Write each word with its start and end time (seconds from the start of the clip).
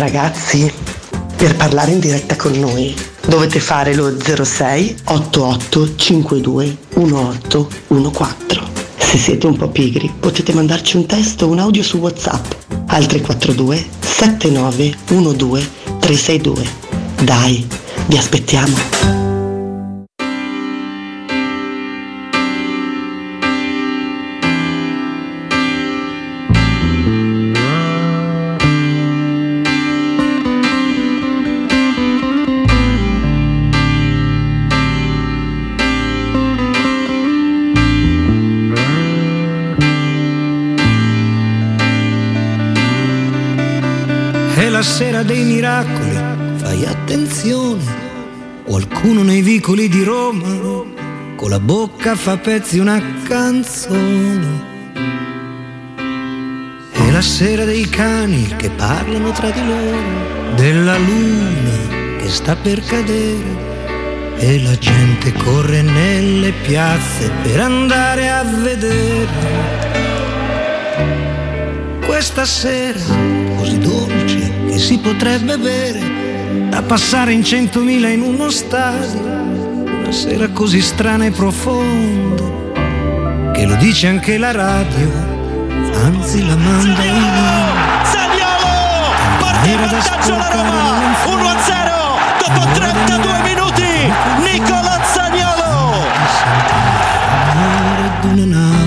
Ragazzi, 0.00 0.72
per 1.36 1.56
parlare 1.56 1.90
in 1.90 2.00
diretta 2.00 2.34
con 2.34 2.52
noi 2.52 2.96
dovete 3.26 3.60
fare 3.60 3.94
lo 3.94 4.10
06 4.18 4.96
88 5.04 5.94
52 5.94 6.76
1814. 6.94 8.62
Se 8.96 9.18
siete 9.18 9.46
un 9.46 9.58
po' 9.58 9.68
pigri 9.68 10.10
potete 10.18 10.54
mandarci 10.54 10.96
un 10.96 11.04
testo 11.04 11.44
o 11.44 11.50
un 11.50 11.58
audio 11.58 11.82
su 11.82 11.98
WhatsApp 11.98 12.50
al 12.86 13.04
342 13.04 13.86
79 14.00 14.96
12 15.06 15.68
362. 15.98 16.66
Dai, 17.22 17.68
vi 18.06 18.16
aspettiamo. 18.16 19.29
Miracoli, 45.70 46.58
fai 46.58 46.84
attenzione. 46.84 48.08
Qualcuno 48.64 49.22
nei 49.22 49.42
vicoli 49.42 49.88
di 49.88 50.02
Roma 50.02 50.88
con 51.36 51.50
la 51.50 51.60
bocca 51.60 52.14
fa 52.16 52.36
pezzi 52.36 52.78
una 52.78 53.00
canzone. 53.26 54.68
È 56.92 57.10
la 57.10 57.22
sera 57.22 57.64
dei 57.64 57.88
cani 57.88 58.54
che 58.56 58.70
parlano 58.70 59.30
tra 59.32 59.50
di 59.50 59.64
loro, 59.64 60.54
della 60.56 60.98
luna 60.98 61.88
sta 62.26 62.54
per 62.54 62.80
cadere 62.84 63.68
e 64.36 64.62
la 64.62 64.76
gente 64.78 65.32
corre 65.32 65.82
nelle 65.82 66.52
piazze 66.52 67.28
per 67.42 67.60
andare 67.60 68.30
a 68.30 68.44
vedere. 68.44 69.58
Questa 72.06 72.44
sera 72.44 73.39
così 73.60 73.78
dolce 73.78 74.50
che 74.68 74.78
si 74.78 74.98
potrebbe 74.98 75.58
bere 75.58 76.00
da 76.70 76.80
passare 76.80 77.32
in 77.32 77.44
centomila 77.44 78.08
in 78.08 78.22
uno 78.22 78.48
stadio, 78.48 79.20
una 79.20 80.10
sera 80.10 80.48
così 80.48 80.80
strana 80.80 81.26
e 81.26 81.30
profonda 81.30 82.42
che 83.52 83.66
lo 83.66 83.74
dice 83.74 84.06
anche 84.06 84.38
la 84.38 84.52
radio, 84.52 85.12
anzi 86.04 86.46
la 86.46 86.56
manda 86.56 87.04
in 87.04 87.12
onda. 87.12 87.98
In 89.62 89.76
vantaggio 89.76 90.36
la 90.36 90.48
Roma! 90.48 90.98
1-0 91.26 91.90
dopo 92.38 92.66
32 92.72 93.42
minuti! 93.42 94.10
Nicola 94.38 95.00
Zagnolo! 95.04 96.08
di 98.20 98.26
una 98.26 98.44
nave 98.46 98.79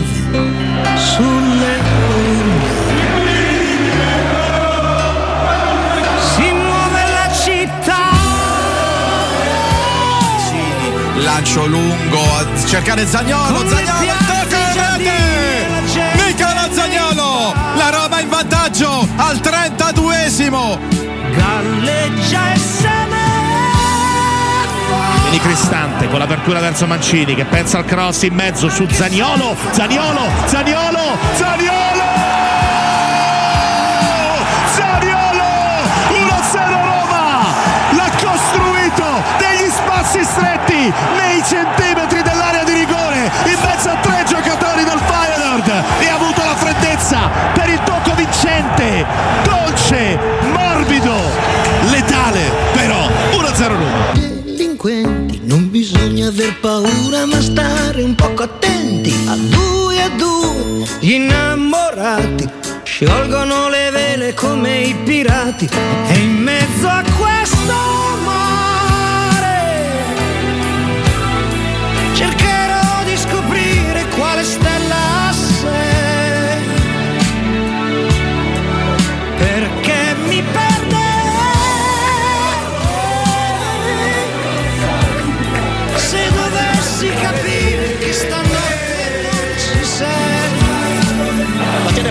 Lancio 11.44 11.66
lungo 11.66 12.22
a 12.38 12.46
cercare 12.66 13.06
Zagnolo, 13.06 13.58
Come 13.58 13.70
Zagnolo, 13.70 14.14
la 14.48 14.72
gente- 14.72 16.26
Nicola 16.26 16.70
Zagnolo, 16.72 17.54
la 17.76 17.90
Roma 17.90 18.22
in 18.22 18.30
vantaggio 18.30 19.06
al 19.18 19.42
32esimo. 19.42 20.80
Galleggia 21.36 22.54
e. 22.54 22.62
Vieni 25.24 25.40
Cristante 25.40 26.08
con 26.08 26.20
l'apertura 26.20 26.62
verso 26.62 26.88
Mancini 26.88 27.36
che 27.36 27.44
pensa 27.44 27.80
al 27.80 27.86
cross 27.86 28.22
in 28.22 28.36
mezzo 28.36 28.70
su 28.70 28.88
Zaniolo, 28.90 29.58
Zaniolo, 29.72 30.22
Zaniolo, 30.46 31.18
Zaniolo! 31.36 32.13
Spazi 40.14 40.24
stretti 40.24 40.94
nei 41.18 41.42
centimetri 41.44 42.22
dell'area 42.22 42.64
di 42.64 42.74
rigore. 42.74 43.32
In 43.46 43.58
mezzo 43.64 43.90
a 43.90 43.96
tre 43.98 44.24
giocatori 44.28 44.84
del 44.84 45.00
Feyenoord. 45.00 45.68
E 46.00 46.08
ha 46.08 46.16
avuto 46.16 46.44
la 46.44 46.56
freddezza 46.56 47.30
per 47.54 47.70
il 47.70 47.82
tocco 47.84 48.14
vincente, 48.14 49.06
dolce, 49.44 50.20
morbido, 50.52 51.16
letale 51.90 52.52
però. 52.74 53.08
1-0 53.32 53.68
Roma. 53.68 54.12
delinquenti 54.14 55.42
non 55.44 55.70
bisogna 55.72 56.28
aver 56.28 56.60
paura 56.60 57.26
ma 57.26 57.42
stare 57.42 58.04
un 58.04 58.14
poco 58.14 58.44
attenti. 58.44 59.14
A 59.28 59.36
due 59.36 60.02
a 60.02 60.10
due 60.10 60.86
gli 61.00 61.14
innamorati 61.14 62.48
sciolgono 62.84 63.70
le 63.70 63.90
vele 63.90 64.34
come 64.34 64.82
i 64.82 64.96
pirati. 65.04 65.68
E 66.08 66.18
in 66.18 66.36
mezzo 66.36 66.88
a 66.88 67.04
questo 67.18 67.74
mare 68.24 68.83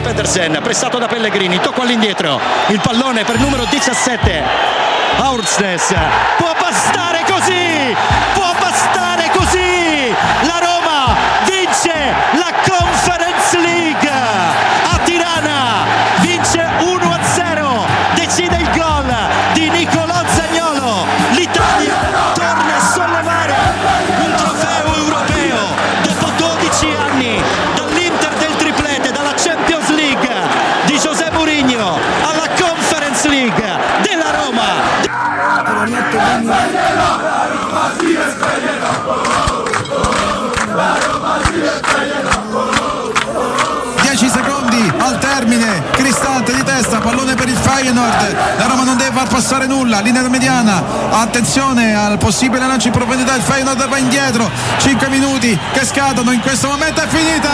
Pedersen, 0.02 0.58
pressato 0.62 0.98
da 0.98 1.06
Pellegrini, 1.06 1.60
tocco 1.60 1.82
all'indietro, 1.82 2.40
il 2.68 2.80
pallone 2.80 3.24
per 3.24 3.38
numero 3.38 3.64
17, 3.64 4.42
Aursnes, 5.18 5.94
può 6.36 6.52
bastare 6.60 7.22
così, 7.24 7.96
può 8.34 8.52
bastare 8.58 9.30
così, 9.32 10.12
la 10.42 10.58
Roma 10.58 11.16
vince 11.44 12.14
la 12.32 12.52
Conference 12.68 13.58
League 13.58 14.11
Feyenoord, 47.92 48.58
la 48.58 48.66
Roma 48.66 48.84
non 48.84 48.96
deve 48.96 49.14
far 49.14 49.28
passare 49.28 49.66
nulla, 49.66 50.00
linea 50.00 50.26
mediana, 50.28 50.82
attenzione 51.10 51.94
al 51.94 52.16
possibile 52.16 52.66
lancio 52.66 52.86
in 52.86 52.94
profondità, 52.94 53.34
il 53.34 53.42
Feyenoord 53.42 53.86
va 53.86 53.98
indietro, 53.98 54.50
5 54.78 55.08
minuti 55.08 55.58
che 55.72 55.84
scadono, 55.84 56.32
in 56.32 56.40
questo 56.40 56.68
momento. 56.68 57.02
È 57.02 57.06
finita, 57.08 57.50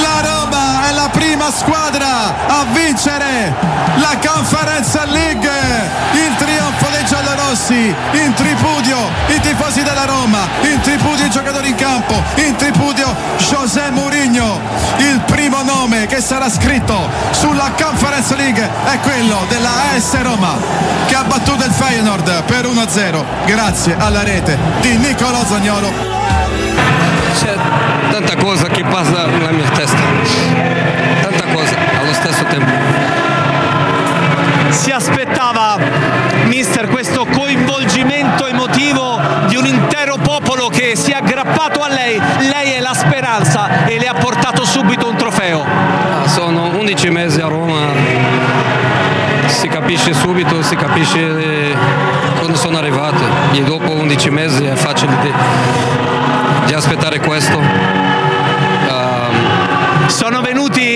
la 0.00 0.20
Roma 0.22 0.88
è 0.88 0.92
la 0.92 1.10
prima 1.10 1.50
squadra 1.50 2.46
a 2.46 2.64
vincere 2.72 3.54
la 3.96 4.16
Conference 4.24 4.98
League, 5.06 5.50
il 6.14 6.34
giallorossi, 7.68 7.94
in 8.12 8.32
tripudio 8.34 8.96
i 9.28 9.40
tifosi 9.40 9.82
della 9.82 10.04
Roma, 10.04 10.48
in 10.62 10.80
tripudio 10.80 11.26
i 11.26 11.30
giocatori 11.30 11.68
in 11.68 11.74
campo, 11.74 12.14
in 12.36 12.56
tripudio 12.56 13.14
José 13.36 13.90
Mourinho, 13.90 14.60
il 14.98 15.20
primo 15.26 15.62
nome 15.62 16.06
che 16.06 16.20
sarà 16.20 16.48
scritto 16.48 17.08
sulla 17.30 17.72
Conference 17.78 18.34
League 18.36 18.68
è 18.86 18.98
quello 19.00 19.44
della 19.48 19.70
AS 19.94 20.20
Roma 20.22 20.56
che 21.06 21.14
ha 21.14 21.24
battuto 21.24 21.64
il 21.64 21.72
Feyenoord 21.72 22.44
per 22.44 22.66
1-0 22.66 23.24
grazie 23.46 23.96
alla 23.98 24.22
rete 24.22 24.58
di 24.80 24.96
Niccolò 24.96 25.44
Zagnolo 25.44 25.90
C'è 27.38 27.54
tanta 28.10 28.36
cosa 28.36 28.66
che 28.68 28.82
passa 28.84 29.26
nella 29.26 29.50
mia 29.50 29.68
testa, 29.68 29.98
tanta 31.22 31.44
cosa 31.52 31.76
allo 32.00 32.12
stesso 32.12 32.44
tempo. 32.44 33.16
si 34.70 34.90
aspettava, 34.90 35.76
mister, 36.46 36.88
questo 36.88 37.26
coinvolgimento 37.78 38.46
emotivo 38.46 39.20
di 39.46 39.54
un 39.54 39.64
intero 39.64 40.16
popolo 40.16 40.68
che 40.68 40.96
si 40.96 41.12
è 41.12 41.14
aggrappato 41.14 41.80
a 41.80 41.88
lei. 41.88 42.20
Lei 42.50 42.72
è 42.72 42.80
la 42.80 42.92
speranza 42.92 43.86
e 43.86 43.98
le 43.98 44.08
ha 44.08 44.14
portato 44.14 44.64
subito 44.64 45.08
un 45.08 45.16
trofeo. 45.16 45.64
Ah, 45.64 46.26
Sono 46.26 46.76
11 46.76 47.10
mesi 47.10 47.40
a 47.40 47.46
Roma, 47.46 47.86
si 49.46 49.68
capisce 49.68 50.12
subito, 50.12 50.60
si 50.62 50.74
capisce 50.74 51.20
eh, 51.20 51.76
quando 52.38 52.56
sono 52.56 52.78
arrivato 52.78 53.22
e 53.52 53.62
dopo 53.62 53.92
11 53.92 54.30
mesi 54.30 54.64
è 54.64 54.74
facile 54.74 55.12
di, 55.22 55.32
di 56.66 56.74
aspettare 56.74 57.20
questo. 57.20 57.60
Ehm, 58.88 60.08
Sono 60.08 60.40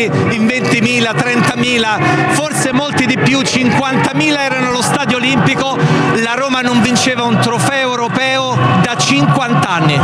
in 0.04 0.46
20.000, 0.46 1.14
30.000, 1.14 2.32
forse 2.32 2.72
molti 2.72 3.06
di 3.06 3.18
più, 3.18 3.40
50.000 3.40 4.38
erano 4.38 4.68
allo 4.68 4.82
Stadio 4.82 5.16
Olimpico. 5.16 5.76
La 6.22 6.34
Roma 6.34 6.60
non 6.60 6.80
vinceva 6.80 7.22
un 7.24 7.38
trofeo 7.38 7.90
europeo 7.90 8.56
da 8.82 8.96
50 8.96 9.68
anni. 9.68 10.00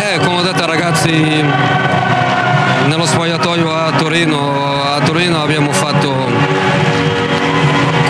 Eh, 0.00 0.18
come 0.24 0.38
ho 0.38 0.42
detto 0.42 0.66
ragazzi 0.66 1.10
nello 2.86 3.06
spogliatoio 3.06 3.74
a 3.74 3.92
Torino, 3.92 4.82
a 4.84 5.00
Torino 5.00 5.42
abbiamo 5.42 5.72
fatto 5.72 6.30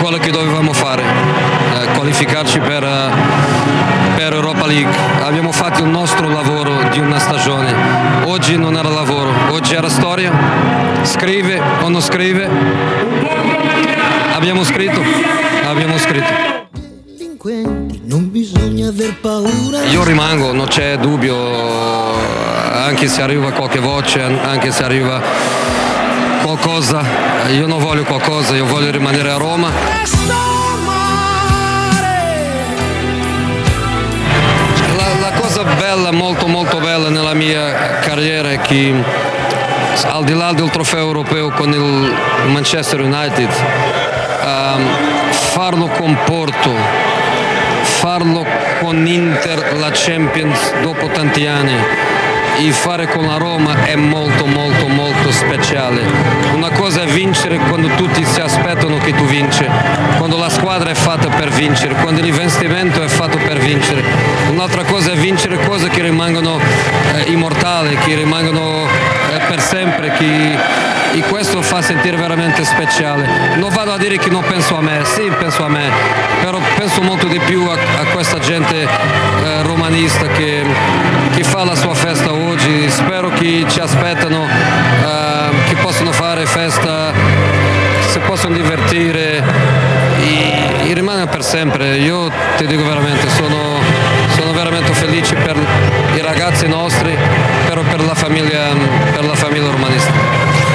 quello 0.01 0.17
che 0.17 0.31
dovevamo 0.31 0.73
fare, 0.73 1.01
eh, 1.01 1.87
qualificarci 1.95 2.59
per, 2.59 2.83
eh, 2.83 3.32
per 4.23 4.35
Europa 4.35 4.65
League. 4.65 4.95
Abbiamo 5.21 5.51
fatto 5.51 5.83
il 5.83 5.89
nostro 5.89 6.29
lavoro 6.29 6.87
di 6.91 6.99
una 6.99 7.19
stagione. 7.19 8.23
Oggi 8.23 8.57
non 8.57 8.77
era 8.77 8.87
lavoro, 8.87 9.29
oggi 9.51 9.73
era 9.73 9.89
storia. 9.89 10.31
Scrive 11.01 11.59
o 11.81 11.89
non 11.89 12.01
scrive. 12.01 12.49
Abbiamo 14.33 14.63
scritto, 14.63 15.01
abbiamo 15.65 15.97
scritto. 15.97 16.31
Delinquenti, 17.05 18.01
non 18.05 18.31
bisogna 18.31 18.87
aver 18.87 19.13
paura. 19.19 19.83
Io 19.91 20.03
rimango, 20.05 20.53
non 20.53 20.67
c'è 20.67 20.95
dubbio, 20.97 21.35
anche 22.71 23.07
se 23.07 23.21
arriva 23.21 23.51
qualche 23.51 23.79
voce, 23.79 24.21
anche 24.21 24.71
se 24.71 24.83
arriva 24.85 25.21
qualcosa, 26.43 27.01
io 27.49 27.67
non 27.67 27.79
voglio 27.79 28.03
qualcosa, 28.03 28.55
io 28.55 28.65
voglio 28.65 28.89
rimanere 28.89 29.31
a 29.31 29.35
Roma. 29.35 30.52
Bella, 35.63 36.11
molto 36.11 36.47
molto 36.47 36.79
bella 36.79 37.09
nella 37.09 37.33
mia 37.33 37.99
carriera 37.99 38.51
è 38.51 38.59
che 38.59 38.93
al 40.05 40.23
di 40.23 40.33
là 40.33 40.51
del 40.53 40.69
trofeo 40.69 40.99
europeo 40.99 41.49
con 41.51 41.71
il 41.71 42.13
Manchester 42.51 43.01
United, 43.01 43.49
um, 44.43 44.87
farlo 45.29 45.87
con 45.87 46.17
Porto, 46.25 46.71
farlo 47.81 48.45
con 48.79 49.05
Inter 49.05 49.77
la 49.77 49.89
Champions 49.91 50.73
dopo 50.81 51.07
tanti 51.07 51.45
anni 51.45 51.75
e 52.57 52.71
fare 52.71 53.07
con 53.07 53.25
la 53.25 53.37
Roma 53.37 53.83
è 53.83 53.95
molto 53.95 54.45
molto 54.45 54.87
molto 54.87 55.31
speciale. 55.31 56.01
Una 56.53 56.69
cosa 56.71 57.03
è 57.03 57.05
vincere 57.05 57.57
quando 57.57 57.87
tutti 57.95 58.23
si 58.25 58.39
aspettano 58.39 58.97
che 58.97 59.13
tu 59.13 59.25
vinci, 59.25 59.65
quando 60.17 60.37
la 60.37 60.49
squadra 60.49 60.89
è 60.91 60.93
fatta 60.93 61.27
per 61.27 61.49
vincere, 61.49 61.95
quando 61.95 62.21
l'investimento 62.21 63.01
è 63.01 63.07
fatto 63.07 63.37
per 63.37 63.59
vincere. 63.59 64.03
Un'altra 64.49 64.83
cosa 64.83 65.11
è 65.11 65.15
vincere 65.15 65.57
cose 65.65 65.89
che 65.89 66.01
rimangono 66.01 66.59
eh, 67.15 67.31
immortali, 67.31 67.95
che 67.97 68.15
rimangono 68.15 68.85
eh, 68.85 69.39
per 69.47 69.61
sempre, 69.61 70.11
che 70.11 70.91
e 71.13 71.21
questo 71.21 71.61
fa 71.61 71.81
sentire 71.81 72.17
veramente 72.17 72.63
speciale. 72.65 73.55
Non 73.57 73.69
vado 73.71 73.93
a 73.93 73.97
dire 73.97 74.17
che 74.17 74.29
non 74.29 74.43
penso 74.43 74.75
a 74.77 74.81
me, 74.81 75.01
sì 75.03 75.31
penso 75.37 75.63
a 75.63 75.69
me, 75.69 75.91
però 76.41 76.59
penso 76.75 77.01
molto 77.03 77.27
di 77.27 77.39
più 77.39 77.63
a, 77.67 77.73
a 77.73 78.05
questa 78.11 78.39
gente 78.39 78.81
eh, 78.81 79.61
romanista 79.61 80.25
che, 80.27 80.63
che, 81.33 81.43
fa 81.43 81.63
la 81.63 81.75
sua 81.75 81.93
festa 81.93 82.31
oggi. 82.31 82.89
Spero 82.89 83.29
che 83.29 83.65
ci 83.67 83.79
aspettano, 83.79 84.45
eh, 84.45 85.67
che 85.67 85.75
possano 85.81 86.11
fare 86.11 86.45
festa, 86.45 87.11
si 88.07 88.19
possono 88.19 88.55
divertire 88.55 89.43
e, 90.19 90.89
e 90.89 90.93
rimane 90.93 91.25
per 91.27 91.43
sempre. 91.43 91.97
Io 91.97 92.29
ti 92.57 92.65
dico 92.65 92.83
veramente, 92.83 93.27
sono, 93.29 93.79
sono 94.35 94.51
veramente 94.53 94.93
felice 94.93 95.35
per 95.35 95.57
i 96.15 96.21
ragazzi 96.21 96.67
nostri, 96.67 97.15
però 97.67 97.81
per 97.81 98.01
la 98.03 98.15
famiglia, 98.15 98.69
per 99.11 99.25
la 99.25 99.35
famiglia 99.35 99.69
romanista. 99.69 100.72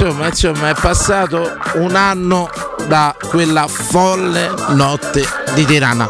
Insomma, 0.00 0.28
insomma, 0.28 0.70
è 0.70 0.74
passato 0.80 1.58
un 1.74 1.94
anno 1.94 2.48
da 2.88 3.14
quella 3.28 3.66
folle 3.68 4.50
notte 4.70 5.22
di 5.54 5.66
Tirana. 5.66 6.08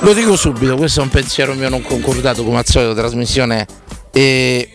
Lo 0.00 0.12
dico 0.12 0.34
subito, 0.34 0.76
questo 0.76 1.00
è 1.00 1.02
un 1.04 1.10
pensiero 1.10 1.54
mio 1.54 1.68
non 1.68 1.82
concordato 1.82 2.42
come 2.42 2.58
al 2.58 2.66
solito, 2.66 2.92
trasmissione 2.94 3.66
e 4.10 4.74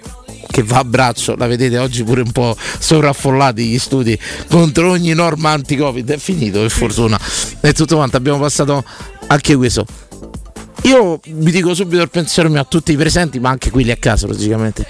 che 0.50 0.64
va 0.64 0.78
a 0.78 0.84
braccio, 0.86 1.36
la 1.36 1.48
vedete 1.48 1.78
oggi 1.78 2.04
pure 2.06 2.22
un 2.22 2.32
po' 2.32 2.56
sovraffollati 2.80 3.66
gli 3.66 3.78
studi 3.80 4.18
contro 4.50 4.92
ogni 4.92 5.14
norma 5.14 5.50
anti-covid, 5.50 6.12
è 6.12 6.18
finito 6.18 6.62
per 6.62 6.72
fortuna, 6.72 7.20
è 7.60 7.74
tutto 7.74 7.98
quanto, 7.98 8.16
abbiamo 8.16 8.40
passato 8.40 8.86
anche 9.28 9.56
questo. 9.56 9.86
Io 10.84 11.20
vi 11.26 11.52
dico 11.52 11.74
subito 11.74 12.02
il 12.02 12.10
pensiero 12.10 12.48
mio 12.48 12.62
a 12.62 12.64
tutti 12.64 12.94
i 12.94 12.96
presenti, 12.96 13.40
ma 13.40 13.50
anche 13.50 13.70
quelli 13.70 13.92
a 13.92 13.98
casa 13.98 14.28
logicamente 14.28 14.86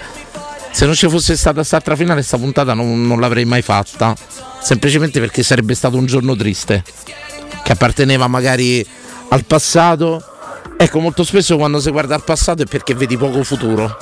se 0.76 0.84
non 0.84 0.92
ci 0.92 1.08
fosse 1.08 1.38
stata 1.38 1.54
quest'altra 1.54 1.96
finale, 1.96 2.16
questa 2.16 2.36
puntata 2.36 2.74
non, 2.74 3.06
non 3.06 3.18
l'avrei 3.18 3.46
mai 3.46 3.62
fatta. 3.62 4.14
Semplicemente 4.60 5.20
perché 5.20 5.42
sarebbe 5.42 5.74
stato 5.74 5.96
un 5.96 6.04
giorno 6.04 6.36
triste. 6.36 6.84
Che 7.62 7.72
apparteneva 7.72 8.26
magari 8.26 8.86
al 9.30 9.46
passato. 9.46 10.22
Ecco, 10.76 10.98
molto 11.00 11.24
spesso 11.24 11.56
quando 11.56 11.80
si 11.80 11.90
guarda 11.90 12.14
al 12.14 12.24
passato 12.24 12.60
è 12.60 12.66
perché 12.66 12.94
vedi 12.94 13.16
poco 13.16 13.42
futuro. 13.42 13.96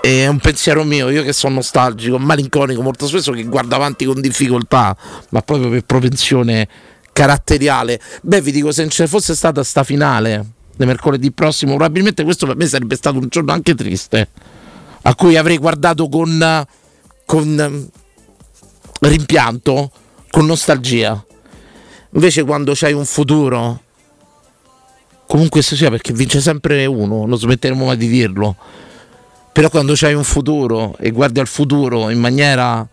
è 0.00 0.28
un 0.28 0.38
pensiero 0.38 0.84
mio, 0.84 1.08
io 1.10 1.24
che 1.24 1.32
sono 1.32 1.54
nostalgico, 1.54 2.18
malinconico, 2.18 2.80
molto 2.80 3.08
spesso 3.08 3.32
che 3.32 3.42
guardo 3.42 3.74
avanti 3.74 4.04
con 4.04 4.20
difficoltà, 4.20 4.96
ma 5.30 5.42
proprio 5.42 5.70
per 5.70 5.82
propensione 5.82 6.68
caratteriale. 7.12 8.00
Beh, 8.22 8.40
vi 8.42 8.52
dico, 8.52 8.70
se 8.70 8.82
non 8.82 8.90
ci 8.90 9.04
fosse 9.08 9.34
stata 9.34 9.64
sta 9.64 9.82
finale 9.82 10.46
di 10.76 10.86
mercoledì 10.86 11.32
prossimo, 11.32 11.74
probabilmente 11.74 12.22
questo 12.22 12.46
per 12.46 12.54
me 12.54 12.66
sarebbe 12.68 12.94
stato 12.94 13.18
un 13.18 13.26
giorno 13.28 13.50
anche 13.50 13.74
triste 13.74 14.28
a 15.06 15.14
cui 15.14 15.36
avrei 15.36 15.56
guardato 15.56 16.08
con, 16.08 16.66
con 17.24 17.58
ehm, 17.58 17.88
rimpianto, 19.00 19.90
con 20.30 20.46
nostalgia. 20.46 21.24
Invece 22.10 22.42
quando 22.42 22.72
c'hai 22.74 22.92
un 22.92 23.04
futuro, 23.04 23.82
comunque 25.26 25.62
sia 25.62 25.90
perché 25.90 26.12
vince 26.12 26.40
sempre 26.40 26.86
uno, 26.86 27.24
non 27.24 27.38
smetteremo 27.38 27.84
mai 27.84 27.96
di 27.96 28.08
dirlo, 28.08 28.56
però 29.52 29.70
quando 29.70 29.92
c'hai 29.94 30.14
un 30.14 30.24
futuro 30.24 30.96
e 30.98 31.10
guardi 31.12 31.38
al 31.38 31.46
futuro 31.46 32.10
in 32.10 32.18
maniera 32.18 32.86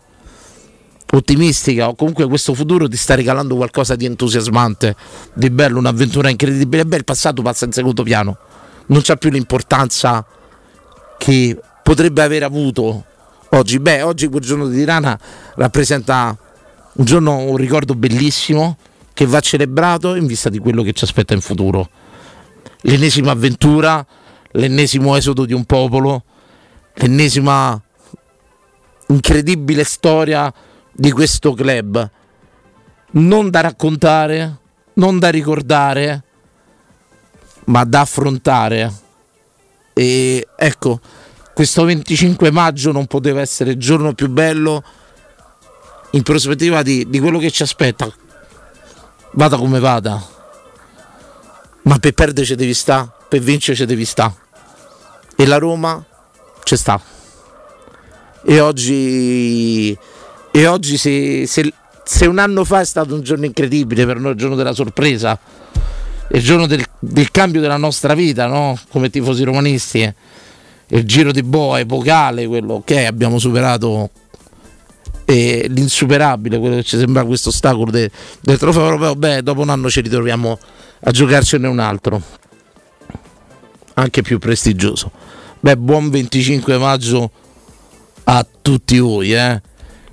ottimistica 1.10 1.88
o 1.88 1.94
comunque 1.96 2.26
questo 2.28 2.54
futuro 2.54 2.88
ti 2.88 2.96
sta 2.96 3.16
regalando 3.16 3.56
qualcosa 3.56 3.96
di 3.96 4.04
entusiasmante, 4.04 4.94
di 5.32 5.50
bello, 5.50 5.78
un'avventura 5.78 6.28
incredibile, 6.28 6.86
beh 6.86 6.98
il 6.98 7.04
passato 7.04 7.42
passa 7.42 7.64
in 7.64 7.72
secondo 7.72 8.04
piano, 8.04 8.36
non 8.86 9.00
c'ha 9.02 9.16
più 9.16 9.30
l'importanza 9.30 10.24
che 11.18 11.58
potrebbe 11.84 12.22
aver 12.22 12.42
avuto 12.42 13.04
oggi? 13.50 13.78
Beh, 13.78 14.02
oggi 14.02 14.26
quel 14.26 14.42
giorno 14.42 14.66
di 14.66 14.78
Tirana 14.78 15.16
rappresenta 15.54 16.36
un 16.94 17.04
giorno, 17.04 17.38
un 17.38 17.56
ricordo 17.56 17.94
bellissimo 17.94 18.76
che 19.12 19.26
va 19.26 19.38
celebrato 19.38 20.16
in 20.16 20.26
vista 20.26 20.48
di 20.48 20.58
quello 20.58 20.82
che 20.82 20.92
ci 20.92 21.04
aspetta 21.04 21.34
in 21.34 21.40
futuro. 21.40 21.88
L'ennesima 22.80 23.30
avventura, 23.30 24.04
l'ennesimo 24.52 25.14
esodo 25.14 25.44
di 25.44 25.52
un 25.52 25.64
popolo, 25.64 26.24
l'ennesima 26.94 27.80
incredibile 29.08 29.84
storia 29.84 30.52
di 30.90 31.12
questo 31.12 31.52
club. 31.52 32.10
Non 33.12 33.50
da 33.50 33.60
raccontare, 33.60 34.58
non 34.94 35.18
da 35.18 35.28
ricordare, 35.28 36.22
ma 37.66 37.84
da 37.84 38.00
affrontare. 38.00 38.92
E 39.92 40.46
ecco, 40.56 41.00
questo 41.54 41.84
25 41.84 42.50
maggio 42.50 42.90
non 42.90 43.06
poteva 43.06 43.40
essere 43.40 43.70
il 43.70 43.76
giorno 43.78 44.12
più 44.12 44.28
bello 44.28 44.82
in 46.10 46.22
prospettiva 46.22 46.82
di, 46.82 47.08
di 47.08 47.20
quello 47.20 47.38
che 47.38 47.50
ci 47.50 47.62
aspetta. 47.62 48.12
Vada 49.32 49.56
come 49.56 49.78
vada. 49.78 50.22
Ma 51.82 51.98
per 51.98 52.12
perdere 52.12 52.44
ci 52.44 52.56
devi 52.56 52.74
stare, 52.74 53.08
per 53.28 53.40
vincere 53.40 53.76
ci 53.76 53.84
devi 53.84 54.04
stare. 54.04 54.34
E 55.36 55.46
la 55.46 55.58
Roma 55.58 56.04
ci 56.64 56.76
sta. 56.76 57.00
E 58.46 58.60
oggi, 58.60 59.96
e 60.50 60.66
oggi 60.66 60.96
se, 60.96 61.46
se, 61.46 61.72
se, 62.02 62.26
un 62.26 62.38
anno 62.38 62.64
fa 62.64 62.80
è 62.80 62.84
stato 62.84 63.14
un 63.14 63.22
giorno 63.22 63.44
incredibile 63.44 64.04
per 64.06 64.18
noi, 64.18 64.32
il 64.32 64.38
giorno 64.38 64.56
della 64.56 64.74
sorpresa, 64.74 65.38
il 66.32 66.42
giorno 66.42 66.66
del, 66.66 66.84
del 66.98 67.30
cambio 67.30 67.60
della 67.60 67.76
nostra 67.76 68.14
vita, 68.14 68.46
no? 68.46 68.76
come 68.90 69.08
tifosi 69.08 69.44
romanisti. 69.44 70.14
Eh 70.94 70.98
il 70.98 71.06
giro 71.06 71.32
di 71.32 71.42
boa 71.42 71.80
epocale, 71.80 72.46
quello 72.46 72.74
okay, 72.74 73.06
abbiamo 73.06 73.40
superato 73.40 74.10
e 75.24 75.66
l'insuperabile, 75.68 76.56
quello 76.60 76.76
che 76.76 76.84
ci 76.84 76.96
sembra 76.96 77.24
questo 77.24 77.48
ostacolo 77.48 77.90
de, 77.90 78.08
del 78.40 78.58
trofeo 78.58 78.84
europeo, 78.84 79.16
beh, 79.16 79.42
dopo 79.42 79.62
un 79.62 79.70
anno 79.70 79.90
ci 79.90 80.02
ritroviamo 80.02 80.56
a 81.00 81.10
giocarcene 81.10 81.66
un 81.66 81.80
altro, 81.80 82.22
anche 83.94 84.22
più 84.22 84.38
prestigioso. 84.38 85.10
Beh, 85.58 85.76
buon 85.76 86.10
25 86.10 86.78
maggio 86.78 87.28
a 88.22 88.46
tutti 88.62 88.96
voi, 89.00 89.34
eh. 89.34 89.60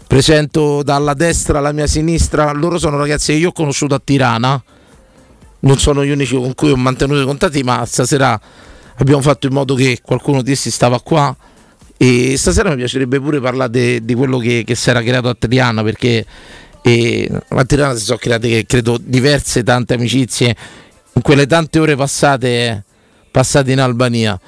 Presento 0.07 0.81
dalla 0.81 1.13
destra 1.13 1.59
alla 1.59 1.73
mia 1.73 1.85
sinistra, 1.85 2.51
loro 2.53 2.79
sono 2.79 2.97
ragazzi 2.97 3.33
che 3.33 3.37
io 3.37 3.49
ho 3.49 3.53
conosciuto 3.53 3.93
a 3.93 4.01
Tirana, 4.03 4.63
non 5.59 5.77
sono 5.77 6.03
gli 6.03 6.09
unici 6.09 6.35
con 6.35 6.55
cui 6.55 6.71
ho 6.71 6.75
mantenuto 6.75 7.21
i 7.21 7.25
contatti, 7.25 7.61
ma 7.61 7.85
stasera 7.85 8.39
abbiamo 8.97 9.21
fatto 9.21 9.47
in 9.47 9.53
modo 9.53 9.75
che 9.75 9.99
qualcuno 10.01 10.41
di 10.41 10.51
essi 10.51 10.71
stava 10.71 10.99
qua. 11.01 11.35
E 11.97 12.35
stasera 12.35 12.69
mi 12.69 12.77
piacerebbe 12.77 13.19
pure 13.19 13.39
parlare 13.39 14.03
di 14.03 14.13
quello 14.15 14.39
che, 14.39 14.63
che 14.65 14.75
si 14.75 14.89
era 14.89 15.01
creato 15.03 15.29
a 15.29 15.35
Triana 15.37 15.83
perché 15.83 16.25
e 16.81 17.29
a 17.47 17.63
Tirana 17.63 17.95
si 17.95 18.03
sono 18.03 18.17
create 18.17 18.65
credo 18.65 18.97
diverse 18.99 19.63
tante 19.63 19.93
amicizie. 19.93 20.55
In 21.13 21.21
quelle 21.21 21.45
tante 21.45 21.79
ore 21.79 21.95
passate, 21.95 22.83
passate 23.29 23.71
in 23.71 23.79
Albania. 23.79 24.39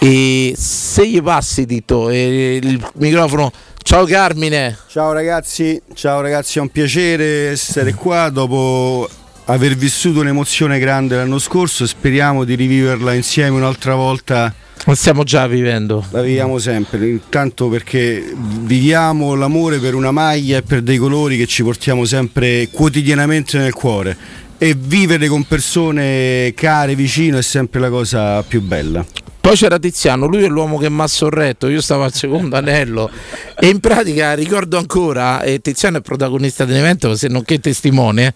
E 0.00 0.54
se 0.56 1.08
gli 1.08 1.22
passi 1.22 1.66
Tito 1.66 2.10
il 2.10 2.86
microfono. 2.94 3.50
Ciao 3.82 4.04
Carmine. 4.04 4.76
Ciao 4.88 5.12
ragazzi. 5.12 5.80
Ciao 5.94 6.20
ragazzi. 6.20 6.58
È 6.58 6.60
un 6.60 6.68
piacere 6.68 7.50
essere 7.50 7.94
qua. 7.94 8.28
Dopo 8.28 9.08
aver 9.50 9.76
vissuto 9.76 10.20
un'emozione 10.20 10.78
grande 10.78 11.16
l'anno 11.16 11.38
scorso, 11.38 11.86
speriamo 11.86 12.44
di 12.44 12.54
riviverla 12.54 13.14
insieme 13.14 13.56
un'altra 13.56 13.94
volta. 13.94 14.54
La 14.84 14.94
stiamo 14.94 15.24
già 15.24 15.46
vivendo. 15.46 16.04
La 16.10 16.22
viviamo 16.22 16.58
sempre, 16.58 17.08
intanto 17.08 17.68
perché 17.68 18.34
viviamo 18.36 19.34
l'amore 19.34 19.78
per 19.78 19.94
una 19.94 20.10
maglia 20.10 20.58
e 20.58 20.62
per 20.62 20.82
dei 20.82 20.98
colori 20.98 21.36
che 21.36 21.46
ci 21.46 21.62
portiamo 21.62 22.04
sempre 22.04 22.68
quotidianamente 22.70 23.58
nel 23.58 23.72
cuore 23.72 24.16
e 24.58 24.74
vivere 24.78 25.28
con 25.28 25.44
persone 25.44 26.52
care 26.54 26.94
vicino 26.94 27.38
è 27.38 27.42
sempre 27.42 27.80
la 27.80 27.88
cosa 27.88 28.42
più 28.42 28.60
bella. 28.60 29.04
Poi 29.40 29.56
c'era 29.56 29.78
Tiziano, 29.78 30.26
lui 30.26 30.42
è 30.42 30.48
l'uomo 30.48 30.76
che 30.76 30.90
mi 30.90 31.00
ha 31.00 31.06
sorretto, 31.06 31.68
io 31.68 31.80
stavo 31.80 32.02
al 32.02 32.12
secondo 32.12 32.56
anello 32.56 33.10
e 33.58 33.68
in 33.68 33.80
pratica 33.80 34.34
ricordo 34.34 34.76
ancora, 34.76 35.40
e 35.40 35.60
Tiziano 35.60 35.98
è 35.98 36.00
protagonista 36.02 36.66
dell'evento, 36.66 37.16
se 37.16 37.28
non 37.28 37.44
che 37.44 37.58
testimone, 37.58 38.34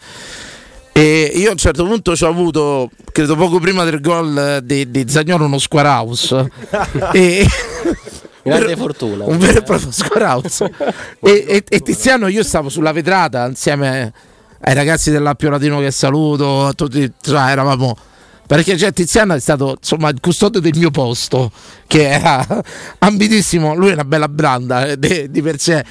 e 0.92 1.32
io 1.34 1.48
a 1.48 1.52
un 1.52 1.56
certo 1.56 1.84
punto 1.84 2.14
ci 2.14 2.24
ho 2.24 2.28
avuto, 2.28 2.90
credo 3.12 3.34
poco 3.34 3.58
prima 3.58 3.82
del 3.84 4.00
gol 4.00 4.60
di, 4.62 4.90
di 4.90 5.04
Zagnolo, 5.08 5.46
uno 5.46 5.58
square 5.58 5.88
house. 5.88 6.50
e, 7.12 7.46
Grande 8.44 8.76
fortuna. 8.76 9.24
un 9.24 9.38
vero 9.38 9.58
e 9.58 9.62
proprio 9.62 9.90
square 9.90 10.24
house. 10.24 10.70
e, 11.20 11.44
e- 11.48 11.64
e 11.68 11.80
Tiziano 11.80 12.26
io 12.26 12.42
stavo 12.42 12.68
sulla 12.68 12.92
vetrata 12.92 13.46
insieme 13.46 14.12
ai 14.60 14.74
ragazzi 14.74 15.10
dell'Appio 15.10 15.48
Latino 15.50 15.78
che 15.80 15.90
saluto, 15.90 16.72
tutti, 16.74 17.10
cioè, 17.20 17.50
eravamo 17.50 17.96
perché 18.46 18.76
cioè, 18.76 18.92
Tiziano 18.92 19.34
è 19.34 19.40
stato 19.40 19.76
insomma 19.78 20.10
il 20.10 20.18
custode 20.20 20.60
del 20.60 20.76
mio 20.76 20.90
posto 20.90 21.50
che 21.86 22.10
era 22.10 22.44
ambitissimo 22.98 23.74
lui 23.74 23.90
è 23.90 23.92
una 23.94 24.04
bella 24.04 24.28
branda 24.28 24.86
eh, 24.86 24.96
de- 24.98 25.30
di 25.30 25.40
per 25.40 25.58
sé 25.58 25.82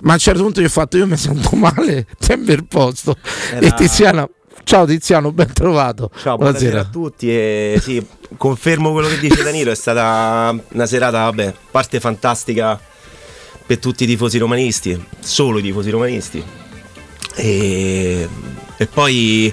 ma 0.00 0.10
a 0.10 0.14
un 0.14 0.18
certo 0.18 0.42
punto 0.42 0.60
gli 0.60 0.64
ho 0.64 0.68
fatto 0.68 0.98
io 0.98 1.06
mi 1.06 1.16
sento 1.16 1.54
male 1.56 2.06
sempre 2.18 2.54
il 2.54 2.66
posto 2.66 3.16
Era- 3.52 3.66
e 3.66 3.72
Tiziano 3.74 4.28
ciao 4.64 4.86
Tiziano 4.86 5.32
ben 5.32 5.52
trovato 5.52 6.10
Ciao, 6.20 6.36
buonasera 6.36 6.80
a 6.80 6.84
tutti 6.84 7.30
e 7.30 7.78
sì, 7.80 8.04
confermo 8.36 8.92
quello 8.92 9.08
che 9.08 9.18
dice 9.18 9.42
Danilo, 9.42 9.70
è 9.70 9.74
stata 9.74 10.56
una 10.72 10.86
serata, 10.86 11.24
vabbè, 11.24 11.54
parte 11.70 12.00
fantastica 12.00 12.80
per 13.66 13.78
tutti 13.78 14.04
i 14.04 14.06
tifosi 14.06 14.38
romanisti, 14.38 15.00
solo 15.20 15.58
i 15.58 15.62
tifosi 15.62 15.90
romanisti. 15.90 16.44
E, 17.36 18.28
e 18.76 18.86
poi 18.86 19.52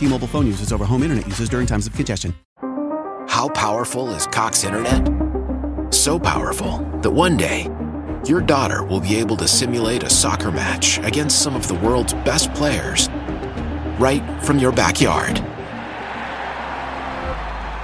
T-Mobile 0.00 0.28
phone 0.28 0.46
users 0.46 0.72
over 0.72 0.86
home 0.86 1.02
internet 1.02 1.26
users 1.26 1.50
during 1.50 1.66
times 1.66 1.86
of 1.86 1.92
congestion. 1.92 2.34
How 3.28 3.50
powerful 3.50 4.08
is 4.14 4.26
Cox 4.26 4.64
Internet? 4.64 5.06
So 5.92 6.18
powerful 6.18 6.78
that 7.02 7.10
one 7.10 7.36
day, 7.36 7.68
your 8.24 8.40
daughter 8.40 8.82
will 8.82 9.00
be 9.00 9.16
able 9.16 9.36
to 9.36 9.46
simulate 9.46 10.02
a 10.02 10.08
soccer 10.08 10.50
match 10.50 10.98
against 11.00 11.42
some 11.42 11.54
of 11.54 11.68
the 11.68 11.74
world's 11.74 12.14
best 12.14 12.50
players 12.54 13.10
right 13.98 14.22
from 14.42 14.58
your 14.58 14.72
backyard. 14.72 15.34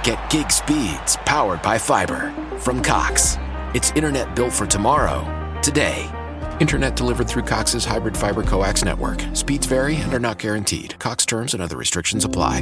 Get 0.03 0.17
gig 0.31 0.49
speeds 0.49 1.17
powered 1.17 1.61
by 1.61 1.77
fiber 1.77 2.33
from 2.57 2.81
Cox. 2.81 3.37
It's 3.75 3.91
internet 3.91 4.35
built 4.35 4.53
for 4.53 4.65
tomorrow, 4.65 5.21
today. 5.61 6.09
Internet 6.59 6.95
delivered 6.95 7.27
through 7.27 7.43
Cox's 7.43 7.85
hybrid 7.85 8.17
fiber 8.17 8.41
coax 8.41 8.83
network. 8.83 9.23
Speeds 9.33 9.67
vary 9.67 9.97
and 9.97 10.13
are 10.13 10.19
not 10.19 10.39
guaranteed. 10.39 10.95
Cox 10.99 11.25
terms 11.25 11.53
and 11.53 11.61
other 11.61 11.77
restrictions 11.77 12.25
apply. 12.25 12.61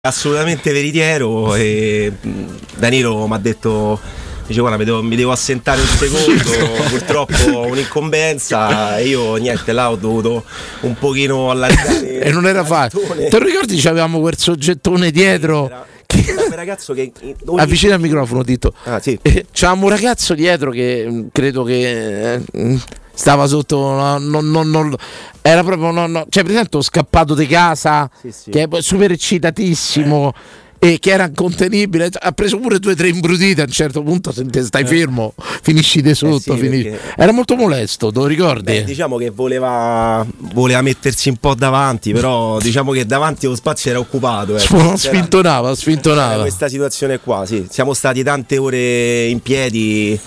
assolutamente 0.00 0.72
veritiero 0.72 1.54
e 1.56 2.10
mh, 2.18 2.30
Danilo 2.76 3.26
mi 3.26 3.34
ha 3.34 3.38
detto 3.38 3.98
dice 4.46 4.60
guarda 4.60 4.78
mi 4.78 4.84
devo, 4.84 5.02
mi 5.02 5.16
devo 5.16 5.32
assentare 5.32 5.80
un 5.80 5.86
secondo 5.88 6.50
purtroppo 6.88 7.50
ho 7.52 7.66
un'incombenza 7.66 8.96
e 8.96 9.08
io 9.08 9.34
niente 9.36 9.72
là 9.72 9.90
ho 9.90 9.96
dovuto 9.96 10.44
un 10.82 10.94
pochino 10.94 11.50
allargare 11.50 12.20
e 12.22 12.30
non 12.30 12.46
era 12.46 12.64
facile 12.64 13.28
te 13.28 13.38
lo 13.38 13.44
ricordi 13.44 13.76
c'avevamo 13.76 14.20
quel 14.20 14.38
soggettone 14.38 15.10
dietro 15.10 15.84
un 16.14 16.54
ragazzo 16.54 16.94
che 16.94 17.12
ogni- 17.46 17.60
avvicina 17.60 17.94
il 17.94 18.00
microfono 18.00 18.42
Tito 18.42 18.72
Ah, 18.84 18.98
sì. 19.00 19.18
Eh, 19.20 19.46
c'avevamo 19.52 19.84
un 19.86 19.90
ragazzo 19.92 20.34
dietro 20.34 20.70
che 20.70 21.06
mh, 21.08 21.28
credo 21.32 21.64
che 21.64 22.34
eh, 22.34 22.78
stava 23.12 23.46
sotto 23.46 23.78
no, 23.78 24.18
non- 24.18 24.50
non- 24.50 24.70
non- 24.70 24.94
era 25.42 25.62
proprio 25.62 25.90
no, 25.90 26.06
no, 26.06 26.26
cioè 26.30 26.42
per 26.44 26.52
esempio 26.52 26.80
scappato 26.82 27.34
di 27.34 27.46
casa 27.46 28.10
che 28.50 28.62
è 28.70 28.80
super 28.80 29.12
eccitatissimo 29.12 30.32
e 30.80 30.98
che 31.00 31.10
era 31.10 31.26
incontenibile 31.26 32.08
ha 32.12 32.30
preso 32.32 32.58
pure 32.58 32.78
due 32.78 32.92
o 32.92 32.94
tre 32.94 33.08
imbrutite 33.08 33.62
a 33.62 33.64
un 33.64 33.70
certo 33.72 34.00
punto 34.02 34.30
se 34.32 34.44
stai 34.62 34.84
fermo 34.84 35.34
finisci 35.60 36.00
di 36.00 36.14
sotto 36.14 36.52
Eh 36.52 36.56
sì, 36.56 36.60
finisci- 36.60 36.88
perché- 36.90 37.14
era 37.16 37.32
molto 37.32 37.56
molesto 37.56 38.12
te 38.12 38.18
lo 38.20 38.26
ricordi? 38.26 38.62
Beh, 38.72 38.84
diciamo 38.84 39.16
che 39.16 39.30
voleva, 39.30 40.24
voleva 40.54 40.80
mettersi 40.82 41.28
un 41.30 41.36
po' 41.36 41.54
davanti, 41.54 42.12
però 42.12 42.58
diciamo 42.62 42.92
che 42.92 43.06
davanti 43.06 43.46
lo 43.46 43.56
spazio 43.56 43.90
era 43.90 43.98
occupato. 43.98 44.54
C'era- 44.54 44.96
sfintonava 44.96 45.74
sfintonava 45.74 46.42
questa 46.42 46.68
situazione 46.68 47.18
qua, 47.18 47.44
sì. 47.44 47.66
Siamo 47.68 47.92
stati 47.92 48.22
tante 48.22 48.56
ore 48.58 49.26
in 49.26 49.40
piedi, 49.40 50.18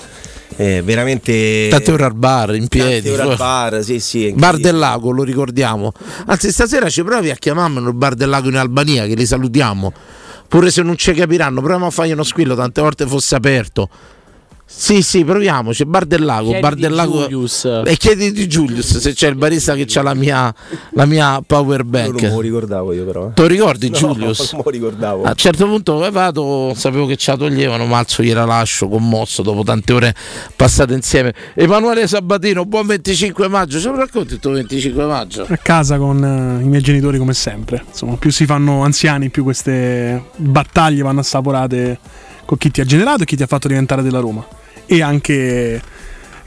eh, 0.58 0.82
veramente... 0.84 1.70
tante 1.70 1.92
ore 1.92 2.04
al 2.04 2.14
bar 2.14 2.56
in 2.56 2.68
piedi 2.68 3.08
Tante 3.10 3.22
ore 3.22 3.32
al 3.32 3.38
bar, 3.38 3.84
sì, 3.84 4.00
sì. 4.00 4.34
Bar 4.36 4.58
del 4.58 4.78
Lago, 4.78 5.12
lo 5.12 5.24
ricordiamo. 5.24 5.94
Anzi, 6.26 6.52
stasera 6.52 6.90
ci 6.90 7.04
provi 7.04 7.30
a 7.30 7.36
chiamarmi 7.36 7.82
nel 7.82 7.94
Bar 7.94 8.16
del 8.16 8.28
Lago 8.30 8.50
in 8.50 8.58
Albania, 8.58 9.06
che 9.06 9.16
li 9.16 9.26
salutiamo. 9.26 9.94
Pure 10.52 10.70
se 10.70 10.82
non 10.82 10.98
ci 10.98 11.14
capiranno, 11.14 11.62
proviamo 11.62 11.86
a 11.86 11.90
fargli 11.92 12.12
uno 12.12 12.24
squillo, 12.24 12.56
tante 12.56 12.82
volte 12.82 13.08
fosse 13.08 13.36
aperto. 13.36 13.90
Sì, 14.74 15.02
sì, 15.04 15.24
proviamoci. 15.24 15.86
Bar 15.86 16.06
del 16.06 16.24
Lago, 16.24 16.46
Chiedi 16.48 16.62
Bar 16.62 16.76
del 16.76 16.94
Lago. 16.94 17.20
Julius. 17.28 17.66
E 17.86 17.98
chiedi 17.98 18.32
di 18.32 18.48
Julius 18.48 18.98
se 18.98 19.14
c'è 19.14 19.28
il 19.28 19.36
barista 19.36 19.76
che 19.76 19.86
ha 19.94 20.02
la 20.02 20.14
mia, 20.16 20.54
la 20.94 21.06
mia 21.06 21.42
power 21.46 21.82
Io 21.82 21.92
non 21.92 22.12
lo 22.12 22.20
bank. 22.20 22.42
ricordavo 22.42 22.94
io 22.94 23.06
però. 23.06 23.28
eh. 23.28 23.34
Te 23.34 23.42
lo 23.42 23.48
ricordi, 23.48 23.90
No, 23.90 23.98
Julius? 23.98 24.54
Non 24.54 24.62
lo 24.66 24.72
ricordavo. 24.72 25.24
A 25.24 25.30
un 25.30 25.36
certo 25.36 25.66
punto 25.68 26.04
eh, 26.06 26.10
vado, 26.10 26.74
sapevo 26.76 27.06
che 27.06 27.16
ce 27.18 27.32
la 27.32 27.38
toglievano, 27.38 27.86
ma 27.86 28.00
alzo 28.00 28.24
gliela 28.24 28.46
lascio 28.46 28.88
commosso 28.88 29.42
dopo 29.44 29.64
tante 29.64 29.94
ore 29.94 30.16
passate 30.56 30.94
insieme. 30.94 31.34
Emanuele 31.54 32.08
Sabatino, 32.08 32.66
buon 32.66 32.88
25 32.88 33.48
maggio. 33.50 33.80
Ce 33.80 33.88
lo 33.90 33.98
racconti 33.98 34.34
il 34.34 34.40
tuo 34.40 34.52
25 34.52 35.06
maggio? 35.06 35.46
A 35.48 35.58
casa 35.58 35.98
con 35.98 36.24
eh, 36.24 36.64
i 36.64 36.68
miei 36.68 36.82
genitori 36.82 37.18
come 37.20 37.34
sempre. 37.34 37.84
Insomma, 37.88 38.16
più 38.16 38.32
si 38.32 38.46
fanno 38.46 38.84
anziani, 38.84 39.30
più 39.30 39.44
queste 39.44 40.24
battaglie 40.38 41.04
vanno 41.04 41.20
assaporate 41.20 42.00
con 42.46 42.58
chi 42.58 42.72
ti 42.72 42.82
ha 42.82 42.86
generato 42.86 43.24
e 43.24 43.26
chi 43.26 43.36
ti 43.36 43.44
ha 43.44 43.48
fatto 43.48 43.68
diventare 43.68 44.02
della 44.02 44.20
Roma. 44.20 44.44
E 44.92 45.02
anche 45.02 45.82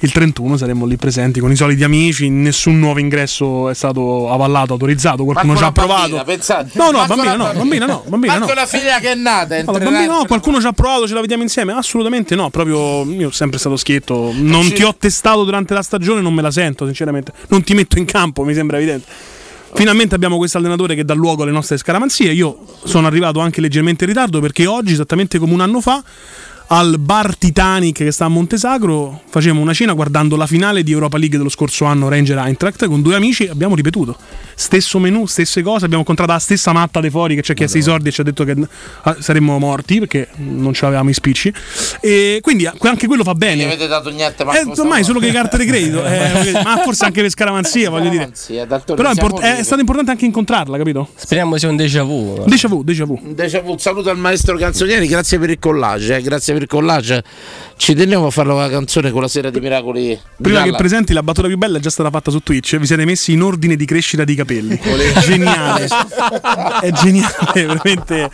il 0.00 0.12
31 0.12 0.58
saremo 0.58 0.84
lì 0.84 0.98
presenti 0.98 1.40
con 1.40 1.50
i 1.50 1.56
soliti 1.56 1.82
amici, 1.82 2.28
nessun 2.28 2.78
nuovo 2.78 2.98
ingresso 2.98 3.70
è 3.70 3.74
stato 3.74 4.30
avallato, 4.30 4.74
autorizzato, 4.74 5.24
qualcuno 5.24 5.56
ci 5.56 5.62
ha 5.64 5.72
provato. 5.72 6.22
No, 6.74 6.90
no, 6.90 7.06
bambina 7.06 7.36
no, 7.36 7.52
bambina 7.54 7.86
no, 7.86 8.04
bambina 8.06 8.36
no. 8.36 8.52
La 8.52 8.66
figlia 8.66 8.98
che 8.98 9.12
è 9.12 9.14
nata. 9.14 9.56
Allora, 9.56 9.78
bambino, 9.82 10.18
no, 10.18 10.24
qualcuno 10.26 10.60
ci 10.60 10.66
ha 10.66 10.72
provato, 10.72 11.08
ce 11.08 11.14
la 11.14 11.22
vediamo 11.22 11.42
insieme? 11.42 11.72
Assolutamente 11.72 12.34
no, 12.34 12.50
proprio 12.50 13.04
io 13.10 13.28
ho 13.28 13.32
sempre 13.32 13.58
stato 13.58 13.76
schietto. 13.76 14.30
Non 14.34 14.64
Sì. 14.64 14.74
ti 14.74 14.82
ho 14.82 14.94
testato 14.94 15.42
durante 15.44 15.72
la 15.72 15.82
stagione, 15.82 16.20
non 16.20 16.34
me 16.34 16.42
la 16.42 16.50
sento, 16.50 16.84
sinceramente. 16.84 17.32
Non 17.48 17.62
ti 17.62 17.72
metto 17.72 17.96
in 17.96 18.04
campo, 18.04 18.44
mi 18.44 18.52
sembra 18.52 18.76
evidente. 18.76 19.06
Finalmente 19.72 20.14
abbiamo 20.14 20.36
questo 20.36 20.58
allenatore 20.58 20.94
che 20.94 21.04
dà 21.06 21.14
luogo 21.14 21.44
alle 21.44 21.52
nostre 21.52 21.78
scaramanzie. 21.78 22.30
Io 22.32 22.58
sono 22.84 23.06
arrivato 23.06 23.40
anche 23.40 23.62
leggermente 23.62 24.04
in 24.04 24.10
ritardo 24.10 24.38
perché 24.40 24.66
oggi, 24.66 24.92
esattamente 24.92 25.38
come 25.38 25.54
un 25.54 25.60
anno 25.60 25.80
fa, 25.80 26.02
al 26.68 26.98
bar 26.98 27.36
Titanic 27.36 27.96
che 27.96 28.10
sta 28.10 28.24
a 28.24 28.28
Montesagro, 28.28 29.20
facevamo 29.28 29.60
una 29.60 29.74
cena 29.74 29.92
guardando 29.92 30.36
la 30.36 30.46
finale 30.46 30.82
di 30.82 30.92
Europa 30.92 31.18
League 31.18 31.36
dello 31.36 31.50
scorso 31.50 31.84
anno 31.84 32.08
Ranger 32.08 32.38
Eintracht 32.38 32.86
con 32.86 33.02
due 33.02 33.14
amici. 33.14 33.46
Abbiamo 33.46 33.74
ripetuto 33.74 34.16
stesso 34.54 34.98
menù, 34.98 35.26
stesse 35.26 35.62
cose. 35.62 35.84
Abbiamo 35.84 36.00
incontrato 36.00 36.32
la 36.32 36.38
stessa 36.38 36.72
matta 36.72 37.00
dei 37.00 37.10
fuori 37.10 37.34
che 37.34 37.42
ci 37.42 37.52
ha 37.52 37.54
chiesto 37.54 37.78
i 37.78 37.82
soldi 37.82 38.08
e 38.08 38.12
ci 38.12 38.20
ha 38.20 38.24
detto 38.24 38.44
che 38.44 38.56
ah, 39.02 39.16
saremmo 39.18 39.58
morti 39.58 39.98
perché 39.98 40.28
non 40.36 40.72
ce 40.72 40.84
l'avevamo 40.84 41.10
i 41.10 41.14
spicci. 41.14 41.52
E 42.00 42.38
quindi 42.40 42.66
anche 42.66 43.06
quello 43.06 43.22
fa 43.22 43.30
Non 43.30 43.38
bene. 43.38 43.62
gli 43.62 43.66
avete 43.66 43.86
dato 43.86 44.10
niente, 44.10 44.42
Eh, 44.42 44.46
manco 44.46 44.80
ormai 44.80 45.04
solo 45.04 45.18
che 45.18 45.30
carte 45.30 45.58
di 45.58 45.66
credito, 45.66 46.04
eh, 46.06 46.52
ma 46.62 46.80
forse 46.82 47.04
anche 47.04 47.20
per 47.20 47.30
scaramanzia, 47.30 47.90
voglio 47.90 48.08
dire. 48.10 48.30
Però 48.94 49.08
è, 49.08 49.12
import- 49.12 49.40
è 49.42 49.62
stato 49.62 49.80
importante 49.80 50.10
anche 50.10 50.24
incontrarla, 50.24 50.76
capito? 50.76 51.08
Speriamo 51.14 51.56
sia 51.56 51.68
un 51.68 51.76
déjà 51.76 52.02
vu. 52.02 52.42
Déjà 52.46 52.68
vu, 52.68 52.82
déjà 52.82 53.04
vu. 53.04 53.20
Déjà 53.22 53.60
vu. 53.60 53.76
Saluto 53.78 54.10
al 54.10 54.18
maestro 54.18 54.56
Canzonieri, 54.56 55.06
grazie 55.06 55.38
per 55.38 55.50
il 55.50 55.58
collage, 55.58 56.16
eh, 56.16 56.22
grazie 56.22 56.52
per 56.54 56.63
il 56.64 56.68
collage. 56.68 57.22
Ci 57.76 57.94
tenevo 57.94 58.26
a 58.26 58.30
fare 58.30 58.54
la 58.54 58.68
canzone 58.68 59.10
con 59.10 59.20
la 59.20 59.28
sera 59.28 59.50
dei 59.50 59.60
miracoli. 59.60 60.08
di 60.08 60.18
Prima 60.42 60.62
che 60.62 60.72
presenti, 60.72 61.12
la 61.12 61.22
battuta 61.22 61.46
più 61.46 61.56
bella 61.56 61.78
è 61.78 61.80
già 61.80 61.90
stata 61.90 62.10
fatta 62.10 62.30
su 62.30 62.40
Twitch. 62.40 62.76
Vi 62.76 62.86
siete 62.86 63.04
messi 63.04 63.32
in 63.32 63.42
ordine 63.42 63.76
di 63.76 63.84
crescita 63.84 64.24
di 64.24 64.34
capelli. 64.34 64.80
geniale. 65.20 65.88
è 66.80 66.90
geniale, 66.90 67.66
veramente. 67.66 68.30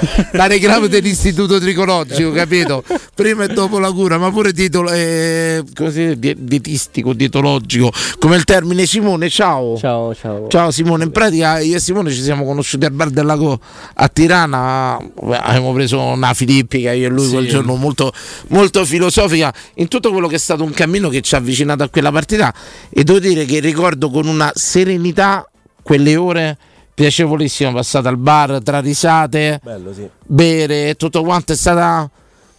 la 0.32 0.46
reclamo 0.46 0.86
dell'istituto 0.86 1.58
tricologico, 1.58 2.32
capito? 2.32 2.82
Prima 3.14 3.44
e 3.44 3.48
dopo 3.48 3.78
la 3.78 3.92
cura, 3.92 4.18
ma 4.18 4.30
pure 4.30 4.52
titolo 4.52 4.90
eh, 4.90 5.62
così, 5.74 6.18
die- 6.18 6.36
dietistico, 6.38 7.12
dietologico, 7.12 7.92
come 8.18 8.36
il 8.36 8.44
termine 8.44 8.86
Simone, 8.86 9.28
ciao. 9.28 9.76
Ciao, 9.76 10.14
ciao. 10.14 10.48
Ciao 10.48 10.70
Simone, 10.70 11.04
in 11.04 11.10
pratica 11.10 11.58
io 11.58 11.76
e 11.76 11.80
Simone 11.80 12.10
ci 12.12 12.22
siamo 12.22 12.44
conosciuti 12.44 12.84
al 12.84 12.92
bar 12.92 13.10
del 13.10 13.26
lago 13.26 13.60
a 13.94 14.08
Tirana, 14.08 14.96
abbiamo 14.96 15.72
preso 15.72 16.00
una 16.00 16.32
filippica 16.34 16.92
io 16.92 17.06
e 17.06 17.10
lui 17.10 17.26
Sì. 17.26 17.32
quel 17.32 17.48
giorno 17.48 17.76
molto, 17.76 18.12
molto 18.48 18.84
filosofica 18.84 19.52
in 19.74 19.88
tutto 19.88 20.10
quello 20.12 20.28
che 20.28 20.36
è 20.36 20.38
stato 20.38 20.64
un 20.64 20.70
cammino 20.72 21.08
che 21.08 21.20
ci 21.20 21.34
ha 21.34 21.38
avvicinato 21.38 21.82
a 21.82 21.88
quella 21.88 22.10
partita 22.10 22.52
e 22.88 23.04
devo 23.04 23.18
dire 23.18 23.44
che 23.44 23.60
ricordo 23.60 24.10
con 24.10 24.26
una 24.26 24.50
serenità 24.54 25.44
quelle 25.82 26.16
ore 26.16 26.58
piacevolissime 27.00 27.72
passate 27.72 28.08
al 28.08 28.18
bar 28.18 28.60
tra 28.62 28.78
risate, 28.80 29.58
Bello, 29.62 29.90
sì. 29.94 30.06
bere, 30.26 30.96
tutto 30.96 31.22
quanto 31.22 31.52
è 31.52 31.56
stata 31.56 32.08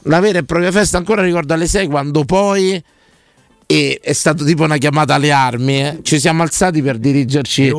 una 0.04 0.20
vera 0.20 0.40
e 0.40 0.44
propria 0.44 0.72
festa. 0.72 0.98
Ancora 0.98 1.22
ricordo 1.22 1.54
alle 1.54 1.68
6 1.68 1.86
quando 1.86 2.26
poi 2.26 2.84
e 3.68 4.00
è 4.02 4.14
stato 4.14 4.44
tipo 4.44 4.64
una 4.64 4.78
chiamata 4.78 5.14
alle 5.14 5.32
armi. 5.32 5.80
eh. 5.80 6.00
Ci 6.02 6.20
siamo 6.20 6.42
alzati 6.42 6.82
per 6.82 6.98
dirigerci 6.98 7.70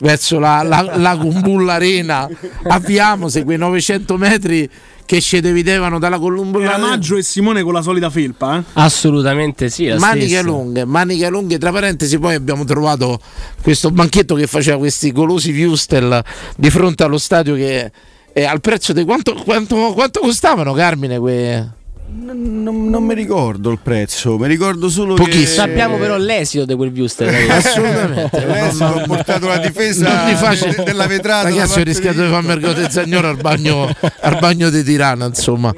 verso 0.00 0.38
la, 0.38 0.62
la, 0.62 0.92
la 0.94 1.16
Kumbulla 1.16 1.74
Arena. 1.74 2.28
Abbiamo 2.64 3.30
se 3.30 3.42
quei 3.42 3.56
900 3.56 4.16
metri 4.18 4.68
che 5.10 5.20
ci 5.20 5.40
dividevano 5.40 5.98
dalla 5.98 6.20
Kumbulla 6.20 6.74
Era. 6.74 6.78
Maggio 6.78 7.16
e 7.16 7.24
Simone 7.24 7.64
con 7.64 7.72
la 7.72 7.82
solita 7.82 8.10
felpa, 8.10 8.58
eh? 8.58 8.62
Assolutamente 8.74 9.68
sì. 9.68 9.86
La 9.86 9.98
Maniche 9.98 10.26
stessa. 10.28 10.42
lunghe, 10.42 10.84
maniche 10.84 11.28
lunghe, 11.28 11.58
tra 11.58 11.72
parentesi, 11.72 12.16
poi 12.20 12.36
abbiamo 12.36 12.62
trovato 12.62 13.18
questo 13.60 13.90
banchetto 13.90 14.36
che 14.36 14.46
faceva 14.46 14.78
questi 14.78 15.10
golosi 15.10 15.50
Wustel 15.64 16.22
di 16.54 16.70
fronte 16.70 17.02
allo 17.02 17.18
stadio 17.18 17.56
che 17.56 17.90
è 18.32 18.44
al 18.44 18.60
prezzo 18.60 18.92
di 18.92 19.02
quanto, 19.02 19.34
quanto, 19.34 19.92
quanto 19.94 20.20
costavano 20.20 20.74
Carmine 20.74 21.18
que... 21.18 21.68
Non, 22.12 22.88
non- 22.90 23.04
mi 23.04 23.14
ricordo 23.14 23.70
il 23.70 23.78
prezzo, 23.82 24.36
mi 24.38 24.46
ricordo 24.48 24.88
solo 24.88 25.14
Pochissimo. 25.14 25.42
che 25.44 25.46
Sappiamo 25.50 25.96
però 25.96 26.16
l'esito 26.16 26.64
di 26.64 26.74
quel 26.74 26.90
Wuster. 26.96 27.28
Assolutamente. 27.50 28.36
Adesso 28.36 28.84
ho 28.84 29.02
portato 29.06 29.46
la 29.46 29.58
difesa 29.58 30.34
faccio- 30.36 30.68
de- 30.68 30.82
della 30.84 31.06
vetrata. 31.06 31.48
Ragazzi, 31.48 31.80
ho 31.80 31.82
rischiato 31.84 32.22
di 32.22 32.28
farmi 32.30 32.52
il 32.52 32.60
gote 32.60 32.90
zagnolo 32.90 33.28
al 33.28 33.36
bagno, 33.36 33.94
al 34.20 34.38
bagno 34.40 34.70
di 34.70 34.82
Tirana, 34.82 35.26
insomma. 35.26 35.72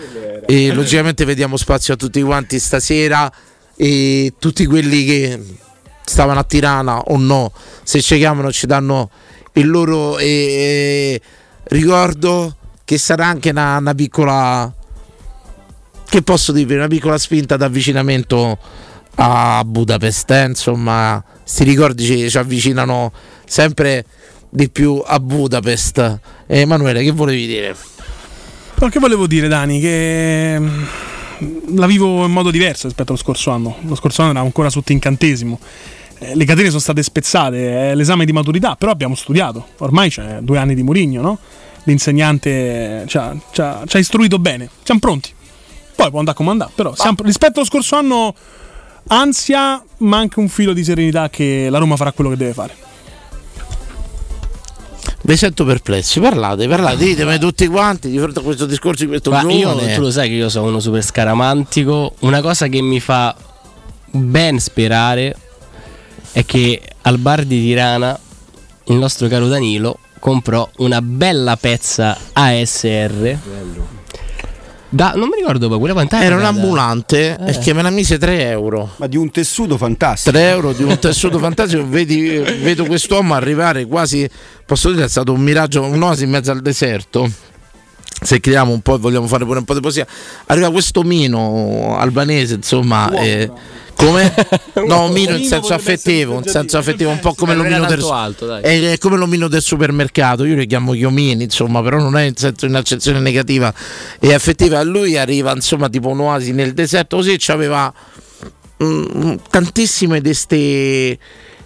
E 0.47 0.73
logicamente 0.73 1.25
vediamo 1.25 1.57
spazio 1.57 1.95
a 1.95 1.97
tutti 1.97 2.21
quanti 2.23 2.59
stasera 2.59 3.31
e 3.77 4.35
tutti 4.39 4.67
quelli 4.67 5.05
che 5.05 5.41
stavano 6.05 6.41
a 6.41 6.45
Tirana 6.45 6.99
o 6.99 7.17
no, 7.17 7.53
se 7.83 8.01
ci 8.03 8.17
chiamano 8.19 8.51
ci 8.53 8.67
danno 8.67 9.11
il 9.55 9.69
loro 9.69 10.19
eh, 10.19 11.21
ricordo 11.65 12.57
che 12.85 12.99
sarà 12.99 13.27
anche 13.27 13.51
una, 13.51 13.77
una 13.79 13.95
piccola 13.95 14.73
che 16.13 16.21
posso 16.21 16.53
dirvi 16.53 16.75
una 16.75 16.89
piccola 16.89 17.17
spinta 17.17 17.57
d'avvicinamento 17.57 18.59
a 19.15 19.63
Budapest 19.65 20.31
eh? 20.31 20.45
insomma 20.45 21.25
sti 21.43 21.65
ricordi 21.65 22.05
ci, 22.05 22.29
ci 22.29 22.37
avvicinano 22.37 23.11
sempre 23.47 24.05
di 24.51 24.69
più 24.69 25.03
a 25.03 25.19
Budapest 25.19 26.19
Eh, 26.47 26.61
Emanuele 26.61 27.03
che 27.03 27.13
volevi 27.13 27.47
dire? 27.47 27.75
Ma 28.79 28.91
che 28.91 28.99
volevo 28.99 29.27
dire, 29.27 29.49
Dani? 29.49 29.81
Che 29.81 30.57
mm, 30.59 31.79
la 31.79 31.87
vivo 31.87 32.27
in 32.27 32.33
modo 32.33 32.51
diverso 32.51 32.89
rispetto 32.89 33.13
allo 33.13 33.21
scorso 33.21 33.51
anno. 33.51 33.77
Lo 33.87 33.95
scorso 33.95 34.21
anno 34.21 34.33
era 34.33 34.41
ancora 34.41 34.69
sotto 34.69 34.93
incantesimo. 34.93 35.59
Eh, 36.19 36.35
Le 36.35 36.45
catene 36.45 36.69
sono 36.69 36.81
state 36.81 37.03
spezzate, 37.03 37.91
è 37.93 37.95
l'esame 37.95 38.27
di 38.27 38.33
maturità, 38.33 38.75
però 38.77 38.91
abbiamo 38.91 39.15
studiato. 39.15 39.69
Ormai 39.79 40.11
c'è 40.11 40.41
due 40.43 40.59
anni 40.59 40.75
di 40.75 40.83
Murigno, 40.83 41.23
no? 41.23 41.39
L'insegnante 41.85 43.05
ci 43.07 43.17
ha, 43.17 43.35
ci 43.53 43.61
ha- 43.61 43.83
ci 43.87 43.97
ha 43.97 44.01
istruito 44.01 44.39
bene, 44.39 44.69
siamo 44.83 45.01
pronti. 45.01 45.33
Poi 46.03 46.11
può 46.11 46.19
andare 46.19 46.37
come 46.37 46.51
andare, 46.51 46.71
però 46.75 46.95
siamo- 46.95 47.17
rispetto 47.23 47.61
allo 47.61 47.69
scorso 47.69 47.97
anno 47.97 48.35
ansia, 49.09 49.83
ma 49.99 50.19
anche 50.19 50.39
un 50.41 50.49
filo 50.49 50.73
di 50.73 50.83
serenità 50.85 51.29
che 51.31 51.69
la 51.71 51.79
Roma 51.79 51.97
farà 51.97 52.13
quello 52.13 52.31
che 52.31 52.37
deve 52.37 52.53
fare. 52.53 52.75
Vi 55.25 55.37
sento 55.37 55.65
perplessi, 55.65 56.19
parlate, 56.19 56.67
parlate, 56.67 56.97
ditemi 56.97 57.39
tutti 57.39 57.69
quanti 57.69 58.11
di 58.11 58.19
fronte 58.19 58.41
a 58.41 58.43
questo 58.43 58.67
discorso 58.67 59.05
di 59.05 59.09
questo 59.09 59.31
Ma 59.31 59.43
io, 59.43 59.71
giovane. 59.71 59.95
tu 59.95 60.01
lo 60.01 60.11
sai 60.11 60.29
che 60.29 60.35
io 60.35 60.49
sono 60.49 60.67
uno 60.67 60.81
super 60.81 61.03
scaramantico. 61.03 62.15
Una 62.21 62.41
cosa 62.41 62.67
che 62.67 62.83
mi 62.83 62.99
fa 62.99 63.35
ben 64.11 64.59
sperare 64.59 65.37
è 66.33 66.45
che 66.45 66.83
al 67.03 67.19
bar 67.19 67.45
di 67.45 67.61
Tirana 67.61 68.19
il 68.87 68.97
nostro 68.97 69.29
caro 69.29 69.47
Danilo 69.47 69.99
comprò 70.19 70.69
una 70.79 71.01
bella 71.01 71.57
pezza 71.57 72.19
ASR. 72.33 73.39
Da, 74.95 75.13
non 75.17 75.29
mi 75.29 75.37
ricordo 75.39 75.69
poi 75.69 75.79
quella 75.79 75.95
quant'era. 75.95 76.23
Era 76.23 76.37
un 76.37 76.45
ambulante 76.45 77.39
Eh. 77.47 77.59
che 77.61 77.73
me 77.73 77.81
ne 77.81 77.91
mise 77.91 78.19
3 78.19 78.51
euro. 78.51 78.91
Ma 78.97 79.07
di 79.07 79.17
un 79.17 79.31
tessuto 79.31 79.79
fantastico. 79.79 80.37
3 80.37 80.49
euro 80.51 80.73
di 80.75 80.83
un 80.83 80.99
tessuto 80.99 81.39
fantastico. 81.39 81.87
Vedi, 81.89 82.21
vedo 82.61 82.85
quest'uomo 82.85 83.33
arrivare 83.33 83.87
quasi, 83.87 84.29
posso 84.67 84.91
dire, 84.91 85.05
è 85.05 85.09
stato 85.09 85.33
un 85.33 85.41
miraggio, 85.41 85.83
un'oasi 85.83 86.25
in 86.25 86.31
mezzo 86.31 86.51
al 86.51 86.61
deserto. 86.61 87.31
Se 88.21 88.41
crediamo 88.41 88.73
un 88.73 88.81
po' 88.81 88.97
e 88.97 88.99
vogliamo 88.99 89.27
fare 89.27 89.45
pure 89.45 89.59
un 89.59 89.65
po' 89.65 89.75
di 89.75 89.81
poesia, 89.81 90.07
arriva 90.47 90.71
questo 90.71 91.03
mino 91.03 91.97
albanese, 91.99 92.55
insomma. 92.55 93.11
eh, 93.21 93.51
come? 93.95 94.35
No, 94.87 95.09
mino 95.09 95.37
in 95.37 95.45
senso 95.45 95.75
affettivo, 95.75 96.39
in 96.39 96.45
senso 96.45 96.79
affettivo, 96.79 97.11
un 97.11 97.21
po' 97.21 97.35
come 97.35 97.55
l'omino 97.55 97.85
del 97.87 98.03
alto, 98.03 98.57
è, 98.57 98.93
è 98.93 98.99
come 98.99 99.17
l'omino 99.17 99.49
del 99.49 99.63
supermercato, 99.63 100.45
io 100.45 100.57
li 100.57 100.67
chiamo 100.67 100.95
gli 100.95 101.05
omini, 101.05 101.45
insomma, 101.45 101.83
però 101.83 101.99
non 101.99 102.17
è 102.17 102.23
in 102.23 102.37
senso 102.37 102.67
in 102.67 102.75
accezione 102.75 103.21
negativa 103.21 103.73
e 104.19 104.35
affettiva. 104.35 104.79
A 104.79 104.83
lui 104.83 105.17
arriva, 105.17 105.53
insomma, 105.53 105.89
tipo 105.89 106.09
un'oasi 106.09 106.53
nel 106.53 106.73
deserto, 106.73 107.17
così 107.17 107.37
c'aveva 107.39 107.93
mm, 108.83 109.35
tantissime 109.51 110.21
di 110.21 110.35
ste 110.35 111.19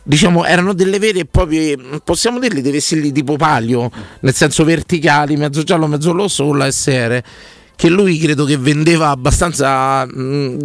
diciamo 0.09 0.45
erano 0.45 0.73
delle 0.73 1.01
vere 1.01 1.21
e 1.21 1.25
proprie 1.25 1.77
possiamo 2.05 2.39
dirli 2.39 2.61
dei 2.61 2.71
vessilli 2.71 3.11
tipo 3.11 3.35
palio 3.35 3.91
nel 4.21 4.35
senso 4.35 4.63
verticali 4.63 5.37
mezzo 5.37 5.65
giallo 5.65 5.89
mezzo 5.89 6.13
rosso 6.13 6.45
con 6.45 6.59
la 6.59 6.71
SR 6.71 7.21
che 7.75 7.89
lui 7.89 8.17
credo 8.19 8.45
che 8.45 8.57
vendeva 8.57 9.09
abbastanza 9.09 10.07
mm, 10.07 10.59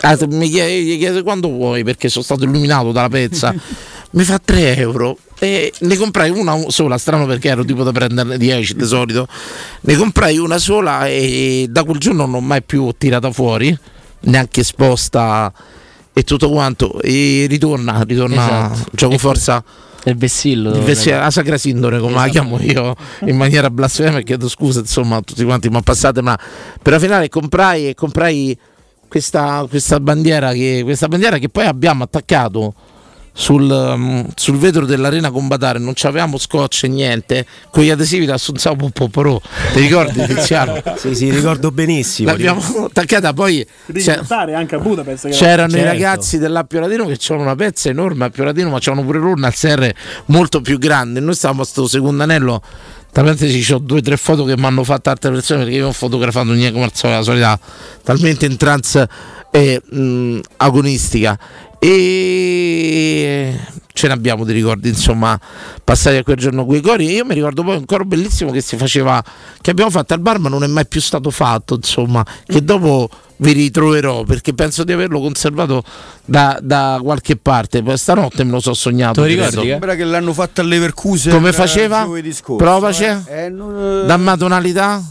ah, 0.00 0.18
mi 0.28 0.48
chiede, 0.48 0.82
gli 0.82 0.98
chiede 0.98 1.22
quando 1.22 1.48
vuoi? 1.48 1.84
Perché 1.84 2.08
sono 2.08 2.24
stato 2.24 2.44
illuminato 2.44 2.92
dalla 2.92 3.08
pezza. 3.08 3.54
Mi 4.12 4.24
fa 4.24 4.40
3 4.44 4.76
euro 4.76 5.16
e 5.38 5.72
ne 5.78 5.96
comprai 5.96 6.30
una 6.30 6.58
sola 6.66 6.98
strano 6.98 7.26
perché 7.26 7.48
ero 7.48 7.64
tipo 7.64 7.84
da 7.84 7.92
prenderne 7.92 8.36
10 8.36 8.74
di 8.74 8.84
solito. 8.84 9.28
Ne 9.82 9.94
comprai 9.94 10.36
una 10.36 10.58
sola 10.58 11.06
e 11.06 11.66
da 11.70 11.84
quel 11.84 11.98
giorno 11.98 12.22
non 12.22 12.32
l'ho 12.32 12.40
mai 12.40 12.62
più 12.62 12.92
tirata 12.98 13.30
fuori 13.30 13.76
neanche 14.22 14.60
esposta 14.60 15.52
e 16.12 16.22
tutto 16.22 16.50
quanto 16.50 17.00
e 17.00 17.46
ritorna 17.48 18.02
ritorna 18.02 18.72
Esatto. 18.72 18.90
gioco 18.92 19.14
E- 19.14 19.18
forza 19.18 19.62
Il 20.04 20.16
vessillo. 20.16 20.72
il 20.74 20.80
vessillo- 20.82 21.18
la 21.18 21.30
sacra 21.30 21.56
sindone 21.58 21.98
come 21.98 22.14
la 22.14 22.26
Esatto. 22.28 22.30
chiamo 22.32 22.60
io 22.60 22.94
in 23.26 23.36
maniera 23.36 23.70
blasfema 23.70 24.18
e 24.18 24.24
chiedo 24.24 24.48
scusa 24.48 24.80
insomma 24.80 25.16
a 25.16 25.20
tutti 25.22 25.44
quanti 25.44 25.68
ma 25.68 25.80
passate 25.82 26.20
ma 26.22 26.38
per 26.82 26.94
la 26.94 26.98
finale 26.98 27.28
comprai 27.28 27.94
comprai 27.94 28.58
questa, 29.08 29.66
questa 29.68 29.98
bandiera 30.00 30.52
che 30.52 30.80
questa 30.84 31.08
bandiera 31.08 31.38
che 31.38 31.48
poi 31.48 31.66
abbiamo 31.66 32.04
attaccato 32.04 32.74
sul, 33.32 33.70
um, 33.70 34.26
sul 34.34 34.56
vetro 34.58 34.84
dell'arena 34.84 35.30
combatare 35.30 35.78
non 35.78 35.92
c'avevamo 35.94 36.36
scotch 36.38 36.84
e 36.84 36.88
niente 36.88 37.46
con 37.70 37.82
gli 37.84 37.90
adesivi 37.90 38.26
da 38.26 38.34
Assunzao 38.34 38.76
Popporò 38.92 39.40
ti 39.72 39.80
ricordi 39.80 40.22
Tiziano? 40.26 40.82
Sì, 40.96 41.14
sì, 41.14 41.30
ricordo 41.30 41.70
benissimo. 41.70 42.30
l'abbiamo 42.30 42.60
attaccata 42.86 43.32
poi 43.32 43.66
portare 43.86 44.54
anche 44.54 44.74
a 44.74 44.78
Budapest. 44.78 45.28
C'erano 45.30 45.68
i 45.68 45.80
Certo. 45.80 45.86
ragazzi 45.86 46.38
dell'Appio 46.38 46.80
Latino 46.80 47.06
che 47.06 47.16
c'erano 47.16 47.44
una 47.44 47.54
pezza 47.56 47.88
enorme 47.88 48.24
a 48.26 48.30
Pio 48.30 48.44
Latino, 48.44 48.70
ma 48.70 48.78
c'erano 48.78 49.04
pure 49.04 49.18
loro 49.18 49.32
una 49.34 49.50
SR 49.50 49.92
molto 50.26 50.60
più 50.60 50.78
grande. 50.78 51.20
Noi 51.20 51.34
stavamo 51.34 51.62
a 51.62 51.64
sto 51.64 51.86
secondo 51.86 52.22
anello. 52.22 52.62
Tra 53.12 53.22
parentesi, 53.22 53.72
ho 53.72 53.78
due 53.78 53.98
o 53.98 54.02
tre 54.02 54.16
foto 54.16 54.44
che 54.44 54.56
mi 54.56 54.64
hanno 54.66 54.84
fatto 54.84 55.10
altre 55.10 55.30
persone 55.30 55.64
perché 55.64 55.76
io 55.76 55.88
ho 55.88 55.92
fotografato 55.92 56.52
niente 56.52 56.72
come 56.72 56.84
al 56.84 56.94
solito, 56.94 57.18
la 57.18 57.24
solita, 57.24 57.60
talmente 58.04 58.46
in 58.46 58.56
trance 58.56 59.08
eh, 59.50 60.40
agonistica. 60.56 61.38
E 61.78 63.58
ce 64.00 64.06
ne 64.06 64.14
abbiamo 64.14 64.44
di 64.44 64.54
ricordi, 64.54 64.88
insomma, 64.88 65.38
passati 65.84 66.16
a 66.16 66.22
quel 66.22 66.36
giorno 66.36 66.64
quei 66.64 66.80
cori. 66.80 67.08
E 67.10 67.12
io 67.12 67.24
mi 67.26 67.34
ricordo 67.34 67.62
poi 67.62 67.76
un 67.76 67.84
coro 67.84 68.04
bellissimo 68.06 68.50
che 68.50 68.62
si 68.62 68.78
faceva, 68.78 69.22
che 69.60 69.70
abbiamo 69.70 69.90
fatto 69.90 70.14
al 70.14 70.20
bar, 70.20 70.38
ma 70.38 70.48
non 70.48 70.64
è 70.64 70.66
mai 70.66 70.86
più 70.86 71.02
stato 71.02 71.28
fatto, 71.30 71.74
insomma, 71.74 72.24
che 72.46 72.64
dopo 72.64 73.10
vi 73.36 73.52
ritroverò 73.52 74.22
perché 74.24 74.52
penso 74.54 74.84
di 74.84 74.92
averlo 74.92 75.20
conservato 75.20 75.82
da, 76.24 76.58
da 76.62 76.98
qualche 77.02 77.36
parte. 77.36 77.82
Poi 77.82 77.96
stanotte 77.98 78.42
me 78.44 78.52
lo 78.52 78.60
so 78.60 78.72
sognato. 78.72 79.20
Te 79.22 79.26
credo. 79.28 79.44
ricordi 79.44 79.60
che- 79.66 79.70
Sembra 79.72 79.94
che 79.96 80.04
l'hanno 80.04 80.32
fatto 80.32 80.60
all'Everkusen. 80.62 81.32
Come 81.32 81.50
eh, 81.50 81.52
faceva? 81.52 82.06
Provaci. 82.56 83.04
eh. 83.04 83.18
Eh, 83.28 83.48
non- 83.50 84.06
Dammi 84.06 84.24
la 84.24 84.36
tonalità. 84.38 85.02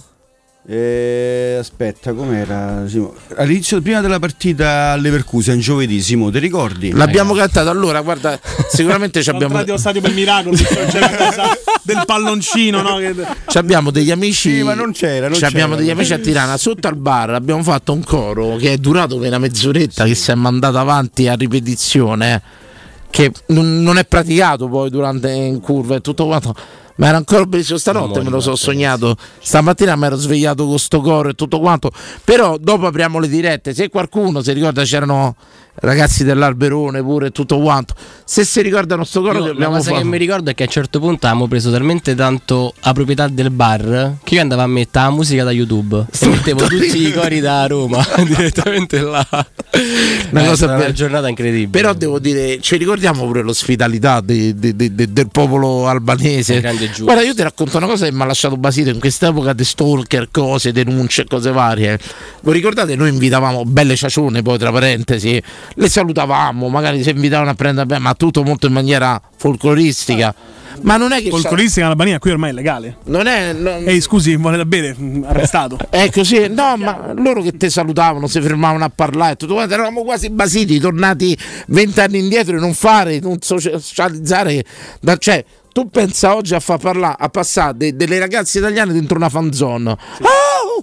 Eh, 0.68 1.56
aspetta, 1.58 2.14
com'era? 2.14 2.84
Simo? 2.88 3.16
All'inizio, 3.38 3.82
prima 3.82 4.02
della 4.02 4.20
partita 4.20 4.92
all'Everkusen, 4.92 5.60
giovedì, 5.60 6.02
Simo, 6.02 6.30
ti 6.30 6.38
ricordi? 6.40 6.92
L'abbiamo 6.92 7.34
cantato 7.34 7.70
allora, 7.70 8.02
guarda, 8.02 8.40
sicuramente 8.70 9.24
ci 9.24 9.30
abbiamo. 9.30 9.58
Allo 9.58 9.78
stadio 9.78 10.02
per 10.02 10.12
miracolo. 10.12 10.56
cosa. 10.56 11.58
del 11.82 12.04
palloncino, 12.06 12.82
no? 12.82 13.00
Ci 13.48 13.58
abbiamo 13.58 13.90
degli 13.90 14.12
amici. 14.12 14.58
Sì, 14.58 14.64
ma 14.64 14.74
non 14.74 14.92
c'era, 14.92 15.28
non 15.28 15.38
ci 15.38 15.46
abbiamo 15.46 15.74
c'era. 15.74 15.82
degli 15.82 15.92
amici 15.92 16.14
a 16.14 16.20
Tirana. 16.20 16.58
Sotto 16.58 16.88
al 16.88 16.98
bar 16.98 17.32
abbiamo 17.32 17.64
fatto 17.64 17.94
un 17.94 18.04
coro 18.04 18.58
che 18.58 18.74
è 18.74 18.78
durato 18.78 19.18
per 19.18 19.30
una 19.30 19.40
mezz'oretta, 19.40 20.06
che 20.06 20.14
si 20.16 20.30
è 20.30 20.36
mandato 20.36 20.78
avanti 20.78 21.28
a 21.28 21.34
ripetizione. 21.34 22.42
Che 23.10 23.32
non, 23.48 23.82
non 23.82 23.98
è 23.98 24.06
praticato 24.06 24.68
poi 24.68 24.92
durante 24.92 25.32
in 25.32 25.60
curva 25.62 25.96
e 25.96 26.02
tutto 26.02 26.28
quanto. 26.28 26.56
Ma 27.00 27.08
era 27.08 27.18
ancora 27.18 27.46
bellissimo. 27.46 27.78
Stanotte 27.78 28.22
me 28.22 28.30
lo 28.30 28.40
so 28.40 28.56
sognato. 28.56 29.16
Stamattina 29.40 29.96
mi 29.96 30.06
ero 30.06 30.16
svegliato 30.16 30.66
con 30.66 30.78
sto 30.78 31.02
coro 31.02 31.30
e 31.30 31.34
tutto 31.34 31.60
quanto. 31.60 31.92
Però 32.24 32.58
dopo 32.58 32.86
apriamo 32.88 33.20
le 33.20 33.28
dirette. 33.28 33.74
Se 33.74 33.90
qualcuno 33.90 34.42
si 34.42 34.52
ricorda, 34.52 34.84
c'erano 34.84 35.36
ragazzi 35.82 36.24
dell'Alberone 36.24 37.02
pure 37.02 37.32
tutto 37.32 37.60
quanto. 37.60 37.94
Se 38.24 38.44
si 38.46 38.62
ricordano 38.62 39.04
sto 39.04 39.22
coro, 39.22 39.34
Io, 39.34 39.40
la 39.40 39.48
dobbiamo 39.48 39.76
cosa 39.76 39.90
fare. 39.92 40.02
che 40.04 40.08
mi 40.08 40.18
ricordo 40.18 40.50
è 40.52 40.54
che 40.56 40.64
a 40.64 40.66
un 40.68 40.72
certo 40.72 41.00
punto 41.00 41.26
avevamo 41.28 41.48
preso 41.48 41.72
talmente 41.72 42.16
tanto 42.16 42.74
a 42.82 42.94
proprietà 42.94 43.28
del 43.28 43.50
bar 43.52 44.16
che 44.24 44.36
io 44.36 44.42
andavo 44.42 44.62
a 44.62 44.68
mettere 44.68 45.06
la 45.06 45.12
musica 45.12 45.44
da 45.44 45.52
YouTube 45.52 46.06
e 46.20 46.28
mettevo 46.28 46.66
tutti 46.66 47.08
i 47.08 47.12
cori 47.14 47.40
da 47.40 47.66
Roma 47.68 48.06
direttamente 48.26 49.02
là. 49.02 49.26
Una 50.32 50.44
Eh, 50.44 50.48
cosa 50.48 50.68
bella. 50.68 50.78
una 50.86 50.92
giornata 50.92 51.28
incredibile. 51.28 51.70
Però 51.70 51.94
devo 51.94 52.20
dire, 52.20 52.60
ci 52.62 52.78
ricordiamo 52.78 53.26
pure 53.26 53.42
l'ospitalità 53.42 54.22
de- 54.22 54.54
de- 54.56 54.76
de- 54.76 54.94
del 54.94 55.28
popolo 55.32 55.88
albanese. 55.88 56.62
Guarda, 57.00 57.22
io 57.22 57.34
ti 57.34 57.42
racconto 57.42 57.78
una 57.78 57.88
cosa 57.88 58.06
che 58.06 58.12
mi 58.12 58.22
ha 58.22 58.26
lasciato 58.26 58.58
basito 58.58 58.90
in 58.90 59.00
quest'epoca 59.00 59.54
di 59.54 59.64
stalker, 59.64 60.28
cose, 60.32 60.72
denunce, 60.72 61.26
cose 61.26 61.52
varie. 61.52 62.00
Vi 62.42 62.52
ricordate? 62.52 62.96
Noi 62.96 63.10
invitavamo 63.10 63.64
belle 63.66 63.96
ciacione, 63.96 64.42
poi 64.42 64.58
tra 64.58 64.72
parentesi, 64.72 65.42
le 65.76 65.90
salutavamo, 65.90 66.68
magari 66.70 67.04
si 67.04 67.10
invitavano 67.10 67.50
a 67.52 67.54
prendere, 67.54 67.86
beh, 67.86 68.00
ma 68.00 68.14
tutto 68.14 68.44
molto 68.44 68.68
in 68.68 68.74
maniera 68.74 69.22
folcloristica. 69.38 70.34
Ma 70.82 70.96
non 70.98 71.12
è 71.12 71.22
che 71.22 71.30
Folcloristica 71.30 71.82
in 71.82 71.88
Albania 71.92 72.20
qui 72.20 72.32
ormai 72.32 72.52
è 72.52 72.54
legale. 72.54 72.98
non 73.06 73.28
è. 73.28 73.52
non- 73.54 73.84
Ehi, 73.86 74.00
scusi, 74.00 74.36
vuole 74.38 74.56
da 74.56 74.66
bere? 74.66 74.96
Mm, 74.98 75.24
Arrestato. 75.26 75.78
è 75.90 76.10
così, 76.12 76.48
no, 76.48 76.78
ma 76.78 77.12
loro 77.16 77.42
che 77.42 77.58
ti 77.58 77.70
salutavano, 77.70 78.28
si 78.28 78.40
fermavano 78.40 78.86
a 78.86 78.92
parlare 78.94 79.34
e 79.34 79.36
tutto 79.36 79.56
quanto, 79.56 79.74
eravamo 79.74 80.04
quasi 80.04 80.30
basiti, 80.30 80.80
tornati 80.80 81.38
vent'anni 81.68 82.20
indietro 82.20 82.56
e 82.56 82.60
non 82.60 82.74
fare, 82.74 83.20
non 83.20 83.40
socializzare. 83.42 84.64
da- 85.02 85.18
cioè, 85.18 85.44
tu 85.74 85.90
pensa 85.90 86.36
oggi 86.36 86.54
a 86.56 86.60
far 86.60 86.78
parlare, 86.78 87.16
a 87.18 87.28
passare 87.30 87.76
de- 87.76 87.96
delle 87.96 88.18
ragazze 88.20 88.60
italiane 88.60 88.94
dentro 88.94 89.18
una 89.18 89.30
fanzone. 89.30 89.98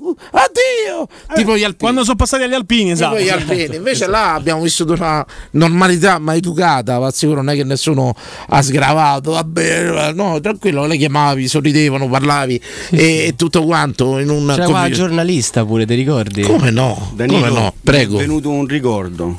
Oh, 0.00 0.14
addio! 0.32 1.08
tipo 1.34 1.56
gli 1.56 1.62
alpini. 1.62 1.76
Quando 1.78 2.04
sono 2.04 2.16
passati 2.16 2.42
agli 2.44 2.54
alpini, 2.54 2.90
esatto. 2.92 3.16
Tipo 3.16 3.26
gli 3.26 3.30
alpini. 3.30 3.76
Invece 3.76 4.06
là 4.06 4.34
abbiamo 4.34 4.62
vissuto 4.62 4.92
una 4.92 5.24
normalità 5.52 6.18
ma 6.18 6.34
educata, 6.34 6.98
ma 6.98 7.10
sicuro 7.10 7.42
non 7.42 7.52
è 7.54 7.56
che 7.56 7.64
nessuno 7.64 8.14
ha 8.48 8.62
sgravato, 8.62 9.32
vabbè, 9.32 10.12
no, 10.12 10.40
tranquillo, 10.40 10.86
le 10.86 10.96
chiamavi, 10.96 11.48
sorridevano, 11.48 12.08
parlavi 12.08 12.60
e, 12.90 13.26
e 13.26 13.34
tutto 13.36 13.64
quanto 13.64 14.18
in 14.18 14.28
un 14.30 14.46
C'era 14.48 14.64
convivio- 14.66 14.96
giornalista 14.96 15.64
pure, 15.64 15.86
ti 15.86 15.94
ricordi? 15.94 16.42
Come 16.42 16.70
no? 16.70 17.12
Danilo, 17.14 17.38
Come 17.38 17.50
no? 17.50 17.74
Prego. 17.82 18.16
È 18.16 18.20
venuto 18.20 18.50
un 18.50 18.66
ricordo. 18.66 19.38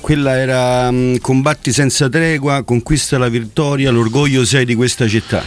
Quella 0.00 0.36
era 0.36 0.90
mm, 0.90 1.16
combatti 1.16 1.72
senza 1.72 2.08
tregua, 2.08 2.62
conquista 2.62 3.18
la 3.18 3.28
vittoria, 3.28 3.90
l'orgoglio 3.90 4.44
sei 4.44 4.64
di 4.64 4.74
questa 4.76 5.08
città. 5.08 5.42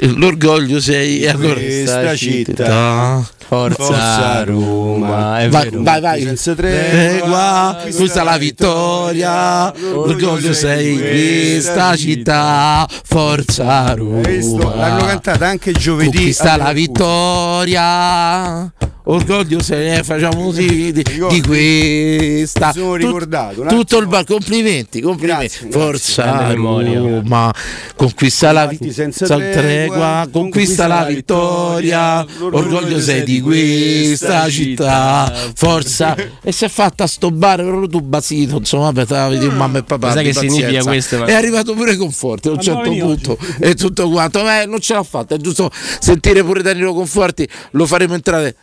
L'orgoglio 0.00 0.80
sei 0.80 1.18
Di 1.18 1.26
a 1.26 1.34
questa 1.36 2.14
città. 2.16 3.26
Forza, 3.48 3.76
Forza 3.76 4.44
Roma, 4.44 5.38
è 5.40 5.48
Vai, 5.48 5.70
vero. 5.70 5.82
vai, 5.84 6.00
vai. 6.00 6.22
Senza 6.22 6.54
Tregua, 6.54 7.80
questa 7.94 8.22
è 8.22 8.24
la 8.24 8.36
vittoria, 8.38 9.72
l'orgoglio 9.92 10.52
sei 10.52 10.96
di 10.96 10.98
questa 10.98 11.96
città, 11.96 12.88
forza 13.04 13.94
Questo 13.96 14.74
L'hanno 14.74 14.98
Roma. 14.98 15.06
cantata 15.06 15.46
anche 15.46 15.70
giovedì. 15.72 16.10
Conquista 16.16 16.52
a 16.54 16.56
la 16.56 16.72
vittoria, 16.72 18.72
orgoglio 19.04 19.62
sei, 19.62 20.02
facciamo 20.02 20.42
così 20.46 20.90
di, 20.92 21.04
di 21.28 21.42
questa. 21.42 22.72
Sono 22.72 22.96
ricordato, 22.96 23.62
tutto 23.66 23.98
il 23.98 24.08
bar, 24.08 24.24
complimenti, 24.24 25.00
complimenti. 25.00 25.24
Grazie, 25.26 25.70
Forza. 25.70 26.52
Roma, 26.52 27.52
conquista 27.94 28.50
la 28.52 28.66
Combatti 28.66 28.92
senza 28.92 29.24
vittoria, 29.36 29.52
tregua, 29.52 30.28
conquista 30.32 30.86
la 30.88 31.04
vittoria, 31.04 32.26
orgoglio 32.40 32.98
sei 33.00 33.22
di 33.22 33.35
questa 33.40 34.48
città, 34.50 35.32
forza. 35.54 36.14
E 36.46 36.52
si 36.52 36.64
è 36.64 36.68
fatta 36.68 37.06
sto 37.06 37.30
bar, 37.30 37.56
però 37.62 37.86
tu 37.86 38.00
basito, 38.00 38.58
insomma, 38.58 38.84
vabbè, 38.84 39.06
te 39.06 39.14
la 39.14 39.28
vedi 39.28 39.48
mamma 39.48 39.78
e 39.78 39.82
papà. 39.82 40.12
Sai 40.12 40.24
che 40.24 40.32
significa 40.32 40.66
pazienza. 40.66 40.88
questo, 40.90 41.18
ma- 41.18 41.24
È 41.26 41.32
arrivato 41.32 41.74
pure 41.74 41.96
Conforti 41.96 42.48
a 42.48 42.52
un 42.52 42.60
certo 42.60 42.88
punto 42.90 43.38
e 43.60 43.74
tutto 43.74 44.08
quanto, 44.08 44.42
ma 44.42 44.64
non 44.64 44.80
ce 44.80 44.94
l'ha 44.94 45.02
fatta, 45.02 45.34
è 45.34 45.38
giusto 45.38 45.70
sentire 45.98 46.44
pure 46.44 46.62
Danilo 46.62 46.94
Conforti, 46.94 47.48
lo 47.72 47.86
faremo 47.86 48.14
entrare. 48.14 48.54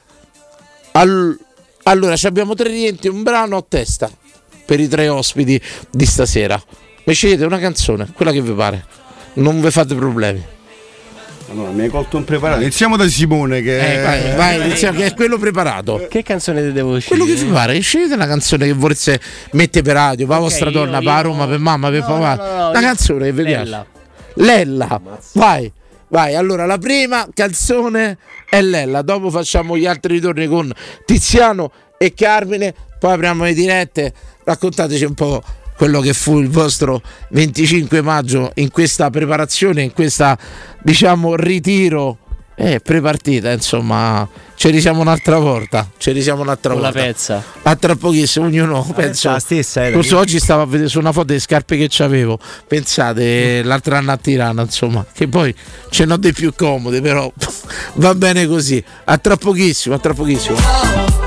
Al- 0.94 1.38
allora, 1.84 2.16
ci 2.16 2.28
abbiamo 2.28 2.54
tre 2.54 2.70
rientri, 2.70 3.10
un 3.10 3.24
brano 3.24 3.58
a 3.58 3.66
testa 3.68 4.10
per 4.66 4.80
i 4.80 4.88
tre 4.88 5.10
ospiti 5.10 5.60
di 5.92 6.06
stasera. 6.06 6.62
Mi 7.06 7.14
scegliete 7.14 7.44
una 7.44 7.60
canzone, 7.60 8.10
quella 8.14 8.32
che 8.32 8.42
vi 8.42 8.54
pare. 8.54 8.86
Non 9.34 9.60
vi 9.60 9.70
fate 9.72 9.94
problemi. 9.96 10.42
Allora, 11.54 11.70
mi 11.70 11.82
hai 11.84 11.90
colto 11.90 12.18
impreparato. 12.18 12.62
Iniziamo 12.62 12.98
da 12.98 13.08
Simone 13.08 13.62
che 13.62 14.00
Eh, 14.00 14.02
vai, 14.02 14.36
vai, 14.36 14.66
iniziamo, 14.66 14.98
che 14.98 15.06
è 15.06 15.14
quello 15.14 15.38
preparato. 15.38 16.08
Che 16.10 16.24
canzone 16.24 16.64
ti 16.64 16.72
devo 16.72 16.96
uscire? 16.96 17.16
Quello 17.16 17.32
che 17.32 17.40
vi 17.40 17.52
pare, 17.52 17.80
scegliete 17.80 18.16
una 18.16 18.26
canzone 18.26 18.66
che 18.66 18.74
volesse 18.74 19.20
mettere 19.52 19.84
per 19.84 19.94
radio, 19.94 20.26
per 20.26 20.36
la 20.38 20.42
vostra 20.42 20.66
io- 20.66 20.72
donna, 20.72 20.98
per 20.98 21.06
la 21.06 21.16
io- 21.18 21.22
Roma, 21.22 21.46
per 21.48 21.60
mamma, 21.60 21.90
per 21.92 22.00
No, 22.00 22.08
papà. 22.08 22.36
no, 22.36 22.44
no, 22.44 22.58
no, 22.58 22.70
una 22.70 22.80
io- 22.80 22.86
canzone 22.86 23.26
che 23.26 23.32
vi 23.34 23.44
piace. 23.44 23.64
Lella. 23.64 23.86
Lella, 24.36 25.02
vai, 25.34 25.72
vai. 26.08 26.34
Allora, 26.36 26.66
la 26.66 26.80
prima 26.80 27.28
canzone 27.32 28.18
è 28.50 28.60
Lella. 28.64 29.04
Dopo 29.04 29.30
facciamo 29.30 29.78
gli 29.78 29.86
altri 29.86 30.16
ritorni 30.16 30.48
con 30.48 30.72
Tiziano 31.06 31.72
e 32.00 32.16
Carmine. 32.16 32.74
Poi 33.00 33.14
apriamo 33.14 33.44
le 33.44 33.54
dirette. 33.54 34.12
Raccontateci 34.44 35.04
un 35.06 35.14
po' 35.14 35.44
quello 35.84 36.00
che 36.00 36.14
fu 36.14 36.40
il 36.40 36.48
vostro 36.48 37.02
25 37.32 38.02
maggio 38.02 38.52
in 38.56 38.72
questa 38.72 39.10
preparazione, 39.10 39.82
in 39.82 39.92
questa 39.92 40.38
diciamo 40.82 41.36
ritiro. 41.36 42.20
Eh, 42.56 42.80
prepartita, 42.80 43.52
insomma, 43.52 44.26
ci 44.56 44.70
risiamo 44.70 45.02
un'altra 45.02 45.40
volta. 45.40 45.90
Ci 45.98 46.12
risiamo 46.12 46.42
un'altra 46.42 46.72
Con 46.72 46.84
la 46.84 46.92
volta. 46.92 47.06
pezza. 47.06 47.44
A 47.64 47.76
tra 47.76 47.96
pochissimo, 47.98 48.46
ognuno 48.46 48.82
penso. 48.96 49.30
la 49.32 49.40
stessa, 49.40 49.88
eh, 49.88 49.92
Forse 49.92 50.16
oggi 50.16 50.40
stavo 50.40 50.62
a 50.62 50.66
vedere 50.68 50.88
su 50.88 51.00
una 51.00 51.12
foto 51.12 51.34
le 51.34 51.40
scarpe 51.40 51.76
che 51.76 52.04
avevo. 52.04 52.40
Pensate, 52.66 53.62
l'altro 53.64 53.96
anno 53.96 54.12
a 54.12 54.18
Tirana, 54.18 54.62
insomma, 54.62 55.06
che 55.12 55.28
poi 55.28 55.54
ce 55.90 56.06
n'ho 56.06 56.16
dei 56.16 56.32
più 56.32 56.54
comode, 56.56 57.02
però 57.02 57.30
va 57.96 58.16
bene 58.16 58.46
così. 58.48 58.82
A 59.06 59.18
tra 59.18 59.36
pochissimo, 59.36 59.96
a 59.96 60.00
tra 60.00 60.14
pochissimo. 60.14 61.23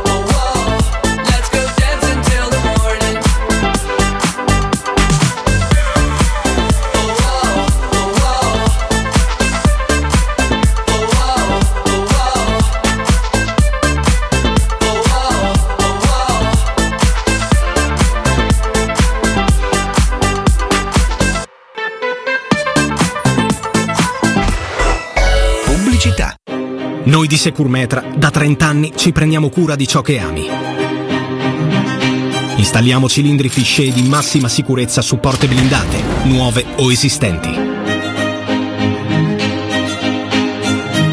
Noi 27.07 27.29
di 27.29 27.37
Securmetra 27.37 28.03
da 28.17 28.33
30 28.33 28.67
anni 28.67 28.93
ci 28.97 29.13
prendiamo 29.13 29.49
cura 29.49 29.77
di 29.77 29.87
ciò 29.87 30.03
che 30.03 30.19
ami. 30.19 30.49
Installiamo 32.57 33.09
cilindri 33.09 33.49
fisce 33.49 33.93
di 33.93 34.03
massima 34.03 34.49
sicurezza 34.49 35.03
su 35.03 35.19
porte 35.19 35.47
blindate, 35.47 36.03
nuove 36.25 36.65
o 36.79 36.91
esistenti. 36.91 37.49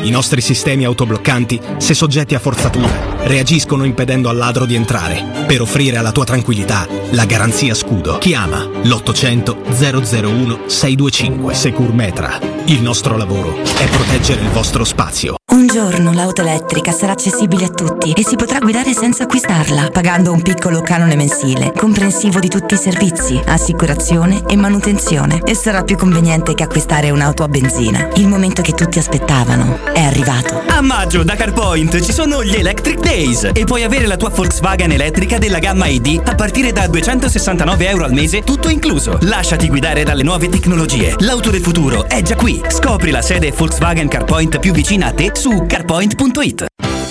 I 0.01 0.09
nostri 0.09 0.41
sistemi 0.41 0.83
autobloccanti, 0.83 1.61
se 1.77 1.93
soggetti 1.93 2.33
a 2.33 2.39
forzatura, 2.39 3.25
reagiscono 3.25 3.83
impedendo 3.83 4.29
al 4.29 4.37
ladro 4.37 4.65
di 4.65 4.73
entrare, 4.73 5.45
per 5.45 5.61
offrire 5.61 5.97
alla 5.97 6.11
tua 6.11 6.25
tranquillità 6.25 6.87
la 7.11 7.25
garanzia 7.25 7.75
scudo. 7.75 8.17
Chiama 8.17 8.63
l'800 8.63 10.23
001 10.23 10.63
625 10.65 11.53
Securmetra. 11.53 12.62
Il 12.65 12.81
nostro 12.81 13.17
lavoro 13.17 13.57
è 13.57 13.87
proteggere 13.89 14.39
il 14.39 14.49
vostro 14.49 14.85
spazio. 14.85 15.35
Un 15.51 15.67
giorno 15.67 16.13
l'auto 16.13 16.41
elettrica 16.41 16.91
sarà 16.91 17.11
accessibile 17.11 17.65
a 17.65 17.69
tutti 17.69 18.11
e 18.11 18.23
si 18.23 18.35
potrà 18.35 18.59
guidare 18.59 18.93
senza 18.93 19.23
acquistarla, 19.23 19.89
pagando 19.91 20.31
un 20.31 20.41
piccolo 20.41 20.81
canone 20.81 21.15
mensile, 21.15 21.71
comprensivo 21.75 22.39
di 22.39 22.47
tutti 22.47 22.73
i 22.73 22.77
servizi, 22.77 23.39
assicurazione 23.45 24.45
e 24.47 24.55
manutenzione. 24.55 25.41
E 25.43 25.53
sarà 25.53 25.83
più 25.83 25.95
conveniente 25.95 26.55
che 26.55 26.63
acquistare 26.63 27.11
un'auto 27.11 27.43
a 27.43 27.47
benzina. 27.47 28.09
Il 28.15 28.27
momento 28.27 28.61
che 28.61 28.73
tutti 28.73 28.97
aspettavano 28.97 29.79
è 29.93 30.01
arrivato. 30.01 30.63
A 30.67 30.81
maggio 30.81 31.23
da 31.23 31.35
CarPoint 31.35 32.01
ci 32.01 32.11
sono 32.11 32.43
gli 32.43 32.55
Electric 32.55 32.99
Days 32.99 33.49
e 33.53 33.63
puoi 33.65 33.83
avere 33.83 34.07
la 34.07 34.17
tua 34.17 34.29
Volkswagen 34.29 34.91
elettrica 34.91 35.37
della 35.37 35.59
gamma 35.59 35.85
ID 35.85 36.21
a 36.25 36.33
partire 36.33 36.71
da 36.71 36.87
269 36.87 37.87
euro 37.87 38.05
al 38.05 38.13
mese, 38.13 38.41
tutto 38.41 38.69
incluso. 38.69 39.19
Lasciati 39.21 39.67
guidare 39.67 40.03
dalle 40.03 40.23
nuove 40.23 40.49
tecnologie. 40.49 41.13
L'auto 41.19 41.51
del 41.51 41.61
futuro 41.61 42.07
è 42.07 42.21
già 42.23 42.35
qui. 42.35 42.52
Scopri 42.67 43.11
la 43.11 43.21
sede 43.21 43.51
Volkswagen 43.51 44.07
CarPoint 44.07 44.59
più 44.59 44.73
vicina 44.73 45.07
a 45.07 45.11
te 45.11 45.31
su 45.33 45.65
carpoint.it. 45.67 46.72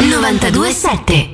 927 0.00 1.28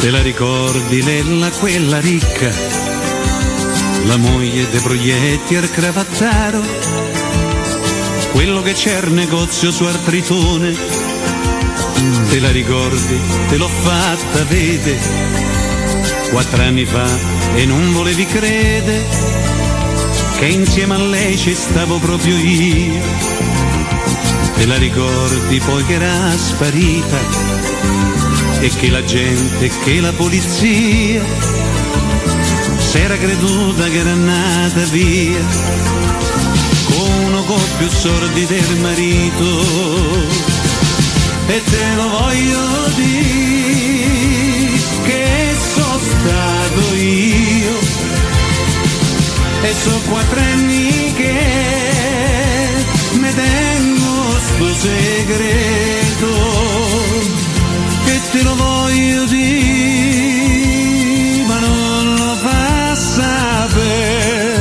Te 0.00 0.10
la 0.10 0.22
ricordi 0.22 1.02
Lella 1.02 1.48
quella 1.50 2.00
ricca, 2.00 2.50
la 4.06 4.16
moglie 4.16 4.68
dei 4.68 4.80
proietti 4.80 5.54
al 5.54 5.70
cravattaro, 5.70 6.60
quello 8.32 8.62
che 8.62 8.72
c'è 8.72 8.98
il 9.04 9.12
negozio 9.12 9.70
su 9.70 9.84
Artritone, 9.84 10.74
te 12.30 12.40
la 12.40 12.50
ricordi, 12.50 13.20
te 13.48 13.56
l'ho 13.56 13.68
fatta 13.68 14.42
vede, 14.44 14.98
quattro 16.30 16.62
anni 16.62 16.84
fa 16.84 17.06
e 17.54 17.64
non 17.64 17.92
volevi 17.92 18.26
credere 18.26 19.04
che 20.38 20.46
insieme 20.46 20.94
a 20.94 20.98
lei 20.98 21.36
ci 21.36 21.54
stavo 21.54 21.98
proprio 21.98 22.36
io. 22.36 23.51
Te 24.62 24.68
la 24.68 24.76
ricordi 24.76 25.58
poi 25.58 25.84
che 25.86 25.94
era 25.94 26.36
sparita 26.36 27.18
e 28.60 28.68
che 28.68 28.90
la 28.90 29.04
gente, 29.04 29.68
che 29.82 30.00
la 30.00 30.12
polizia 30.12 31.20
s'era 32.78 33.16
creduta 33.16 33.88
che 33.88 33.98
era 33.98 34.14
nata 34.14 34.84
via 34.92 35.44
con 36.84 37.10
uno 37.24 37.42
con 37.42 37.60
più 37.78 37.88
sordi 37.88 38.46
del 38.46 38.76
marito. 38.80 39.64
E 41.48 41.62
te 41.64 41.94
lo 41.96 42.08
voglio 42.08 42.88
dire 42.94 44.78
che 45.02 45.56
sono 45.74 45.98
stato 45.98 46.94
io. 46.94 47.78
E 49.62 49.74
so 49.74 50.00
quattro 50.08 50.38
anni 50.38 50.91
segreto 54.82 56.32
che 58.04 58.20
te 58.32 58.42
lo 58.42 58.54
voglio 58.54 59.24
dire 59.26 60.24
ma 61.46 61.58
non 61.58 62.14
lo 62.16 62.34
fa 62.34 62.94
sapere 62.94 64.60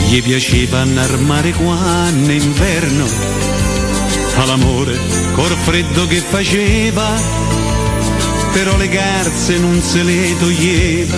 Gli 0.09 0.22
piaceva 0.22 0.81
andare 0.81 1.12
al 1.12 1.20
mare 1.20 1.53
quando 1.53 2.31
è 2.31 2.33
inverno 2.33 3.07
fa 3.07 4.44
l'amore 4.44 4.98
col 5.33 5.57
freddo 5.64 6.07
che 6.07 6.20
faceva 6.20 7.58
però 8.52 8.76
le 8.76 8.88
garze 8.88 9.58
non 9.58 9.80
se 9.82 10.02
le 10.02 10.37
toglieva. 10.38 11.16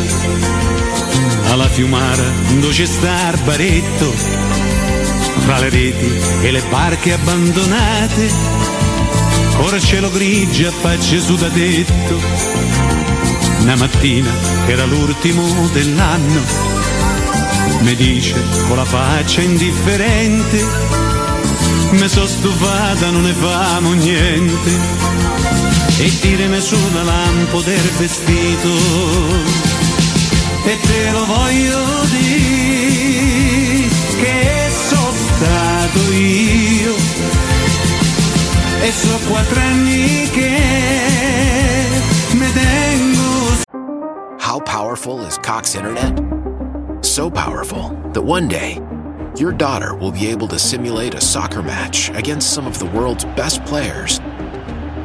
Alla 1.50 1.68
fiumara 1.68 2.32
dove 2.60 2.72
c'è 2.72 2.86
sta 2.86 3.30
il 3.32 3.40
baretto 3.44 4.12
fra 5.44 5.58
le 5.58 5.68
reti 5.68 6.12
e 6.42 6.50
le 6.50 6.62
barche 6.68 7.12
abbandonate 7.12 8.30
ora 9.56 9.76
il 9.76 9.82
cielo 9.82 10.10
grigio 10.10 10.68
a 10.68 10.72
facce 10.72 11.20
su 11.20 11.34
da 11.34 11.48
tetto. 11.48 12.18
Una 13.60 13.76
mattina 13.76 14.30
che 14.66 14.72
era 14.72 14.84
l'ultimo 14.84 15.68
dell'anno 15.72 16.68
mi 17.80 17.94
dice 17.94 18.34
con 18.68 18.76
la 18.76 18.84
faccia 18.84 19.40
indifferente 19.40 20.64
mi 21.92 22.08
so 22.08 22.26
stufata 22.26 23.10
non 23.10 23.22
ne 23.22 23.32
famo 23.32 23.92
niente 23.92 24.70
e 26.02 26.08
tirami 26.20 26.60
su 26.60 26.76
la 26.94 27.02
lampo 27.02 27.60
del 27.60 27.90
vestito. 27.98 28.68
E 30.64 30.78
te 30.80 31.10
lo 31.10 31.24
voglio 31.26 32.04
dire 32.10 33.88
che 34.18 34.70
sono 34.88 35.12
stato 35.12 36.12
io. 36.12 36.94
E 38.82 38.92
so 38.92 39.18
quattro 39.28 39.60
anni 39.60 40.28
che 40.32 40.58
tengo. 42.54 43.64
How 44.38 44.58
powerful 44.60 45.20
is 45.20 45.38
Cox 45.38 45.74
Internet? 45.74 46.18
So 47.02 47.30
powerful 47.30 47.90
that 48.12 48.22
one 48.22 48.48
day 48.48 48.80
your 49.36 49.52
daughter 49.52 49.94
will 49.94 50.12
be 50.12 50.28
able 50.28 50.48
to 50.48 50.58
simulate 50.58 51.14
a 51.14 51.20
soccer 51.20 51.62
match 51.62 52.10
against 52.10 52.52
some 52.52 52.66
of 52.66 52.78
the 52.78 52.86
world's 52.86 53.24
best 53.36 53.64
players 53.64 54.19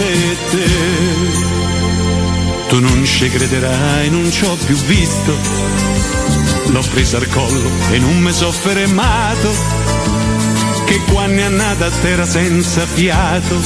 te. 0.00 0.14
Lo 0.20 0.56
vede 0.56 1.50
tu 2.70 2.78
non 2.78 3.04
ci 3.04 3.28
crederai 3.28 4.10
non 4.10 4.30
ci 4.30 4.44
ho 4.44 4.54
più 4.54 4.76
visto. 4.76 5.34
L'ho 6.66 6.84
presa 6.92 7.16
al 7.16 7.26
collo 7.26 7.68
e 7.90 7.98
non 7.98 8.20
mi 8.20 8.32
so 8.32 8.52
fermato 8.52 9.52
che 10.86 11.00
quando 11.10 11.42
è 11.42 11.48
nata 11.48 11.86
a 11.86 11.90
terra 11.90 12.24
senza 12.24 12.86
fiato, 12.86 13.56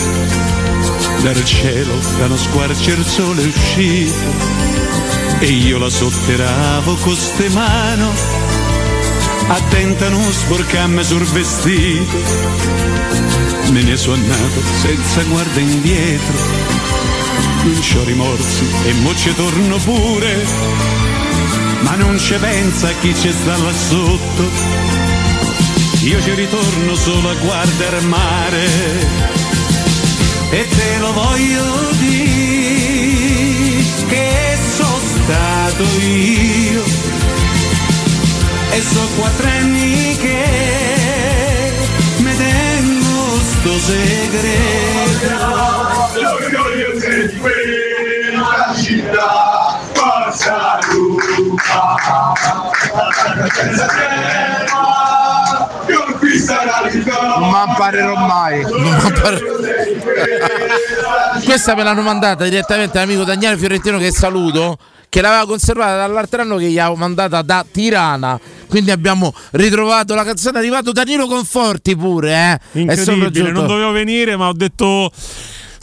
dal 1.23 1.45
cielo 1.45 1.99
da 2.19 2.25
uno 2.25 2.37
squarcio 2.39 2.91
il 2.93 3.05
sole 3.05 3.45
uscito. 3.45 4.63
E 5.41 5.47
io 5.47 5.77
la 5.79 5.91
sotterravo 5.91 6.95
con 6.95 7.15
ste 7.15 7.51
mano, 7.51 8.11
attenta 9.49 10.09
non 10.09 10.33
sporcarmi 10.33 11.05
sul 11.05 11.25
vestito, 11.25 12.17
me 13.71 13.83
ne 13.83 13.97
sono 13.97 14.15
andato 14.15 14.61
senza 14.81 15.23
guarda 15.25 15.61
indietro, 15.61 16.35
non 17.65 17.79
c'ho 17.81 18.05
rimorsi 18.05 18.65
e 18.87 18.93
mo 18.95 19.15
ci 19.15 19.35
torno 19.35 19.77
pure, 19.79 20.45
ma 21.81 21.95
non 21.97 22.19
ci 22.19 22.35
pensa 22.35 22.93
chi 23.01 23.15
ci 23.15 23.33
sta 23.33 23.57
là 23.57 23.73
sotto. 23.73 24.93
Io 26.05 26.21
ci 26.21 26.35
ritorno 26.35 26.95
solo 26.97 27.31
a 27.31 27.35
guardare 27.35 28.01
mare. 28.03 28.67
E 30.51 30.69
te 30.69 30.99
lo 30.99 31.13
voglio 31.13 31.91
dire 31.99 33.83
che 34.07 34.59
sono 34.77 35.01
stato 35.01 35.85
io 36.03 37.04
e 38.77 38.81
so 38.83 39.09
quattro 39.17 39.47
anni 39.47 40.17
che 40.17 41.73
questo 43.65 43.79
segreto. 43.79 45.29
L'orgoglio 46.21 46.91
di 46.99 47.39
quella 47.39 48.75
città, 48.77 49.79
forza 49.93 50.79
Luca, 50.93 51.97
conquista 55.87 56.65
la 56.65 56.89
vita. 56.91 57.21
Non 57.39 57.51
mi 57.51 57.65
imparerò 57.69 58.15
mai. 58.17 58.63
Non 58.63 58.83
m'appare- 58.83 59.41
Questa 61.45 61.75
me 61.75 61.83
l'hanno 61.83 62.03
mandata 62.03 62.45
direttamente 62.45 62.99
l'amico 62.99 63.25
Daniele 63.25 63.57
Fiorentino 63.57 63.99
che 63.99 64.11
saluto, 64.13 64.77
che 65.15 65.21
l'aveva 65.21 65.47
conservata 65.47 65.97
dall'altro 65.97 66.43
anno 66.43 66.57
che 66.57 66.69
gli 66.69 66.79
avevo 66.81 66.97
mandata 66.97 67.41
da 67.41 67.65
Tirana. 67.71 68.37
Quindi 68.67 68.91
abbiamo 68.91 69.33
ritrovato 69.53 70.13
la 70.17 70.25
canzone, 70.25 70.57
è 70.57 70.59
arrivato 70.59 70.91
Danilo 70.91 71.29
Conforti 71.29 71.95
pure, 71.95 72.61
eh. 72.73 72.81
Incredibile, 72.81 73.53
non 73.53 73.69
dovevo 73.69 73.93
venire, 73.93 74.35
ma 74.37 74.49
ho 74.49 74.53
detto. 74.53 75.13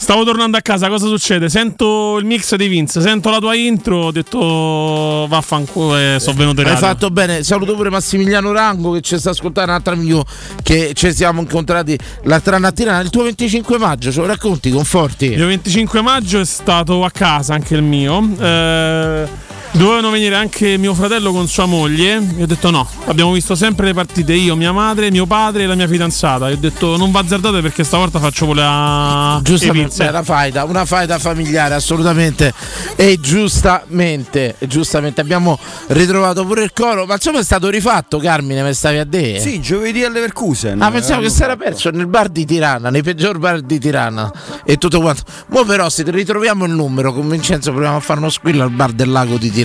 Stavo 0.02 0.24
tornando 0.24 0.56
a 0.56 0.60
casa, 0.60 0.88
cosa 0.88 1.06
succede? 1.06 1.48
Sento 1.48 2.16
il 2.18 2.24
mix 2.24 2.56
di 2.56 2.66
Vince, 2.66 3.00
sento 3.00 3.30
la 3.30 3.38
tua 3.38 3.54
intro, 3.54 4.06
ho 4.06 4.10
detto 4.10 5.26
vaffanculo 5.28 5.96
e 5.96 6.16
sono 6.18 6.36
venuto 6.36 6.60
in 6.60 6.66
Hai 6.66 6.72
radio. 6.72 6.88
fatto 6.88 7.10
bene, 7.10 7.44
saluto 7.44 7.76
pure 7.76 7.88
Massimiliano 7.88 8.50
Rango 8.50 8.90
che 8.90 9.00
ci 9.00 9.16
sta 9.16 9.30
ascoltando, 9.30 9.70
un 9.70 9.76
altro 9.76 9.92
amico 9.94 10.24
che 10.64 10.90
ci 10.94 11.14
siamo 11.14 11.42
incontrati 11.42 11.96
l'altra 12.24 12.58
mattina. 12.58 12.98
Il 12.98 13.10
tuo 13.10 13.22
25 13.22 13.78
maggio, 13.78 14.10
ce 14.10 14.18
lo 14.18 14.26
racconti 14.26 14.70
Conforti? 14.70 15.26
Il 15.26 15.46
25 15.46 16.00
maggio 16.02 16.40
è 16.40 16.44
stato 16.44 17.04
a 17.04 17.10
casa 17.12 17.54
anche 17.54 17.76
il 17.76 17.82
mio. 17.84 18.28
Eh, 18.40 19.28
dovevano 19.72 20.10
venire 20.10 20.34
anche 20.36 20.76
mio 20.76 20.94
fratello 20.94 21.32
con 21.32 21.48
sua 21.48 21.66
moglie. 21.66 22.14
Io 22.36 22.44
ho 22.44 22.46
detto 22.46 22.70
no. 22.70 22.88
Abbiamo 23.06 23.32
visto 23.32 23.54
sempre 23.54 23.86
le 23.86 23.94
partite 23.94 24.32
io, 24.32 24.54
mia 24.56 24.72
madre, 24.72 25.10
mio 25.10 25.26
padre 25.26 25.64
e 25.64 25.66
la 25.66 25.74
mia 25.74 25.88
fidanzata. 25.88 26.48
Io 26.48 26.56
ho 26.56 26.58
detto 26.58 26.96
non 26.96 27.10
va 27.10 27.20
azzardate 27.20 27.60
perché 27.60 27.84
stavolta 27.84 28.18
faccio 28.18 28.46
pure 28.46 28.62
a 28.64 29.40
Giustamente, 29.42 30.06
una 30.06 30.22
faida, 30.22 30.64
una 30.64 30.84
faida 30.84 31.18
familiare 31.18 31.74
assolutamente 31.74 32.52
e 32.96 33.18
giustamente, 33.20 34.56
giustamente 34.60 35.20
abbiamo 35.20 35.58
ritrovato 35.88 36.44
pure 36.44 36.62
il 36.62 36.72
coro, 36.72 37.06
ma 37.06 37.14
insomma 37.14 37.38
è 37.38 37.44
stato 37.44 37.68
rifatto 37.68 38.18
Carmine, 38.18 38.62
mi 38.62 38.74
stavi 38.74 38.98
a 38.98 39.04
dire? 39.04 39.40
Sì, 39.40 39.60
giovedì 39.60 40.04
al 40.04 40.12
Leverkusen. 40.12 40.80
Ah, 40.80 40.90
pensavo 40.90 41.22
che 41.22 41.30
si 41.30 41.42
era 41.42 41.56
perso 41.56 41.90
nel 41.90 42.06
bar 42.06 42.28
di 42.28 42.44
Tirana, 42.44 42.90
nei 42.90 43.02
peggior 43.02 43.38
bar 43.38 43.60
di 43.60 43.78
Tirana 43.78 44.30
e 44.64 44.76
tutto 44.78 45.00
quanto. 45.00 45.22
Mo 45.48 45.64
però 45.64 45.88
se 45.88 46.04
ritroviamo 46.06 46.64
il 46.64 46.72
numero 46.72 47.12
con 47.12 47.28
Vincenzo 47.28 47.70
proviamo 47.70 47.96
a 47.96 48.00
fare 48.00 48.20
uno 48.20 48.30
squillo 48.30 48.62
al 48.62 48.70
bar 48.70 48.92
del 48.92 49.10
lago 49.10 49.36
di 49.36 49.50
Tirana, 49.50 49.61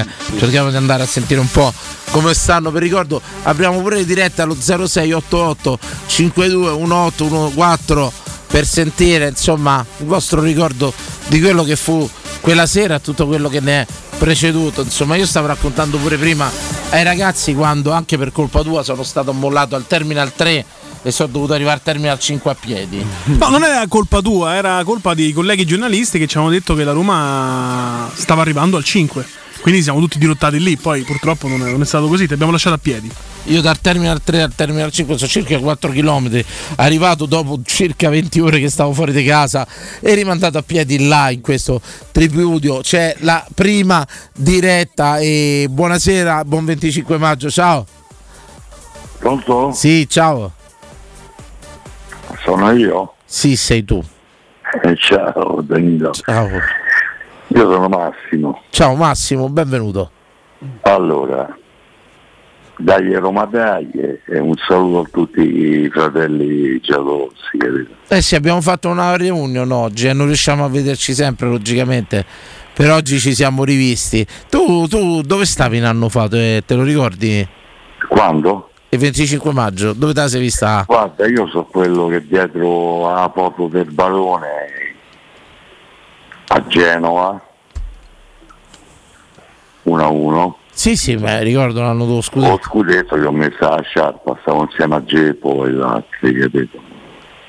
eh. 0.00 0.06
Cerchiamo 0.38 0.70
di 0.70 0.76
andare 0.76 1.02
a 1.02 1.06
sentire 1.06 1.40
un 1.40 1.50
po' 1.50 1.72
come 2.10 2.34
stanno. 2.34 2.70
Vi 2.70 2.78
ricordo, 2.78 3.20
apriamo 3.42 3.80
pure 3.80 3.96
le 3.96 4.04
dirette 4.04 4.42
allo 4.42 4.54
0688 4.54 5.78
521814 6.06 8.26
per 8.48 8.66
sentire 8.66 9.28
insomma 9.28 9.84
il 9.98 10.06
vostro 10.06 10.40
ricordo 10.40 10.92
di 11.26 11.38
quello 11.38 11.64
che 11.64 11.76
fu 11.76 12.08
quella 12.40 12.66
sera 12.66 12.94
e 12.94 13.00
tutto 13.02 13.26
quello 13.26 13.48
che 13.48 13.60
ne 13.60 13.82
è 13.82 13.86
preceduto. 14.18 14.82
Insomma, 14.82 15.16
io 15.16 15.26
stavo 15.26 15.46
raccontando 15.46 15.96
pure 15.98 16.16
prima 16.16 16.50
ai 16.90 17.02
ragazzi 17.02 17.54
quando 17.54 17.92
anche 17.92 18.18
per 18.18 18.32
colpa 18.32 18.62
tua 18.62 18.82
sono 18.82 19.02
stato 19.02 19.32
mollato 19.32 19.76
al 19.76 19.86
Terminal 19.86 20.34
3 20.34 20.64
e 21.08 21.12
sono 21.12 21.32
dovuto 21.32 21.54
arrivare 21.54 21.76
al 21.76 21.82
Terminal 21.82 22.18
5 22.18 22.50
a 22.50 22.54
piedi. 22.54 23.04
No, 23.24 23.48
non 23.48 23.64
era 23.64 23.86
colpa 23.88 24.20
tua, 24.20 24.54
era 24.54 24.82
colpa 24.84 25.14
di 25.14 25.32
colleghi 25.32 25.64
giornalisti 25.64 26.18
che 26.18 26.26
ci 26.26 26.36
hanno 26.36 26.50
detto 26.50 26.74
che 26.74 26.84
la 26.84 26.92
Roma 26.92 28.10
stava 28.14 28.42
arrivando 28.42 28.76
al 28.76 28.84
5. 28.84 29.26
Quindi 29.60 29.82
siamo 29.82 29.98
tutti 30.00 30.18
dirottati 30.18 30.60
lì. 30.60 30.76
Poi 30.76 31.02
purtroppo 31.02 31.48
non 31.48 31.66
è, 31.66 31.70
non 31.70 31.80
è 31.80 31.84
stato 31.84 32.06
così, 32.08 32.26
ti 32.26 32.34
abbiamo 32.34 32.52
lasciato 32.52 32.76
a 32.76 32.78
piedi. 32.78 33.10
Io 33.44 33.62
dal 33.62 33.80
Terminal 33.80 34.20
3 34.22 34.42
al 34.42 34.54
Terminal 34.54 34.92
5 34.92 35.16
sono 35.16 35.30
circa 35.30 35.58
4 35.58 35.90
km, 35.90 36.42
arrivato 36.76 37.24
dopo 37.24 37.58
circa 37.64 38.10
20 38.10 38.40
ore 38.40 38.60
che 38.60 38.68
stavo 38.68 38.92
fuori 38.92 39.12
di 39.12 39.24
casa 39.24 39.66
e 40.00 40.12
rimandato 40.12 40.58
a 40.58 40.62
piedi 40.62 41.08
là 41.08 41.30
in 41.30 41.40
questo 41.40 41.80
tripudio. 42.12 42.80
C'è 42.80 43.16
la 43.20 43.44
prima 43.54 44.06
diretta 44.36 45.18
e 45.18 45.66
buonasera, 45.70 46.44
buon 46.44 46.66
25 46.66 47.16
maggio, 47.16 47.50
ciao. 47.50 47.86
Pronto? 49.18 49.72
Sì, 49.72 50.06
ciao. 50.08 50.52
Sono 52.44 52.70
io? 52.72 53.14
Sì, 53.24 53.56
sei 53.56 53.84
tu. 53.84 54.02
Eh, 54.82 54.96
ciao 54.96 55.60
Danilo. 55.62 56.12
Ciao. 56.12 56.48
Io 57.48 57.72
sono 57.72 57.88
Massimo. 57.88 58.62
Ciao 58.70 58.94
Massimo, 58.94 59.48
benvenuto. 59.48 60.10
Allora, 60.82 61.56
dai 62.76 63.14
Roma 63.14 63.44
dai 63.46 63.90
e 64.26 64.38
un 64.38 64.54
saluto 64.56 65.00
a 65.00 65.08
tutti 65.10 65.40
i 65.40 65.90
fratelli 65.90 66.80
giallorossi, 66.80 67.56
capito? 67.56 67.90
Eh 68.08 68.20
sì, 68.22 68.34
abbiamo 68.34 68.60
fatto 68.60 68.88
una 68.88 69.16
reunion 69.16 69.70
oggi 69.70 70.08
e 70.08 70.12
non 70.12 70.26
riusciamo 70.26 70.64
a 70.64 70.68
vederci 70.68 71.14
sempre, 71.14 71.48
logicamente. 71.48 72.24
Per 72.72 72.90
oggi 72.90 73.18
ci 73.18 73.34
siamo 73.34 73.64
rivisti. 73.64 74.24
Tu, 74.48 74.86
tu 74.86 75.22
dove 75.22 75.44
stavi 75.44 75.78
un 75.78 75.84
anno 75.84 76.08
fa? 76.08 76.28
Te, 76.28 76.62
te 76.64 76.74
lo 76.74 76.84
ricordi? 76.84 77.46
Quando? 78.08 78.67
Il 78.90 78.98
25 78.98 79.52
maggio, 79.52 79.92
dove 79.92 80.14
te 80.14 80.20
la 80.20 80.28
sei 80.28 80.40
vista? 80.40 80.84
Guarda, 80.86 81.26
io 81.26 81.46
so 81.48 81.64
quello 81.64 82.06
che 82.06 82.26
dietro 82.26 83.08
alla 83.10 83.30
foto 83.34 83.66
del 83.68 83.84
barone 83.90 84.46
a 86.46 86.66
Genova 86.66 87.38
1-1 89.84 90.52
Sì, 90.72 90.96
sì, 90.96 91.16
beh, 91.16 91.42
ricordo 91.42 91.82
l'anno 91.82 92.04
dello 92.04 92.14
Lo 92.16 92.20
scudetto. 92.22 92.60
scudetto 92.62 93.16
che 93.16 93.24
ho 93.26 93.32
messo 93.32 93.56
la 93.60 93.82
sciarpa, 93.82 94.38
stavo 94.40 94.62
insieme 94.62 94.94
a 94.94 95.04
Geppo 95.04 95.66
e 95.66 95.82
altri, 95.82 96.34
capito? 96.40 96.78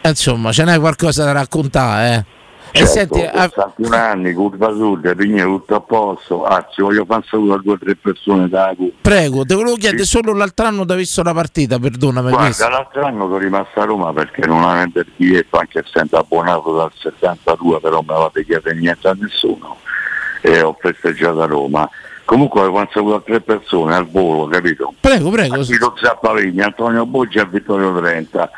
Eh, 0.02 0.10
Insomma, 0.10 0.52
ce 0.52 0.64
n'hai 0.66 0.80
qualcosa 0.80 1.24
da 1.24 1.32
raccontare, 1.32 2.16
eh? 2.16 2.26
E 2.72 2.86
Certo, 2.86 3.16
senti, 3.16 3.22
ah, 3.22 3.50
61 3.50 3.96
anni, 3.96 4.34
curva 4.34 4.72
sud, 4.72 5.08
Rigne 5.08 5.44
tutto 5.44 5.76
a 5.76 5.80
posto, 5.80 6.46
anzi 6.46 6.82
voglio 6.82 7.04
fare 7.06 7.22
un 7.22 7.28
saluto 7.30 7.54
a 7.54 7.62
due 7.62 7.74
o 7.74 7.78
tre 7.78 7.96
persone 7.96 8.48
da 8.48 8.74
curva. 8.76 8.94
prego, 9.02 9.44
te 9.44 9.56
volevo 9.56 9.76
chiedere 9.76 10.04
solo 10.04 10.34
l'altro 10.34 10.66
anno 10.66 10.84
da 10.86 10.96
visto 10.96 11.24
la 11.24 11.34
partita, 11.34 11.80
perdonami. 11.80 12.30
Guarda, 12.30 12.70
l'altro 12.70 13.06
anno 13.06 13.26
sono 13.26 13.38
rimasto 13.38 13.80
a 13.80 13.86
Roma 13.86 14.14
perché 14.14 14.46
non 14.46 14.64
avevo 14.64 15.00
il 15.00 15.08
biglietto, 15.16 15.58
anche 15.58 15.80
essendo 15.80 16.18
abbonato 16.18 16.76
dal 16.76 16.92
72, 16.96 17.80
però 17.80 18.04
non 18.06 18.18
avete 18.18 18.46
chiesto 18.46 18.72
niente 18.72 19.08
a 19.08 19.18
nessuno 19.20 19.78
e 20.42 20.62
ho 20.62 20.76
festeggiato 20.80 21.42
a 21.42 21.46
Roma. 21.46 21.90
Comunque 22.26 22.62
avevo 22.62 22.88
saluto 22.92 23.16
a 23.16 23.22
tre 23.22 23.42
persone 23.42 23.96
al 23.96 24.08
volo, 24.08 24.46
capito? 24.46 24.94
Prego, 25.00 25.32
prego. 25.32 25.66
Guido 25.66 25.96
Zappavigni, 26.00 26.62
Antonio 26.62 27.06
Boggia 27.08 27.42
e 27.42 27.48
Vittorio 27.48 27.92
Trenta. 28.00 28.50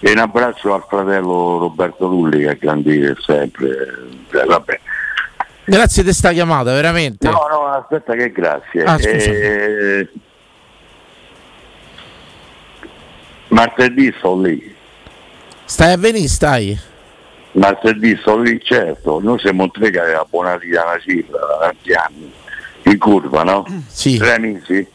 E 0.00 0.12
un 0.12 0.18
abbraccio 0.18 0.74
al 0.74 0.84
fratello 0.86 1.58
Roberto 1.58 2.06
Rulli 2.06 2.40
che 2.40 2.50
è 2.50 2.56
grandire 2.56 3.16
sempre. 3.24 3.68
Eh, 4.30 4.44
vabbè. 4.44 4.80
Grazie 5.64 6.02
di 6.04 6.12
sta 6.12 6.32
chiamata, 6.32 6.72
veramente. 6.72 7.28
No, 7.28 7.46
no, 7.50 7.66
aspetta 7.66 8.14
che 8.14 8.30
grazie. 8.30 8.84
Ah. 8.84 8.98
Eh, 9.00 10.08
martedì 13.48 14.14
sto 14.18 14.40
lì. 14.40 14.74
Stai 15.64 15.92
a 15.92 15.96
venire, 15.96 16.28
stai? 16.28 16.78
Martedì 17.52 18.16
sto 18.20 18.38
lì, 18.38 18.60
certo. 18.62 19.18
Noi 19.20 19.38
siamo 19.38 19.70
tre 19.70 19.90
che 19.90 19.98
aveva 19.98 20.20
abbonati 20.20 20.68
da 20.68 20.84
una 20.84 20.98
cifra 21.00 21.38
da 21.38 21.58
tanti 21.60 21.92
anni. 21.94 22.32
In 22.82 22.98
curva, 22.98 23.42
no? 23.42 23.66
Sì. 23.88 24.18
Tre 24.18 24.34
amici. 24.34 24.86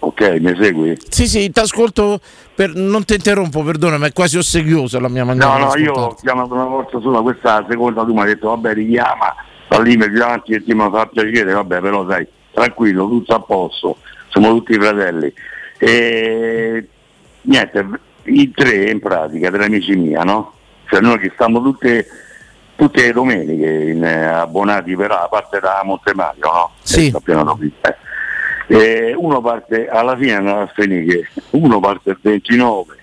Ok, 0.00 0.36
mi 0.40 0.54
segui? 0.60 0.96
Sì, 1.08 1.26
sì, 1.26 1.50
ti 1.50 1.60
ascolto, 1.60 2.20
per... 2.54 2.74
non 2.74 3.04
ti 3.04 3.14
interrompo, 3.14 3.62
perdonami, 3.62 4.06
è 4.06 4.12
quasi 4.12 4.36
ossequiosa 4.36 5.00
la 5.00 5.08
mia 5.08 5.24
maniera 5.24 5.56
No, 5.56 5.66
no, 5.66 5.76
io 5.76 5.92
ho 5.92 6.14
chiamato 6.14 6.54
una 6.54 6.66
volta 6.66 7.00
sola, 7.00 7.20
questa 7.20 7.66
seconda, 7.68 8.04
tu 8.04 8.12
mi 8.12 8.20
hai 8.20 8.26
detto 8.26 8.48
vabbè 8.48 8.74
richiama, 8.74 9.34
sta 9.64 9.80
lì 9.80 9.96
metti 9.96 10.12
davanti 10.12 10.52
e 10.52 10.62
ti 10.62 10.72
mi 10.72 10.88
fa 10.90 11.06
piacere, 11.06 11.52
vabbè 11.52 11.80
però 11.80 12.08
sai, 12.08 12.26
tranquillo, 12.52 13.08
tutto 13.08 13.34
a 13.34 13.40
posto, 13.40 13.96
siamo 14.30 14.50
tutti 14.50 14.74
fratelli. 14.74 15.32
E 15.78 16.86
niente, 17.42 17.88
i 18.24 18.52
tre 18.52 18.90
in 18.90 19.00
pratica, 19.00 19.50
tre 19.50 19.64
amici 19.64 19.96
mia, 19.96 20.22
no? 20.22 20.52
Cioè 20.86 21.00
noi 21.00 21.18
che 21.18 21.30
stiamo 21.34 21.60
tutte, 21.60 22.06
tutte 22.76 23.02
le 23.02 23.12
domeniche 23.12 23.90
in, 23.90 24.04
eh, 24.04 24.24
abbonati 24.24 24.94
per 24.94 25.10
a 25.10 25.28
parte 25.28 25.58
da 25.58 25.80
Montemario, 25.84 26.52
no? 26.52 26.70
Sì. 26.82 27.06
Eh, 27.08 27.96
eh. 28.68 29.14
Uno 29.16 29.40
parte 29.40 29.88
alla 29.88 30.16
fine 30.16 30.34
andava 30.34 30.62
a 30.62 30.70
finire 30.74 31.28
uno 31.50 31.80
parte 31.80 32.10
il 32.10 32.18
29 32.20 32.96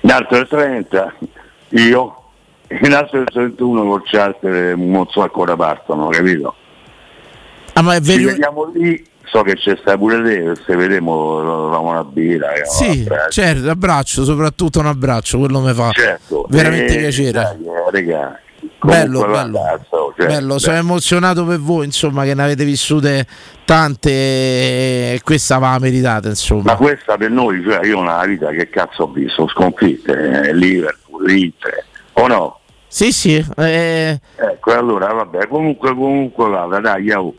l'altro 0.00 0.38
il 0.38 0.48
30 0.48 1.14
io 1.70 2.16
e 2.66 2.88
l'altro 2.88 3.20
il 3.20 3.26
31 3.30 3.84
col 3.86 4.02
charter 4.04 4.76
non 4.76 5.06
so 5.08 5.22
ancora 5.22 5.54
partono 5.56 6.08
capito 6.08 6.56
Ah, 7.74 7.80
ma 7.82 7.94
è 7.94 8.00
ci 8.02 8.16
vero? 8.18 8.30
vediamo 8.30 8.70
lì 8.74 9.02
so 9.24 9.40
che 9.42 9.54
c'è 9.54 9.76
sta 9.80 9.96
pure 9.96 10.22
te 10.22 10.54
se 10.66 10.76
vedremo 10.76 11.70
famo 11.72 11.88
una 11.90 12.04
birra 12.04 12.52
eh, 12.52 12.66
Sì, 12.66 13.04
vabbè. 13.04 13.30
certo, 13.30 13.70
abbraccio, 13.70 14.24
soprattutto 14.24 14.80
un 14.80 14.86
abbraccio, 14.86 15.38
quello 15.38 15.60
mi 15.60 15.72
fa 15.72 15.90
certo 15.92 16.44
veramente 16.50 16.94
Eh, 16.94 16.98
piacere. 16.98 17.30
dai, 17.30 17.56
eh, 17.64 17.90
regà. 17.90 18.38
Bello, 18.82 19.20
bello. 19.20 19.62
ragazzo, 19.62 20.14
bello, 20.16 20.32
bello. 20.32 20.58
sono 20.58 20.76
emozionato 20.76 21.44
per 21.44 21.60
voi, 21.60 21.84
insomma, 21.86 22.24
che 22.24 22.34
ne 22.34 22.42
avete 22.42 22.64
vissute 22.64 23.26
tante 23.64 24.10
e 24.10 25.20
questa 25.22 25.58
va 25.58 25.78
meritata, 25.78 26.28
insomma. 26.28 26.72
Ma 26.72 26.76
questa 26.76 27.16
per 27.16 27.30
noi, 27.30 27.62
cioè 27.62 27.84
io 27.86 27.98
una 27.98 28.24
vita 28.24 28.50
che 28.50 28.68
cazzo 28.68 29.04
ho 29.04 29.06
visto, 29.08 29.46
sconfitte, 29.48 30.48
eh, 30.48 30.54
Liverpool, 30.54 31.30
Inter, 31.30 31.84
o 32.14 32.26
no? 32.26 32.60
Sì, 32.88 33.12
sì. 33.12 33.44
eh, 33.56 34.20
Ecco, 34.36 34.72
allora 34.72 35.12
vabbè, 35.12 35.46
comunque 35.48 35.94
comunque 35.94 36.48
vada, 36.48 36.80
dai, 36.80 37.10
oh. 37.12 37.34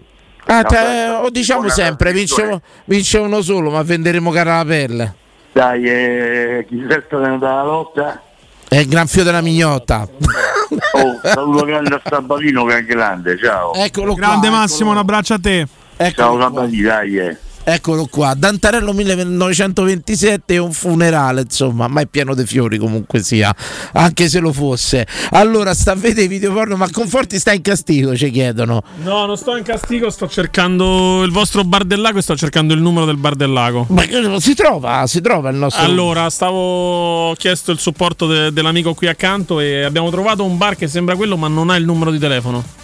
ah, 0.46 0.64
te- 0.64 1.20
o 1.22 1.30
diciamo 1.30 1.60
buona 1.60 1.76
sempre, 1.76 2.12
vince, 2.14 2.62
vince 2.86 3.18
uno 3.20 3.42
solo, 3.42 3.70
ma 3.70 3.84
venderemo 3.84 4.32
cara 4.32 4.58
la 4.58 4.66
pelle. 4.66 5.16
Dai, 5.52 5.84
eh, 5.84 6.66
chi 6.68 6.84
resta 6.88 7.18
dalla 7.18 7.64
lotta? 7.64 8.22
È 8.68 8.78
il 8.78 8.88
granfio 8.88 9.24
della 9.24 9.42
mignotta. 9.42 10.08
Oh, 10.96 11.20
saluto 11.24 11.66
grande 11.66 11.94
a 11.96 12.02
Sabatino 12.04 12.66
che 12.66 12.78
è 12.78 12.84
grande, 12.84 13.38
ciao. 13.38 13.74
Eccolo 13.74 14.14
qua, 14.14 14.22
Grande 14.22 14.48
eccolo 14.48 14.62
Massimo, 14.62 14.90
un 14.92 14.98
abbraccio 14.98 15.34
a 15.36 15.40
te. 15.40 15.68
Ciao 16.16 16.40
Sabatino, 16.40 16.88
dai, 16.88 17.18
eh. 17.18 17.38
Eccolo 17.66 18.08
qua, 18.08 18.34
Dantarello 18.36 18.92
1927 18.92 20.56
è 20.56 20.58
un 20.58 20.74
funerale, 20.74 21.42
insomma, 21.42 21.88
ma 21.88 22.02
è 22.02 22.08
pieno 22.08 22.36
di 22.36 22.46
fiori 22.46 22.78
comunque 22.78 23.24
sia, 23.24 23.56
anche 23.94 24.28
se 24.28 24.40
lo 24.40 24.52
fosse. 24.52 25.08
Allora, 25.32 25.74
sta 25.74 25.94
a 25.94 25.96
vedere 25.96 26.24
i 26.24 26.28
video 26.28 26.52
porno, 26.52 26.76
ma 26.76 26.90
Conforti 26.92 27.40
sta 27.40 27.54
in 27.54 27.62
castigo, 27.62 28.18
ci 28.18 28.32
chiedono. 28.32 28.84
No, 29.04 29.26
non 29.26 29.38
sto 29.38 29.56
in 29.56 29.64
castigo, 29.64 30.10
sto 30.10 30.28
cercando 30.28 31.24
il 31.24 31.32
vostro 31.32 31.64
bar 31.64 31.86
del 31.86 32.02
lago 32.02 32.18
e 32.18 32.22
sto 32.22 32.36
cercando 32.36 32.74
il 32.74 32.82
numero 32.82 33.06
del 33.06 33.18
bar 33.18 33.36
del 33.36 33.54
lago. 33.54 33.86
Ma 33.90 34.04
si 34.40 34.54
trova, 34.56 35.08
si 35.08 35.22
trova 35.22 35.50
il 35.50 35.56
nostro... 35.56 35.84
Allora, 35.84 36.30
stavo 36.30 37.30
ho 37.30 37.36
chiesto 37.36 37.72
il 37.72 37.80
supporto 37.80 38.28
de- 38.28 38.52
dell'amico 38.52 38.94
qui 38.94 39.08
accanto 39.08 39.62
e 39.62 39.84
abbiamo 39.84 40.10
trovato 40.10 40.44
un 40.44 40.58
bar 40.58 40.76
che 40.76 40.90
sembra 40.90 41.16
quello, 41.16 41.38
ma 41.38 41.48
non 41.48 41.70
ha 41.70 41.78
il 41.78 41.86
numero 41.86 42.12
di 42.12 42.20
telefono. 42.20 42.83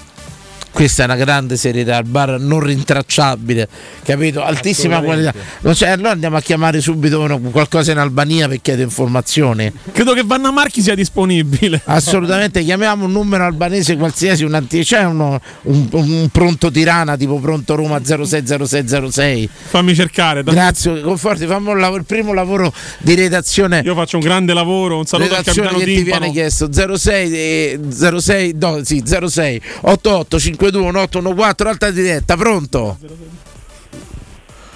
Questa 0.72 1.02
è 1.02 1.06
una 1.06 1.16
grande 1.16 1.58
serietà, 1.58 1.98
il 1.98 2.06
bar 2.08 2.40
non 2.40 2.60
rintracciabile, 2.62 3.68
capito? 4.04 4.42
Altissima 4.44 5.02
qualità. 5.02 5.34
C'è, 5.72 5.90
allora 5.90 6.12
andiamo 6.12 6.38
a 6.38 6.42
chiamare 6.42 6.80
subito 6.80 7.20
uno- 7.20 7.40
qualcosa 7.40 7.92
in 7.92 7.98
Albania 7.98 8.48
per 8.48 8.62
chiedere 8.62 8.84
informazioni. 8.86 9.72
Credo 9.92 10.14
che 10.14 10.24
Vanna 10.24 10.52
Marchi 10.52 10.82
sia 10.82 10.96
disponibile. 10.96 11.82
Assolutamente, 11.86 12.64
chiamiamo 12.64 13.06
un 13.06 13.12
numero 13.12 13.44
albanese 13.46 13.98
qualsiasi, 13.98 14.44
un 14.44 14.54
anti- 14.54 14.84
c'è 14.84 15.04
uno- 15.06 15.42
un, 15.64 15.88
un 15.92 16.30
pronto 16.32 16.70
Tirana 16.72 17.18
tipo 17.18 17.40
pronto 17.40 17.76
Roma 17.76 18.00
060606. 18.04 19.50
Fammi 19.70 19.96
cercare. 19.96 20.44
tanto- 20.44 20.52
Grazie, 20.60 21.02
conforti, 21.02 21.46
fammi 21.46 21.74
lavoro- 21.80 21.98
il 22.00 22.06
primo 22.06 22.34
lavoro 22.34 22.72
di 23.00 23.16
redazione. 23.16 23.82
Io 23.84 23.96
faccio 23.96 24.18
un 24.18 24.24
grande 24.24 24.54
lavoro, 24.54 24.98
un 25.00 25.06
saluto 25.06 25.36
al 25.36 25.44
capitano 25.44 25.78
che 25.80 25.86
ti 25.86 25.96
Timpano. 25.96 26.20
viene 26.20 26.32
chiesto 26.34 26.70
06 26.72 27.34
eh, 27.34 27.80
06 27.90 28.56
no, 28.60 28.84
sì, 28.84 29.04
06 29.06 29.62
88 29.82 30.40
52 30.40 30.58
1814 30.60 31.68
alta 31.68 31.92
diretta, 31.92 32.36
pronto? 32.36 32.98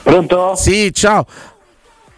Pronto? 0.02 0.56
Sì, 0.56 0.94
ciao. 0.94 1.26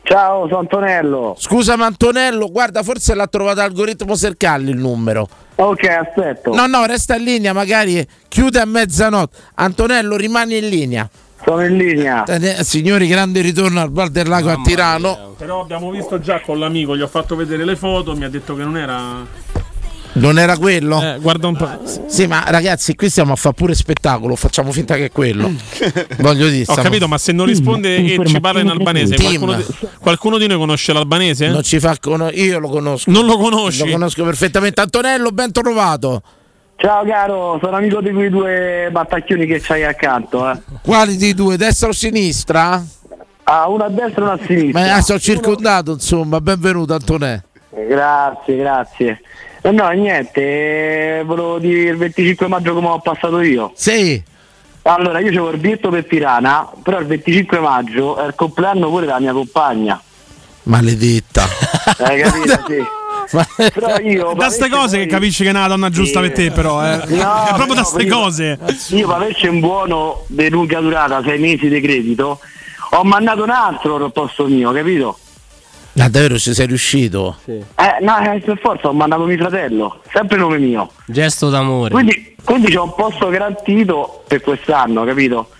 Ciao, 0.03 0.47
sono 0.47 0.59
Antonello. 0.59 1.35
Scusa, 1.37 1.75
ma 1.75 1.87
Antonello, 1.87 2.51
guarda, 2.51 2.83
forse 2.83 3.15
l'ha 3.15 3.25
trovato 3.25 3.61
algoritmo 3.61 4.15
Sercalli 4.15 4.69
il 4.69 4.77
numero. 4.77 5.27
Ok, 5.55 5.83
aspetto. 5.85 6.53
No, 6.53 6.67
no, 6.67 6.85
resta 6.85 7.15
in 7.15 7.23
linea, 7.23 7.53
magari 7.53 8.07
chiude 8.27 8.59
a 8.59 8.65
mezzanotte. 8.65 9.35
Antonello, 9.55 10.15
rimani 10.15 10.57
in 10.57 10.69
linea. 10.69 11.09
Sono 11.43 11.65
in 11.65 11.77
linea. 11.77 12.23
Eh, 12.23 12.63
Signori, 12.63 13.07
grande 13.07 13.41
ritorno 13.41 13.81
al 13.81 13.89
Bar 13.89 14.09
del 14.09 14.27
Lago 14.27 14.51
a 14.51 14.61
Tirano. 14.63 15.33
Però 15.37 15.61
abbiamo 15.61 15.89
visto 15.89 16.19
già 16.19 16.39
con 16.41 16.59
l'amico, 16.59 16.95
gli 16.95 17.01
ho 17.01 17.07
fatto 17.07 17.35
vedere 17.35 17.65
le 17.65 17.75
foto, 17.75 18.15
mi 18.15 18.25
ha 18.25 18.29
detto 18.29 18.55
che 18.55 18.63
non 18.63 18.77
era. 18.77 19.25
Non 20.15 20.39
era 20.39 20.57
quello? 20.57 21.01
Eh, 21.01 21.17
guarda 21.19 21.47
un 21.47 21.55
po'. 21.55 21.69
Sì, 22.07 22.25
ma 22.25 22.43
ragazzi, 22.47 22.95
qui 22.95 23.09
stiamo 23.09 23.33
a 23.33 23.35
fare 23.35 23.53
pure 23.53 23.75
spettacolo, 23.75 24.35
facciamo 24.35 24.71
finta 24.71 24.95
che 24.95 25.05
è 25.05 25.11
quello. 25.11 25.51
Voglio 26.19 26.47
dire, 26.47 26.61
Ho 26.61 26.71
stiamo- 26.71 26.83
capito, 26.83 27.07
ma 27.07 27.17
se 27.17 27.31
non 27.33 27.45
risponde 27.45 27.97
e 27.97 28.25
ci 28.25 28.39
parla 28.39 28.61
in 28.61 28.69
albanese, 28.69 29.15
Tim. 29.15 29.39
qualcuno 29.39 29.55
di, 29.57 29.65
qualcuno 29.99 30.37
di 30.37 30.47
noi 30.47 30.57
conosce 30.57 30.93
l'albanese? 30.93 31.47
Non 31.49 31.63
ci 31.63 31.79
fa 31.79 31.97
cono- 31.99 32.29
io 32.31 32.59
lo 32.59 32.69
conosco. 32.69 33.11
Non 33.11 33.25
lo 33.25 33.37
conosci? 33.37 33.85
Lo 33.85 33.91
conosco 33.91 34.23
perfettamente. 34.23 34.79
Antonello, 34.81 35.31
ben 35.31 35.51
trovato. 35.51 36.21
Ciao 36.77 37.05
caro, 37.05 37.57
sono 37.61 37.77
amico 37.77 38.01
di 38.01 38.11
quei 38.11 38.29
due 38.29 38.89
battacchioni 38.91 39.45
che 39.45 39.59
c'hai 39.61 39.83
accanto. 39.85 40.49
Eh. 40.49 40.57
Quali 40.81 41.15
di 41.17 41.33
due, 41.33 41.55
destra 41.57 41.89
o 41.89 41.93
sinistra? 41.93 42.83
Ah, 43.43 43.67
uno 43.69 43.83
a 43.83 43.89
destra 43.89 44.21
e 44.21 44.23
uno 44.23 44.31
a 44.33 44.39
sinistra. 44.45 44.81
Ma 44.81 44.97
eh, 44.97 45.01
sono 45.01 45.19
circondato, 45.19 45.91
insomma, 45.93 46.39
benvenuto 46.41 46.93
Antonello. 46.93 47.43
Grazie, 47.87 48.55
grazie. 48.57 49.21
Eh, 49.65 49.71
No, 49.71 49.89
niente, 49.89 51.19
eh, 51.19 51.23
volevo 51.25 51.57
dire 51.57 51.89
il 51.89 51.97
25 51.97 52.47
maggio 52.47 52.73
come 52.73 52.87
ho 52.89 52.99
passato 52.99 53.41
io. 53.41 53.71
Sì. 53.75 54.21
Allora, 54.83 55.17
io 55.19 55.27
c'avevo 55.29 55.49
il 55.49 55.57
biglietto 55.57 55.89
per 55.89 56.05
Tirana, 56.05 56.69
però 56.83 56.99
il 56.99 57.07
25 57.07 57.59
maggio 57.59 58.17
è 58.17 58.27
il 58.27 58.35
compleanno 58.35 58.87
pure 58.89 59.05
della 59.07 59.19
mia 59.19 59.33
compagna. 59.33 59.99
Maledetta. 60.63 61.47
Hai 61.97 62.21
capito? 62.21 62.63
Sì. 63.25 63.33
Però 63.73 63.97
io 64.01 64.33
Da 64.35 64.49
ste 64.49 64.69
cose 64.69 64.99
che 64.99 65.07
capisci 65.07 65.41
che 65.41 65.49
è 65.49 65.51
una 65.51 65.67
donna 65.67 65.89
giusta 65.89 66.21
Sì. 66.21 66.27
per 66.27 66.35
te, 66.35 66.51
però, 66.51 66.85
eh. 66.85 66.97
No, 67.07 67.45
è 67.49 67.53
proprio 67.55 67.73
da 67.73 67.79
no, 67.81 67.85
ste 67.87 68.03
io- 68.03 68.15
cose. 68.15 68.59
Io 68.89 69.07
per 69.07 69.15
averci 69.15 69.47
un 69.47 69.59
buono 69.61 70.25
di 70.27 70.47
lunga 70.51 70.79
durata, 70.79 71.23
sei 71.25 71.39
mesi 71.39 71.67
di 71.67 71.81
credito, 71.81 72.39
ho 72.91 73.03
mandato 73.03 73.41
un 73.41 73.49
altro 73.49 73.95
al 73.95 74.11
posto 74.11 74.45
mio, 74.45 74.71
capito? 74.71 75.17
Ma 75.95 76.09
davvero 76.09 76.37
ci 76.37 76.53
sei 76.53 76.67
riuscito? 76.67 77.37
Eh, 77.45 77.63
no, 78.01 78.19
eh, 78.19 78.39
per 78.41 78.59
forza 78.59 78.89
ho 78.89 78.93
mandato 78.93 79.23
mio 79.23 79.37
fratello, 79.37 80.01
sempre 80.11 80.37
nome 80.37 80.57
mio. 80.57 80.91
Gesto 81.05 81.49
d'amore. 81.49 81.91
Quindi, 81.91 82.35
quindi 82.43 82.73
c'ho 82.73 82.83
un 82.83 82.93
posto 82.93 83.29
garantito 83.29 84.23
per 84.27 84.41
quest'anno, 84.41 85.05
capito? 85.05 85.51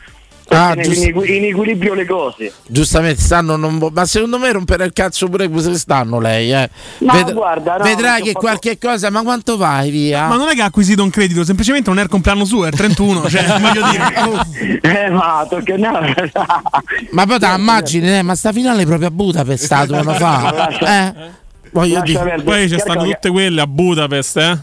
Ah, 0.56 0.76
giusto. 0.76 1.02
in, 1.04 1.08
equi- 1.10 1.38
in 1.38 1.44
equilibrio 1.46 1.94
le 1.94 2.06
cose. 2.06 2.54
Giustamente 2.68 3.22
stanno 3.22 3.56
non 3.56 3.78
vo- 3.78 3.90
ma 3.94 4.06
secondo 4.06 4.38
me 4.40 4.52
rompere 4.52 4.86
il 4.86 4.94
cazzo 4.94 5.28
pure 5.28 5.48
quest'anno 5.50 6.20
lei, 6.20 6.52
eh. 6.54 6.70
No, 7.00 7.34
guarda, 7.34 7.78
no, 7.78 7.84
vedrai 7.84 8.22
che 8.22 8.28
fatto- 8.32 8.40
qualche 8.40 8.78
cosa, 8.78 9.10
ma 9.10 9.22
quanto 9.24 9.58
vai 9.58 9.90
via? 9.92 10.28
Ma 10.28 10.36
non 10.36 10.48
è 10.50 10.54
che 10.54 10.62
ha 10.62 10.66
acquisito 10.66 11.04
un 11.04 11.10
credito, 11.10 11.44
semplicemente 11.44 11.90
non 11.90 12.00
è 12.00 12.04
il 12.04 12.10
compleanno 12.10 12.46
suo, 12.46 12.66
è 12.66 12.70
il 12.70 12.76
31. 12.76 13.28
Cioè, 13.30 13.46
voglio 13.60 13.90
dire. 13.90 14.14
Eh, 14.86 15.10
ma 15.10 15.46
tocca 15.50 15.76
no. 15.78 16.00
Ma 17.12 17.26
poi 17.26 17.40
te 17.40 17.46
immagini, 17.48 18.18
eh, 18.18 18.22
ma 18.22 18.36
sta 18.36 18.52
finale 18.52 18.86
proprio 18.86 19.08
a 19.08 19.12
Budapest 19.12 19.64
stato 19.66 19.96
uno 19.96 20.14
fa. 20.14 20.68
Eh? 20.80 21.14
Voglio 21.72 22.02
dire. 22.02 22.42
Poi 22.44 22.70
ci 22.70 22.80
stanno 22.80 23.04
tutte 23.04 23.30
quelle 23.30 23.62
a 23.62 23.68
Budapest, 23.68 24.38
eh. 24.38 24.58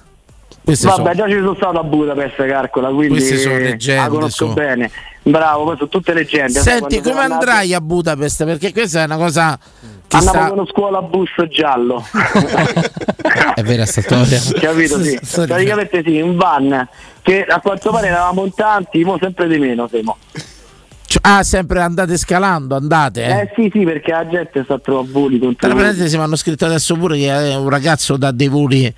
Queste 0.65 0.87
Vabbè, 0.87 1.03
sono- 1.03 1.15
già 1.15 1.27
ci 1.29 1.41
sono 1.41 1.55
stato 1.55 1.79
a 1.79 1.83
Budapest, 1.83 2.47
calcola, 2.47 2.89
quindi 2.89 3.17
Queste 3.19 3.37
sono 3.39 3.59
leggende, 3.59 4.03
la 4.03 4.09
conosco 4.09 4.31
sono. 4.45 4.53
bene. 4.55 4.91
Bravo, 5.25 5.65
poi 5.65 5.77
sono 5.77 5.89
tutte 5.89 6.13
leggende. 6.15 6.61
Senti, 6.61 7.01
come 7.01 7.21
andrai 7.21 7.75
a 7.75 7.81
Budapest? 7.81 8.45
Perché 8.45 8.73
questa 8.73 9.03
è 9.03 9.05
una 9.05 9.17
cosa 9.17 9.59
che 10.09 10.17
Andavo 10.17 10.37
sta... 10.37 10.49
con 10.49 10.59
uno 10.59 10.67
scuola 10.67 11.03
bus 11.03 11.31
giallo. 11.49 12.05
È 13.55 13.63
vera 13.63 13.87
sta 13.87 14.01
storia. 14.01 14.41
Capito? 14.61 15.01
Sì. 15.03 15.19
Praticamente 15.47 16.03
sì, 16.05 16.21
un 16.21 16.37
van 16.37 16.89
che 17.23 17.45
a 17.45 17.61
quanto 17.61 17.91
pare 17.91 18.09
eravamo 18.09 18.45
in 18.45 18.53
tanti, 18.55 19.05
mo 19.05 19.17
sempre 19.21 19.47
di 19.49 19.59
meno 19.59 19.89
siamo. 19.89 20.17
Cioè, 21.13 21.21
Ah, 21.25 21.43
sempre 21.43 21.81
andate 21.83 22.17
scalando, 22.17 22.75
andate. 22.75 23.23
Eh? 23.23 23.41
Eh 23.43 23.53
sì, 23.55 23.71
sì, 23.71 23.85
perché 23.85 24.13
la 24.13 24.27
gente 24.27 24.63
sta 24.65 24.75
a 24.75 24.79
trovare 24.79 25.09
voli 25.11 25.39
Tra 25.57 25.75
parentesi 25.75 26.17
mi 26.17 26.23
hanno 26.23 26.37
scritto 26.37 26.65
adesso 26.65 26.97
pure 26.97 27.19
che 27.19 27.29
è 27.29 27.55
un 27.55 27.69
ragazzo 27.69 28.17
da 28.17 28.31
dei 28.31 28.49
voli 28.49 28.93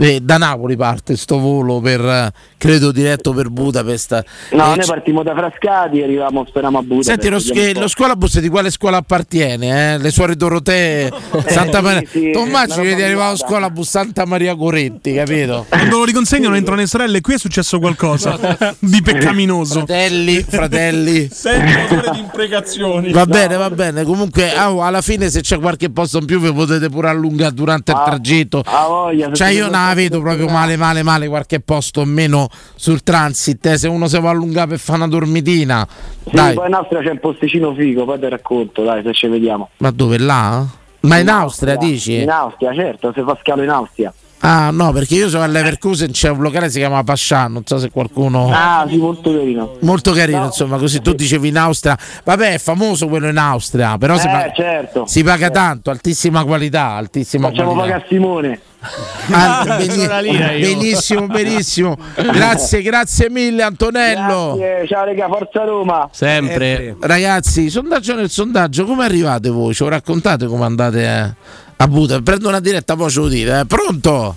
eh, 0.00 0.20
da 0.22 0.38
Napoli 0.38 0.76
parte 0.76 1.14
sto 1.16 1.38
volo 1.38 1.78
per 1.80 2.00
eh, 2.00 2.32
credo 2.56 2.90
diretto 2.90 3.32
per 3.34 3.50
Budapest. 3.50 4.24
No, 4.52 4.72
Eh, 4.72 4.76
noi 4.76 4.78
c- 4.78 4.86
partimmo 4.86 5.22
da 5.22 5.34
Frascati 5.34 6.00
e 6.00 6.04
arrivavamo, 6.04 6.46
speriamo 6.48 6.78
a 6.78 6.82
Budapest. 6.82 7.08
Senti, 7.10 7.28
lo, 7.28 7.38
sch- 7.38 7.78
lo 7.78 7.86
scuolabus 7.88 8.40
di 8.40 8.48
quale 8.48 8.70
scuola 8.70 8.96
appartiene? 8.96 9.94
eh? 9.94 9.98
Le 9.98 10.10
suore 10.10 10.36
Dorotee, 10.36 11.12
Santa 11.48 11.82
Maria. 11.82 12.08
sì, 12.08 12.30
tu 12.30 12.38
una 12.38 12.48
immagini 12.48 12.76
roba 12.76 12.96
di 12.96 13.02
arrivare 13.02 13.12
allo 13.26 13.32
privata. 13.34 13.46
scuolabus 13.46 13.88
Santa 13.88 14.24
Maria 14.24 14.56
Coretti, 14.56 15.12
capito? 15.12 15.66
Quando 15.68 15.98
lo 15.98 16.04
riconsegnano 16.04 16.56
entrano 16.56 16.80
le 16.80 16.86
sorelle, 16.86 17.20
qui 17.20 17.34
è 17.34 17.38
successo 17.38 17.78
qualcosa 17.78 18.38
di 18.80 19.02
peccaminoso. 19.02 19.84
Fratelli, 19.84 20.42
fratelli. 20.42 21.28
Ore 21.58 22.10
di 22.12 22.18
imprecazioni. 22.20 23.10
Va 23.12 23.26
bene, 23.26 23.56
va 23.56 23.70
bene. 23.70 24.04
Comunque, 24.04 24.52
ah, 24.54 24.66
alla 24.86 25.00
fine, 25.00 25.28
se 25.30 25.40
c'è 25.40 25.58
qualche 25.58 25.90
posto 25.90 26.18
in 26.18 26.24
più, 26.26 26.38
vi 26.40 26.52
potete 26.52 26.88
pure 26.88 27.08
allungare 27.08 27.52
durante 27.54 27.92
il 27.92 27.98
Ah, 27.98 28.04
tragitto. 28.04 28.62
ah, 28.64 28.86
voglia, 28.86 29.32
Cioè, 29.32 29.48
ci 29.48 29.54
io 29.56 29.62
non 29.68 29.72
la 29.72 29.92
vedo 29.94 30.20
proprio 30.20 30.48
male, 30.48 30.76
male, 30.76 31.02
male. 31.02 31.28
Qualche 31.28 31.60
posto 31.60 32.00
in 32.02 32.10
meno 32.10 32.48
sul 32.76 33.02
transit. 33.02 33.64
eh, 33.66 33.78
se 33.78 33.88
uno 33.88 34.06
si 34.08 34.18
va 34.20 34.30
allungare 34.30 34.68
per 34.68 34.78
fare 34.78 34.98
una 34.98 35.08
dormitina, 35.08 35.86
Sì, 36.24 36.30
dai, 36.34 36.54
poi 36.54 36.66
in 36.68 36.74
Austria 36.74 37.00
c'è 37.02 37.10
un 37.10 37.18
posticino 37.20 37.74
figo, 37.74 38.04
poi 38.04 38.18
ti 38.18 38.28
racconto, 38.28 38.82
dai, 38.84 39.02
se 39.04 39.12
ci 39.14 39.26
vediamo. 39.28 39.70
ma 39.78 39.90
dove 39.90 40.18
là? 40.18 40.64
Ma 41.00 41.16
in 41.18 41.28
Austria 41.28 41.76
dici? 41.76 42.20
In 42.22 42.30
Austria, 42.30 42.74
certo, 42.74 43.12
se 43.14 43.22
fa 43.22 43.38
scalo 43.40 43.62
in 43.62 43.70
Austria. 43.70 44.12
Ah 44.40 44.70
no, 44.70 44.92
perché 44.92 45.16
io 45.16 45.28
so 45.28 45.42
all'Everkusen 45.42 46.12
c'è 46.12 46.30
un 46.30 46.40
locale 46.40 46.66
che 46.66 46.72
si 46.72 46.78
chiama 46.78 47.02
Pascià, 47.02 47.48
non 47.48 47.62
so 47.66 47.76
se 47.78 47.90
qualcuno... 47.90 48.48
Ah, 48.52 48.86
sì, 48.88 48.96
molto 48.96 49.32
carino. 49.32 49.76
Molto 49.80 50.12
carino, 50.12 50.44
insomma, 50.44 50.78
così 50.78 51.00
tu 51.00 51.12
dicevi 51.12 51.48
in 51.48 51.58
Austria. 51.58 51.98
Vabbè, 52.22 52.52
è 52.54 52.58
famoso 52.58 53.08
quello 53.08 53.28
in 53.28 53.36
Austria, 53.36 53.98
però 53.98 54.16
si, 54.16 54.26
Eh, 54.28 54.30
paga, 54.30 54.52
certo. 54.52 55.06
si 55.06 55.24
paga 55.24 55.50
tanto, 55.50 55.90
altissima 55.90 56.44
qualità, 56.44 56.90
altissima 56.90 57.48
Facciamo 57.48 57.72
qualità. 57.72 57.94
pagare 57.94 58.08
Simone. 58.08 58.60
Ah, 59.30 59.64
Sono 59.82 60.20
io. 60.20 60.60
benissimo, 60.60 61.26
benissimo. 61.28 61.96
Grazie, 62.14 62.80
grazie 62.80 63.28
mille 63.28 63.64
Antonello. 63.64 64.54
Grazie, 64.56 64.86
ciao 64.86 65.04
raga, 65.04 65.26
forza 65.26 65.64
Roma. 65.64 66.08
Sempre. 66.12 66.96
Ragazzi, 67.00 67.70
sondaggio 67.70 68.14
nel 68.14 68.30
sondaggio, 68.30 68.84
come 68.84 69.04
arrivate 69.04 69.48
voi? 69.50 69.74
Lo 69.76 69.88
raccontate 69.88 70.46
come 70.46 70.64
andate 70.64 71.04
eh, 71.04 71.34
a 71.80 71.86
Budapest? 71.88 72.22
Prendo 72.22 72.48
una 72.48 72.60
diretta, 72.60 72.96
poi 72.96 73.10
ce 73.10 73.20
lo 73.20 73.28
dite. 73.28 73.58
eh. 73.60 73.64
Pronto? 73.66 74.36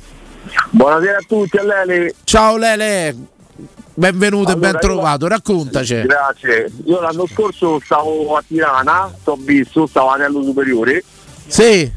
Buonasera 0.69 1.17
a 1.17 1.23
tutti, 1.27 1.57
a 1.57 1.63
Lele. 1.63 2.15
Ciao 2.23 2.57
Lele, 2.57 3.15
benvenuto 3.93 4.51
e 4.51 4.55
ben 4.55 4.69
Allora, 4.69 4.79
trovato, 4.79 5.27
raccontaci. 5.27 6.01
Grazie. 6.01 6.71
Io 6.85 6.99
l'anno 6.99 7.25
scorso 7.27 7.79
stavo 7.83 8.35
a 8.35 8.43
Tirana, 8.45 9.11
sto 9.21 9.37
visto, 9.39 9.85
stavo 9.85 10.09
all'anello 10.09 10.43
superiore. 10.43 11.03
Sì. 11.47 11.91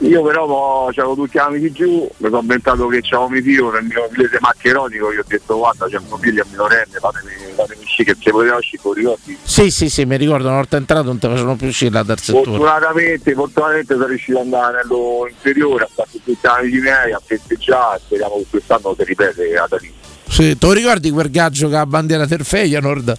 Io 0.00 0.22
però 0.22 0.46
mo, 0.46 0.90
c'avevo 0.92 1.14
tutti 1.14 1.38
gli 1.38 1.40
amici 1.40 1.72
giù, 1.72 2.08
mi 2.18 2.28
sono 2.28 2.40
inventato 2.40 2.86
che 2.86 3.00
c'avevo 3.02 3.28
mio 3.30 3.42
figlio 3.42 3.70
nel 3.72 3.82
mio 3.82 4.06
inglese 4.08 4.38
maccheronico, 4.40 5.12
gli 5.12 5.16
ho 5.16 5.24
detto 5.26 5.56
guarda 5.56 5.86
c'è 5.86 5.98
mio 5.98 6.16
figlio 6.18 6.42
a 6.42 6.46
minorenne, 6.48 6.98
fatemi, 6.98 7.30
fatemi 7.54 7.82
uscire, 7.82 8.14
che 8.14 8.20
se 8.22 8.30
poteva 8.30 8.56
uscire, 8.56 8.82
con 8.82 8.92
ricordi. 8.92 9.38
Sì, 9.42 9.70
sì, 9.70 9.90
sì, 9.90 10.04
mi 10.04 10.16
ricordo 10.16 10.46
una 10.46 10.56
volta 10.56 10.76
entrato 10.76 11.06
non 11.06 11.18
ti 11.18 11.26
facevano 11.26 11.56
più 11.56 11.66
uscire 11.66 11.90
la 11.90 12.04
terza. 12.04 12.32
Fortunatamente, 12.32 13.34
fortunatamente 13.34 13.94
sono 13.94 14.06
riuscito 14.06 14.38
ad 14.38 14.44
andare 14.44 14.66
all'anello 14.66 15.26
inferiore, 15.28 15.84
a 15.84 15.88
fare 15.92 16.08
tutti 16.12 16.30
gli 16.30 16.46
amici 16.46 16.78
miei, 16.78 17.12
a 17.12 17.20
festeggiare, 17.24 18.00
speriamo 18.04 18.36
che 18.36 18.46
quest'anno 18.50 18.94
si 18.96 19.04
ripete 19.04 19.56
ad 19.56 19.72
Alì. 19.72 19.97
Sì, 20.30 20.56
te 20.58 20.66
lo 20.66 20.72
ricordi 20.72 21.10
quel 21.10 21.30
gaggio 21.30 21.68
che 21.68 21.74
ha 21.74 21.78
la 21.78 21.86
bandiera 21.86 22.26
del 22.26 22.44
Feyenoord? 22.44 23.16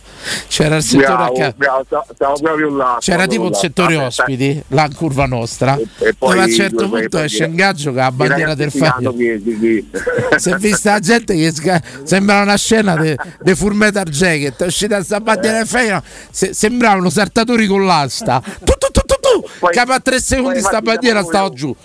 C'era 0.48 0.76
il 0.78 0.84
settore 0.84 1.08
Bravo, 1.08 1.54
bravo, 1.58 1.84
sta- 1.86 2.06
stavo 2.14 2.40
proprio 2.40 2.76
là. 2.76 2.98
C'era 3.00 3.26
tipo 3.28 3.44
un 3.44 3.52
là. 3.52 3.58
settore 3.58 3.96
Vabbè, 3.96 4.06
ospiti, 4.08 4.64
là 4.70 4.86
in 4.86 4.96
curva 4.96 5.26
nostra. 5.26 5.76
e 5.78 6.14
poi 6.18 6.30
dove 6.30 6.40
a 6.42 6.44
un 6.46 6.52
certo 6.52 6.88
punto 6.90 7.20
esce 7.20 7.44
un 7.46 7.56
gaggio 7.56 7.92
che 7.92 8.00
ha 8.00 8.04
la 8.04 8.12
bandiera 8.12 8.56
del 8.56 8.72
Feyenoord. 8.72 9.88
Si 10.40 10.50
è 10.52 10.56
vista 10.56 10.92
la 10.92 11.00
gente 11.00 11.36
che 11.36 11.52
sga- 11.52 11.82
sembra 12.04 12.42
una 12.42 12.56
scena 12.56 12.96
di 12.96 13.56
Full 13.56 13.74
Metal 13.74 14.06
Jacket. 14.06 14.62
È 14.64 14.68
uscita 14.68 14.96
questa 14.96 15.20
bandiera 15.20 15.58
del 15.58 15.68
Feyenoord, 15.68 16.04
se- 16.30 16.54
sembravano 16.54 17.10
saltatori 17.10 17.68
con 17.68 17.86
l'asta. 17.86 18.42
Tu, 18.42 18.74
tu, 18.78 18.88
tu, 18.92 19.02
tu, 19.06 19.16
tu. 19.20 19.68
Capo 19.72 19.92
a 19.92 20.00
tre 20.00 20.22
secondi 20.22 20.60
sta 20.62 20.82
bandiera 20.82 21.24
stava 21.24 21.50
giù. 21.50 21.76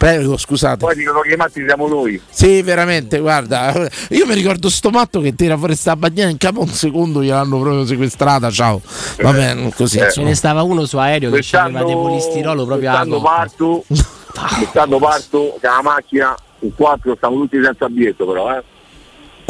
Prego, 0.00 0.38
scusate. 0.38 0.78
Poi 0.78 0.94
dicono 0.94 1.20
che 1.20 1.34
i 1.34 1.36
matti 1.36 1.62
siamo 1.62 1.86
noi. 1.86 2.18
Sì, 2.30 2.62
veramente, 2.62 3.18
guarda, 3.18 3.86
io 4.08 4.24
mi 4.24 4.32
ricordo 4.32 4.70
sto 4.70 4.88
matto 4.88 5.20
che 5.20 5.34
tira 5.34 5.58
fuori 5.58 5.74
sta 5.74 5.94
bandiera 5.94 6.30
in 6.30 6.38
capo 6.38 6.60
a 6.60 6.62
un 6.62 6.70
secondo 6.70 7.22
gliel'hanno 7.22 7.60
proprio 7.60 7.84
sequestrata, 7.84 8.50
ciao. 8.50 8.80
Va 9.20 9.30
bene, 9.32 9.70
così. 9.74 9.98
Eh. 9.98 10.10
Ce 10.10 10.22
ne 10.22 10.34
stava 10.34 10.62
uno 10.62 10.86
su 10.86 10.96
aereo 10.96 11.30
che 11.30 11.40
c'aveva 11.42 11.84
dei 11.84 11.92
polistirolo 11.92 12.64
proprio 12.64 12.90
coppa. 12.92 13.20
parto, 13.20 13.84
quest'anno 14.56 14.98
parto 14.98 15.38
con 15.60 15.70
la 15.70 15.82
macchina, 15.82 16.34
in 16.60 16.74
quattro 16.74 17.14
stiamo 17.16 17.36
tutti 17.36 17.62
senza 17.62 17.86
biglietto 17.90 18.24
però, 18.24 18.56
eh. 18.56 18.62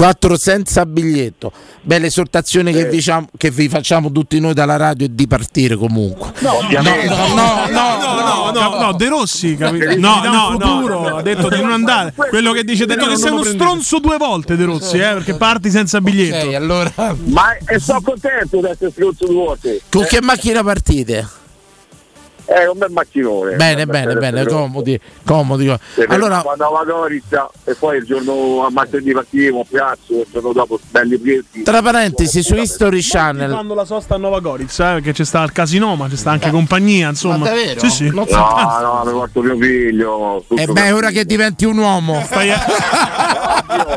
4 0.00 0.38
senza 0.38 0.86
biglietto. 0.86 1.52
Beh, 1.82 1.98
l'esortazione 1.98 2.72
che, 2.72 2.88
diciamo- 2.88 3.28
che 3.36 3.50
vi 3.50 3.68
facciamo 3.68 4.10
tutti 4.10 4.40
noi 4.40 4.54
dalla 4.54 4.76
radio 4.76 5.04
è 5.04 5.10
di 5.10 5.26
partire 5.26 5.76
comunque. 5.76 6.32
No, 6.38 6.60
no, 6.70 6.80
no, 6.80 7.34
no, 7.34 7.66
no, 7.70 8.50
no, 8.50 8.80
no, 8.80 8.92
De 8.94 9.08
Rossi, 9.08 9.56
capito? 9.56 9.94
No, 9.98 10.22
No, 10.22 10.30
no, 10.30 10.56
no, 10.56 10.58
futuro, 10.58 11.16
ha 11.16 11.22
detto 11.22 11.50
di 11.50 11.60
non 11.60 11.72
andare. 11.72 12.14
Quello 12.16 12.52
che 12.52 12.64
dice 12.64 12.86
Danilo 12.86 13.10
che 13.10 13.16
sei 13.18 13.30
uno 13.30 13.44
stronzo 13.44 13.98
due 13.98 14.16
volte 14.16 14.56
De 14.56 14.64
Rossi, 14.64 14.96
eh, 14.96 15.00
perché 15.12 15.34
parti 15.34 15.68
senza 15.70 16.00
biglietto. 16.00 16.46
Ok, 16.46 16.54
allora. 16.54 16.92
Ma 17.24 17.58
e 17.66 17.78
sono 17.78 18.00
contento 18.00 18.58
di 18.58 18.66
essere 18.70 18.90
stronzo 18.90 19.26
due 19.26 19.34
volte. 19.34 19.82
Con 19.90 20.06
che 20.06 20.22
macchina 20.22 20.62
partite? 20.62 21.28
Eh, 22.52 22.66
un 22.66 22.78
bel 22.78 22.90
macchinone. 22.90 23.54
Bene, 23.54 23.82
Eh, 23.82 23.86
bene, 23.86 24.06
per 24.06 24.18
bene, 24.18 24.44
comodi, 24.44 24.98
comodi. 25.24 25.72
Allora, 26.08 26.42
quando 26.42 26.64
a 26.76 26.84
Gorizia 26.84 27.48
e 27.62 27.76
poi 27.76 27.98
il 27.98 28.04
giorno 28.04 28.66
a 28.66 28.70
martedì 28.72 29.12
partivo 29.12 29.60
a 29.60 29.64
Piazzo, 29.68 30.14
il 30.14 30.26
giorno 30.32 30.52
dopo 30.52 30.80
belli 30.90 31.16
prieti. 31.16 31.62
tra 31.62 31.80
parentesi, 31.80 32.42
su 32.42 32.56
History 32.56 32.98
Channel. 33.02 33.52
Fanno 33.52 33.74
la 33.74 33.84
sosta 33.84 34.16
a 34.16 34.18
Nova 34.18 34.40
Gorizia, 34.40 34.90
eh, 34.90 34.94
perché 34.94 35.12
c'è 35.12 35.24
sta 35.24 35.44
il 35.44 35.52
casino, 35.52 35.94
ma 35.94 36.08
c'è 36.08 36.16
sta 36.16 36.32
anche 36.32 36.50
compagnia, 36.50 37.10
insomma. 37.10 37.36
Ma 37.36 37.44
davvero? 37.50 37.78
Sì, 37.78 37.88
sì. 37.88 38.08
No, 38.08 38.26
no, 38.28 39.02
mi 39.04 39.12
porto 39.12 39.42
mio 39.42 39.56
figlio. 39.56 40.44
E 40.56 40.66
beh, 40.66 40.90
ora 40.90 41.10
che 41.10 41.24
diventi 41.24 41.64
un 41.66 41.78
uomo. 41.78 42.20
Stai- 42.24 42.50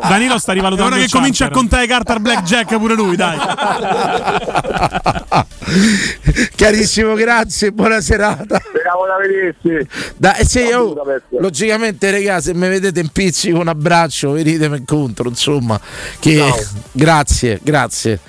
Danilo 0.07 0.37
sta 0.37 0.51
rivalutando. 0.53 0.91
Ora 0.91 0.99
che 0.99 1.05
il 1.05 1.11
comincia 1.11 1.45
a 1.45 1.49
contare 1.49 1.87
carte 1.87 2.11
al 2.11 2.21
blackjack 2.21 2.77
pure 2.77 2.93
lui, 2.93 3.15
dai. 3.15 3.39
Chiarissimo, 6.55 7.13
grazie, 7.15 7.71
buona 7.71 7.99
serata. 8.01 8.42
Speriamo 8.43 9.05
da 9.05 9.17
vedersi. 9.17 9.89
Da, 10.17 10.35
eh, 10.35 10.45
sì, 10.45 10.61
oh, 10.71 10.95
logicamente, 11.39 12.11
regà, 12.11 12.41
se 12.41 12.53
mi 12.53 12.67
vedete 12.67 12.99
in 12.99 13.09
pizzico 13.09 13.59
un 13.59 13.67
abbraccio, 13.67 14.31
venitemi 14.31 14.77
incontro, 14.77 15.27
insomma. 15.29 15.79
Che, 16.19 16.65
grazie, 16.91 17.59
grazie. 17.61 18.19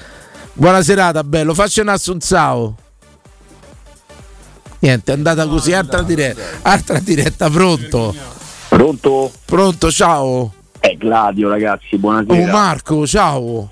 Buona 0.53 0.83
serata, 0.83 1.25
bello. 1.25 1.55
Faccio 1.55 1.83
un 1.83 1.89
assunzao. 1.89 2.77
Niente, 4.81 5.13
è 5.13 5.15
andata 5.15 5.47
così, 5.47 5.73
altra 5.73 6.03
diretta, 6.03 6.43
altra 6.63 6.99
diretta, 6.99 7.49
pronto? 7.49 8.15
Pronto? 8.69 9.33
Pronto, 9.45 9.91
ciao. 9.91 10.53
È 10.79 10.95
Gladio, 10.97 11.49
ragazzi, 11.49 11.97
buonasera. 11.97 12.43
Oh 12.43 12.53
Marco, 12.53 13.07
ciao. 13.07 13.71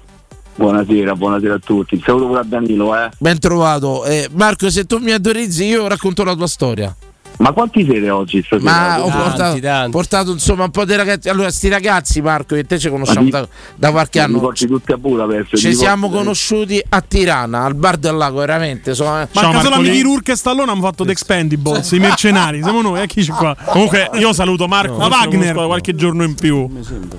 Buonasera, 0.55 1.15
buonasera 1.15 1.55
a 1.55 1.59
tutti. 1.59 2.01
Saluto 2.05 2.27
pure 2.27 2.41
a 2.41 2.45
Danilo, 2.45 2.95
eh. 2.97 3.11
Ben 3.19 3.39
trovato. 3.39 4.05
Eh, 4.05 4.29
Marco, 4.33 4.71
se 4.71 4.85
tu 4.85 4.99
mi 4.99 5.13
autorizzi, 5.13 5.65
io 5.65 5.87
racconto 5.87 6.25
la 6.25 6.35
tua 6.35 6.47
storia. 6.47 6.95
Ma 7.43 7.51
quanti 7.51 7.85
siete 7.85 8.09
oggi 8.09 8.41
stasera? 8.41 8.71
Ma 8.71 9.03
ho 9.03 9.09
Tanti, 9.09 9.23
portato, 9.23 9.59
tanti. 9.61 9.91
portato, 9.91 10.31
insomma 10.31 10.65
un 10.65 10.71
po' 10.71 10.85
di 10.85 10.95
ragazzi. 10.95 11.29
Allora, 11.29 11.51
sti 11.51 11.69
ragazzi, 11.69 12.21
Marco, 12.21 12.55
e 12.55 12.65
te 12.65 12.79
ci 12.79 12.89
conosciamo 12.89 13.29
Ma 13.31 13.41
da, 13.41 13.49
da 13.75 13.91
qualche 13.91 14.19
Ma 14.21 14.25
anno. 14.27 14.49
a 14.49 14.97
Budapest. 14.97 15.57
Ci 15.57 15.75
siamo 15.75 16.07
porti- 16.07 16.23
conosciuti 16.23 16.81
a 16.89 17.01
Tirana, 17.01 17.65
al 17.65 17.75
bar 17.75 17.97
del 17.97 18.15
lago, 18.15 18.39
veramente. 18.39 18.95
Sono, 18.95 19.27
Manca 19.33 19.61
solo 19.61 19.75
amici 19.75 20.03
Rurke 20.03 20.33
e 20.33 20.37
Stallone 20.37 20.71
hanno 20.71 20.83
fatto 20.83 21.05
The 21.05 21.11
Expendables, 21.11 21.91
i 21.91 21.99
mercenari. 21.99 22.63
Siamo 22.63 22.81
noi, 22.81 23.03
eh, 23.03 23.09
chi 23.09 23.23
c'è 23.25 23.33
qua? 23.33 23.57
Comunque, 23.65 24.09
io 24.15 24.33
saluto 24.33 24.69
Marco, 24.69 24.93
No, 24.97 25.09
ma 25.09 25.17
Wagner 25.23 25.55
qualche 25.55 25.97
giorno 25.97 26.23
in 26.23 26.37
più. 26.37 26.71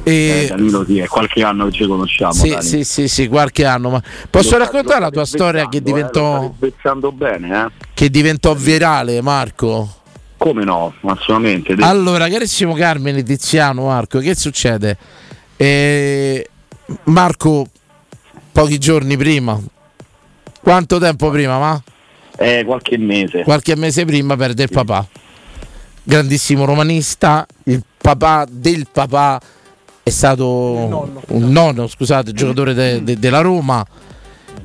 Eh, 0.03 0.45
Danilo 0.49 0.85
sì, 0.85 0.99
è 0.99 1.07
qualche 1.07 1.43
anno 1.43 1.65
che 1.65 1.71
ci 1.73 1.85
conosciamo. 1.85 2.31
Sì, 2.31 2.49
Dani. 2.49 2.63
sì, 2.63 2.83
sì, 2.85 3.07
sì, 3.09 3.27
qualche 3.27 3.65
anno. 3.65 3.89
Ma 3.89 4.01
posso 4.29 4.51
Lo 4.51 4.59
raccontare 4.59 4.85
state- 4.87 5.01
la 5.01 5.09
tua 5.09 5.19
lo 5.21 5.27
storia 5.27 5.67
che 5.67 5.77
eh, 5.77 5.81
diventò, 5.81 6.41
lo 6.43 6.53
spezzando 6.55 7.11
bene, 7.11 7.65
eh? 7.65 7.85
che 7.93 8.09
diventò 8.09 8.53
virale, 8.53 9.21
Marco? 9.21 9.95
Come 10.43 10.65
no? 10.65 10.93
Assolutamente. 11.03 11.73
Allora, 11.79 12.27
carissimo 12.27 12.73
Carmine 12.73 13.23
Tiziano, 13.23 13.85
Marco, 13.85 14.19
che 14.19 14.35
succede? 14.35 14.97
Eh, 15.55 16.49
Marco, 17.05 17.67
pochi 18.51 18.77
giorni 18.77 19.15
prima, 19.15 19.57
quanto 20.61 20.99
tempo 20.99 21.29
prima, 21.29 21.57
ma? 21.59 21.81
Eh, 22.37 22.63
qualche 22.65 22.97
mese. 22.97 23.43
Qualche 23.43 23.77
mese 23.77 24.03
prima 24.03 24.35
perde 24.35 24.63
il 24.63 24.69
papà. 24.69 25.07
Grandissimo 26.03 26.65
romanista, 26.65 27.45
il 27.63 27.81
papà 28.01 28.45
del 28.49 28.87
papà 28.91 29.39
è 30.03 30.09
stato 30.09 31.21
un 31.27 31.51
nonno, 31.53 31.87
scusate, 31.87 32.33
giocatore 32.33 32.73
de- 32.73 33.01
de- 33.01 33.17
della 33.17 33.39
Roma. 33.39 33.85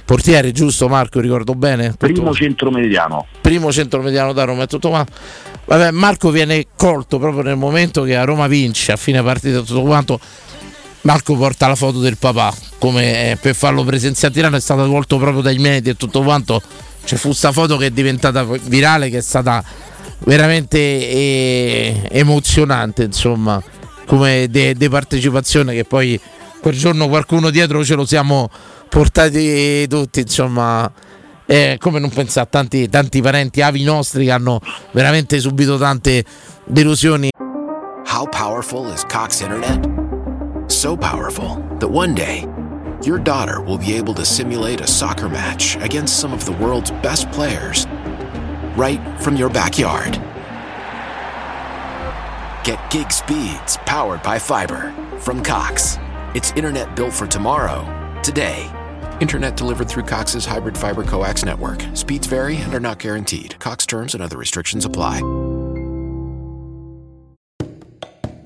Portiere, 0.05 0.51
giusto 0.53 0.89
Marco, 0.89 1.21
ricordo 1.21 1.55
bene? 1.55 1.91
Tutto- 1.91 2.07
Primo 2.07 2.35
centro 2.35 2.71
mediano. 2.71 3.27
primo 3.43 3.71
centromediano 3.71 4.33
da 4.33 4.45
Roma 4.45 4.63
e 4.65 4.67
tutto 4.67 4.89
quanto. 4.89 5.13
Vabbè, 5.69 5.91
Marco 5.91 6.31
viene 6.31 6.65
colto 6.77 7.19
proprio 7.19 7.43
nel 7.43 7.59
momento 7.59 8.03
che 8.03 8.17
a 8.17 8.25
Roma 8.25 8.47
vince 8.47 8.91
a 8.91 8.97
fine 8.97 9.23
partita 9.23 9.61
tutto 9.61 9.83
quanto. 9.83 10.19
Marco 11.03 11.37
porta 11.37 11.69
la 11.69 11.75
foto 11.75 12.01
del 12.01 12.17
papà 12.17 12.53
come 12.79 13.33
eh, 13.33 13.37
per 13.37 13.55
farlo 13.55 13.85
presenziare 13.85 14.33
a 14.33 14.37
Tirano 14.37 14.57
è 14.57 14.61
stato 14.61 14.89
colto 14.89 15.19
proprio 15.19 15.43
dai 15.43 15.59
media 15.59 15.93
e 15.93 15.97
tutto 15.97 16.23
quanto. 16.23 16.63
C'è 17.05 17.17
fu 17.17 17.33
sta 17.33 17.53
foto 17.53 17.77
che 17.77 17.87
è 17.87 17.91
diventata 17.91 18.45
virale 18.45 19.11
che 19.11 19.19
è 19.19 19.21
stata 19.21 19.63
veramente 20.21 20.79
eh, 20.79 22.09
emozionante, 22.13 23.03
insomma, 23.03 23.63
come 24.07 24.49
de, 24.49 24.75
de 24.75 24.89
partecipazione 24.89 25.75
che 25.75 25.85
poi 25.85 26.19
quel 26.63 26.79
giorno 26.79 27.09
qualcuno 27.09 27.51
dietro 27.51 27.85
ce 27.85 27.95
lo 27.95 28.07
siamo 28.07 28.49
portati 28.89 29.87
tutti, 29.87 30.21
insomma. 30.21 30.91
Eh, 31.51 31.79
come 31.81 31.99
non 31.99 32.11
pensare 32.11 32.45
a 32.45 32.49
tanti, 32.51 32.91
tanti 32.91 33.23
parenti, 33.23 33.63
avi 33.63 33.83
nostri 33.83 34.27
che 34.27 34.31
hanno 34.31 34.61
veramente 34.91 35.41
subito 35.41 35.79
tante 35.79 36.23
delusioni. 36.67 37.31
How 38.05 38.27
powerful 38.29 38.93
is 38.93 39.03
Cox 39.05 39.41
Internet? 39.41 39.89
So 40.67 40.95
powerful 40.95 41.57
that 41.79 41.89
one 41.91 42.13
day, 42.13 42.47
your 43.03 43.19
daughter 43.19 43.63
will 43.63 43.79
be 43.79 43.97
able 43.97 44.13
to 44.13 44.27
simulate 44.27 44.83
a 44.83 44.87
soccer 44.87 45.27
match 45.27 45.79
against 45.81 46.19
some 46.19 46.35
of 46.35 46.45
the 46.45 46.53
world's 46.63 46.91
best 47.01 47.31
players 47.31 47.87
right 48.77 49.01
from 49.19 49.35
your 49.35 49.49
backyard. 49.49 50.21
Get 52.63 52.79
gig 52.91 53.11
speeds 53.11 53.79
powered 53.87 54.23
by 54.23 54.39
fiber 54.39 54.93
from 55.21 55.43
Cox. 55.43 55.97
It's 56.35 56.53
internet 56.57 56.95
built 56.95 57.15
for 57.15 57.27
tomorrow, 57.27 57.87
today. 58.23 58.69
Internet 59.21 59.57
delivered 59.57 59.89
through 59.89 60.05
Cox's 60.05 60.47
hybrid 60.47 60.79
fiber 60.79 61.03
coax 61.03 61.45
network. 61.45 61.85
Speeds 61.95 62.27
vary 62.27 62.57
and 62.57 62.73
are 62.75 62.81
not 62.81 62.99
guaranteed. 62.99 63.59
Cox 63.59 63.85
terms 63.85 64.15
and 64.15 64.23
other 64.23 64.37
restrictions 64.37 64.85
apply. 64.85 65.23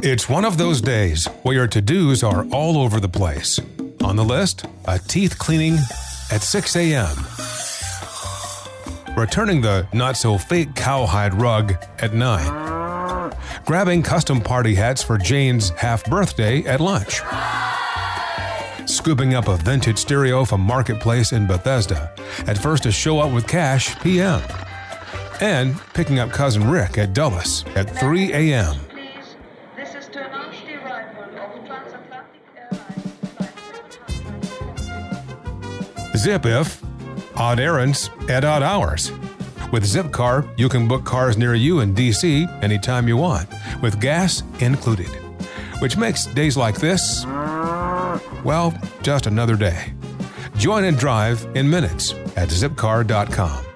It's 0.04 0.28
one 0.28 0.44
of 0.44 0.58
those 0.58 0.80
days 0.80 1.26
where 1.44 1.54
your 1.54 1.68
to 1.68 1.80
dos 1.80 2.24
are 2.24 2.44
all 2.46 2.76
over 2.76 2.98
the 2.98 3.08
place. 3.08 3.60
On 4.02 4.16
the 4.16 4.24
list, 4.24 4.64
a 4.86 4.98
teeth 4.98 5.38
cleaning 5.38 5.78
at 6.32 6.42
6 6.42 6.74
a.m., 6.74 7.16
returning 9.16 9.60
the 9.60 9.86
not 9.92 10.16
so 10.16 10.38
fake 10.38 10.74
cowhide 10.74 11.40
rug 11.40 11.74
at 12.00 12.14
9, 12.14 13.32
grabbing 13.64 14.02
custom 14.02 14.40
party 14.40 14.74
hats 14.74 15.04
for 15.04 15.18
Jane's 15.18 15.70
half 15.70 16.04
birthday 16.06 16.64
at 16.64 16.80
lunch, 16.80 17.20
scooping 18.86 19.34
up 19.34 19.48
a 19.48 19.56
vintage 19.56 19.98
stereo 19.98 20.44
from 20.44 20.60
Marketplace 20.60 21.32
in 21.32 21.46
Bethesda 21.46 22.14
at 22.46 22.58
first 22.58 22.82
to 22.84 22.92
show 22.92 23.20
up 23.20 23.32
with 23.32 23.46
cash 23.46 23.98
p.m., 24.00 24.40
and 25.40 25.78
picking 25.92 26.18
up 26.18 26.30
cousin 26.30 26.70
Rick 26.70 26.98
at 26.98 27.14
Dulles 27.14 27.64
at 27.74 27.90
3 27.98 28.32
a.m. 28.32 28.76
Zip 36.16 36.46
if 36.46 36.82
odd 37.36 37.58
errands 37.58 38.10
at 38.28 38.44
odd 38.44 38.62
hours. 38.62 39.10
With 39.72 39.84
Zipcar, 39.84 40.46
you 40.58 40.68
can 40.68 40.86
book 40.86 41.04
cars 41.04 41.36
near 41.36 41.54
you 41.54 41.80
in 41.80 41.94
DC 41.94 42.62
anytime 42.62 43.08
you 43.08 43.16
want, 43.16 43.48
with 43.80 44.00
gas 44.00 44.42
included. 44.60 45.08
Which 45.80 45.96
makes 45.96 46.26
days 46.26 46.56
like 46.56 46.76
this, 46.76 47.24
well, 48.44 48.72
just 49.02 49.26
another 49.26 49.56
day. 49.56 49.92
Join 50.56 50.84
and 50.84 50.96
drive 50.96 51.46
in 51.54 51.68
minutes 51.68 52.14
at 52.36 52.48
zipcar.com. 52.50 53.70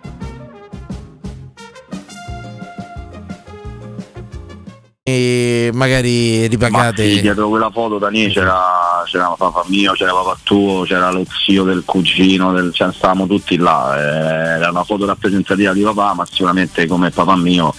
E 5.09 5.71
magari 5.73 6.49
ripagate. 6.49 7.05
Ma 7.05 7.09
sì, 7.11 7.21
dietro 7.21 7.49
quella 7.49 7.71
foto 7.71 7.99
Dani 7.99 8.29
c'era, 8.29 9.05
c'era 9.05 9.29
papà 9.39 9.63
mio, 9.69 9.93
c'era 9.93 10.13
papà 10.13 10.37
tuo, 10.43 10.83
c'era 10.83 11.13
lo 11.13 11.25
zio 11.45 11.63
del 11.63 11.85
cugino, 11.85 12.53
del, 12.53 12.75
cioè, 12.75 12.93
stavamo 12.93 13.29
tutti 13.29 13.57
là. 13.57 13.97
eh, 13.97 14.57
era 14.57 14.71
una 14.71 14.83
foto 14.83 15.07
rappresentativa 15.07 15.73
di 15.73 15.83
papà, 15.83 16.15
ma 16.15 16.27
sicuramente 16.27 16.89
come 16.89 17.11
papà 17.11 17.37
mio 17.37 17.73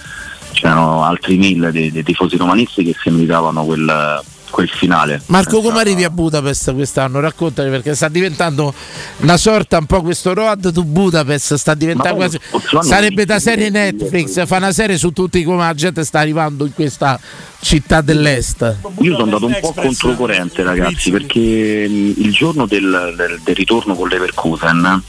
c'erano 0.52 1.04
altri 1.04 1.36
mille 1.36 1.70
dei, 1.70 1.92
dei 1.92 2.02
tifosi 2.02 2.38
romanisti 2.38 2.82
che 2.82 2.96
si 2.98 3.10
meritavano 3.10 3.62
quel, 3.62 4.22
quel 4.50 4.68
finale. 4.68 5.22
Marco, 5.26 5.60
come 5.60 5.80
arrivi 5.80 6.04
a 6.04 6.10
Budapest 6.10 6.72
quest'anno? 6.74 7.20
Raccontami 7.20 7.70
perché 7.70 7.94
sta 7.94 8.08
diventando 8.08 8.72
una 9.18 9.36
sorta 9.36 9.78
un 9.78 9.86
po' 9.86 10.02
questo 10.02 10.34
road 10.34 10.72
to 10.72 10.82
Budapest, 10.84 11.54
sta 11.54 11.74
diventando 11.74 12.16
quasi. 12.16 12.38
Sarebbe 12.80 13.24
da 13.24 13.38
serie 13.38 13.70
Netflix, 13.70 14.46
fa 14.46 14.56
una 14.56 14.72
serie 14.72 14.98
su 14.98 15.10
tutti 15.12 15.42
come 15.44 15.64
la 15.64 15.74
gente 15.74 16.04
sta 16.04 16.20
arrivando 16.20 16.64
in 16.64 16.74
questa 16.74 17.18
città 17.60 18.00
dell'est. 18.00 18.76
Io 19.00 19.12
sono 19.12 19.24
andato 19.24 19.46
un 19.46 19.58
po' 19.60 19.72
controcorrente 19.72 20.62
ragazzi 20.62 21.10
perché 21.10 21.38
il 21.40 22.32
giorno 22.32 22.66
del, 22.66 23.14
del- 23.16 23.40
del 23.42 23.54
ritorno 23.54 23.94
con 23.94 24.08
l'Everkusen 24.08 25.02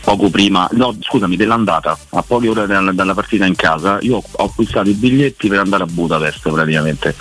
poco 0.00 0.30
prima, 0.30 0.66
no 0.72 0.96
scusami 0.98 1.36
dell'andata 1.36 1.96
a 2.10 2.22
poche 2.22 2.48
ore 2.48 2.66
dalla, 2.66 2.92
dalla 2.92 3.12
partita 3.12 3.44
in 3.44 3.54
casa 3.54 3.98
io 4.00 4.22
ho 4.30 4.44
acquistato 4.44 4.88
i 4.88 4.94
biglietti 4.94 5.48
per 5.48 5.58
andare 5.58 5.82
a 5.82 5.86
Budapest 5.86 6.50
praticamente 6.50 7.14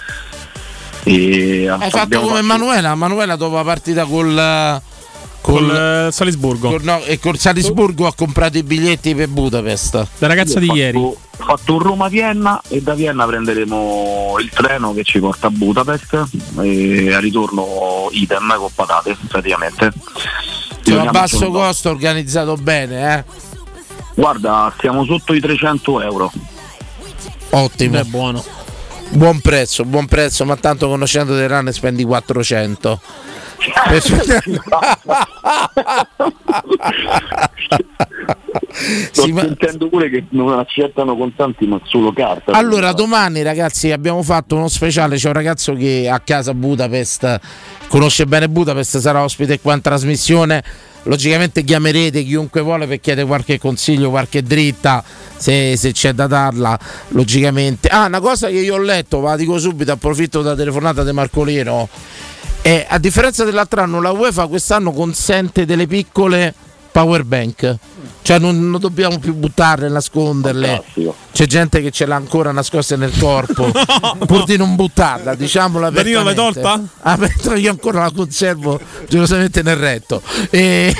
e 1.03 1.67
Hai 1.67 1.89
fatto 1.89 2.19
come 2.19 2.33
fatto- 2.35 2.45
Manuela, 2.45 2.95
Manuela 2.95 3.35
dopo 3.35 3.55
la 3.55 3.63
partita 3.63 4.05
col. 4.05 4.81
Col, 5.41 6.09
Salisburgo. 6.11 6.77
no, 6.83 7.01
e 7.03 7.17
col 7.17 7.35
Salisburgo 7.39 8.05
ha 8.05 8.13
comprato 8.13 8.59
i 8.59 8.63
biglietti 8.63 9.15
per 9.15 9.27
Budapest. 9.27 10.07
La 10.19 10.27
ragazza 10.27 10.59
di 10.59 10.69
ho 10.69 10.75
ieri. 10.75 10.99
fatto- 10.99 11.17
Ho 11.41 11.43
fatto 11.57 11.73
un 11.73 11.79
Roma-Vienna 11.79 12.61
e 12.67 12.81
da 12.83 12.93
Vienna 12.93 13.25
prenderemo 13.25 14.35
il 14.39 14.49
treno 14.51 14.93
che 14.93 15.03
ci 15.03 15.19
porta 15.19 15.47
a 15.47 15.49
Budapest 15.49 16.25
e 16.61 17.11
a 17.11 17.19
ritorno 17.19 18.09
idem 18.11 18.55
con 18.55 18.69
patate 18.75 19.17
praticamente. 19.27 19.91
Cioè, 20.83 21.07
a 21.07 21.09
basso 21.09 21.49
costo 21.49 21.89
organizzato 21.89 22.53
bene, 22.57 23.17
eh. 23.17 23.23
Guarda, 24.13 24.71
siamo 24.79 25.03
sotto 25.05 25.33
i 25.33 25.39
300 25.39 26.01
euro. 26.01 26.31
Ottimo. 27.49 27.97
È 27.97 28.03
buono. 28.03 28.43
Buon 29.13 29.41
prezzo, 29.41 29.85
buon 29.85 30.07
prezzo, 30.07 30.45
ma 30.45 30.55
tanto 30.55 30.87
conoscendo 30.87 31.35
dei 31.35 31.47
rane 31.47 31.71
spendi 31.71 32.03
400. 32.03 32.99
Sto 39.11 39.27
ma- 39.27 39.41
sentendo 39.41 39.89
pure 39.89 40.09
che 40.09 40.25
non 40.29 40.57
accettano 40.57 41.15
contanti 41.15 41.65
ma 41.65 41.79
solo 41.83 42.13
carta. 42.13 42.53
Allora, 42.53 42.93
domani 42.93 43.41
ragazzi 43.41 43.91
abbiamo 43.91 44.23
fatto 44.23 44.55
uno 44.55 44.67
speciale, 44.67 45.17
c'è 45.17 45.27
un 45.27 45.33
ragazzo 45.33 45.73
che 45.73 46.09
a 46.09 46.19
casa 46.19 46.53
Budapest 46.53 47.39
conosce 47.87 48.25
bene 48.25 48.49
Budapest, 48.49 48.97
sarà 48.99 49.23
ospite 49.23 49.59
qua 49.59 49.73
in 49.73 49.81
trasmissione. 49.81 50.63
Logicamente 51.03 51.63
chiamerete 51.63 52.23
chiunque 52.23 52.61
vuole 52.61 52.85
per 52.85 52.99
chiedere 52.99 53.25
qualche 53.25 53.57
consiglio, 53.57 54.11
qualche 54.11 54.43
dritta, 54.43 55.03
se, 55.35 55.75
se 55.75 55.91
c'è 55.93 56.13
da 56.13 56.27
darla, 56.27 56.77
logicamente. 57.09 57.87
Ah, 57.87 58.05
una 58.05 58.19
cosa 58.19 58.47
che 58.47 58.59
io 58.59 58.75
ho 58.75 58.79
letto, 58.79 59.19
va 59.19 59.35
dico 59.35 59.57
subito, 59.57 59.91
approfitto 59.91 60.41
della 60.43 60.55
telefonata 60.55 61.03
di 61.03 61.11
Marcolino. 61.11 61.89
E 62.61 62.85
a 62.87 62.99
differenza 62.99 63.43
dell'altro 63.43 63.81
anno, 63.81 63.99
la 63.99 64.11
UEFA 64.11 64.45
quest'anno 64.45 64.91
consente 64.91 65.65
delle 65.65 65.87
piccole 65.87 66.53
power 66.91 67.23
bank. 67.23 67.75
Cioè 68.23 68.37
non, 68.39 68.69
non 68.69 68.79
dobbiamo 68.79 69.17
più 69.19 69.33
buttarle, 69.33 69.89
nasconderle. 69.89 70.83
C'è 71.31 71.45
gente 71.47 71.81
che 71.81 71.91
ce 71.91 72.05
l'ha 72.05 72.15
ancora 72.15 72.51
nascosta 72.51 72.95
nel 72.95 73.11
corpo, 73.17 73.71
pur 74.27 74.43
di 74.43 74.57
non 74.57 74.75
buttarla, 74.75 75.33
diciamola 75.33 75.89
Danilo, 75.89 76.23
l'hai 76.23 76.33
apertamente. 76.33 76.61
tolta? 76.61 77.49
Ah, 77.49 77.55
io 77.55 77.71
ancora 77.71 78.01
la 78.01 78.11
conservo 78.11 78.79
gelosamente 79.07 79.61
nel 79.63 79.77
retto. 79.77 80.21
E- 80.49 80.93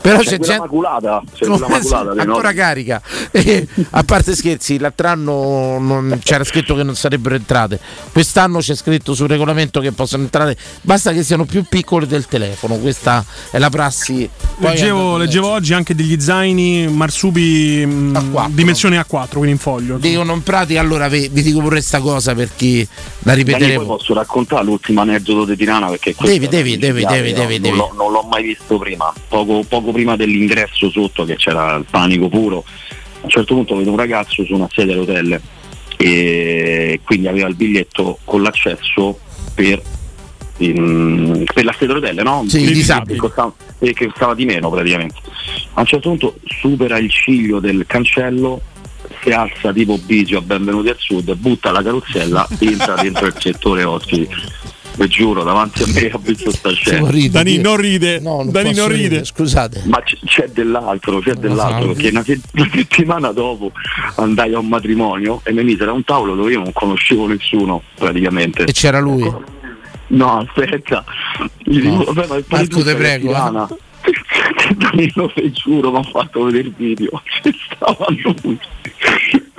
però 0.00 0.18
c'è, 0.18 0.24
C'è 0.24 0.38
gente 0.38 0.58
maculata, 0.58 1.22
c'è 1.34 1.46
Come 1.46 1.66
maculata 1.68 2.20
ancora 2.22 2.52
carica. 2.52 3.00
E, 3.30 3.66
a 3.90 4.02
parte 4.02 4.34
scherzi, 4.34 4.78
l'altro 4.78 5.08
anno 5.08 5.78
non- 5.78 6.18
c'era 6.22 6.42
scritto 6.44 6.74
che 6.74 6.82
non 6.82 6.96
sarebbero 6.96 7.34
entrate. 7.34 7.78
Quest'anno 8.12 8.58
c'è 8.58 8.74
scritto 8.74 9.14
sul 9.14 9.28
regolamento 9.28 9.80
che 9.80 9.92
possono 9.92 10.22
entrare, 10.24 10.56
basta 10.80 11.12
che 11.12 11.22
siano 11.22 11.44
più 11.44 11.64
piccole 11.68 12.06
del 12.06 12.26
telefono. 12.26 12.76
Questa 12.76 13.24
è 13.50 13.58
la 13.58 13.70
prassi. 13.70 14.28
Poi 14.58 14.70
Leggevo, 14.70 15.16
leggevo 15.16 15.48
oggi 15.48 15.74
anche 15.74 15.94
degli 15.94 16.18
zaini 16.20 16.45
marsupi 16.52 17.84
mh, 17.84 18.48
dimensione 18.50 18.98
A4, 18.98 19.28
quindi 19.30 19.50
in 19.50 19.58
foglio. 19.58 19.98
Dicono 19.98 20.32
in 20.34 20.42
pratica, 20.42 20.80
allora 20.80 21.08
vi, 21.08 21.28
vi 21.30 21.42
dico 21.42 21.58
pure 21.58 21.76
questa 21.76 22.00
cosa 22.00 22.34
per 22.34 22.50
chi 22.54 22.86
la 23.20 23.32
Dani, 23.32 23.44
poi 23.44 23.52
ripeteremo. 23.52 23.84
posso 23.84 24.14
raccontare 24.14 24.64
l'ultimo 24.64 25.00
aneddoto 25.00 25.44
di 25.44 25.56
Tirana 25.56 25.88
perché 25.88 26.14
questo 26.14 26.32
Devi, 26.32 26.46
è 26.46 26.48
devi, 26.48 26.76
devi, 26.76 27.04
devi, 27.04 27.32
devi, 27.32 27.58
non, 27.58 27.62
devi. 27.62 27.76
L'ho, 27.76 27.92
non 27.96 28.12
l'ho 28.12 28.22
mai 28.22 28.42
visto 28.42 28.78
prima, 28.78 29.12
poco, 29.28 29.64
poco 29.68 29.92
prima 29.92 30.16
dell'ingresso 30.16 30.90
sotto 30.90 31.24
che 31.24 31.36
c'era 31.36 31.74
il 31.74 31.86
panico 31.88 32.28
puro. 32.28 32.64
A 32.66 33.24
un 33.24 33.30
certo 33.30 33.54
punto 33.54 33.76
vedo 33.76 33.90
un 33.90 33.96
ragazzo 33.96 34.44
su 34.44 34.54
una 34.54 34.68
sedia 34.72 34.94
a 34.94 34.98
rotelle 34.98 35.40
e 35.96 37.00
quindi 37.02 37.26
aveva 37.26 37.48
il 37.48 37.54
biglietto 37.54 38.18
con 38.24 38.42
l'accesso 38.42 39.18
per, 39.54 39.80
in- 40.58 41.44
per 41.52 41.64
la 41.64 41.72
sedia 41.78 41.94
a 41.94 41.98
rotelle, 41.98 42.22
no? 42.22 42.44
Sì, 42.48 42.64
Che 42.64 42.72
disabili. 42.72 43.18
costava, 43.18 43.52
e 43.78 43.92
che 43.92 44.06
costava 44.06 44.34
di 44.34 44.44
meno 44.44 44.70
praticamente. 44.70 45.14
A 45.74 45.80
un 45.80 45.86
certo 45.86 46.08
punto 46.08 46.36
supera 46.44 46.98
il 46.98 47.10
ciglio 47.10 47.60
del 47.60 47.84
cancello 47.86 48.60
si 49.22 49.30
alza 49.30 49.72
tipo 49.72 49.98
Bigio 49.98 50.38
a 50.38 50.42
Benvenuti 50.42 50.88
al 50.88 50.96
Sud, 50.98 51.34
butta 51.34 51.70
la 51.70 51.82
carrozzella 51.82 52.46
e 52.58 52.66
entra 52.66 52.94
dentro 52.96 53.26
il 53.26 53.34
settore 53.38 53.84
ospiti. 53.84 54.28
Vi 54.98 55.08
giuro, 55.08 55.42
davanti 55.42 55.82
a 55.82 55.86
me 55.88 56.08
ha 56.08 56.18
visto 56.18 56.50
sta 56.50 56.72
scena. 56.72 57.10
Dani 57.28 57.58
non 57.58 57.76
ride. 57.76 58.18
No, 58.18 58.36
non 58.36 58.50
Dani 58.50 58.72
non 58.72 58.88
ride. 58.88 59.02
ridere, 59.02 59.24
Scusate. 59.26 59.82
Ma 59.84 60.00
c- 60.02 60.16
c'è 60.24 60.48
dell'altro, 60.48 61.18
c'è 61.18 61.34
dell'altro, 61.34 61.88
perché 61.92 62.08
una, 62.08 62.24
se- 62.24 62.40
una 62.56 62.70
settimana 62.72 63.30
dopo 63.32 63.72
andai 64.14 64.54
a 64.54 64.58
un 64.58 64.68
matrimonio 64.68 65.42
e 65.44 65.52
mi 65.52 65.64
misero 65.64 65.90
a 65.90 65.94
un 65.94 66.02
tavolo 66.02 66.34
dove 66.34 66.52
io 66.52 66.60
non 66.62 66.72
conoscevo 66.72 67.26
nessuno 67.26 67.82
praticamente. 67.94 68.64
E 68.64 68.72
c'era 68.72 68.98
lui. 68.98 69.30
No, 70.08 70.38
aspetta, 70.38 71.04
dico, 71.64 72.04
vabbè, 72.04 72.26
ma 72.28 72.36
il 72.36 72.44
Marco, 72.46 72.46
Palituccia 72.48 72.84
te 72.84 72.94
prego, 72.94 73.24
eh. 73.26 73.32
Tirana. 73.32 73.68
Danilo, 74.76 75.32
te 75.34 75.50
giuro, 75.50 75.90
mi 75.90 75.98
ha 75.98 76.02
fatto 76.02 76.44
vedere 76.44 76.68
il 76.68 76.74
video. 76.76 77.22
Ci 77.42 77.52
stava 77.74 78.06
lui. 78.22 78.58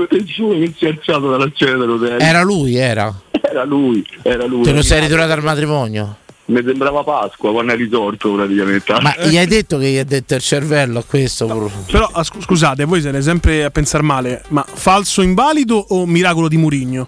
Te 0.08 0.24
giuro 0.24 0.58
che 0.60 0.74
si 0.78 0.86
è 0.86 0.89
alzato 0.89 1.30
dalla 1.32 1.52
scena 1.54 1.78
dell'hotel. 1.78 2.22
Era 2.22 2.43
lui, 2.43 2.76
era. 2.76 3.14
Era 3.41 3.66
lui, 3.66 4.06
era 4.22 4.45
lui. 4.45 4.64
Te 4.64 4.72
lo 4.72 4.82
sei 4.82 5.02
ritrovato 5.02 5.34
al 5.34 5.43
matrimonio? 5.43 6.18
Mi 6.45 6.62
sembrava 6.66 7.04
Pasqua 7.04 7.52
quando 7.52 7.74
è 7.74 7.76
risorto 7.76 8.34
praticamente. 8.34 8.93
Ma 9.02 9.14
gli 9.26 9.38
hai 9.38 9.48
detto 9.48 9.78
che 9.78 9.89
gli 9.89 9.98
ha 9.98 10.06
detto 10.06 10.36
il 10.36 10.41
cervello 10.41 11.00
a 11.00 11.04
questo? 11.04 11.45
pur- 11.45 11.91
Però 11.91 12.10
ah, 12.10 12.24
scu- 12.24 12.41
scusate, 12.41 12.86
voi 12.86 13.02
siete 13.02 13.22
sempre 13.22 13.66
a 13.66 13.70
pensare 13.70 14.04
male, 14.04 14.43
ma 14.50 14.66
falso 14.66 15.22
invalido 15.22 15.76
o 15.89 16.06
miracolo 16.06 16.48
di 16.48 16.56
Murigno? 16.56 17.08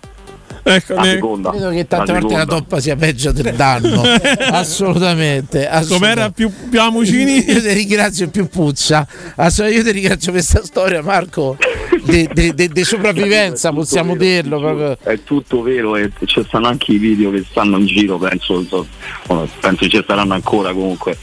Ecco, 0.64 0.94
la 0.94 1.02
ne- 1.02 1.12
seconda. 1.12 1.50
Credo 1.52 1.70
che 1.70 1.76
la 1.78 1.84
tante 1.86 2.12
volte 2.14 2.36
la 2.36 2.46
toppa 2.46 2.80
sia 2.80 2.96
peggio 2.96 3.32
del 3.32 3.54
danno. 3.56 4.02
assolutamente. 4.52 5.70
Com'era 5.88 6.30
più, 6.30 6.52
più 6.70 6.82
Amucini? 6.82 7.44
Io 7.50 7.62
ti 7.62 7.74
ringrazio 7.74 8.30
più 8.30 8.48
Puzza. 8.48 9.08
Io 9.38 9.84
ti 9.84 9.92
ringrazio 9.92 10.32
per 10.32 10.42
questa 10.42 10.64
storia, 10.64 11.02
Marco. 11.02 11.58
Di 12.04 12.84
sopravvivenza, 12.84 13.72
possiamo 13.72 14.16
dirlo. 14.16 14.60
proprio. 14.60 14.98
È 15.02 15.24
tutto 15.24 15.62
vero 15.62 15.96
e 15.96 16.12
ci 16.26 16.44
stanno 16.48 16.68
anche 16.68 16.94
i 16.94 16.98
video 16.98 17.32
che 17.32 17.44
stanno 17.50 17.78
in 17.78 17.86
giro, 17.86 18.18
penso, 18.18 18.64
so- 18.68 18.88
penso 19.60 19.86
che 19.86 19.90
ci 19.90 20.04
saranno 20.06 20.34
ancora 20.34 20.74
comunque. 20.74 21.18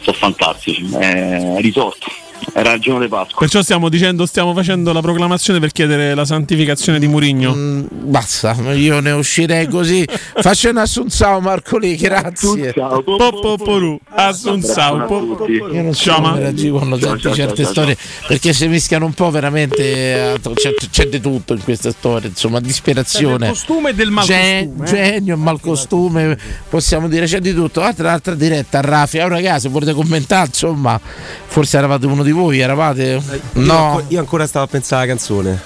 Sono 0.00 0.16
fantastici. 0.16 0.88
È 0.92 1.56
risorto. 1.58 2.06
Era 2.52 2.72
il 2.72 2.80
giorno 2.80 3.00
di 3.00 3.08
Pasqua. 3.08 3.38
Perciò 3.38 3.62
stiamo 3.62 3.88
dicendo, 3.88 4.26
stiamo 4.26 4.54
facendo 4.54 4.92
la 4.92 5.00
proclamazione 5.00 5.58
per 5.60 5.72
chiedere 5.72 6.14
la 6.14 6.24
santificazione 6.24 6.98
di 6.98 7.06
Murigno. 7.06 7.54
Mm, 7.54 7.86
Basta, 7.90 8.54
io 8.72 9.00
ne 9.00 9.10
uscirei 9.12 9.68
così. 9.68 10.04
Faccio 10.40 10.70
un 10.70 10.78
assunzao 10.78 11.40
Marco 11.40 11.76
Lì, 11.78 11.96
grazie. 11.96 12.72
Popoporu, 12.72 13.98
assunzao. 14.08 15.46
Io 15.48 15.82
non 15.82 15.94
so 15.94 16.14
come 16.14 16.38
reagire 16.38 16.70
quando 16.70 16.98
ciao, 16.98 17.34
certe 17.34 17.64
storie 17.64 17.96
perché 18.26 18.52
si 18.52 18.66
mischiano 18.68 19.04
un 19.04 19.12
po' 19.12 19.30
veramente 19.30 20.34
eh, 20.34 20.40
c'è, 20.54 20.74
c'è 20.90 21.08
di 21.08 21.20
tutto 21.20 21.52
in 21.52 21.62
queste 21.62 21.90
storie 21.90 22.28
insomma 22.28 22.60
disperazione 22.60 23.38
Del 23.38 23.48
costume 23.48 23.90
e 23.90 23.94
del 23.94 24.10
malcostume, 24.10 24.84
eh. 24.84 24.86
genio 24.86 25.36
malcostume 25.36 26.38
possiamo 26.68 27.08
dire 27.08 27.26
c'è 27.26 27.40
di 27.40 27.54
tutto 27.54 27.82
altra, 27.82 28.12
altra 28.12 28.34
diretta 28.34 28.78
a 28.78 28.82
Raffi 28.82 29.18
oh 29.18 29.28
ragazzi 29.28 29.68
volete 29.68 29.92
commentare 29.92 30.46
insomma 30.46 30.98
forse 31.46 31.76
eravate 31.76 32.06
uno 32.06 32.22
di 32.26 32.32
voi 32.32 32.58
eravate 32.60 33.02
Io, 33.04 33.22
no 33.54 33.86
ancora, 33.86 34.04
io 34.08 34.18
ancora 34.20 34.46
stavo 34.46 34.64
a 34.64 34.68
pensare 34.68 35.02
alla 35.04 35.12
canzone. 35.14 35.60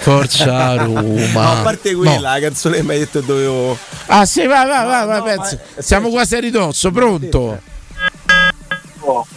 Forza 0.00 0.74
Roma 0.82 1.00
No, 1.02 1.52
a 1.52 1.62
parte 1.62 1.92
No. 1.92 1.98
quella, 1.98 2.32
la 2.32 2.40
canzone 2.40 2.76
che 2.76 2.82
mi 2.82 2.90
hai 2.92 2.98
detto 3.00 3.20
dovevo. 3.20 3.76
ah 4.06 4.24
sì 4.24 4.46
vai 4.46 4.66
vai 4.66 4.86
vai, 4.86 5.06
vai, 5.06 5.22
pensa. 5.22 5.58
siamo 5.78 6.08
quasi 6.10 6.36
a 6.36 6.40
ridosso 6.40 6.90
pronto 6.90 7.60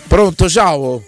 pronto 0.08 0.50
ciao 0.50 1.02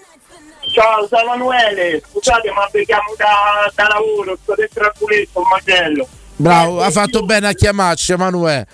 Ciao, 0.73 1.07
sono 1.07 1.21
Emanuele. 1.35 2.01
Scusate, 2.11 2.51
ma 2.51 2.67
vediamo 2.69 3.13
da, 3.15 3.71
da 3.73 3.87
lavoro. 3.87 4.37
Sto 4.41 4.55
dentro 4.57 4.83
al 4.83 4.91
culetto, 4.97 5.39
un 5.39 5.45
macello. 5.49 6.05
bravo 6.35 6.81
ha 6.81 6.89
fatto 6.91 7.21
bene 7.23 7.47
a 7.47 7.53
chiamarci 7.53 8.11
Emanuele 8.11 8.67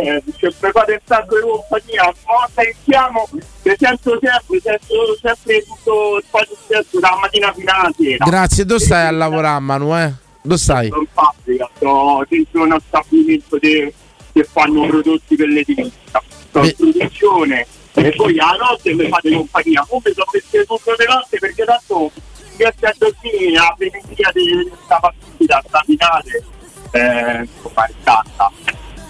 Eh, 0.00 0.22
Se 0.38 0.50
fate 0.52 0.92
il 0.92 1.00
sacco 1.04 1.34
di 1.34 1.40
compagnia, 1.42 2.12
che 2.54 2.76
chiamo, 2.84 3.28
mi 3.32 3.74
sento 3.76 4.18
sempre, 4.20 4.60
sento 4.60 5.16
sempre 5.20 5.64
tutto 5.64 6.16
il 6.18 6.24
pazienza 6.30 7.00
dalla 7.00 7.18
mattina 7.20 7.52
fino 7.52 7.72
alla 7.72 7.90
sera. 7.98 8.24
grazie 8.24 8.64
dove 8.64 8.80
stai 8.84 9.06
a 9.06 9.10
lavorare 9.10 9.56
Emanuele 9.58 10.18
dove 10.42 10.56
stai 10.60 10.88
Sono 10.88 11.00
in 11.00 11.08
fabbrica, 11.12 11.70
sto 11.74 12.24
dentro 12.28 12.62
uno 12.62 12.78
stabilimento 12.86 13.58
de- 13.58 13.92
che 14.32 14.44
fanno 14.44 14.86
prodotti 14.86 15.36
per 15.36 15.48
l'edilizia. 15.48 16.22
Sto 16.48 16.62
in 16.62 16.74
produzione 16.76 17.66
e 17.94 18.12
poi 18.14 18.38
a 18.38 18.52
notte 18.52 18.94
mi 18.94 19.08
fate 19.08 19.32
compagnia. 19.32 19.84
Come 19.88 20.12
sono 20.14 20.26
messo 20.32 20.64
tutto 20.64 20.94
le 20.96 21.06
notte 21.06 21.38
perché 21.38 21.64
tanto 21.64 22.12
riesco 22.56 22.86
a 22.86 22.94
dormire 22.96 23.50
la 23.52 23.74
venezia 23.76 24.30
di 24.32 24.68
questa 24.68 24.98
partita, 25.00 25.62
sta 25.66 25.82
finale, 25.84 26.44
eh, 26.92 27.40
insomma 27.40 27.84
è 27.86 27.92
stata. 28.00 28.52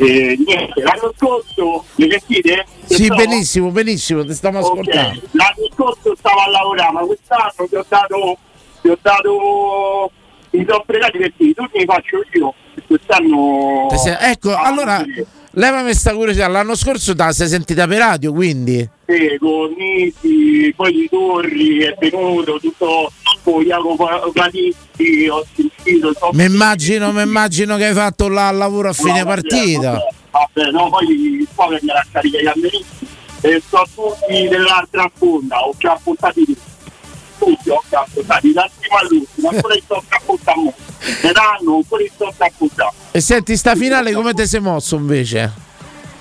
E 0.01 0.36
niente, 0.46 0.80
l'anno 0.80 1.12
scorso, 1.16 1.84
mi 1.96 2.09
sentite? 2.09 2.64
Sì, 2.84 3.07
So- 3.07 3.14
benissimo, 3.16 3.70
benissimo, 3.70 4.24
ti 4.24 4.32
stiamo 4.32 4.59
ascoltando. 4.61 5.20
L'anno 5.32 5.68
scorso 5.74 6.14
stavo 6.16 6.38
a 6.38 6.49
lavorare, 6.51 6.92
ma 6.92 7.01
quest'anno 7.01 7.53
ti 7.68 7.74
ho 7.74 7.84
dato, 7.88 8.38
ti 8.80 8.88
ho 8.90 8.99
dato, 9.03 10.11
mi 10.51 10.64
sono 10.68 10.84
fregati 10.86 11.18
perché 11.18 11.42
i 11.44 11.55
turni 11.55 11.80
li 11.80 11.84
faccio 11.84 12.22
io. 12.32 12.55
Quest'anno. 12.86 13.88
Ecco, 14.20 14.55
allora, 14.55 15.05
levami 15.59 15.83
questa 15.85 16.15
curiosità, 16.15 16.47
l'anno 16.49 16.75
scorso 16.75 17.15
te 17.15 17.25
la 17.25 17.33
sei 17.33 17.49
sentita 17.49 17.87
per 17.87 17.99
radio, 17.99 18.33
quindi? 18.33 18.89
Sì, 19.07 19.37
con 19.39 19.75
Nisi, 19.77 20.73
poi 20.75 20.93
di 20.93 21.09
Torri 21.11 21.79
è 21.81 21.95
venuto, 21.99 22.59
tutto 22.61 23.13
con 23.43 23.63
Jacopo 23.63 24.31
Galitti, 24.33 25.29
ho 25.29 25.45
sentito. 25.55 26.13
Mi 26.33 26.45
immagino, 26.45 27.13
mi 27.13 27.23
immagino 27.23 27.77
che 27.77 27.87
hai 27.87 27.95
fatto 27.95 28.29
là 28.29 28.51
il 28.51 28.57
lavoro 28.57 28.89
a 28.91 28.93
fine 28.93 29.19
No, 29.21 29.25
vabbè, 29.25 29.41
partita. 29.41 29.91
Vabbè, 29.91 30.53
vabbè, 30.55 30.71
no, 30.71 30.89
poi 30.91 31.47
poi 31.55 31.69
vengono 31.71 31.99
a 31.99 32.07
caricare 32.11 32.43
i 32.43 32.47
camministi 32.47 33.07
e 33.41 33.63
sono 33.69 33.87
tutti 33.95 34.49
dell'altra 34.49 35.11
sponda, 35.15 35.67
ho 35.67 35.75
già 35.79 35.93
appuntati 35.93 36.45
tutti. 36.45 36.61
Tutti 37.49 37.70
ho 37.70 37.82
già 37.88 38.01
appuntati, 38.01 38.53
dal 38.53 38.70
primo 38.78 38.96
all'ultimo, 38.99 39.49
ancora 39.49 39.74
sto 39.82 40.05
appuntando. 40.07 40.74
Ne 41.22 41.32
danno, 41.32 41.76
ancora 41.76 42.05
sto 42.12 42.34
appuntando. 42.36 42.92
E 43.11 43.20
senti, 43.22 43.57
sta 43.57 43.74
finale 43.74 44.12
come 44.12 44.34
ti 44.34 44.46
sei 44.46 44.61
mosso 44.61 44.96
invece? 44.96 45.51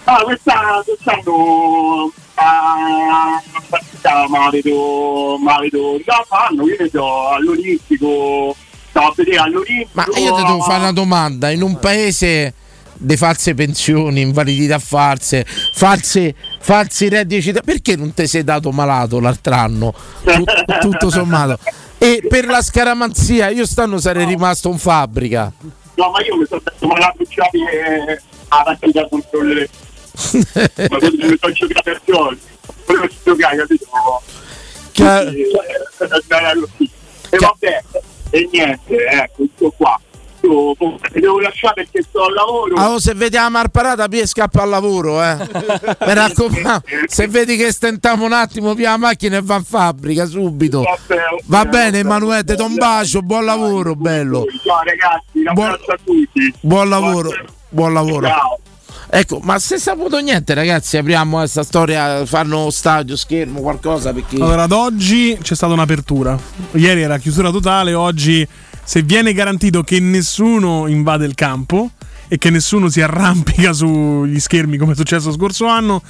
Ah, 0.06 0.22
questa, 0.24 0.82
quest'anno 0.86 2.14
a 2.36 3.42
partita 3.68 4.26
ma 4.30 4.50
vedo, 4.50 5.38
ma 5.40 5.60
vedo 5.60 6.00
già 6.06 6.24
fanno, 6.26 6.66
io 6.66 6.78
vedo 6.78 7.30
all'Olimpico, 7.30 8.56
stavo 8.90 9.08
a 9.08 9.14
vedere 9.14 9.38
all'Olimpico. 9.38 9.90
Ma 9.92 10.06
io 10.18 10.34
ti 10.34 10.44
devo 10.44 10.62
fare 10.62 10.80
una 10.80 10.94
domanda, 10.94 11.50
in 11.50 11.62
un 11.62 11.78
paese 11.78 12.54
di 12.98 13.18
false 13.18 13.54
pensioni, 13.54 14.22
invalidità 14.22 14.80
false, 14.80 15.46
false, 15.74 16.36
falsi 16.60 17.10
redditi, 17.10 17.54
perché 17.64 17.96
non 17.96 18.14
ti 18.14 18.28
sei 18.28 18.44
dato 18.44 18.72
malato 18.72 19.20
l'altro 19.20 19.54
anno? 19.54 19.94
Tut- 20.24 20.80
tutto 20.80 21.10
sommato. 21.10 21.60
E 21.98 22.26
per 22.28 22.46
la 22.46 22.62
scaramanzia 22.62 23.50
io 23.50 23.66
stanno 23.66 23.98
sarei 24.00 24.26
rimasto 24.26 24.70
in 24.70 24.78
fabbrica. 24.78 25.52
No, 25.96 26.12
ma 26.12 26.22
io 26.24 26.38
mi 26.38 26.46
sono 26.48 26.62
detto 26.64 26.88
malato 26.88 27.24
già 27.28 27.48
che 27.50 28.22
a 28.50 28.64
partita 28.64 29.08
contro 29.08 29.42
le... 29.42 29.70
ma 30.90 30.98
mi 31.02 31.38
sono 31.40 31.54
giocato 31.54 31.90
a 31.90 32.02
giorni. 32.06 32.40
Volevo 32.86 33.10
giocare, 33.24 33.58
capito? 33.58 33.86
Chiaro. 34.92 35.30
Eh. 35.30 35.52
E 37.30 37.38
vabbè, 37.38 37.84
e 38.30 38.50
niente, 38.52 38.96
ecco, 39.06 39.44
sto 39.56 39.74
qua. 39.76 40.00
Io 40.48 40.98
ti 41.12 41.20
devo 41.20 41.40
lasciare 41.40 41.74
perché 41.76 42.02
sto 42.02 42.24
al 42.26 42.34
lavoro. 42.34 42.76
Ah, 42.76 42.92
oh, 42.92 43.00
se 43.00 43.14
vedi 43.14 43.36
la 43.36 43.50
marparata, 43.50 44.08
poi 44.08 44.26
scappa 44.26 44.64
al 44.64 44.70
lavoro, 44.70 45.22
eh. 45.22 45.36
Mi 45.36 46.14
raccomando, 46.14 46.84
se 47.08 47.28
vedi 47.28 47.58
che 47.58 47.72
stentiamo 47.72 48.26
un 48.26 48.34
attimo, 48.34 48.74
via 48.74 48.92
la 48.92 48.98
macchina 48.98 49.38
e 49.38 49.42
va 49.42 49.56
in 49.56 49.64
fabbrica 49.64 50.26
subito. 50.26 50.84
Va 51.46 51.66
bene, 51.66 52.00
Emanuele, 52.00 52.44
ti 52.44 52.56
do 52.56 52.66
un 52.66 52.76
bacio, 52.76 53.22
buon 53.22 53.46
lavoro, 53.46 53.96
bello. 53.96 54.46
Ciao 54.64 54.78
ragazzi, 54.84 55.46
un 55.46 55.54
Buon- 55.54 55.72
abbraccio 55.72 55.92
a 55.92 55.98
tutti. 56.04 56.54
Buon 56.62 56.90
lavoro, 56.90 57.30
buon 57.70 57.94
lavoro. 57.94 58.28
Ciao. 58.28 58.60
Ecco, 59.10 59.40
ma 59.42 59.58
se 59.58 59.80
saputo 59.80 60.20
niente, 60.20 60.54
ragazzi, 60.54 60.98
apriamo 60.98 61.38
questa 61.38 61.64
storia, 61.64 62.26
fanno 62.26 62.70
stadio, 62.70 63.16
schermo, 63.16 63.62
qualcosa 63.62 64.12
perché. 64.12 64.36
Allora, 64.36 64.64
ad 64.64 64.74
oggi 64.74 65.38
c'è 65.42 65.56
stata 65.56 65.72
un'apertura. 65.72 66.38
Ieri 66.74 67.04
era 67.04 67.18
chiusura 67.18 67.50
totale, 67.50 67.94
oggi 67.94 68.46
se 68.88 69.02
viene 69.02 69.34
garantito 69.34 69.84
che 69.84 70.00
nessuno 70.00 70.88
invade 70.88 71.26
il 71.26 71.36
campo 71.36 71.92
e 72.30 72.38
che 72.38 72.50
nessuno 72.50 72.88
si 72.88 73.02
arrampica 73.02 73.74
sugli 73.74 74.40
schermi 74.40 74.78
come 74.78 74.94
è 74.94 74.96
successo 74.96 75.30
scorso 75.34 75.66
anno, 75.66 76.02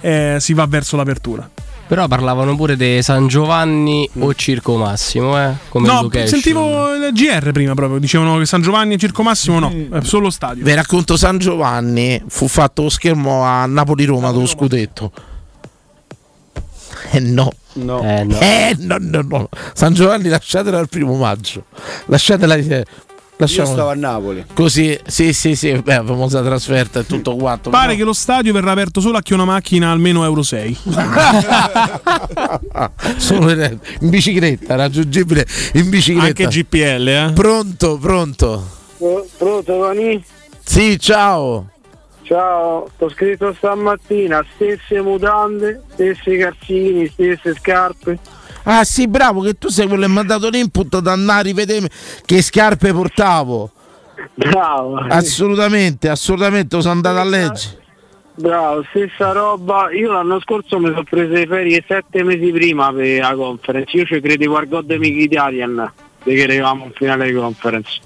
eh, 0.00 0.38
si 0.40 0.52
va 0.52 0.66
verso 0.66 0.96
l'apertura. 0.96 1.48
Però 1.86 2.08
parlavano 2.08 2.56
pure 2.56 2.76
di 2.76 3.00
San 3.02 3.28
Giovanni 3.28 4.08
o 4.18 4.34
Circo 4.34 4.76
Massimo, 4.76 5.40
eh? 5.40 5.52
Come 5.68 5.86
no, 5.86 6.02
location. 6.02 6.26
sentivo 6.26 6.92
il 6.92 7.12
GR 7.12 7.52
prima 7.52 7.74
proprio, 7.74 8.00
dicevano 8.00 8.36
che 8.38 8.46
San 8.46 8.62
Giovanni 8.62 8.94
e 8.94 8.96
Circo 8.96 9.22
Massimo 9.22 9.60
no, 9.60 9.72
è 9.92 10.00
solo 10.02 10.28
stadio. 10.28 10.64
Vi 10.64 10.74
racconto 10.74 11.16
San 11.16 11.38
Giovanni, 11.38 12.20
fu 12.26 12.48
fatto 12.48 12.82
lo 12.82 12.90
schermo 12.90 13.44
a 13.44 13.64
Napoli-Roma 13.66 14.32
dello 14.32 14.46
scudetto. 14.46 15.12
Eh 17.12 17.20
no. 17.20 17.52
No. 17.74 18.02
Eh 18.02 18.24
no. 18.24 18.38
Eh 18.40 18.76
no, 18.78 18.96
no, 19.00 19.22
no. 19.22 19.48
San 19.74 19.92
Giovanni 19.94 20.28
lasciatela 20.28 20.78
al 20.78 20.88
primo 20.88 21.14
maggio. 21.16 21.64
Lasciatela. 22.06 22.54
eh, 22.56 22.64
Io 22.76 22.84
Lasciamo 23.36 23.72
stavo 23.72 23.88
a 23.90 23.94
Napoli. 23.94 24.44
così, 24.54 24.96
sì, 25.06 25.32
sì, 25.32 25.56
sì, 25.56 25.72
beh, 25.72 26.02
famosa 26.06 26.40
trasferta 26.40 27.00
e 27.00 27.06
tutto 27.06 27.34
quanto. 27.34 27.68
Pare 27.68 27.96
che 27.96 28.04
lo 28.04 28.12
stadio 28.12 28.52
verrà 28.52 28.70
aperto 28.70 29.00
solo 29.00 29.18
a 29.18 29.22
chi 29.22 29.32
ha 29.32 29.34
una 29.34 29.44
macchina 29.44 29.90
almeno 29.90 30.24
Euro 30.24 30.42
6. 30.44 30.78
Solo 33.16 33.50
in 33.52 33.78
bicicletta, 34.00 34.76
raggiungibile 34.76 35.44
in 35.74 35.88
bicicletta. 35.90 36.26
Anche 36.44 36.46
GPL, 36.46 37.08
eh? 37.08 37.32
Pronto, 37.34 37.98
pronto. 37.98 38.68
Pronto 38.98 39.62
Tony? 39.64 40.22
Sì, 40.62 40.98
ciao. 40.98 41.70
Ciao, 42.24 42.90
ho 42.96 43.10
scritto 43.10 43.52
stamattina, 43.52 44.42
stesse 44.54 44.98
mutande, 45.02 45.82
stessi 45.92 46.38
calzini, 46.38 47.06
stesse 47.06 47.54
scarpe. 47.54 48.18
Ah 48.62 48.82
sì, 48.82 49.06
bravo, 49.06 49.42
che 49.42 49.58
tu 49.58 49.68
sei 49.68 49.86
quello 49.86 50.06
che 50.06 50.12
mi 50.12 50.18
ha 50.20 50.22
dato 50.22 50.48
l'input 50.48 51.00
da 51.00 51.12
andare 51.12 51.40
a 51.40 51.42
rivedere 51.42 51.90
che 52.24 52.40
scarpe 52.40 52.94
portavo. 52.94 53.70
Bravo. 54.32 54.96
Assolutamente, 54.96 56.08
assolutamente, 56.08 56.80
sono 56.80 56.94
andato 56.94 57.18
a 57.18 57.24
leggere. 57.24 57.82
Bravo, 58.36 58.84
stessa 58.88 59.32
roba. 59.32 59.92
Io 59.92 60.10
l'anno 60.10 60.40
scorso 60.40 60.78
mi 60.78 60.86
sono 60.86 61.04
preso 61.04 61.34
le 61.34 61.46
ferie 61.46 61.84
sette 61.86 62.22
mesi 62.22 62.50
prima 62.50 62.90
per 62.90 63.20
la 63.20 63.34
conference. 63.34 63.96
Io 63.98 64.06
ci 64.06 64.18
credevo 64.20 64.56
al 64.56 64.66
God 64.66 64.90
Mic 64.92 65.14
Italian, 65.14 65.92
perché 66.22 66.42
eravamo 66.42 66.86
in 66.86 66.92
finale 66.94 67.26
di 67.26 67.34
conference. 67.34 68.00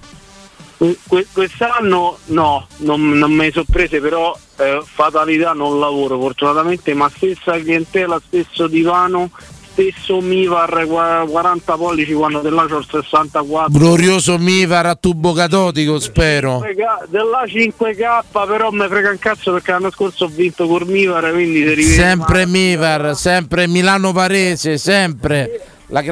Que- 0.79 1.26
quest'anno 1.33 2.18
no, 2.26 2.66
non, 2.79 3.11
non 3.11 3.33
me 3.33 3.47
ne 3.47 3.51
sono 3.51 3.64
prese, 3.68 4.01
però 4.01 4.37
eh, 4.59 4.81
fatalità 4.85 5.53
non 5.53 5.81
lavoro 5.81 6.18
fortunatamente, 6.20 6.95
ma 6.95 7.11
stessa 7.12 7.59
clientela, 7.59 8.20
stesso 8.24 8.68
divano, 8.68 9.29
stesso 9.72 10.20
Mivar 10.20 10.87
qua- 10.87 11.24
40 11.29 11.76
pollici 11.76 12.12
quando 12.12 12.39
della 12.41 12.66
c'ho 12.66 12.79
il 12.79 12.87
64. 12.89 13.76
Glorioso 13.76 14.39
Mivar 14.39 14.87
a 14.87 14.95
tubo 14.95 15.33
catodico, 15.33 15.99
spero. 15.99 16.61
5K 16.61 17.09
della 17.09 17.43
5K 17.45 18.47
però 18.47 18.70
mi 18.70 18.87
frega 18.87 19.11
un 19.11 19.18
cazzo 19.18 19.53
perché 19.53 19.72
l'anno 19.72 19.91
scorso 19.91 20.26
ho 20.26 20.29
vinto 20.29 20.68
col 20.68 20.87
Mivar 20.87 21.33
quindi 21.33 21.62
rivede 21.74 21.83
Sempre 21.95 22.47
Mivar, 22.47 23.16
sempre 23.16 23.66
Milano 23.66 24.12
Varese, 24.12 24.79
sempre. 24.79 25.61
La 25.91 26.03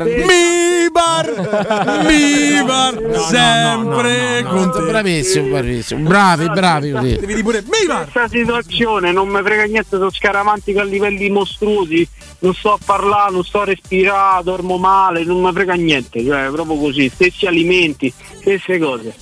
grande... 1.23 2.03
Mivar! 2.07 3.01
Mivar! 3.01 3.27
sempre 3.27 4.45
con 4.49 4.73
te. 4.73 4.81
Bravissimo, 4.81 5.49
bravissimo. 5.49 6.09
Bravi, 6.09 6.49
bravi. 6.49 6.91
Devi 6.91 7.43
pure 7.43 7.64
Mivar! 7.69 8.03
questa 8.11 8.29
situazione 8.29 9.12
non 9.12 9.29
mi 9.29 9.43
frega 9.43 9.64
niente 9.64 9.89
sono 9.91 10.11
scaramantico 10.11 10.81
a 10.81 10.85
livelli 10.85 11.31
mostruosi 11.31 12.07
non 12.41 12.55
sto 12.55 12.73
a 12.73 12.79
parlare 12.85 13.33
non 13.33 13.45
sto 13.45 13.61
a 13.61 13.64
respirare 13.64 14.43
dormo 14.43 14.77
male 14.77 15.25
non 15.25 15.41
mi 15.41 15.53
frega 15.53 15.75
niente 15.75 16.23
cioè 16.25 16.49
proprio 16.51 16.77
così 16.77 17.09
stessi 17.09 17.47
alimenti 17.47 18.12
stesse 18.41 18.79
cose 18.79 19.14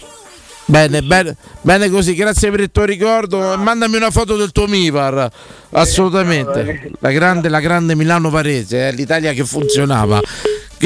Bene, 0.67 1.03
bene, 1.03 1.37
bene 1.61 1.91
così, 1.91 2.15
grazie 2.15 2.51
per 2.51 2.61
il 2.61 2.71
tuo 2.71 2.85
ricordo. 2.85 3.55
Mandami 3.59 3.97
una 3.97 4.11
foto 4.11 4.35
del 4.35 4.51
tuo 4.51 4.67
Mivar. 4.67 5.31
Assolutamente. 5.73 6.91
La 7.01 7.11
grande, 7.11 7.51
la 7.51 7.61
grande 7.61 7.95
Milano 7.95 8.31
Varese, 8.31 8.89
eh, 8.89 8.93
l'Italia 8.93 9.35
che 9.35 9.45
funzionava. 9.45 10.23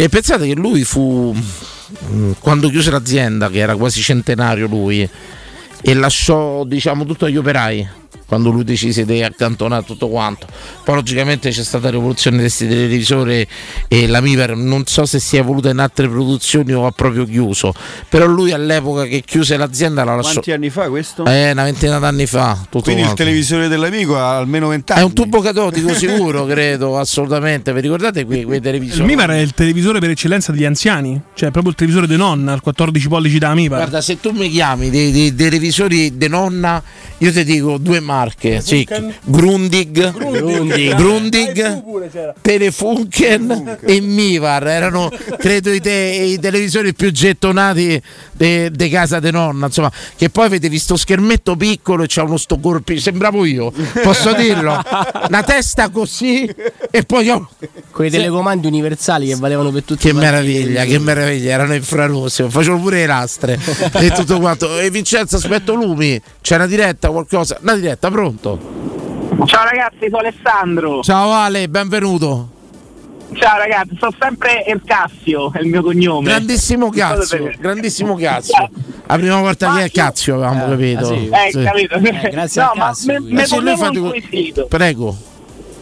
E 0.01 0.09
pensate 0.09 0.47
che 0.47 0.55
lui 0.55 0.85
fu 0.85 1.35
mm, 1.35 2.33
quando 2.39 2.71
chiuse 2.71 2.89
l'azienda, 2.89 3.51
che 3.51 3.59
era 3.59 3.75
quasi 3.75 4.01
centenario 4.01 4.69
lui, 4.69 5.07
e 5.81 5.95
lasciò 5.95 6.63
diciamo 6.63 7.05
tutto 7.05 7.25
agli 7.25 7.37
operai. 7.37 7.89
Quando 8.29 8.51
lui 8.51 8.63
decise 8.63 9.07
di 9.07 9.23
accantonare 9.23 9.85
tutto 9.85 10.09
quanto. 10.09 10.47
Poi 10.85 10.95
logicamente 10.95 11.49
c'è 11.49 11.65
stata 11.65 11.85
la 11.85 11.93
rivoluzione 11.93 12.37
di 12.37 12.43
questi 12.43 12.69
televisori 12.69 13.47
e 13.89 14.07
la 14.07 14.21
Miver 14.21 14.55
non 14.55 14.85
so 14.85 15.07
se 15.07 15.19
si 15.19 15.37
è 15.37 15.41
evoluta 15.41 15.71
in 15.71 15.79
altre 15.79 16.07
produzioni 16.09 16.75
o 16.75 16.85
ha 16.85 16.91
proprio 16.91 17.25
chiuso. 17.25 17.73
Però 18.09 18.27
lui 18.27 18.53
all'epoca 18.53 19.05
che 19.05 19.23
chiuse 19.25 19.57
l'azienda 19.57 20.05
la 20.05 20.17
lasciò. 20.17 20.33
Quanti 20.33 20.53
anni 20.53 20.69
fa 20.69 20.89
questo? 20.91 21.25
Eh, 21.25 21.53
una 21.53 21.65
ventina 21.65 21.99
d'anni 21.99 22.27
fa. 22.27 22.59
Tutto 22.69 22.83
Quindi 22.83 23.01
il 23.01 23.07
quanto. 23.07 23.23
televisore 23.25 23.69
dell'amico 23.69 24.19
ha 24.19 24.37
almeno 24.37 24.69
20 24.69 24.93
È 24.93 25.01
un 25.01 25.15
tubo 25.15 25.41
catodico 25.41 25.95
sicuro, 25.95 26.45
credo, 26.47 26.99
assolutamente. 26.99 27.73
Vi 27.73 27.81
ricordate 27.81 28.27
quei, 28.27 28.45
quei 28.45 28.59
Il 28.59 28.63
televisori? 28.63 29.05
Mivar 29.07 29.31
è 29.31 29.39
il 29.39 29.55
televisore 29.55 30.01
per 30.01 30.11
eccellenza 30.11 30.53
degli 30.53 30.65
anziani, 30.67 31.19
cioè 31.35 31.51
proprio 31.51 31.73
il 31.73 31.79
televisore 31.79 32.07
di 32.07 32.17
nonna, 32.17 32.53
il 32.53 32.61
14 32.61 33.09
pollici 33.09 33.39
da 33.39 33.55
Mivar. 33.55 33.79
Guarda, 33.79 34.01
se 34.03 34.21
tu 34.21 34.33
mi 34.33 34.51
chiami 34.51 34.91
dei, 34.91 35.11
dei- 35.11 35.35
dei 35.35 35.49
televisori 35.49 36.17
di 36.19 36.29
nonna, 36.29 36.83
io 37.19 37.33
ti 37.33 37.43
dico 37.45 37.79
due 37.79 38.01
marche: 38.19 38.61
sì, 38.61 38.87
Grundig, 39.23 40.13
Grundig. 40.13 40.95
Grundig, 40.95 41.83
Telefunken 42.41 43.79
e 43.81 44.01
Mivar. 44.01 44.67
Erano, 44.67 45.11
credo, 45.39 45.73
i, 45.73 45.81
te- 45.81 46.35
i 46.35 46.39
televisori 46.39 46.95
più 46.95 47.11
gettonati 47.11 48.01
di 48.33 48.89
casa 48.91 49.21
di 49.21 49.31
nonna. 49.31 49.67
Insomma, 49.67 49.91
che 50.17 50.31
poi 50.31 50.47
avete 50.47 50.69
visto 50.69 50.97
schermetto 50.97 51.57
piccolo 51.57 52.03
e 52.03 52.07
c'ha 52.09 52.23
uno 52.23 52.37
sto 52.37 52.59
corpi. 52.59 52.99
Sembravo 52.99 53.45
io, 53.45 53.73
posso 54.03 54.33
dirlo? 54.33 54.83
Una 55.29 55.43
testa 55.43 55.89
così 55.91 56.49
e 56.91 57.03
poi 57.05 57.29
ho. 57.31 57.49
Quei 57.91 58.11
telecomandi 58.11 58.67
universali 58.67 59.29
che 59.29 59.37
valevano 59.37 59.71
per 59.71 59.83
tutti 59.83 60.03
Che 60.03 60.11
i 60.11 60.13
meraviglia, 60.13 60.85
che 60.85 60.99
meraviglia, 60.99 61.53
erano 61.53 61.75
infrarossi, 61.75 62.45
facevano 62.49 62.83
pure 62.83 62.99
le 62.99 63.07
lastre 63.07 63.59
e 63.95 64.11
tutto 64.11 64.39
quanto. 64.39 64.79
E 64.79 64.91
Vincenzo, 64.91 65.37
aspetto 65.37 65.75
lumi, 65.75 66.21
c'è 66.41 66.57
una 66.57 66.67
diretta, 66.67 67.11
qualcosa? 67.11 67.59
Una 67.63 67.75
diretta, 67.75 68.08
pronto? 68.11 68.59
ciao 69.45 69.65
ragazzi 69.65 69.99
sono 70.05 70.19
Alessandro 70.19 71.03
Ciao 71.03 71.31
Ale, 71.33 71.69
benvenuto. 71.69 72.49
ciao 73.35 73.59
ragazzi 73.59 73.97
sono 73.99 74.13
sempre 74.19 74.65
El 74.65 74.81
Cassio 74.85 75.53
è 75.53 75.61
il 75.61 75.69
mio 75.69 75.83
cognome 75.83 76.29
Grandissimo 76.29 76.91
cazzo, 76.91 77.51
grandissimo 77.59 78.15
cazzo. 78.17 78.69
La 79.07 79.17
prima 79.17 79.41
volta 79.41 79.75
che 79.77 79.85
è 79.85 79.91
cazzo 79.91 80.35
avevamo 80.35 80.67
capito. 80.69 81.13
eh, 81.13 81.49
Sì. 81.51 81.63
capito 81.63 81.99
grazie 82.01 82.63
no, 82.63 82.73
ma 82.75 82.85
cazzo, 82.87 83.07
me, 83.13 83.21
me 83.21 83.43
Eh 83.43 83.47
sì, 83.47 83.55
ponevo 83.55 83.77
fa 83.77 83.87
un 83.87 83.93
di- 83.93 84.01
quesito 84.01 84.67
Prego. 84.67 85.17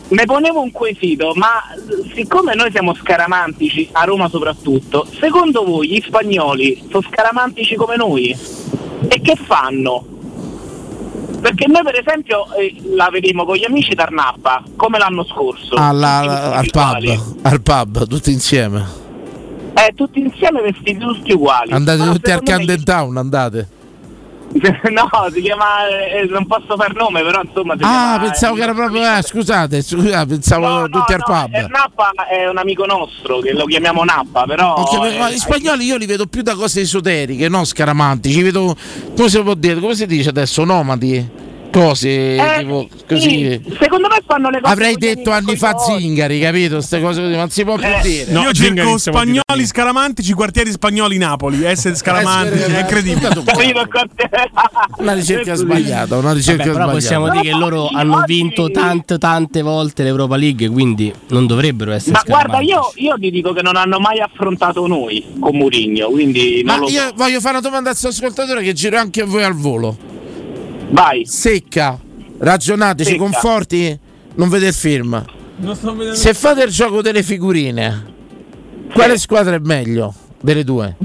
Mi 0.09 0.25
ponevo 0.25 0.61
un 0.63 0.71
quesito, 0.71 1.33
ma 1.35 1.49
siccome 2.15 2.55
noi 2.55 2.71
siamo 2.71 2.95
scaramantici, 2.95 3.89
a 3.91 4.05
Roma 4.05 4.29
soprattutto, 4.29 5.05
secondo 5.19 5.65
voi 5.65 5.89
gli 5.89 6.01
spagnoli 6.01 6.85
sono 6.91 7.03
scaramantici 7.11 7.75
come 7.75 7.97
noi? 7.97 8.37
E 9.09 9.21
che 9.21 9.35
fanno? 9.35 10.07
Perché 11.47 11.69
noi 11.69 11.83
per 11.85 11.95
esempio 11.97 12.53
eh, 12.55 12.75
la 12.97 13.09
vedemmo 13.09 13.45
con 13.45 13.55
gli 13.55 13.65
amici 13.65 13.95
d'Arnappa, 13.95 14.65
come 14.75 14.99
l'anno 14.99 15.25
scorso. 15.25 15.77
Alla- 15.77 16.59
tutti 16.65 16.77
al 16.77 16.99
pub, 16.99 17.37
al 17.43 17.61
pub, 17.61 18.09
tutti 18.09 18.33
insieme. 18.33 18.85
Eh, 19.75 19.93
tutti 19.95 20.19
insieme 20.19 20.61
vestiti 20.63 20.97
tutti 20.97 21.31
uguali. 21.31 21.71
Andate 21.71 21.99
Ma 21.99 22.05
tutti 22.11 22.31
al 22.33 22.39
secondo 22.41 22.51
me- 22.51 22.57
Camden 22.67 22.85
Town, 22.85 23.17
andate. 23.17 23.69
no, 24.91 25.09
si 25.33 25.41
chiama, 25.43 25.87
eh, 25.89 26.25
non 26.31 26.47
posso 26.47 26.77
far 26.77 26.95
nome, 26.95 27.23
però 27.23 27.43
insomma 27.43 27.75
Ah, 27.75 27.77
chiama, 27.77 28.19
pensavo 28.21 28.55
eh, 28.55 28.57
che 28.59 28.63
era 28.63 28.75
proprio. 28.75 29.03
Eh, 29.17 29.23
scusate, 29.23 29.83
scusate, 29.83 30.27
pensavo 30.27 30.89
tutti 30.89 31.13
al 31.13 31.23
pub. 31.25 31.53
eh, 31.53 31.67
Nappa 31.69 32.13
è 32.29 32.49
un 32.49 32.57
amico 32.57 32.87
nostro, 32.87 33.41
che 33.41 33.53
lo 33.53 33.65
chiamiamo 33.67 34.03
Nappa, 34.05 34.45
però... 34.45 34.75
Ok, 34.75 34.93
ma- 34.99 35.19
ma 35.19 35.29
eh, 35.29 35.35
gli 35.35 35.39
spagnoli 35.39 35.85
io 35.85 35.97
li 35.97 36.07
vedo 36.07 36.27
più 36.27 36.43
da 36.43 36.55
cose 36.55 36.81
esoteriche, 36.81 37.49
non 37.49 37.65
scaramantici. 37.67 38.37
Ci 38.37 38.43
vedo, 38.43 38.75
come 39.15 39.29
si 39.29 39.43
può 39.43 39.55
dire, 39.55 39.79
come 39.81 39.95
si 39.95 40.07
dice 40.07 40.29
adesso? 40.31 40.65
Nomadi? 40.65 41.45
Cose 41.77 42.37
Eh, 42.37 42.59
tipo 42.61 42.89
così. 43.07 43.29
sì, 43.29 43.77
secondo 43.79 44.09
me 44.09 44.17
fanno 44.27 44.49
le 44.49 44.61
cose 44.63 44.73
Avrei 44.73 44.95
detto 44.97 45.31
anni 45.31 45.57
fa 45.57 45.77
zingari, 45.77 46.41
capito? 46.41 46.77
Queste 46.77 47.03
cose 47.03 47.21
così, 47.21 47.37
non 47.37 47.51
si 47.51 47.65
può 47.65 47.75
più 47.77 47.85
Eh, 47.87 48.01
dire. 48.01 48.33
Io 48.41 48.53
cerco 48.53 48.97
spagnoli 48.97 49.67
scaramantici, 49.67 50.33
quartieri 50.33 50.71
spagnoli 50.71 51.19
Napoli. 51.19 51.65
Essere 51.65 51.95
scaramantici, 51.95 52.63
è 52.73 52.81
incredibile. 52.81 53.29
Una 54.99 55.13
ricerca 55.13 55.55
sbagliata, 55.55 56.17
una 56.17 56.33
ricerca 56.33 56.65
Vabbè, 56.65 56.73
però 56.73 56.85
sbagliata. 56.87 56.93
possiamo 56.93 57.29
dire 57.31 57.43
che 57.53 57.59
loro 57.59 57.89
hanno 57.93 58.23
vinto 58.27 58.71
tante 58.71 59.19
tante 59.19 59.61
volte 59.61 60.03
l'Europa 60.03 60.37
League, 60.37 60.69
quindi 60.69 61.13
non 61.29 61.47
dovrebbero 61.47 61.93
essere 61.93 62.13
Ma 62.13 62.23
guarda, 62.25 62.61
io, 62.61 62.91
io 62.95 63.17
ti 63.19 63.31
dico 63.31 63.53
che 63.53 63.61
non 63.61 63.77
hanno 63.77 63.99
mai 63.99 64.21
affrontato 64.21 64.87
noi 64.87 65.23
con 65.39 65.55
Murigno, 65.55 66.09
quindi 66.09 66.63
Ma 66.65 66.79
lo 66.79 66.87
so. 66.89 66.95
io 66.95 67.13
voglio 67.15 67.41
fare 67.41 67.59
una 67.59 67.67
domanda 67.69 67.91
al 67.91 67.97
suo 67.97 68.09
ascoltatore 68.09 68.63
che 68.63 68.73
giro 68.73 68.97
anche 68.99 69.21
a 69.21 69.27
voi 69.27 69.43
al 69.45 69.55
volo. 69.55 69.97
Vai. 70.91 71.27
Secca, 71.27 71.99
ragionateci 72.39 73.11
Secca. 73.13 73.23
con 73.23 73.33
forti, 73.33 73.99
non 74.35 74.49
vede 74.49 74.69
il 74.69 74.75
film. 74.75 75.25
Se 76.13 76.35
fate 76.35 76.65
il 76.65 76.71
gioco 76.71 77.01
delle 77.03 77.23
figurine, 77.23 78.15
quale 78.93 79.19
squadra 79.19 79.55
è 79.57 79.61
meglio 79.61 80.13
delle 80.41 80.65
due? 80.65 80.97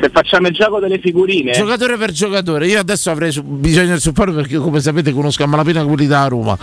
Se 0.00 0.10
facciamo 0.10 0.48
il 0.48 0.54
gioco 0.54 0.78
delle 0.78 0.98
figurine. 0.98 1.52
Giocatore 1.52 1.96
per 1.96 2.12
giocatore, 2.12 2.66
io 2.66 2.78
adesso 2.78 3.10
avrei 3.10 3.32
bisogno 3.42 3.88
del 3.88 4.00
supporto 4.00 4.32
perché 4.32 4.58
come 4.58 4.80
sapete 4.80 5.12
conosco 5.12 5.42
a 5.42 5.46
malapena 5.46 5.84
quelli 5.84 6.06
da 6.06 6.26
Roma. 6.26 6.56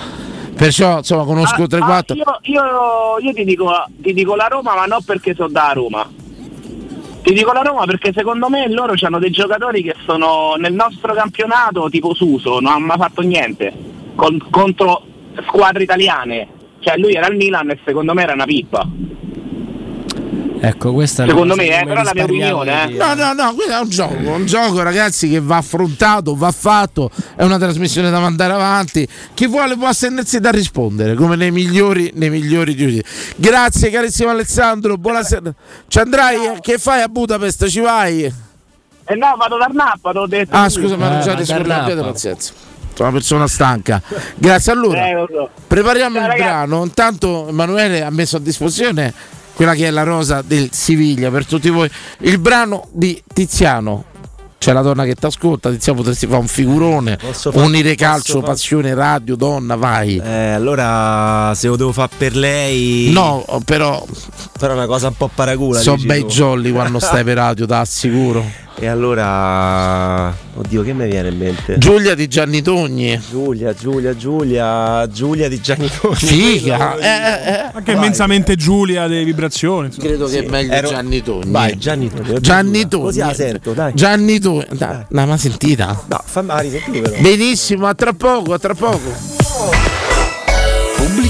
Perciò 0.55 0.99
insomma 0.99 1.25
conosco 1.25 1.63
Ah, 1.63 1.67
3-4. 1.67 1.81
ah, 1.83 2.03
io, 2.13 2.23
io, 2.43 2.61
io 3.27 3.33
ti, 3.33 3.43
dico, 3.43 3.69
ti 4.01 4.13
dico 4.13 4.35
la 4.35 4.47
Roma, 4.47 4.73
ma 4.73 4.85
non 4.85 5.03
perché 5.03 5.33
sono 5.35 5.49
da 5.49 5.71
Roma. 5.73 6.09
Ti 7.25 7.33
dico 7.33 7.53
la 7.53 7.63
Roma 7.63 7.85
perché 7.85 8.13
secondo 8.13 8.49
me 8.49 8.69
loro 8.69 8.93
hanno 9.01 9.17
dei 9.17 9.31
giocatori 9.31 9.81
che 9.81 9.95
sono 10.05 10.53
nel 10.59 10.73
nostro 10.73 11.11
campionato 11.15 11.89
tipo 11.89 12.13
Suso, 12.13 12.59
non 12.59 12.73
hanno 12.73 12.85
mai 12.85 12.97
fatto 12.97 13.21
niente 13.21 13.73
con- 14.13 14.37
contro 14.51 15.03
squadre 15.47 15.81
italiane. 15.81 16.47
Cioè 16.77 16.97
lui 16.97 17.13
era 17.13 17.25
al 17.25 17.35
Milan 17.35 17.71
e 17.71 17.79
secondo 17.83 18.13
me 18.13 18.21
era 18.21 18.33
una 18.33 18.45
pippa. 18.45 18.87
Ecco, 20.67 20.93
questa 20.93 21.27
Secondo 21.27 21.55
me, 21.55 21.67
eh, 21.67 21.85
però 21.85 22.01
la 22.01 22.11
mia 22.13 22.23
opinione, 22.23 22.89
eh. 22.89 22.93
No, 22.97 23.13
no, 23.13 23.33
no, 23.33 23.53
questo 23.53 23.73
è 23.73 23.79
un 23.79 23.89
gioco, 23.89 24.15
un 24.15 24.45
gioco 24.47 24.81
ragazzi 24.81 25.29
che 25.29 25.39
va 25.39 25.57
affrontato, 25.57 26.35
va 26.35 26.51
fatto, 26.51 27.11
è 27.35 27.43
una 27.43 27.59
trasmissione 27.59 28.09
da 28.09 28.19
mandare 28.19 28.53
avanti. 28.53 29.07
Chi 29.35 29.45
vuole 29.45 29.77
può 29.77 29.87
astenersi 29.87 30.39
da 30.39 30.49
rispondere, 30.49 31.13
come 31.13 31.35
nei 31.35 31.51
migliori, 31.51 32.11
nei 32.15 32.31
migliori 32.31 32.73
di 32.73 33.03
Grazie 33.35 33.91
carissimo 33.91 34.31
Alessandro, 34.31 34.97
buonasera. 34.97 35.53
Ci 35.87 35.99
andrai? 35.99 36.57
Che 36.61 36.79
fai 36.79 37.01
a 37.01 37.07
Budapest? 37.09 37.67
Ci 37.67 37.81
vai? 37.81 38.23
Eh 38.23 39.15
no, 39.15 39.35
vado 39.37 39.57
da 39.59 39.69
Nappa, 39.71 40.11
t'ho 40.13 40.25
detto. 40.25 40.55
Ah, 40.55 40.67
scusa, 40.67 40.97
ma 40.97 41.09
non 41.09 41.21
già 41.21 41.37
Eh, 41.37 41.43
Bernappa. 41.43 41.83
abbiate 41.83 42.01
pazienza. 42.01 42.53
Sono 42.95 43.09
una 43.09 43.17
persona 43.17 43.45
stanca. 43.47 44.01
Grazie 44.35 44.71
allora. 44.71 45.05
Eh, 45.09 45.25
so. 45.29 45.49
Prepariamo 45.67 46.15
Ciao, 46.15 46.23
il 46.23 46.31
ragazzi. 46.31 46.49
brano. 46.49 46.83
Intanto 46.83 47.47
Emanuele 47.49 48.03
ha 48.03 48.09
messo 48.09 48.37
a 48.37 48.39
disposizione 48.39 49.13
quella 49.55 49.73
che 49.73 49.87
è 49.87 49.89
la 49.89 50.03
rosa 50.03 50.41
del 50.41 50.69
Siviglia 50.71 51.31
per 51.31 51.45
tutti 51.45 51.69
voi. 51.69 51.89
Il 52.19 52.37
brano 52.37 52.89
di 52.91 53.21
Tiziano. 53.33 54.13
C'è 54.57 54.73
la 54.73 54.81
donna 54.81 55.03
che 55.03 55.13
ti 55.13 55.25
ascolta, 55.25 55.69
Tiziano 55.69 55.99
potresti 55.99 56.25
fare 56.25 56.39
un 56.39 56.47
figurone, 56.47 57.17
Posso 57.17 57.51
unire 57.55 57.93
calcio, 57.93 58.39
fa- 58.39 58.47
passione, 58.47 58.95
radio, 58.95 59.35
donna, 59.35 59.75
vai. 59.75 60.17
Eh, 60.17 60.51
allora 60.53 61.53
se 61.53 61.67
lo 61.67 61.75
devo 61.75 61.91
fare 61.91 62.09
per 62.17 62.35
lei. 62.35 63.11
No, 63.11 63.45
però 63.63 64.03
Però 64.57 64.73
è 64.73 64.75
una 64.75 64.87
cosa 64.87 65.09
un 65.09 65.15
po' 65.17 65.29
paracula. 65.33 65.79
sono 65.79 66.01
bei 66.03 66.21
tu. 66.21 66.27
jolly 66.27 66.71
quando 66.71 66.97
stai 66.99 67.23
per 67.25 67.35
radio, 67.35 67.67
ti 67.67 67.73
assicuro. 67.73 68.63
E 68.77 68.87
allora. 68.87 70.35
Oddio, 70.57 70.83
che 70.83 70.93
mi 70.93 71.05
viene 71.07 71.29
in 71.29 71.37
mente? 71.37 71.77
Giulia 71.77 72.13
di 72.13 72.27
Gianni 72.27 72.61
Togni. 72.61 73.17
Giulia, 73.29 73.73
Giulia, 73.73 74.15
Giulia, 74.17 75.07
Giulia 75.09 75.47
di 75.47 75.61
Gianni 75.61 75.89
Togni. 76.01 76.15
Figa. 76.15 76.97
Eh, 76.97 77.05
eh, 77.05 77.69
Anche 77.73 77.91
immensamente 77.93 78.55
Giulia 78.57 79.07
delle 79.07 79.23
vibrazioni. 79.23 79.87
insomma. 79.87 80.07
Credo 80.07 80.27
che 80.27 80.43
è 80.43 80.49
meglio 80.49 80.73
ero- 80.73 80.87
Gianni 80.89 81.21
Togni. 81.23 81.51
Vai, 81.51 81.77
Gianni 81.77 82.09
Togni. 82.13 82.39
Gianni 82.41 82.87
Togni. 82.87 83.03
Così 83.03 83.19
la 83.19 83.33
sento, 83.33 83.71
dai. 83.73 83.93
Gianni 83.93 84.39
Togni. 84.39 84.54
Dai, 84.71 85.05
l'hai 85.09 85.27
mai 85.27 85.37
sentita? 85.37 86.03
No, 86.07 86.21
fammi 86.23 86.61
risentire 86.61 87.09
però. 87.09 87.21
Benissimo, 87.21 87.87
a 87.87 87.93
tra 87.93 88.13
poco, 88.13 88.53
a 88.53 88.59
tra 88.59 88.73
poco. 88.73 89.33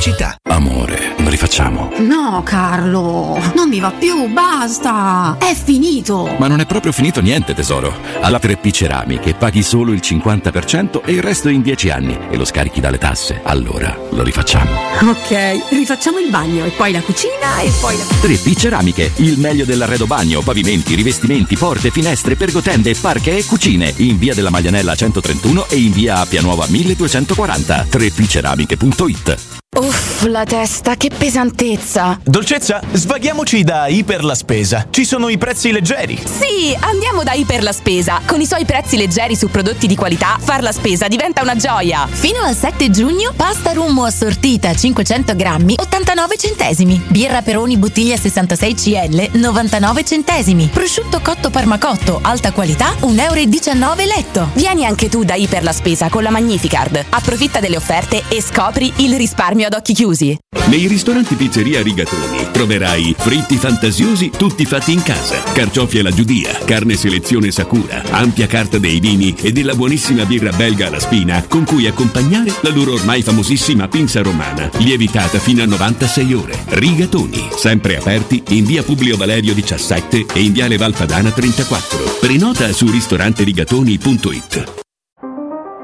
Pubblicità. 0.06 0.36
Amore, 0.50 1.16
lo 1.18 1.30
rifacciamo. 1.30 1.94
No, 1.98 2.44
Carlo, 2.44 3.40
non 3.56 3.68
mi 3.68 3.80
va 3.80 3.90
più, 3.90 4.28
basta. 4.28 5.36
È 5.40 5.56
finito. 5.56 6.36
Ma 6.38 6.46
non 6.48 6.60
è 6.60 6.68
proprio 6.68 6.92
finito 6.92 7.22
niente, 7.22 7.56
tesoro. 7.56 7.92
Alla 8.22 8.40
3P 8.40 8.72
Ceramiche 8.72 9.34
paghi 9.34 9.64
solo 9.64 9.94
il 9.94 10.02
50% 10.04 11.02
e 11.04 11.14
il 11.14 11.24
resto 11.24 11.50
in 11.50 11.64
10 11.64 11.90
anni 11.90 12.16
e 12.30 12.38
lo 12.38 12.46
scarichi 12.46 12.80
dalle 12.80 13.00
tasse. 13.00 13.42
Allora 13.44 13.98
lo 14.12 14.22
rifacciamo. 14.22 14.70
Ok, 15.10 15.72
rifacciamo 15.72 16.20
il 16.20 16.30
bagno 16.30 16.66
e 16.66 16.70
poi 16.70 16.92
la 16.92 17.02
cucina 17.02 17.62
e 17.62 17.72
poi 17.80 17.98
la... 17.98 18.04
3P 18.04 18.56
Ceramiche, 18.56 19.12
il 19.16 19.40
meglio 19.40 19.66
dell'arredo 19.66 20.06
bagno, 20.06 20.42
pavimenti, 20.42 20.94
rivestimenti, 20.94 21.58
porte, 21.58 21.90
finestre, 21.90 22.36
pergotende, 22.36 22.94
parche 22.94 23.38
e 23.38 23.46
cucine. 23.46 23.92
In 23.98 24.20
via 24.20 24.36
della 24.36 24.52
Maglianella 24.52 24.94
131 24.94 25.66
e 25.70 25.78
in 25.78 25.92
via 25.92 26.18
Appia 26.18 26.42
Nuova 26.42 26.68
1240. 26.68 27.88
3pceramiche.it 27.90 29.56
Uff, 29.96 30.24
la 30.24 30.44
testa, 30.44 30.98
che 30.98 31.10
pesantezza. 31.16 32.20
Dolcezza, 32.22 32.82
svaghiamoci 32.92 33.64
da 33.64 33.88
Iper 33.88 34.26
la 34.26 34.36
Spesa. 34.36 34.88
Ci 34.90 35.06
sono 35.06 35.30
i 35.30 35.38
prezzi 35.38 35.72
leggeri. 35.72 36.22
Sì, 36.22 36.76
andiamo 36.78 37.24
da 37.24 37.32
Iper 37.32 37.64
la 37.64 37.72
Spesa. 37.72 38.20
Con 38.26 38.42
i 38.42 38.46
suoi 38.46 38.66
prezzi 38.66 38.98
leggeri 38.98 39.38
su 39.38 39.50
prodotti 39.50 39.88
di 39.88 39.96
qualità, 39.96 40.38
far 40.38 40.62
la 40.64 40.74
spesa 40.74 41.08
diventa 41.08 41.42
una 41.42 41.56
gioia. 41.56 42.08
Fino 42.10 42.42
al 42.42 42.58
7 42.58 42.90
giugno, 42.92 43.32
pasta 43.38 43.72
rummo 43.72 44.04
assortita 44.04 44.76
500 44.76 45.34
grammi, 45.34 45.76
89 45.78 46.38
centesimi. 46.38 47.02
Birra 47.08 47.42
Peroni 47.42 47.78
bottiglia 47.78 48.18
66 48.18 48.76
CL, 48.76 49.30
99 49.40 50.04
centesimi. 50.04 50.70
Prosciutto 50.74 51.22
cotto 51.22 51.50
parmacotto, 51.50 52.20
alta 52.22 52.52
qualità, 52.52 52.96
1,19 53.00 53.22
euro 53.22 53.96
letto. 54.04 54.50
Vieni 54.56 54.86
anche 54.86 55.08
tu 55.08 55.24
da 55.24 55.36
Iper 55.36 55.64
la 55.64 55.72
Spesa 55.72 56.10
con 56.10 56.22
la 56.22 56.32
Magnificard. 56.32 57.06
Approfitta 57.10 57.62
delle 57.62 57.78
offerte 57.78 58.24
e 58.28 58.42
scopri 58.42 58.92
il 58.98 59.16
risparmio 59.16 59.68
ad 59.68 59.74
occhi 59.76 59.94
chiusi. 59.94 60.38
Nei 60.68 60.88
ristoranti 60.88 61.36
Pizzeria 61.36 61.84
Rigatoni 61.84 62.48
troverai 62.52 63.16
fritti 63.18 63.56
fantasiosi 63.56 64.32
tutti 64.36 64.66
fatti 64.66 64.94
in 64.94 65.04
casa, 65.04 65.42
carciofi 65.54 66.00
alla 66.00 66.12
giudia, 66.12 66.58
carne 66.66 66.96
selezione 66.96 67.52
Sakura, 67.52 68.02
ampia 68.10 68.48
carta 68.48 68.80
dei 68.80 69.00
vini 69.00 69.36
e 69.40 69.52
della 69.52 69.76
buonissima 69.76 70.26
birra 70.26 70.52
belga 70.52 70.88
alla 70.88 71.00
spina 71.00 71.44
con 71.48 71.66
cui 71.66 71.86
accompagnare 71.86 72.52
la 72.62 72.72
loro 72.72 72.94
ormai 72.94 73.22
famosissima 73.22 73.88
pinza 73.88 74.24
romana, 74.24 74.70
lievitata 74.78 75.38
fino 75.38 75.62
a 75.62 75.68
96 75.68 76.34
ore. 76.34 76.58
Rigatoni, 76.70 77.50
sempre 77.56 77.98
aperti 77.98 78.42
in 78.50 78.66
via 78.66 78.82
Publio 78.82 79.18
Valerio 79.18 79.54
17 79.54 80.26
e 80.34 80.42
in 80.42 80.52
viale 80.52 80.78
Valpadana 80.78 81.32
34. 81.32 82.18
Prenota 82.20 82.72
su 82.74 82.90
ristoranterigatoni.it. 82.90 84.84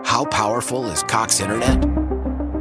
How 0.04 0.26
powerful 0.26 0.92
is 0.92 1.04
Cox 1.04 1.40
Internet? 1.40 2.01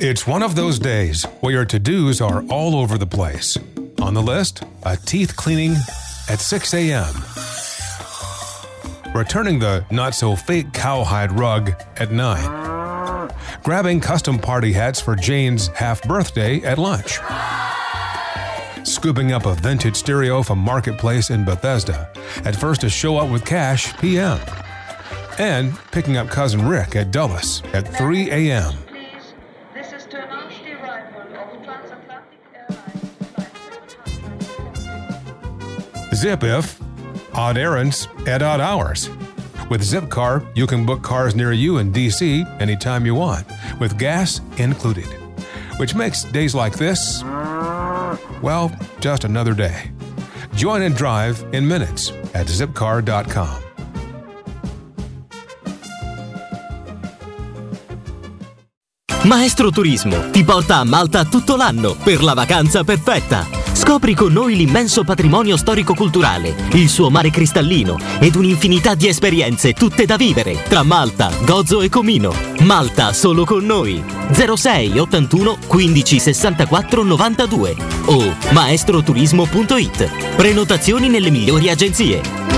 It's 0.00 0.26
one 0.26 0.42
of 0.42 0.56
those 0.56 0.80
days 0.80 1.22
where 1.40 1.52
your 1.52 1.64
to 1.66 1.78
dos 1.78 2.20
are 2.20 2.44
all 2.48 2.74
over 2.74 2.98
the 2.98 3.06
place. 3.06 3.56
On 4.02 4.12
the 4.12 4.20
list, 4.20 4.64
a 4.82 4.96
teeth 4.96 5.36
cleaning 5.36 5.76
at 6.28 6.40
6 6.40 6.74
a.m., 6.74 7.14
returning 9.14 9.60
the 9.60 9.86
not 9.92 10.14
so 10.16 10.34
fake 10.34 10.72
cowhide 10.72 11.30
rug 11.30 11.72
at 11.96 12.10
9, 12.10 13.30
grabbing 13.62 14.00
custom 14.00 14.36
party 14.36 14.72
hats 14.72 15.00
for 15.00 15.14
Jane's 15.14 15.68
half 15.68 16.02
birthday 16.02 16.60
at 16.64 16.76
lunch, 16.76 17.20
scooping 18.86 19.30
up 19.30 19.46
a 19.46 19.54
vintage 19.54 19.96
stereo 19.96 20.42
from 20.42 20.58
Marketplace 20.58 21.30
in 21.30 21.44
Bethesda 21.44 22.10
at 22.44 22.56
first 22.56 22.80
to 22.80 22.90
show 22.90 23.16
up 23.16 23.30
with 23.30 23.44
cash 23.44 23.96
p.m., 23.98 24.40
and 25.38 25.76
picking 25.92 26.16
up 26.16 26.28
cousin 26.28 26.66
Rick 26.66 26.96
at 26.96 27.12
Dulles 27.12 27.62
at 27.72 27.86
3 27.86 28.30
a.m. 28.30 28.74
Zip 36.14 36.44
if 36.44 36.80
odd 37.34 37.58
errands 37.58 38.08
at 38.26 38.42
odd 38.42 38.60
hours. 38.60 39.10
With 39.70 39.82
Zipcar, 39.82 40.46
you 40.54 40.66
can 40.66 40.86
book 40.86 41.02
cars 41.02 41.34
near 41.34 41.52
you 41.52 41.78
in 41.78 41.92
DC 41.92 42.44
anytime 42.60 43.06
you 43.06 43.14
want, 43.14 43.46
with 43.80 43.98
gas 43.98 44.40
included. 44.58 45.06
Which 45.78 45.94
makes 45.94 46.24
days 46.24 46.54
like 46.54 46.76
this, 46.76 47.22
well, 48.42 48.70
just 49.00 49.24
another 49.24 49.54
day. 49.54 49.90
Join 50.54 50.82
and 50.82 50.94
drive 50.94 51.44
in 51.52 51.66
minutes 51.66 52.10
at 52.34 52.46
zipcar.com. 52.46 53.62
Maestro 59.24 59.70
Turismo 59.70 60.30
ti 60.30 60.44
porta 60.44 60.76
a 60.76 60.84
Malta 60.84 61.24
tutto 61.24 61.56
l'anno 61.56 61.94
per 61.94 62.22
la 62.22 62.34
vacanza 62.34 62.84
perfetta. 62.84 63.63
Scopri 63.86 64.14
con 64.14 64.32
noi 64.32 64.56
l'immenso 64.56 65.04
patrimonio 65.04 65.58
storico-culturale, 65.58 66.54
il 66.72 66.88
suo 66.88 67.10
mare 67.10 67.28
cristallino 67.28 67.98
ed 68.18 68.34
un'infinità 68.34 68.94
di 68.94 69.08
esperienze 69.08 69.74
tutte 69.74 70.06
da 70.06 70.16
vivere 70.16 70.62
tra 70.62 70.82
Malta, 70.82 71.30
Gozo 71.44 71.82
e 71.82 71.90
Comino. 71.90 72.34
Malta 72.60 73.12
solo 73.12 73.44
con 73.44 73.62
noi. 73.66 74.02
06 74.32 74.98
81 74.98 75.58
15 75.66 76.18
64 76.18 77.02
92 77.02 77.76
o 78.06 78.34
maestroturismo.it. 78.52 80.34
Prenotazioni 80.34 81.08
nelle 81.08 81.28
migliori 81.28 81.68
agenzie. 81.68 82.53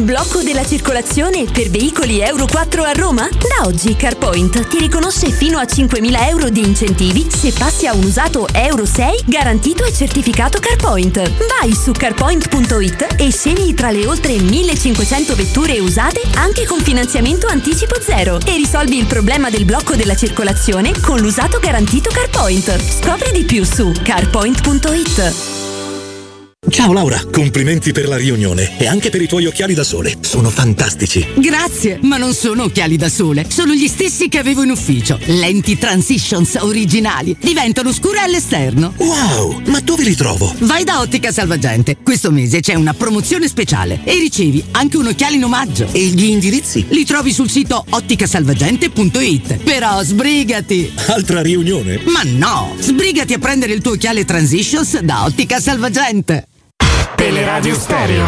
Blocco 0.00 0.42
della 0.42 0.64
circolazione 0.64 1.44
per 1.44 1.70
veicoli 1.70 2.20
Euro 2.20 2.46
4 2.46 2.84
a 2.84 2.92
Roma? 2.92 3.28
Da 3.28 3.66
oggi 3.66 3.96
CarPoint 3.96 4.68
ti 4.68 4.78
riconosce 4.78 5.30
fino 5.30 5.58
a 5.58 5.64
5.000 5.64 6.28
euro 6.28 6.50
di 6.50 6.60
incentivi 6.60 7.26
se 7.28 7.52
passi 7.52 7.86
a 7.86 7.94
un 7.94 8.04
usato 8.04 8.46
Euro 8.52 8.86
6 8.86 9.24
garantito 9.26 9.84
e 9.84 9.92
certificato 9.92 10.60
CarPoint. 10.60 11.16
Vai 11.48 11.72
su 11.74 11.90
carpoint.it 11.90 13.16
e 13.18 13.32
scegli 13.32 13.74
tra 13.74 13.90
le 13.90 14.06
oltre 14.06 14.34
1.500 14.36 15.34
vetture 15.34 15.80
usate 15.80 16.22
anche 16.34 16.64
con 16.64 16.80
finanziamento 16.80 17.48
anticipo 17.48 18.00
zero 18.00 18.38
e 18.46 18.54
risolvi 18.54 18.98
il 18.98 19.06
problema 19.06 19.50
del 19.50 19.64
blocco 19.64 19.96
della 19.96 20.14
circolazione 20.14 20.92
con 21.00 21.18
l'usato 21.18 21.58
garantito 21.58 22.10
CarPoint. 22.10 23.00
Scopri 23.00 23.32
di 23.32 23.44
più 23.44 23.64
su 23.64 23.92
carpoint.it. 24.02 25.57
Ciao 26.70 26.92
Laura, 26.92 27.20
complimenti 27.32 27.92
per 27.92 28.08
la 28.08 28.16
riunione 28.16 28.78
e 28.78 28.86
anche 28.86 29.10
per 29.10 29.22
i 29.22 29.26
tuoi 29.26 29.46
occhiali 29.46 29.74
da 29.74 29.84
sole. 29.84 30.16
Sono 30.20 30.50
fantastici. 30.50 31.26
Grazie, 31.36 31.98
ma 32.02 32.16
non 32.16 32.34
sono 32.34 32.64
occhiali 32.64 32.96
da 32.96 33.08
sole, 33.08 33.46
sono 33.48 33.72
gli 33.72 33.86
stessi 33.88 34.28
che 34.28 34.38
avevo 34.38 34.62
in 34.62 34.70
ufficio. 34.70 35.18
Lenti 35.26 35.78
Transitions 35.78 36.56
originali, 36.60 37.36
diventano 37.40 37.92
scure 37.92 38.20
all'esterno. 38.20 38.92
Wow, 38.96 39.62
ma 39.66 39.80
dove 39.80 40.04
li 40.04 40.14
trovo? 40.14 40.54
Vai 40.60 40.84
da 40.84 41.00
Ottica 41.00 41.32
Salvagente, 41.32 41.96
questo 42.02 42.30
mese 42.30 42.60
c'è 42.60 42.74
una 42.74 42.94
promozione 42.94 43.48
speciale 43.48 44.00
e 44.04 44.18
ricevi 44.18 44.62
anche 44.72 44.96
un 44.96 45.06
occhiale 45.06 45.36
in 45.36 45.44
omaggio. 45.44 45.88
E 45.92 46.00
gli 46.06 46.24
indirizzi? 46.24 46.84
Li 46.90 47.04
trovi 47.04 47.32
sul 47.32 47.50
sito 47.50 47.84
otticasalvagente.it. 47.88 49.56
Però 49.62 50.02
sbrigati! 50.02 50.92
Altra 51.06 51.40
riunione? 51.40 52.00
Ma 52.04 52.22
no, 52.24 52.74
sbrigati 52.78 53.32
a 53.32 53.38
prendere 53.38 53.72
il 53.72 53.80
tuo 53.80 53.92
occhiale 53.92 54.24
Transitions 54.24 55.00
da 55.00 55.24
Ottica 55.24 55.60
Salvagente. 55.60 56.46
Teleradio 57.18 57.74
Stereo 57.74 58.24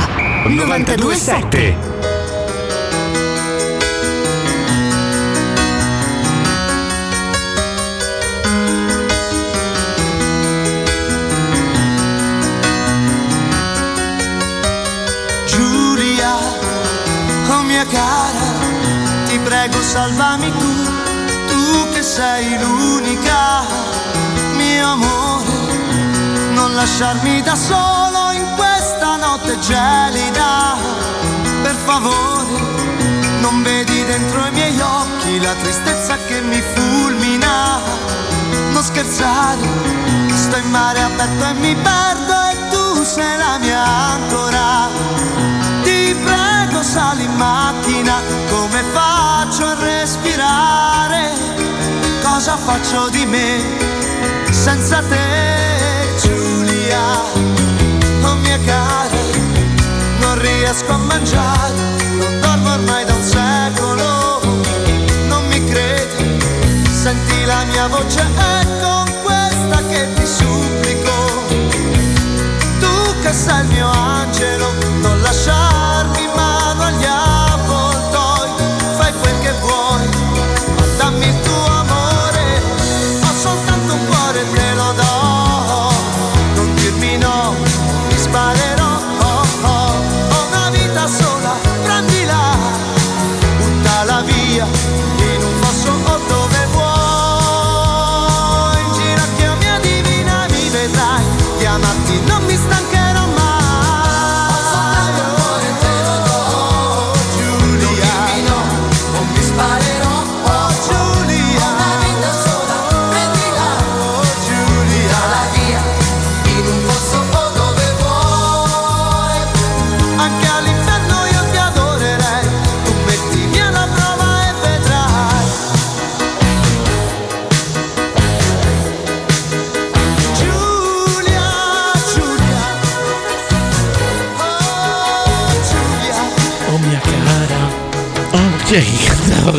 927 0.46 1.76
Giulia, 15.46 16.36
oh 17.48 17.62
mia 17.62 17.86
cara, 17.86 18.42
salvami 19.82 20.50
tu, 20.50 20.74
tu 21.46 21.88
che 21.92 22.02
sei 22.02 22.58
l'unica, 22.58 23.62
mio 24.56 24.86
amore, 24.88 25.44
non 26.54 26.74
lasciarmi 26.74 27.40
da 27.42 27.54
solo 27.54 28.19
notte 29.51 29.59
gelida, 29.59 30.77
per 31.62 31.74
favore, 31.74 32.60
non 33.40 33.62
vedi 33.62 34.05
dentro 34.05 34.47
i 34.47 34.51
miei 34.52 34.81
occhi 34.81 35.40
la 35.40 35.55
tristezza 35.55 36.16
che 36.28 36.40
mi 36.40 36.62
fulmina, 36.74 37.81
non 38.70 38.82
scherzare, 38.82 39.66
sto 40.35 40.56
in 40.56 40.70
mare 40.70 41.01
aperto 41.01 41.44
e 41.44 41.52
mi 41.55 41.74
perdo 41.74 42.32
e 42.52 42.68
tu 42.70 43.02
sei 43.02 43.36
la 43.36 43.59
mia 43.59 43.85
ancora, 43.85 44.89
ti 45.82 46.14
prego 46.22 46.82
sali 46.82 47.24
in 47.24 47.35
macchina, 47.35 48.20
come 48.51 48.82
faccio 48.93 49.66
a 49.66 49.74
respirare? 49.74 51.32
Cosa 52.22 52.56
faccio 52.56 53.09
di 53.09 53.27
me 53.27 53.62
senza 54.51 55.02
te, 55.02 56.14
Giulia? 56.20 57.01
Oh 58.22 58.35
mia 58.36 58.59
cara, 58.64 59.19
riesco 60.40 60.92
a 60.92 60.96
mangiare, 60.96 61.74
non 62.18 62.40
dormo 62.40 62.72
ormai 62.72 63.04
da 63.04 63.14
un 63.14 63.22
secolo, 63.22 64.40
non 65.26 65.46
mi 65.48 65.64
credi, 65.64 66.40
senti 66.90 67.44
la 67.44 67.64
mia 67.64 67.86
voce 67.88 68.20
è 68.20 68.66
con 68.80 69.04
questa 69.22 69.82
che 69.88 70.08
ti 70.14 70.26
supplico, 70.26 71.12
tu 72.78 73.20
che 73.22 73.32
sei 73.32 73.60
il 73.60 73.66
mio 73.68 73.90
angelo, 73.90 74.39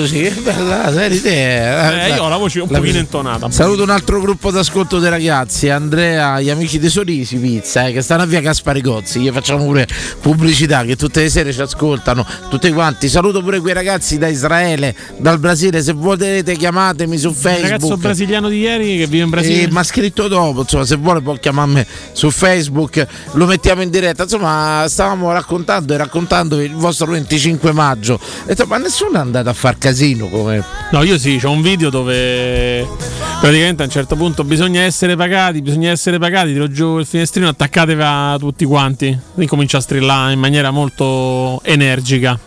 così? 0.00 0.20
Che 0.22 0.30
bella 0.30 0.92
serie 0.92 1.20
te. 1.20 2.04
Eh, 2.06 2.14
io 2.14 2.22
ho 2.22 2.28
la 2.28 2.36
voce 2.36 2.60
un 2.60 2.68
pochino 2.68 2.98
intonata. 2.98 3.50
Saluto 3.50 3.82
un 3.82 3.90
altro 3.90 4.20
gruppo 4.20 4.50
d'ascolto 4.50 4.98
dei 4.98 5.10
ragazzi, 5.10 5.68
Andrea, 5.68 6.40
gli 6.40 6.50
amici 6.50 6.78
dei 6.78 6.90
Sorisi 6.90 7.36
Pizza, 7.36 7.86
eh, 7.86 7.92
che 7.92 8.02
stanno 8.02 8.22
a 8.22 8.26
via 8.26 8.40
Gaspari 8.40 8.80
Gozzi. 8.80 9.20
Gli 9.20 9.30
facciamo 9.30 9.64
pure 9.64 9.86
pubblicità 10.20 10.84
che 10.84 10.96
tutte 10.96 11.22
le 11.22 11.28
sere 11.30 11.52
ci 11.52 11.60
ascoltano, 11.60 12.26
tutti 12.48 12.70
quanti. 12.72 13.08
Saluto 13.08 13.42
pure 13.42 13.60
quei 13.60 13.74
ragazzi 13.74 14.18
da 14.18 14.28
Israele, 14.28 14.94
dal 15.18 15.38
Brasile. 15.38 15.82
Se 15.82 15.92
volete 15.92 16.56
chiamatemi 16.56 17.16
su 17.18 17.28
Il 17.28 17.34
Facebook. 17.34 17.70
ragazzo 17.70 17.96
brasiliano 17.96 18.48
di 18.48 18.58
ieri 18.58 18.98
che 18.98 19.06
vive 19.06 19.24
in 19.24 19.30
Brasile. 19.30 19.62
Eh, 19.62 19.70
ma 19.70 19.82
scritto 19.82 20.28
dopo, 20.28 20.60
insomma, 20.60 20.84
se 20.84 20.96
vuole 20.96 21.20
può 21.20 21.34
chiamarmi 21.34 21.84
su 22.12 22.30
Facebook, 22.30 23.06
lo 23.32 23.46
mettiamo 23.46 23.82
in 23.82 23.90
diretta. 23.90 24.24
Insomma, 24.24 24.84
stavamo 24.88 25.32
raccontando 25.32 25.94
e 25.94 25.96
raccontandovi 25.96 26.64
il 26.64 26.74
vostro 26.74 27.06
25 27.06 27.72
maggio. 27.72 28.18
E 28.44 28.48
detto, 28.48 28.66
ma 28.66 28.78
nessuno 28.78 29.18
è 29.18 29.20
andato 29.20 29.48
a 29.48 29.52
far 29.52 29.78
casino 29.82 30.28
come. 30.28 30.64
No, 30.92 31.02
io 31.02 31.18
sì, 31.18 31.38
c'ho 31.42 31.50
un 31.50 31.60
video 31.60 31.90
dove 31.90 32.86
praticamente 33.40 33.82
a 33.82 33.86
un 33.86 33.90
certo 33.90 34.14
punto 34.14 34.44
bisogna 34.44 34.82
essere 34.82 35.16
pagati, 35.16 35.60
bisogna 35.60 35.90
essere 35.90 36.18
pagati, 36.18 36.52
tiro 36.52 36.70
giù 36.70 36.98
il 36.98 37.06
finestrino, 37.06 37.48
attaccatevi 37.48 38.00
a 38.02 38.36
tutti 38.38 38.64
quanti. 38.64 39.18
Incomincia 39.34 39.78
a 39.78 39.80
strillare 39.80 40.32
in 40.32 40.38
maniera 40.38 40.70
molto 40.70 41.60
energica. 41.64 42.38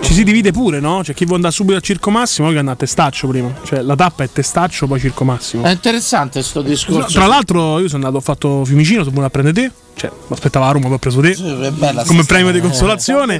Ci 0.00 0.14
si 0.14 0.22
divide 0.22 0.52
pure, 0.52 0.78
no? 0.78 1.00
C'è 1.02 1.12
chi 1.12 1.24
vuole 1.24 1.36
andare 1.36 1.52
subito 1.52 1.76
al 1.76 1.82
Circo 1.82 2.10
Massimo, 2.10 2.46
poi 2.46 2.54
che 2.54 2.60
andare 2.60 2.78
a 2.78 2.80
Testaccio 2.80 3.26
prima. 3.26 3.52
Cioè 3.64 3.82
la 3.82 3.96
tappa 3.96 4.22
è 4.22 4.30
Testaccio, 4.30 4.86
poi 4.86 5.00
Circo 5.00 5.24
Massimo. 5.24 5.64
È 5.64 5.70
interessante 5.70 6.42
sto 6.42 6.62
discorso. 6.62 7.12
Tra 7.12 7.26
l'altro 7.26 7.80
io 7.80 7.88
sono 7.88 8.06
andato, 8.06 8.16
ho 8.16 8.24
fatto 8.24 8.64
Fiumicino, 8.64 9.00
sono 9.00 9.10
venuto 9.10 9.26
a 9.26 9.30
prendere 9.30 9.68
te. 9.68 9.74
Cioè, 9.98 10.10
mi 10.10 10.34
aspettava 10.34 10.66
a 10.66 10.72
Roma, 10.72 10.86
poi 10.88 10.96
ho 10.96 10.98
preso 10.98 11.20
te. 11.22 11.34
bella 11.72 12.04
come 12.04 12.22
premio 12.24 12.52
di 12.52 12.58
eh. 12.58 12.60
consolazione. 12.60 13.38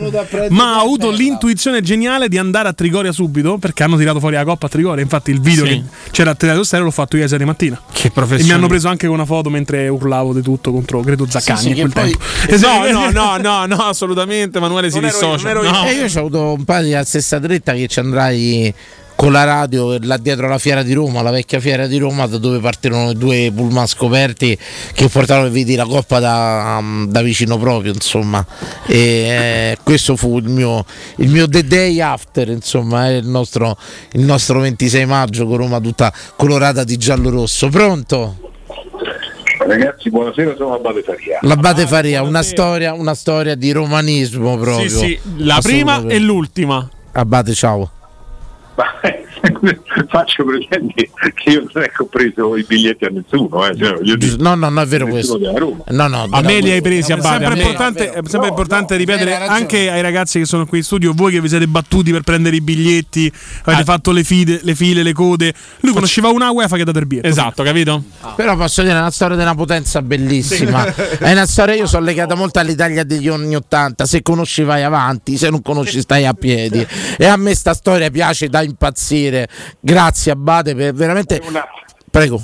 Ma 0.49 0.73
te, 0.77 0.81
avuto 0.81 1.11
l'intuizione 1.11 1.83
geniale 1.83 2.31
di 2.31 2.39
andare 2.39 2.69
a 2.69 2.73
Trigoria 2.73 3.13
subito 3.13 3.59
perché 3.59 3.83
hanno 3.83 3.99
tirato 3.99 4.21
fuori 4.21 4.37
la 4.37 4.45
coppa 4.45 4.65
a 4.65 4.69
Trigoria. 4.71 5.03
Infatti, 5.03 5.31
il 5.31 5.41
video 5.43 5.67
Sì. 5.67 5.73
che 5.73 5.85
c'era 6.13 6.31
a 6.31 6.35
Teatro 6.35 6.65
Stereo 6.65 6.87
l'ho 6.87 6.91
fatto 6.91 7.17
ieri 7.17 7.29
sera 7.29 7.41
di 7.43 7.45
mattina. 7.47 7.79
Che 7.93 8.07
E 8.07 8.11
professione. 8.11 8.51
mi 8.51 8.59
hanno 8.59 8.69
preso 8.69 8.89
anche 8.89 9.05
con 9.07 9.17
una 9.17 9.27
foto 9.27 9.51
mentre 9.51 9.87
urlavo 9.89 10.33
di 10.33 10.41
tutto 10.41 10.73
contro 10.73 11.01
credo 11.01 11.27
Zaccagni 11.29 11.61
sì, 11.61 11.71
a 11.73 11.75
quel 11.75 11.93
poi- 11.93 12.17
tempo. 12.49 12.67
No, 12.67 12.91
no, 12.91 13.11
no, 13.11 13.37
no, 13.37 13.67
no, 13.67 13.77
assolutamente. 13.83 14.57
Emanuele 14.57 14.91
si 14.91 14.99
dissocia. 14.99 15.53
No. 15.53 15.85
E 15.85 15.93
io 15.93 16.05
ho 16.07 16.19
avuto 16.21 16.53
un 16.55 16.65
paio 16.65 16.85
di 16.85 16.91
la 16.93 17.05
stessa 17.05 17.39
dritta 17.39 17.75
che 17.75 17.87
ci 17.87 17.99
andrai 17.99 18.73
con 19.17 19.33
la 19.33 19.45
radio 19.45 19.99
là 20.03 20.19
dietro 20.19 20.47
alla 20.47 20.59
fiera 20.59 20.83
di 20.83 20.93
Roma, 20.93 21.23
la 21.23 21.31
vecchia 21.31 21.59
fiera 21.59 21.87
di 21.87 21.97
Roma, 21.99 22.27
da 22.27 22.37
dove 22.37 22.61
partirono 22.61 23.11
i 23.11 23.17
due 23.17 23.51
pullman 23.53 23.87
scoperti 23.87 24.57
che 24.93 25.09
portarono 25.09 25.51
vedi 25.51 25.75
la 25.75 25.87
coppa 25.87 26.21
da, 26.21 26.81
da 27.09 27.23
vicino 27.23 27.57
proprio, 27.59 27.93
insomma. 27.93 28.45
E 28.87 28.99
eh, 28.99 29.79
questo 29.83 30.17
fu 30.17 30.39
il 30.39 30.49
mio, 30.49 30.85
il 31.17 31.31
mio 31.31 31.49
The 31.49 31.65
Day 31.65 31.99
After, 32.01 32.49
insomma, 32.49 33.09
è 33.09 33.15
il 33.15 33.27
nostro, 33.27 33.77
il 34.13 34.23
nostro 34.23 34.61
26 34.61 35.07
maggio 35.07 35.47
con 35.47 35.57
Roma 35.57 35.81
tutta 35.81 36.13
colorata 36.37 36.85
di 36.85 36.97
giallo-rosso. 36.99 37.69
Pronto? 37.69 38.45
Ragazzi, 39.67 40.11
buonasera, 40.11 40.55
sono 40.57 40.75
Abate 40.75 41.03
Faria. 41.03 41.39
L'Abate 41.41 41.87
Faria, 41.87 42.23
una 42.23 42.43
storia, 42.43 42.93
una 42.93 43.15
storia 43.15 43.55
di 43.57 43.73
romanismo 43.73 44.57
proprio. 44.59 44.89
Sì, 44.89 44.97
sì, 44.97 45.21
la 45.39 45.59
prima 45.61 46.05
e 46.07 46.19
l'ultima. 46.21 46.89
Abate, 47.13 47.55
ciao. 47.55 47.91
拜。 48.77 49.26
Faccio 50.09 50.45
presente 50.45 51.11
che 51.35 51.51
io 51.51 51.67
non 51.73 51.83
è 51.83 51.91
ho 51.97 52.05
preso 52.07 52.57
i 52.57 52.65
biglietti 52.65 53.05
a 53.05 53.09
nessuno, 53.11 53.67
eh, 53.67 53.77
cioè, 53.77 54.37
No, 54.39 54.55
no, 54.55 54.69
no, 54.69 54.81
è 54.81 54.87
vero 54.87 55.07
questo. 55.07 55.39
No, 55.39 56.07
no, 56.09 56.27
A 56.31 56.41
me 56.43 56.61
li 56.61 56.71
hai 56.71 56.81
presi 56.81 57.13
a 57.13 57.17
È 57.17 57.21
Bari. 57.21 57.45
sempre 57.45 57.47
a 57.47 57.51
me- 57.57 57.61
importante, 57.63 58.09
è 58.11 58.15
sempre 58.15 58.39
No, 58.39 58.47
importante 58.47 58.93
no, 58.95 58.99
ripetere 59.01 59.35
anche 59.37 59.91
ai 59.91 60.01
ragazzi 60.03 60.39
che 60.39 60.45
sono 60.45 60.67
qui 60.67 60.79
in 60.79 60.85
studio, 60.85 61.13
voi 61.15 61.33
che 61.33 61.41
vi 61.41 61.49
siete 61.49 61.67
battuti 61.67 62.13
per 62.13 62.23
prendere 62.23 62.57
i 62.57 62.61
biglietti, 62.61 63.31
avete 63.65 63.85
fatto 63.85 64.13
le, 64.13 64.25
fide- 64.25 64.61
le 64.63 64.75
file, 64.75 65.03
le 65.03 65.13
code. 65.13 65.53
Lui 65.81 65.93
conosceva 65.93 66.29
una 66.29 66.51
UEFA 66.51 66.77
che 66.77 66.85
da 66.85 66.93
derbietto. 66.93 67.27
Esatto, 67.27 67.63
capito? 67.63 68.03
Però 68.37 68.57
posso 68.57 68.83
dire, 68.83 68.95
è 68.95 68.99
una 68.99 69.11
storia 69.11 69.37
di 69.37 69.43
una 69.43 69.55
potenza 69.55 70.03
bellissima. 70.03 70.85
È 70.95 71.33
una 71.33 71.47
storia, 71.47 71.75
io 71.75 71.87
sono 71.87 72.05
legata 72.05 72.35
molto 72.35 72.59
all'Italia 72.59 73.05
degli 73.05 73.29
anni 73.29 73.55
Ottanta. 73.55 74.07
Se 74.07 74.23
conosci 74.23 74.63
vai 74.63 74.83
avanti, 74.83 75.37
se 75.37 75.51
non 75.51 75.63
conosci 75.63 76.01
stai 76.01 76.25
a 76.27 76.33
piedi. 76.35 76.85
E 77.19 77.27
a 77.27 77.37
me 77.37 77.55
sta 77.55 77.75
storia 77.75 78.11
piace 78.11 78.49
da 78.49 78.63
impazzire. 78.63 79.26
Grazie 79.81 80.33
Abate 80.33 80.75
per 80.75 80.95
veramente... 80.95 81.41
Prego. 82.11 82.43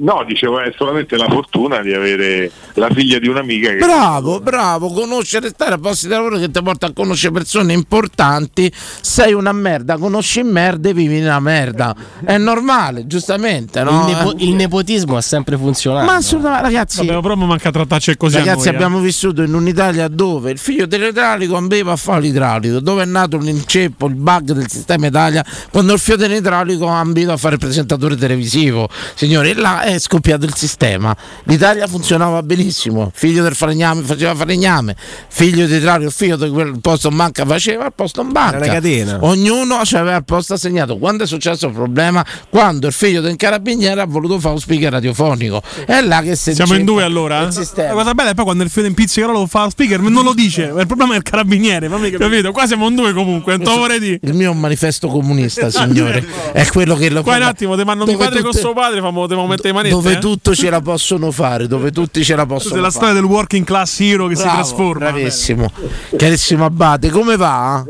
No, 0.00 0.24
dicevo, 0.26 0.60
è 0.60 0.72
solamente 0.76 1.16
la 1.16 1.28
fortuna 1.28 1.82
di 1.82 1.92
avere 1.92 2.50
la 2.74 2.88
figlia 2.90 3.18
di 3.18 3.28
un'amica 3.28 3.68
che... 3.70 3.76
Bravo, 3.76 4.40
bravo, 4.40 4.90
conoscere, 4.90 5.48
stare 5.50 5.74
a 5.74 5.78
posti 5.78 6.06
di 6.06 6.12
lavoro 6.12 6.38
che 6.38 6.50
ti 6.50 6.62
porta 6.62 6.86
a 6.86 6.92
conoscere 6.92 7.34
persone 7.34 7.74
importanti. 7.74 8.72
Sei 9.00 9.34
una 9.34 9.52
merda, 9.52 9.98
conosci 9.98 10.42
merda 10.42 10.88
e 10.88 10.94
vivi 10.94 11.18
nella 11.18 11.40
merda. 11.40 11.94
È 12.24 12.38
normale, 12.38 13.06
giustamente, 13.06 13.82
no? 13.82 14.06
il, 14.08 14.14
nepo- 14.16 14.32
Eh. 14.32 14.44
il 14.44 14.54
nepotismo 14.54 15.16
ha 15.16 15.20
sempre 15.20 15.58
funzionato. 15.58 16.06
Ma 16.06 16.14
assolutamente, 16.14 16.62
ragazzi. 16.62 17.06
Vabbè, 17.06 17.20
proprio 17.20 17.46
manca 17.46 17.70
trattacci 17.70 18.16
così. 18.16 18.36
a 18.36 18.38
Ragazzi, 18.38 18.64
noi, 18.64 18.72
eh. 18.72 18.76
abbiamo 18.76 18.98
vissuto 19.00 19.42
in 19.42 19.52
un'Italia 19.52 20.08
dove 20.08 20.50
il 20.50 20.58
figlio 20.58 20.86
dell'idraulico 20.86 21.56
ambeva 21.56 21.92
a 21.92 21.96
fare 21.96 22.22
l'idraulico, 22.22 22.80
dove 22.80 23.02
è 23.02 23.06
nato 23.06 23.36
l'inceppo, 23.36 24.06
il 24.06 24.14
bug 24.14 24.52
del 24.52 24.70
sistema 24.70 25.08
Italia, 25.08 25.44
quando 25.70 25.92
il 25.92 25.98
figlio 25.98 26.16
dell'idraulico 26.16 26.88
ha 26.88 27.00
ambito 27.00 27.32
a 27.32 27.36
fare 27.36 27.54
il 27.56 27.60
presentatore 27.60 28.16
televisivo. 28.16 28.88
Signori, 29.14 29.52
là 29.52 29.82
è 29.82 29.89
scoppiato 29.98 30.44
il 30.44 30.54
sistema. 30.54 31.16
L'Italia 31.44 31.86
funzionava 31.86 32.42
benissimo. 32.42 33.10
Figlio 33.14 33.42
del 33.42 33.54
falegname 33.54 34.02
faceva 34.02 34.34
falegname, 34.34 34.96
figlio 35.28 35.66
di 35.66 35.80
Trario, 35.80 36.10
figlio 36.10 36.36
di 36.36 36.50
quel 36.50 36.80
posto 36.80 37.08
in 37.08 37.16
banca 37.16 37.44
faceva 37.44 37.86
il 37.86 37.92
posto 37.94 38.22
in 38.22 38.32
banca. 38.32 38.56
Era 38.56 38.64
una 38.64 38.74
catena. 38.74 39.18
Ognuno 39.22 39.76
aveva 39.76 40.16
il 40.16 40.24
posto 40.24 40.54
assegnato. 40.54 40.98
Quando 40.98 41.24
è 41.24 41.26
successo 41.26 41.66
il 41.66 41.72
problema? 41.72 42.24
Quando 42.48 42.86
il 42.86 42.92
figlio 42.92 43.20
del 43.20 43.36
carabiniere 43.36 44.00
ha 44.00 44.06
voluto 44.06 44.38
fare 44.38 44.54
un 44.54 44.60
speaker 44.60 44.92
radiofonico. 44.92 45.62
È 45.84 46.00
là 46.00 46.20
che 46.22 46.36
si 46.36 46.54
Siamo 46.54 46.74
in 46.74 46.84
due 46.84 47.02
allora? 47.02 47.40
il 47.42 47.52
sistema. 47.52 47.88
La 47.88 47.94
cosa 47.94 48.14
bella 48.14 48.30
è 48.30 48.34
poi 48.34 48.44
quando 48.44 48.62
il 48.62 48.70
figlio 48.70 48.86
in 48.86 48.94
pizzicato 48.94 49.32
lo 49.32 49.46
fa 49.46 49.64
lo 49.64 49.70
speaker, 49.70 50.00
non 50.00 50.24
lo 50.24 50.32
dice. 50.32 50.72
Il 50.76 50.86
problema 50.86 51.14
è 51.14 51.16
il 51.16 51.22
carabiniere, 51.22 51.88
capito? 52.18 52.52
Qua 52.52 52.66
siamo 52.66 52.88
in 52.88 52.94
due 52.94 53.12
comunque, 53.12 53.56
non 53.56 53.64
te 53.64 53.70
lo 53.70 53.78
vorrei 53.78 53.98
dire. 53.98 54.18
Il 54.22 54.34
mio 54.34 54.50
è 54.50 54.52
un 54.52 54.60
manifesto 54.60 55.08
comunista, 55.08 55.70
signore. 55.70 56.26
È 56.52 56.66
quello 56.66 56.94
che 56.96 57.10
lo 57.10 57.22
Qua 57.22 57.36
un 57.36 57.42
attimo, 57.42 57.76
ti 57.76 57.84
mandano 57.84 58.10
mio 58.10 58.18
padre 58.18 58.42
con 58.42 58.52
suo 58.52 58.72
padre, 58.72 59.00
famo, 59.00 59.26
devo 59.26 59.46
mettere 59.46 59.69
le 59.70 59.76
manette. 59.76 59.94
dove 59.94 60.12
eh? 60.12 60.18
tutto 60.18 60.54
ce 60.54 60.70
la 60.70 60.80
possono 60.80 61.30
fare, 61.30 61.66
dove 61.66 61.90
tutti 61.90 62.22
ce 62.24 62.34
la 62.36 62.46
possono 62.46 62.74
della 62.74 62.90
fare. 62.90 63.04
storia 63.06 63.14
del 63.14 63.24
working 63.24 63.64
class 63.64 64.00
hero 64.00 64.26
che 64.26 64.36
si 64.36 64.42
Bravo, 64.42 64.56
trasforma. 64.58 65.10
Bravissimo. 65.10 65.70
Carissimo 66.16 66.64
Abate, 66.64 67.10
come 67.10 67.36
va? 67.36 67.84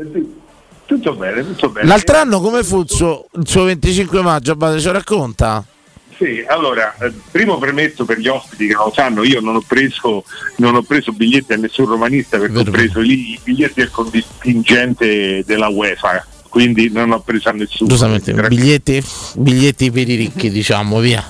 Tutto 0.85 1.13
bene, 1.13 1.45
tutto 1.45 1.69
bene. 1.69 1.87
L'altro 1.87 2.17
anno 2.17 2.41
come 2.41 2.63
fu 2.63 2.81
il 2.81 2.89
suo, 2.89 3.25
il 3.37 3.47
suo 3.47 3.63
25 3.63 4.21
maggio, 4.21 4.51
Abate, 4.51 4.79
ce 4.79 4.87
lo 4.87 4.93
racconta? 4.93 5.65
Sì, 6.17 6.43
allora, 6.47 6.93
eh, 6.99 7.11
primo 7.31 7.57
premetto 7.57 8.05
per 8.05 8.19
gli 8.19 8.27
ospiti 8.27 8.67
che 8.67 8.73
non 8.73 8.85
lo 8.85 8.93
sanno, 8.93 9.23
io 9.23 9.41
non 9.41 9.55
ho 9.55 9.63
preso, 9.65 10.23
non 10.57 10.75
ho 10.75 10.83
preso 10.83 11.11
biglietti 11.13 11.53
a 11.53 11.57
nessun 11.57 11.87
romanista 11.87 12.37
perché 12.37 12.59
ho 12.59 12.63
preso 12.63 12.99
lì 12.99 13.31
i 13.31 13.39
biglietti 13.43 13.79
del 13.79 13.89
contingente 13.89 15.43
della 15.45 15.69
UEFA, 15.69 16.23
quindi 16.47 16.91
non 16.91 17.11
ho 17.11 17.21
preso 17.21 17.49
a 17.49 17.53
nessuno. 17.53 17.89
Giustamente, 17.89 18.33
biglietti, 18.33 19.03
biglietti 19.37 19.89
per 19.89 20.09
i 20.09 20.15
ricchi, 20.15 20.51
diciamo, 20.51 20.99
via. 20.99 21.25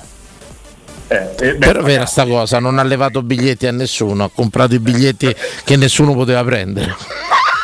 Eh, 1.12 1.36
eh, 1.40 1.56
beh, 1.56 1.68
Però 1.68 1.82
è 1.82 1.84
vera 1.84 2.06
sta 2.06 2.26
cosa, 2.26 2.60
non 2.60 2.80
ha 2.80 2.84
levato 2.84 3.22
biglietti 3.22 3.68
a 3.68 3.72
nessuno, 3.74 4.24
ha 4.24 4.30
comprato 4.34 4.76
i 4.76 4.80
biglietti 4.80 5.36
che 5.66 5.76
nessuno 5.76 6.14
poteva 6.14 6.42
prendere. 6.46 6.96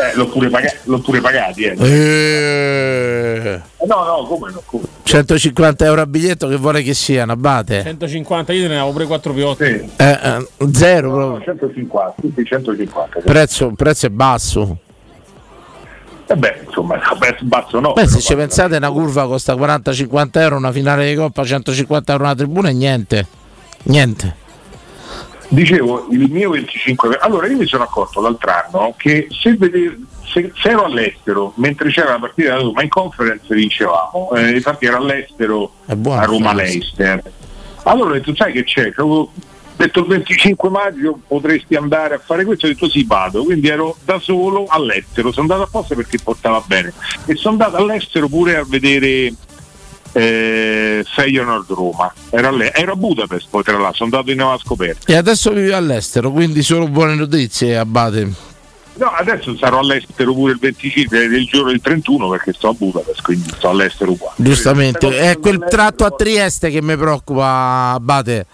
eh, 0.02 0.16
l'ho, 0.16 0.28
pure 0.28 0.50
paga- 0.50 0.74
l'ho 0.84 1.00
pure 1.00 1.22
pagati. 1.22 1.64
Eh. 1.64 1.76
Eh, 1.80 3.62
No, 3.88 4.04
no, 4.04 4.26
come 4.28 4.52
no? 4.52 4.62
Come? 4.66 4.84
150 5.04 5.86
euro 5.86 6.02
a 6.02 6.06
biglietto 6.06 6.50
che 6.50 6.58
vuole 6.58 6.82
che 6.84 6.94
siano, 6.94 7.32
Abate? 7.32 7.84
150, 7.84 8.52
io 8.52 8.64
te 8.64 8.68
ne 8.68 8.76
avevo 8.80 8.92
pure 8.92 9.06
4 9.06 9.32
piotti. 9.32 9.64
Eh, 9.64 9.90
eh, 9.96 10.48
zero 10.74 11.12
proprio. 11.14 11.44
150, 11.46 12.16
tutti 12.20 12.44
150. 12.44 13.20
Prezzo, 13.24 13.72
prezzo 13.78 14.08
è 14.08 14.10
basso. 14.10 14.78
E 16.30 16.36
beh, 16.36 16.64
insomma, 16.66 17.00
basso 17.44 17.80
no. 17.80 17.94
Beh, 17.94 18.08
se 18.08 18.20
ci 18.20 18.36
pensate, 18.36 18.76
una 18.76 18.92
curva 18.92 19.26
costa 19.26 19.54
40-50 19.54 20.42
euro, 20.42 20.58
una 20.58 20.74
finale 20.74 21.08
di 21.08 21.16
coppa 21.16 21.46
150 21.46 22.12
euro 22.12 22.26
una 22.26 22.36
tribuna 22.36 22.68
e 22.68 22.74
niente. 22.74 23.28
Niente. 23.88 24.46
Dicevo, 25.50 26.08
il 26.12 26.30
mio 26.30 26.50
25 26.50 27.20
Allora, 27.22 27.48
io 27.48 27.56
mi 27.56 27.66
sono 27.66 27.84
accorto 27.84 28.20
l'altro 28.20 28.52
anno 28.52 28.94
che 28.98 29.28
se, 29.32 29.56
vede- 29.56 29.98
se, 30.26 30.52
se 30.54 30.70
ero 30.70 30.84
all'estero, 30.84 31.54
mentre 31.56 31.90
c'era 31.90 32.12
la 32.12 32.20
partita 32.20 32.50
da 32.50 32.62
Roma 32.62 32.84
in 32.84 32.90
conference 32.90 33.56
vincevamo, 33.56 34.32
eh, 34.36 34.52
infatti 34.52 34.86
ero 34.86 34.98
all'estero 34.98 35.72
a 35.86 36.26
Roma. 36.26 36.54
Leicester. 36.54 37.24
Allora 37.84 38.10
ho 38.10 38.14
detto, 38.14 38.36
sai 38.36 38.52
che 38.52 38.66
c'è? 38.66 38.88
Avevo 38.88 39.32
detto 39.78 40.00
il 40.02 40.08
25 40.08 40.70
maggio 40.70 41.20
potresti 41.26 41.76
andare 41.76 42.16
a 42.16 42.20
fare 42.20 42.44
questo, 42.44 42.66
ho 42.66 42.70
detto 42.70 42.90
sì 42.90 43.06
vado, 43.06 43.44
quindi 43.44 43.70
ero 43.70 43.96
da 44.04 44.20
solo 44.20 44.66
all'estero, 44.68 45.32
sono 45.32 45.44
andato 45.44 45.64
apposta 45.64 45.96
perché 45.96 46.18
portava 46.22 46.62
bene 46.66 46.92
e 47.26 47.36
sono 47.36 47.54
andato 47.54 47.78
all'estero 47.78 48.28
pure 48.28 48.58
a 48.58 48.66
vedere 48.68 49.32
eh, 50.18 51.06
Feyenoord 51.06 51.70
Roma, 51.72 52.12
ero, 52.32 52.48
alle- 52.48 52.74
ero 52.74 52.94
a 52.94 52.96
Budapest 52.96 53.48
poi 53.50 53.64
tra 53.64 53.74
l'altro, 53.78 53.94
sono 53.96 54.10
andato 54.12 54.32
in 54.32 54.38
nuova 54.38 54.58
scoperta. 54.58 55.12
E 55.12 55.16
adesso 55.16 55.52
vive 55.52 55.74
all'estero, 55.74 56.32
quindi 56.32 56.64
solo 56.64 56.88
buone 56.88 57.16
notizie, 57.16 57.78
Abate. 57.78 58.46
No, 58.94 59.10
adesso 59.10 59.56
sarò 59.58 59.80
all'estero 59.80 60.34
pure 60.34 60.54
il 60.54 60.60
25 60.60 61.28
del 61.28 61.46
giorno 61.46 61.70
del 61.70 61.82
31 61.82 62.30
perché 62.30 62.52
sto 62.54 62.70
a 62.70 62.74
Budapest, 62.74 63.22
quindi 63.22 63.50
sto 63.56 63.70
all'estero 63.70 64.14
qua. 64.14 64.34
Giustamente, 64.38 65.20
è 65.20 65.38
quel 65.38 65.64
tratto 65.70 66.04
a 66.04 66.10
Trieste 66.10 66.72
che 66.72 66.82
mi 66.82 66.98
preoccupa, 66.98 67.92
Abate. 67.94 68.46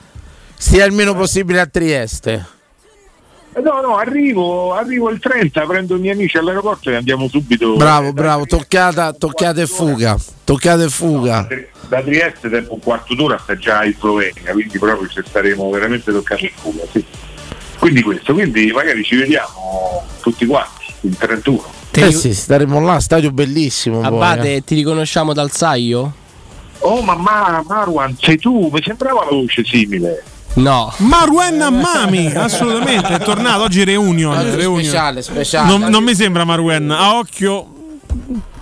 Stia 0.58 0.84
il 0.84 0.92
meno 0.92 1.16
possibile 1.16 1.62
a 1.62 1.66
Trieste. 1.66 2.46
Eh, 3.56 3.62
No, 3.62 3.82
no, 3.82 3.96
arrivo, 3.98 4.74
arrivo 4.74 5.10
il 5.10 5.20
30, 5.20 5.62
prendo 5.66 5.96
i 5.96 6.00
miei 6.00 6.14
amici 6.14 6.38
all'aeroporto 6.38 6.90
e 6.90 6.96
andiamo 6.96 7.28
subito. 7.28 7.76
Bravo, 7.76 8.12
bravo, 8.14 8.46
toccata, 8.46 9.14
toccata 9.14 9.62
e 9.62 9.68
fuga. 9.68 10.18
Toccata 10.44 10.84
e 10.84 10.90
fuga. 10.90 11.48
Da 11.88 12.02
Trieste 12.02 12.50
tempo 12.50 12.74
un 12.74 12.80
quarto 12.80 13.14
d'ora 13.14 13.38
sta 13.38 13.56
già 13.56 13.84
in 13.84 13.94
Slovenia, 14.00 14.52
quindi 14.52 14.78
proprio 14.80 15.08
ci 15.08 15.22
staremo 15.26 15.70
veramente 15.70 16.12
toccati 16.12 16.46
in 16.46 16.52
fuga, 16.56 16.84
sì. 16.92 17.06
Quindi 17.78 18.02
questo, 18.02 18.34
quindi 18.34 18.72
magari 18.72 19.04
ci 19.04 19.16
vediamo 19.16 20.04
tutti 20.22 20.46
quanti, 20.46 20.86
il 21.02 21.18
31. 21.18 21.64
Eh 21.92 22.12
sì, 22.12 22.34
staremo 22.34 22.80
là, 22.80 23.00
stadio 23.00 23.32
bellissimo. 23.32 24.00
poi, 24.00 24.08
Abate, 24.08 24.56
eh. 24.56 24.64
ti 24.64 24.74
riconosciamo 24.76 25.34
dal 25.34 25.52
saio? 25.52 26.14
Oh 26.80 27.02
mamma 27.02 27.64
Marwan, 27.66 28.18
sei 28.20 28.38
tu, 28.38 28.70
mi 28.72 28.82
sembrava 28.84 29.24
la 29.26 29.32
voce 29.32 29.64
simile. 29.64 30.24
No. 30.56 30.94
Marwen 30.98 31.58
Mami, 31.58 32.28
assolutamente, 32.34 33.16
è 33.16 33.20
tornato 33.20 33.64
oggi 33.64 33.84
reunion. 33.84 34.38
Oggi 34.38 34.56
reunion. 34.56 34.84
speciale, 34.84 35.22
speciale. 35.22 35.68
Non, 35.68 35.90
non 35.90 36.04
mi 36.04 36.14
sembra 36.14 36.44
Marwen, 36.44 36.92
a 36.92 37.18
occhio. 37.18 37.68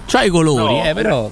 C'ha 0.05 0.23
i 0.23 0.29
colori, 0.29 0.75
No, 0.75 0.83
eh, 0.85 0.93
però. 0.93 1.29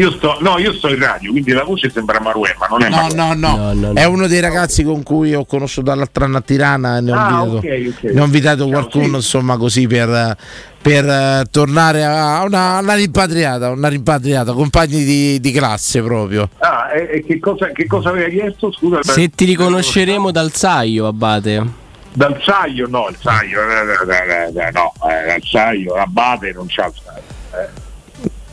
Io 0.00 0.10
sto, 0.12 0.38
no, 0.40 0.56
io 0.58 0.72
sto 0.72 0.88
in 0.88 0.98
radio, 0.98 1.30
quindi 1.30 1.52
la 1.52 1.62
voce 1.62 1.90
sembra 1.90 2.18
Marwen, 2.20 2.54
ma 2.58 2.66
non 2.68 2.82
è 2.82 2.88
No, 2.88 2.96
Marwen. 2.96 3.38
no, 3.38 3.72
no, 3.74 3.92
È 3.92 4.04
uno 4.04 4.26
dei 4.26 4.40
ragazzi 4.40 4.82
con 4.82 5.02
cui 5.02 5.34
ho 5.34 5.44
conosciuto 5.44 5.94
l'altro 5.94 6.24
anno 6.24 6.38
a 6.38 6.40
Tirana 6.40 6.96
e 6.96 7.00
ne 7.02 7.12
ho 7.12 7.14
Ah, 7.16 7.42
invitato, 7.42 7.56
ok, 7.66 7.94
ok. 8.04 8.12
ne 8.14 8.20
ho 8.20 8.24
invitato 8.24 8.66
qualcuno 8.68 9.16
insomma 9.16 9.58
così 9.58 9.86
per, 9.86 10.36
per, 10.80 11.04
eh, 11.06 11.44
tornare 11.50 12.04
a 12.06 12.42
una, 12.44 12.78
una 12.78 12.94
rimpatriata, 12.94 13.68
una 13.70 13.88
rimpatriata, 13.88 14.52
compagni 14.54 15.04
di, 15.04 15.38
di 15.38 15.52
classe 15.52 16.00
proprio. 16.02 16.48
Ah, 16.60 16.88
e, 16.94 17.16
e 17.18 17.24
che, 17.26 17.38
cosa, 17.38 17.66
che 17.72 17.86
cosa 17.86 18.08
aveva 18.08 18.28
chiesto? 18.28 18.72
Scusa, 18.72 19.02
Se 19.02 19.28
ti 19.28 19.44
riconosceremo 19.44 20.30
dal 20.30 20.50
saio, 20.54 21.08
Abate. 21.08 21.78
Dal 22.12 22.40
saio 22.42 22.86
no, 22.88 23.06
il 23.10 23.16
saio, 23.20 23.60
eh, 23.60 24.60
eh, 24.66 24.70
no, 24.72 24.92
il 25.36 25.44
saio, 25.44 25.92
Abate 25.94 26.52
non 26.52 26.64
c'ha 26.68 26.86
il 26.86 26.92
saio. 27.04 27.38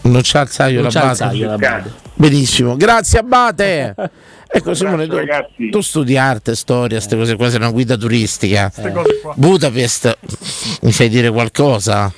Eh. 0.08 0.12
Non 0.12 0.22
c'ha 0.24 0.42
il 0.42 0.50
saio 0.50 0.82
Non 0.82 0.92
l'Abate. 0.92 1.94
Benissimo, 2.14 2.76
grazie 2.76 3.20
Abate. 3.20 3.96
Ecco 4.50 4.74
Simone, 4.74 5.08
tu, 5.08 5.18
tu 5.70 5.82
studi 5.82 6.18
arte, 6.18 6.56
storia, 6.56 6.98
queste 6.98 7.18
cose 7.18 7.36
qua, 7.36 7.50
sei 7.50 7.60
una 7.60 7.70
guida 7.70 7.98
turistica. 7.98 8.72
qua. 9.22 9.34
Budapest, 9.36 10.18
mi 10.84 10.92
sai 10.94 11.10
dire 11.10 11.30
qualcosa? 11.30 12.12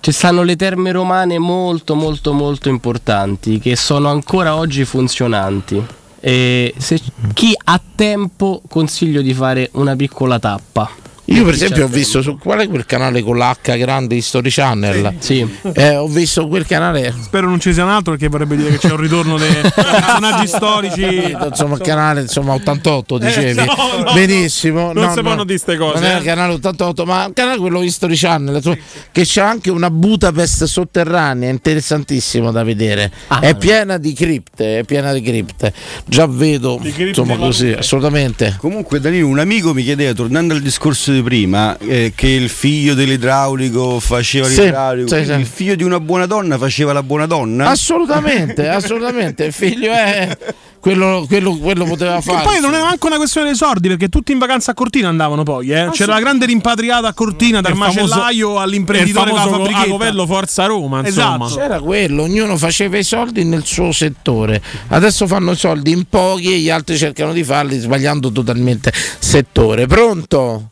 Ci 0.00 0.10
stanno 0.10 0.42
le 0.42 0.56
terme 0.56 0.90
romane 0.90 1.38
molto 1.38 1.94
molto 1.94 2.32
molto 2.32 2.70
importanti 2.70 3.58
che 3.58 3.76
sono 3.76 4.08
ancora 4.08 4.56
oggi 4.56 4.84
funzionanti. 4.84 5.84
E 6.20 6.74
se 6.78 6.98
chi 7.34 7.54
ha 7.64 7.80
tempo 7.94 8.62
consiglio 8.66 9.20
di 9.20 9.34
fare 9.34 9.68
una 9.72 9.94
piccola 9.94 10.38
tappa. 10.38 10.90
Io 11.26 11.44
per 11.44 11.54
esempio 11.54 11.84
ho 11.84 11.86
tempo. 11.86 11.96
visto 11.96 12.20
su 12.22 12.36
qual 12.38 12.60
è 12.60 12.68
quel 12.68 12.84
canale 12.84 13.22
con 13.22 13.38
l'H 13.38 13.76
grande 13.78 14.14
History 14.16 14.50
Channel. 14.50 15.14
Sì. 15.18 15.46
Eh, 15.72 15.96
ho 15.96 16.06
visto 16.06 16.46
quel 16.48 16.66
canale. 16.66 17.14
Spero 17.22 17.48
non 17.48 17.58
ci 17.60 17.72
sia 17.72 17.84
un 17.84 17.90
altro 17.90 18.12
perché 18.12 18.28
vorrebbe 18.28 18.56
dire 18.56 18.70
che 18.70 18.78
c'è 18.78 18.90
un 18.90 18.98
ritorno 19.00 19.38
dei 19.38 19.50
personaggi 19.74 20.46
storici. 20.46 21.36
Insomma, 21.48 21.76
il 21.76 21.80
canale 21.80 22.20
insomma 22.22 22.52
88 22.52 23.18
dicevi. 23.18 23.60
Eh, 23.60 23.64
no, 23.64 23.74
no, 24.04 24.12
Benissimo. 24.12 24.92
non 24.92 25.04
no, 25.04 25.10
si 25.10 25.16
no. 25.16 25.22
possono 25.22 25.44
dire 25.44 25.58
ste 25.58 25.76
cose, 25.76 26.00
Non 26.00 26.10
è 26.10 26.14
eh. 26.14 26.18
il 26.18 26.24
canale 26.24 26.52
88, 26.54 27.04
ma 27.06 27.26
il 27.26 27.32
canale 27.32 27.58
quello 27.58 27.82
History 27.82 28.16
Channel 28.16 28.60
su- 28.62 28.76
che 29.10 29.22
c'è 29.24 29.40
anche 29.40 29.70
una 29.70 29.90
Budapest 29.90 30.64
sotterranea, 30.64 31.48
interessantissimo 31.50 32.50
da 32.50 32.62
vedere. 32.64 33.10
Ah, 33.28 33.40
è 33.40 33.56
piena 33.56 33.96
di 33.96 34.12
cripte, 34.12 34.80
è 34.80 34.84
piena 34.84 35.12
di 35.12 35.22
cripte. 35.22 35.72
Già 36.04 36.26
vedo, 36.26 36.78
insomma 36.82 37.36
così, 37.36 37.70
assolutamente. 37.72 38.56
Comunque 38.58 39.00
Danilo, 39.00 39.26
un 39.28 39.38
amico 39.38 39.72
mi 39.72 39.82
chiedeva, 39.82 40.12
tornando 40.12 40.52
al 40.54 40.60
discorso 40.60 41.12
di 41.14 41.22
prima, 41.22 41.76
eh, 41.78 42.12
che 42.14 42.28
il 42.28 42.48
figlio 42.48 42.94
dell'idraulico 42.94 43.98
faceva 44.00 44.46
Sì, 44.46 44.60
l'idraulico, 44.62 45.08
sì, 45.08 45.24
sì. 45.24 45.30
il 45.32 45.46
figlio 45.46 45.74
di 45.74 45.82
una 45.82 46.00
buona 46.00 46.26
donna 46.26 46.58
faceva 46.58 46.92
la 46.92 47.02
buona 47.02 47.26
donna? 47.26 47.68
Assolutamente, 47.68 48.68
assolutamente. 48.68 49.44
Il 49.44 49.52
figlio 49.52 49.90
è 49.92 50.36
quello, 50.80 51.24
quello, 51.26 51.56
quello 51.56 51.84
poteva 51.86 52.20
fare. 52.20 52.42
poi 52.44 52.60
non 52.60 52.74
è 52.74 52.80
manco 52.80 53.06
una 53.06 53.16
questione 53.16 53.46
dei 53.46 53.56
soldi, 53.56 53.88
perché 53.88 54.08
tutti 54.10 54.32
in 54.32 54.38
vacanza 54.38 54.72
a 54.72 54.74
Cortina 54.74 55.08
andavano 55.08 55.42
poi. 55.42 55.70
Eh. 55.70 55.88
C'era 55.92 56.12
la 56.12 56.20
grande 56.20 56.44
rimpatriata 56.44 57.08
a 57.08 57.14
Cortina, 57.14 57.60
dal 57.62 57.72
Il 57.72 57.78
famoso- 57.78 58.00
macellaio 58.00 58.58
all'imprenditore 58.58 59.30
il 59.30 59.30
con 59.30 59.36
la 59.38 59.44
famoso 59.44 59.62
fabbrichetta. 59.64 59.86
Agovello 59.86 60.26
Forza 60.26 60.66
Roma, 60.66 60.98
insomma. 61.06 61.46
Esatto. 61.46 61.60
C'era 61.60 61.80
quello, 61.80 62.22
ognuno 62.24 62.56
faceva 62.58 62.98
i 62.98 63.02
soldi 63.04 63.44
nel 63.44 63.64
suo 63.64 63.92
settore. 63.92 64.60
Adesso 64.88 65.26
fanno 65.26 65.52
i 65.52 65.56
soldi 65.56 65.90
in 65.90 66.04
pochi 66.08 66.52
e 66.52 66.58
gli 66.58 66.68
altri 66.68 66.98
cercano 66.98 67.32
di 67.32 67.44
farli 67.44 67.78
sbagliando 67.78 68.30
totalmente 68.30 68.92
settore. 69.18 69.86
Pronto? 69.86 70.68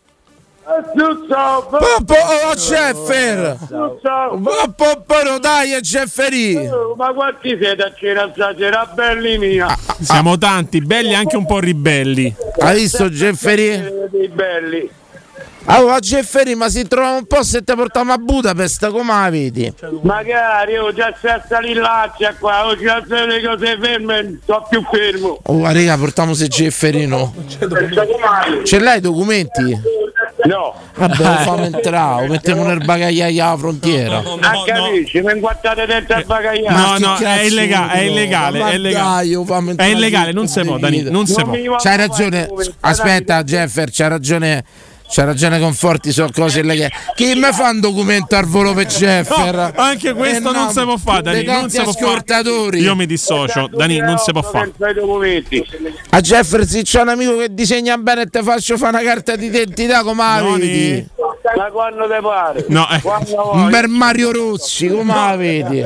Poppo, 0.72 2.14
oh, 2.14 2.54
Jeffer! 2.54 3.58
Poppo, 4.74 5.38
dai, 5.38 5.78
Jefferi! 5.80 6.66
Ma 6.96 7.12
quanti 7.12 7.58
siete 7.60 7.82
a 7.82 7.92
cena 7.94 8.30
stasera, 8.32 8.90
belli 8.94 9.36
mia? 9.36 9.76
Siamo 10.00 10.38
tanti, 10.38 10.80
belli 10.80 11.14
anche 11.14 11.36
un 11.36 11.44
po' 11.44 11.58
ribelli. 11.58 12.34
Hai 12.58 12.80
visto 12.80 13.10
Jefferi? 13.10 14.08
Dei 14.10 14.28
belli. 14.28 14.90
Allora, 15.66 15.98
Jefferi, 16.00 16.54
ma 16.54 16.68
si 16.68 16.88
trova 16.88 17.10
un 17.10 17.26
po' 17.26 17.42
se 17.44 17.62
ti 17.62 17.74
portiamo 17.74 18.12
a 18.12 18.16
Budapest, 18.16 18.90
come 18.90 19.12
la 19.12 19.30
vedi? 19.30 19.72
Magari, 20.00 20.76
oh, 20.78 20.92
già 20.92 21.14
sta 21.16 21.34
a 21.34 21.44
salire 21.46 21.80
l'accia 21.80 22.34
qua, 22.34 22.66
oh, 22.66 22.76
già 22.76 23.00
le 23.06 23.42
cose 23.44 23.78
ferme, 23.78 24.40
sto 24.42 24.66
più 24.68 24.82
fermo. 24.90 25.38
Oh, 25.44 25.62
raga, 25.62 25.96
portiamo 25.98 26.34
se 26.34 26.48
Jefferino. 26.48 27.32
Ce 28.64 28.80
l'hai 28.80 28.98
i 28.98 29.00
documenti? 29.00 30.00
No. 30.44 30.74
Vabbè, 30.96 31.16
lo 31.16 31.36
fammi 31.36 31.64
entrare, 31.66 32.26
lo 32.26 32.32
mettiamo 32.32 32.64
nel 32.64 32.84
bagagliaio 32.84 33.44
alla 33.44 33.56
frontiera. 33.56 34.18
a 34.18 34.62
capisci, 34.64 35.20
mi 35.20 35.32
inguattate 35.32 35.86
dentro 35.86 36.16
al 36.16 36.24
bagagliaio. 36.24 36.76
No, 36.76 36.98
no, 36.98 37.16
è 37.16 37.40
illegale, 37.42 37.92
è 37.92 38.00
illegale, 38.00 38.60
è 38.70 38.74
illegale. 38.74 39.74
È 39.76 39.84
illegale, 39.84 40.32
non 40.32 40.48
si 40.48 40.60
può, 40.62 40.78
Dani, 40.78 41.02
non 41.02 41.26
si 41.26 41.42
può. 41.42 41.76
C'hai 41.76 41.96
ragione. 41.96 42.48
Aspetta, 42.80 43.42
Jeffer, 43.44 43.90
c'ha 43.90 44.08
ragione. 44.08 44.64
C'ha 45.14 45.24
ragione 45.24 45.58
Conforti 45.60 46.10
su 46.10 46.24
cose 46.32 46.60
illegali. 46.60 46.90
Chi 47.14 47.34
mi 47.34 47.52
fa 47.52 47.68
un 47.68 47.80
documento 47.80 48.34
al 48.34 48.46
volo 48.46 48.72
per 48.72 48.86
Jeffer? 48.86 49.54
No, 49.54 49.82
anche 49.82 50.14
questo 50.14 50.48
Eh, 50.48 50.52
non 50.52 50.64
no, 50.64 50.70
si 50.70 50.82
può 50.84 50.96
fare, 50.96 51.22
Dani. 51.22 51.44
Non 51.44 51.68
si 51.68 51.76
può 51.82 51.92
fare. 51.92 52.04
Io 52.78 52.96
mi 52.96 53.04
dissocio, 53.06 53.68
Dani, 53.70 53.98
non 53.98 54.16
si 54.18 54.32
può 54.32 54.42
fare. 54.42 54.72
A 56.10 56.20
Jeffer 56.20 56.66
se 56.66 56.82
c'è 56.82 57.02
un 57.02 57.08
amico 57.08 57.36
che 57.36 57.52
disegna 57.52 57.98
bene 57.98 58.22
e 58.22 58.26
ti 58.26 58.42
faccio 58.42 58.78
fare 58.78 58.96
una 58.96 59.04
carta 59.04 59.36
d'identità 59.36 60.02
come 60.02 60.22
la 60.22 60.40
vedi? 60.56 61.06
Da 61.42 61.70
quando 61.72 62.06
te 62.08 62.20
pare? 62.20 62.64
No, 62.68 62.86
eh. 62.88 63.00
Bel 63.68 63.88
Mario 63.88 64.30
Rossi, 64.32 64.88
come 64.88 65.12
la 65.12 65.34
vedi? 65.36 65.84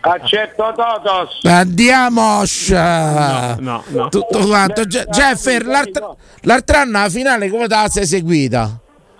Accetto 0.00 0.72
Totos. 0.76 1.40
Andiamo! 1.42 2.42
No, 3.58 3.82
no. 3.88 4.08
Tutto 4.08 4.46
quanto. 4.46 4.84
Je- 4.84 5.04
Jeffer, 5.10 5.66
l'altro 5.66 6.16
l'altro 6.42 6.76
anno 6.76 6.98
alla 6.98 7.08
finale 7.08 7.50
come 7.50 7.66
te 7.66 7.74
la 7.74 7.88
sei 7.88 8.06
seguita? 8.06 8.78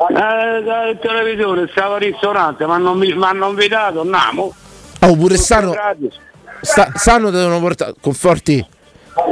Eh, 0.09 0.15
dal 0.63 0.99
televisore, 1.01 1.69
stavo 1.71 1.95
al 1.95 2.01
ristorante, 2.01 2.65
ma 2.67 2.77
non 2.79 2.99
mi 2.99 3.11
hanno 3.21 3.49
invitato, 3.49 4.01
andiamo. 4.03 4.55
Oh, 5.01 5.17
pure 5.17 5.37
Sano, 5.37 5.75
sta, 6.61 6.93
Sano 6.95 7.31
devono 7.31 7.59
portare. 7.61 7.95
Conforti, 8.01 8.65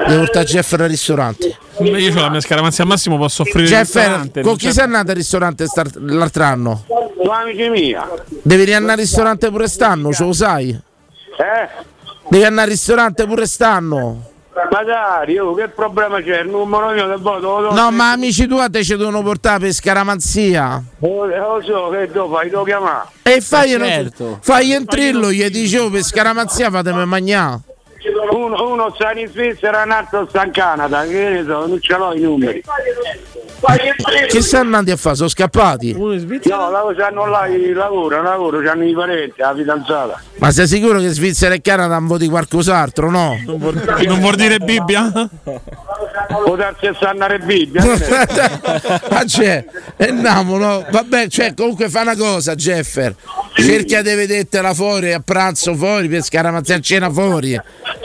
devo 0.07 0.19
portare 0.21 0.45
Jeffer 0.47 0.81
al 0.83 0.89
ristorante. 0.89 1.57
Io 1.81 2.13
ho 2.13 2.21
la 2.21 2.31
mia 2.31 2.41
scaramanzia 2.41 2.85
al 2.85 2.91
massimo, 2.91 3.17
posso 3.17 3.43
offrire 3.43 3.63
il 3.63 3.69
Jeffer, 3.69 4.03
ristorante. 4.03 4.41
con 4.43 4.57
chi 4.57 4.67
c'è- 4.67 4.73
sei 4.73 4.85
andato 4.85 5.11
al 5.11 5.17
ristorante 5.17 5.67
l'altro 5.99 6.43
anno? 6.45 6.85
Due 7.23 7.33
amici 7.35 7.69
mia. 7.69 8.09
Devi 8.43 8.65
riandare 8.65 8.93
al 8.95 8.99
ristorante 9.07 9.51
pure 9.51 9.69
stanno, 9.69 10.13
ce 10.13 10.25
lo 10.25 10.33
sai? 10.33 10.69
Eh? 10.71 11.69
Devi 12.29 12.45
andare 12.45 12.67
al 12.67 12.73
ristorante 12.73 13.27
pure 13.27 13.47
stanno. 13.47 14.25
Magari, 14.71 15.39
oh, 15.39 15.55
che 15.55 15.69
problema 15.69 16.21
c'è? 16.21 16.41
Il 16.41 16.49
numero 16.51 16.91
mio 16.91 17.07
del 17.07 17.19
voto 17.21 17.61
lo 17.61 17.69
do- 17.69 17.75
No, 17.75 17.91
ma 17.93 18.11
amici 18.11 18.47
tuoi 18.47 18.69
te 18.69 18.85
ci 18.85 18.95
devono 18.97 19.23
portare 19.23 19.61
per 19.61 19.73
scaramanzia. 19.73 20.83
Oh, 20.99 21.25
lo 21.25 21.63
so, 21.65 21.89
che 21.91 22.09
devo 22.13 22.29
fare? 22.35 22.51
Devo 22.51 22.65
chiamare. 22.65 23.07
E 23.23 23.41
fai, 23.41 23.77
Ma 23.79 23.87
certo. 23.87 24.39
fai 24.43 24.73
in 24.75 24.85
trillo, 24.85 25.31
gli 25.33 25.49
dicevo 25.49 25.89
per 25.89 26.03
scaramanzia 26.03 26.71
fatemi 26.71 27.07
mangiare. 27.07 27.61
Uno, 28.31 28.71
uno 28.73 28.93
sta 28.95 29.13
in 29.13 29.29
Svizzera, 29.29 29.83
un 29.85 29.91
altro 29.91 30.27
sta 30.29 30.45
in 30.45 30.53
Canada, 30.53 31.05
che 31.05 31.29
ne 31.29 31.45
so, 31.45 31.67
non 31.67 31.81
ce 31.81 31.97
l'ho 31.97 32.15
i 32.15 32.21
numeri. 32.21 32.63
Che 34.29 34.41
stanno 34.41 34.65
andando 34.65 34.93
a 34.93 34.97
fare? 34.97 35.17
Sono 35.17 35.29
scappati? 35.29 35.93
No, 35.93 36.71
la- 36.71 36.95
c'hanno 36.97 37.27
là 37.27 37.47
il 37.47 37.75
lavoro, 37.75 38.23
lavoro, 38.23 38.61
c'hanno 38.63 38.85
i 38.85 38.95
parenti, 38.95 39.35
la 39.37 39.55
fidanzata. 39.55 40.23
Ma 40.39 40.51
sei 40.51 40.67
sicuro 40.67 40.99
che 40.99 41.09
Svizzera 41.11 41.53
e 41.55 41.61
Canada 41.61 41.97
hanno 41.97 42.17
di 42.17 42.29
qualcos'altro, 42.29 43.11
no? 43.11 43.39
Non 43.45 44.19
vuol 44.21 44.35
dire 44.37 44.59
Bibbia? 44.59 45.13
Può 46.43 46.57
darsi 46.57 46.87
a 46.87 47.39
Bibbia. 47.45 47.85
Ma 49.11 49.25
c'è, 49.27 49.65
andiamo, 49.99 50.57
no? 50.57 50.87
Vabbè, 50.91 51.29
cioè, 51.29 51.53
comunque 51.53 51.91
fa 51.91 52.01
una 52.01 52.17
cosa, 52.17 52.55
Jeffer. 52.55 53.15
Cerca 53.55 54.01
di 54.01 54.15
vedertela 54.15 54.73
fuori 54.73 55.13
a 55.13 55.21
pranzo 55.21 55.75
fuori 55.75 56.09
per 56.09 56.23
scaramanzia 56.23 56.77
a 56.77 56.81
cena 56.81 57.11
fuori. 57.11 57.61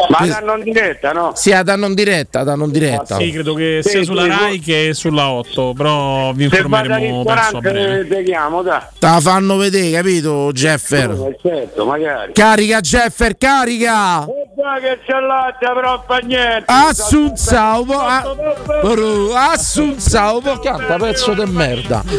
Ma 0.10 0.26
danno 0.28 0.56
in 0.58 0.64
diretta, 0.64 1.12
no? 1.14 1.32
Sì, 1.36 1.50
la 1.52 1.64
danno 1.64 1.86
in 1.88 1.94
diretta, 1.94 2.44
danno 2.44 2.66
in 2.66 2.72
diretta. 2.72 3.18
Sì, 3.18 3.32
credo 3.32 3.54
che 3.54 3.80
sia 3.82 4.00
Sì, 4.00 4.06
sulla 4.06 4.24
sì, 4.24 4.30
Rai 4.30 4.60
che 4.60 4.92
sulla 4.94 5.30
8, 5.30 5.74
però 5.76 6.32
vi 6.34 6.44
informeremo 6.46 7.24
verso 7.24 7.58
a 7.58 7.62
breve. 7.62 8.08
te 8.08 8.24
chiamo, 8.24 8.62
dai. 8.62 8.82
Te 9.00 9.08
la 9.08 9.20
fanno 9.22 9.56
vedere, 9.58 9.92
capito, 9.92 10.52
Jeffer? 10.52 11.12
Eh, 11.12 11.38
Certo, 11.42 11.86
magari. 11.86 12.34
Carica, 12.34 12.82
Jeffer, 12.82 13.38
carica! 13.38 14.24
E 14.26 14.48
dai 14.56 14.82
che 14.82 15.00
c'è 15.06 15.20
latte, 15.20 15.72
però 15.74 16.04
fa 16.06 16.18
niente. 16.18 16.66
Assunzao, 16.68 17.84
po- 17.84 18.00
a- 18.00 18.36
Bru- 18.82 19.32
Assunzao, 19.34 20.42
po- 20.42 20.60
canta 20.60 20.98
pezzo 20.98 21.34
di 21.34 21.46
merda. 21.50 22.04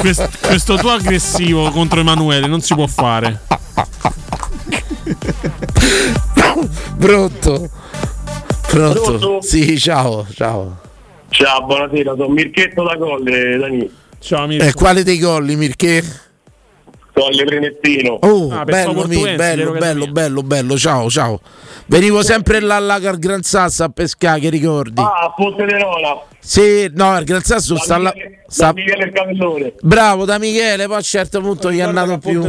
Quest- 0.00 0.46
questo 0.46 0.76
tuo 0.76 0.90
aggressivo 0.92 1.70
contro 1.70 2.00
Emanuele 2.00 2.46
non 2.46 2.60
si 2.60 2.74
può 2.74 2.86
fare. 2.86 3.40
Pronto? 6.98 7.70
Pronto? 8.66 9.00
Pronto? 9.02 9.40
Sì, 9.40 9.78
ciao, 9.78 10.26
ciao. 10.32 10.78
Ciao, 11.30 11.64
buonasera, 11.64 12.14
sono 12.16 12.28
Mirchetto 12.28 12.82
da 12.82 12.96
Colle, 12.96 13.56
Dani. 13.56 13.90
Ciao 14.18 14.48
E 14.48 14.72
quale 14.74 15.02
dei 15.02 15.18
golli, 15.18 15.56
Mirché? 15.56 16.02
Colle 17.20 17.44
Prenettino. 17.44 18.12
Oh, 18.22 18.50
Ah, 18.50 18.64
bello, 18.64 19.06
mi- 19.06 19.34
bello, 19.34 19.72
bello, 19.72 20.06
bello, 20.06 20.42
bello, 20.42 20.76
ciao, 20.78 21.10
ciao. 21.10 21.40
Venivo 21.86 22.22
sempre 22.22 22.60
là 22.60 22.78
là 22.78 22.94
al 22.94 23.18
Gran 23.18 23.42
Sasso 23.42 23.84
a 23.84 23.88
pescare, 23.90 24.40
che 24.40 24.48
ricordi? 24.48 25.00
Ah, 25.02 25.24
a 25.24 25.32
Ponte 25.36 25.64
de 25.66 25.76
Nola. 25.76 26.22
Sì, 26.38 26.90
no, 26.94 27.18
il 27.18 27.24
Gran 27.24 27.42
Sasso 27.42 27.76
sta 27.76 27.98
là. 27.98 28.12
sta- 28.46 28.66
Da 28.66 28.72
Michele 28.72 29.04
il 29.04 29.12
Cavellone. 29.12 29.72
Bravo 29.82 30.24
da 30.24 30.38
Michele, 30.38 30.84
poi 30.86 30.94
a 30.94 30.98
un 30.98 31.02
certo 31.02 31.40
punto 31.42 31.70
gli 31.70 31.78
è 31.78 31.82
andato 31.82 32.16
più. 32.18 32.40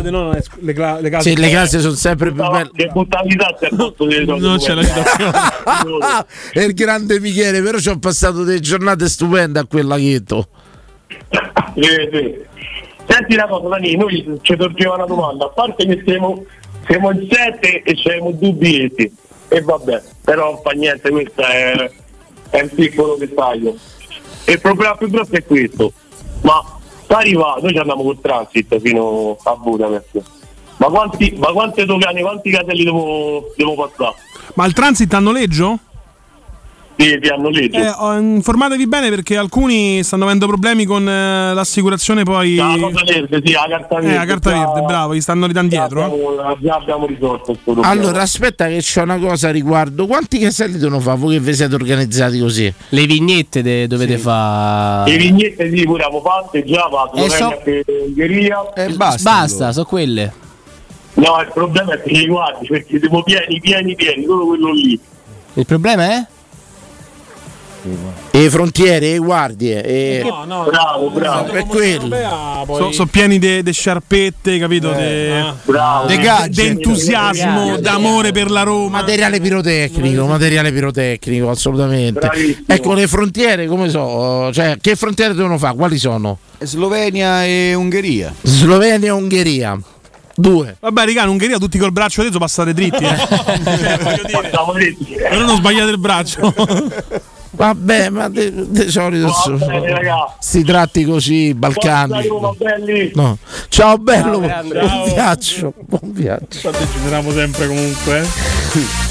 Le, 0.60 0.74
cla- 0.74 1.00
le 1.02 1.10
case 1.10 1.30
Sì, 1.32 1.36
le 1.36 1.50
case 1.50 1.80
sono 1.80 1.96
sempre 1.96 2.32
più 2.32 2.42
belle. 2.48 2.72
Che 2.74 2.90
latte 3.38 3.66
al 3.66 3.76
posto 3.76 4.06
di 4.06 4.26
Non 4.26 4.58
c'è 4.58 4.74
la 4.74 4.84
citazione. 4.84 6.26
è 6.54 6.62
il 6.62 6.74
grande 6.74 7.20
Michele, 7.20 7.62
però 7.62 7.78
ci 7.80 7.90
ho 7.90 8.00
passato 8.00 8.44
delle 8.44 8.60
giornate 8.62 9.10
stupende 9.10 9.60
a 9.60 9.66
quel 9.66 9.86
laghetto. 9.86 10.48
Sì, 11.74 11.82
sì. 12.12 12.50
Senti 13.08 13.34
una 13.34 13.48
cosa, 13.48 13.68
Dani, 13.68 13.96
noi 13.96 14.40
ci 14.42 14.56
torgeva 14.56 14.96
una 14.96 15.06
domanda, 15.06 15.46
a 15.46 15.50
parte 15.50 15.86
che 15.86 16.02
siamo, 16.06 16.46
siamo 16.88 17.12
in 17.12 17.28
sette 17.30 17.82
e 17.84 17.96
siamo 17.96 18.32
due 18.32 18.52
biglietti, 18.52 19.16
e 19.48 19.62
vabbè, 19.62 20.02
però 20.24 20.60
fa 20.64 20.72
niente, 20.72 21.10
questo 21.10 21.42
è, 21.42 21.92
è 22.52 22.62
un 22.62 22.70
piccolo 22.70 23.16
dettaglio. 23.16 23.76
Il 24.46 24.60
problema 24.62 24.96
più 24.96 25.10
grosso 25.10 25.34
è 25.34 25.44
questo, 25.44 25.92
ma 26.42 26.64
sta 27.04 27.18
arrivando, 27.18 27.62
noi 27.62 27.72
ci 27.74 27.80
andiamo 27.80 28.04
col 28.04 28.22
transit 28.22 28.80
fino 28.80 29.38
a 29.44 29.56
Budapest, 29.56 30.22
ma 30.78 30.88
quanti, 30.88 31.36
ma 31.38 31.52
quante 31.52 31.86
dogane, 31.86 32.22
quanti 32.22 32.50
caselli 32.50 32.84
devo, 32.84 33.52
devo 33.56 33.76
passare? 33.76 34.16
Ma 34.56 34.66
il 34.66 34.74
transit 34.74 35.14
a 35.14 35.20
noleggio? 35.20 35.80
Sì, 37.02 37.20
ti 37.20 37.28
hanno 37.30 37.50
letto. 37.50 37.78
Eh, 37.78 38.18
informatevi 38.20 38.88
bene 38.88 39.10
perché 39.10 39.36
alcuni 39.38 40.04
stanno 40.04 40.26
avendo 40.26 40.46
problemi 40.48 40.86
con 40.86 41.08
eh, 41.08 41.54
l'assicurazione 41.54 42.24
poi... 42.24 42.56
La 42.56 42.76
cosa 42.80 43.04
verde, 43.04 43.42
sì, 43.44 43.52
la 43.54 43.66
carta 43.68 43.98
Eh, 43.98 44.02
verde. 44.02 44.16
la 44.18 44.26
carta 44.26 44.50
verde, 44.52 44.82
bravo, 44.82 45.16
gli 45.16 45.22
stanno 45.22 45.48
ridando 45.48 45.70
dietro. 45.76 46.00
eh. 46.02 46.04
abbiamo- 46.04 46.58
Già 46.62 46.76
abbiamo 46.76 47.06
risolto 47.08 47.44
questo 47.46 47.72
problema. 47.74 47.88
Allora, 47.90 48.22
aspetta 48.22 48.68
che 48.68 48.78
c'è 48.78 49.02
una 49.02 49.18
cosa 49.18 49.48
a 49.48 49.52
riguardo. 49.52 50.06
Quanti 50.06 50.38
caselli 50.38 50.78
devono 50.78 51.00
fare 51.00 51.18
voi 51.18 51.34
che 51.34 51.40
vi 51.40 51.54
siete 51.56 51.74
organizzati 51.76 52.40
così? 52.40 52.72
Le 52.90 53.06
vignette 53.06 53.62
de- 53.64 53.88
dovete 53.88 54.18
fare. 54.18 55.10
Le 55.12 55.18
vignette 55.18 55.70
sì, 55.76 55.84
pure 55.84 56.04
abbiamo 56.04 56.22
fatte 56.24 56.64
già, 56.64 56.88
ma 56.92 57.10
Eh, 57.20 57.30
so-. 57.30 57.62
E 58.76 58.90
basta, 58.96 59.72
sono 59.72 59.86
quelle. 59.86 60.34
No, 61.16 61.42
il 61.42 61.52
problema 61.54 61.94
è 61.94 62.02
che 62.02 62.12
li 62.14 62.28
guardi, 62.28 62.68
perché 62.68 63.00
siamo 63.00 63.22
pieni, 63.24 63.60
pieni, 63.60 63.96
pieni, 63.96 64.24
solo 64.26 64.46
quello 64.46 64.72
lì. 64.72 65.00
Il 65.54 65.66
problema 65.66 66.04
è? 66.10 66.26
E 68.30 68.50
frontiere, 68.50 69.14
e 69.14 69.18
guardie. 69.18 69.84
E... 69.84 70.22
No, 70.24 70.44
no, 70.46 70.64
bravo, 70.64 71.10
bravo. 71.10 71.52
Per 71.52 71.66
quello. 71.66 72.16
Sono 72.92 73.10
pieni 73.10 73.40
di 73.40 73.72
sciarpette, 73.72 74.60
capito? 74.60 74.92
De, 74.92 75.54
bravo. 75.64 76.08
De 76.08 76.18
gadget. 76.18 76.56
de 76.56 76.68
entusiasmo, 76.68 77.78
d'amore 77.78 78.32
per 78.32 78.52
la 78.52 78.64
Roma. 78.64 79.00
Materiale 79.00 79.40
pirotecnico, 79.40 80.26
materiale 80.26 80.72
pirotecnico, 80.72 81.50
assolutamente. 81.50 82.20
Bravissimo. 82.20 82.66
Ecco, 82.68 82.94
le 82.94 83.08
frontiere, 83.08 83.68
come 83.68 83.90
so? 83.90 84.52
Cioè, 84.54 84.78
che 84.80 84.96
frontiere 84.96 85.34
devono 85.34 85.58
fare? 85.58 85.76
Quali 85.76 85.98
sono? 85.98 86.38
Slovenia 86.60 87.44
e 87.46 87.74
Ungheria. 87.74 88.34
Slovenia 88.42 89.08
e 89.08 89.12
Ungheria. 89.12 89.80
Due. 90.36 90.78
Vabbè, 90.80 91.06
raga, 91.06 91.24
in 91.24 91.30
Ungheria 91.30 91.58
tutti 91.58 91.78
col 91.78 91.92
braccio 91.92 92.24
teso 92.24 92.40
passate 92.40 92.74
dritti, 92.74 93.04
eh. 93.04 93.18
Cioè, 93.18 94.00
voglio 94.00 94.96
dire, 94.98 95.28
però 95.30 95.46
non 95.46 95.58
sbagliate 95.58 95.92
il 95.92 96.00
braccio. 96.00 96.54
Vabbè, 97.54 98.10
ma 98.10 98.30
di, 98.30 98.70
di 98.70 98.90
solito 98.90 99.28
so- 99.30 99.60
si 100.40 100.64
tratti 100.64 101.04
così, 101.04 101.54
Balcani. 101.54 102.28
No. 103.14 103.38
Ciao 103.68 103.98
bello, 103.98 104.40
grande. 104.40 104.74
buon 104.80 104.88
Ciao. 104.90 105.06
viaggio, 105.14 105.74
buon 105.86 106.12
viaggio. 106.14 106.72
Degeneriamo 106.72 107.32
sempre 107.32 107.68
comunque. 107.68 108.28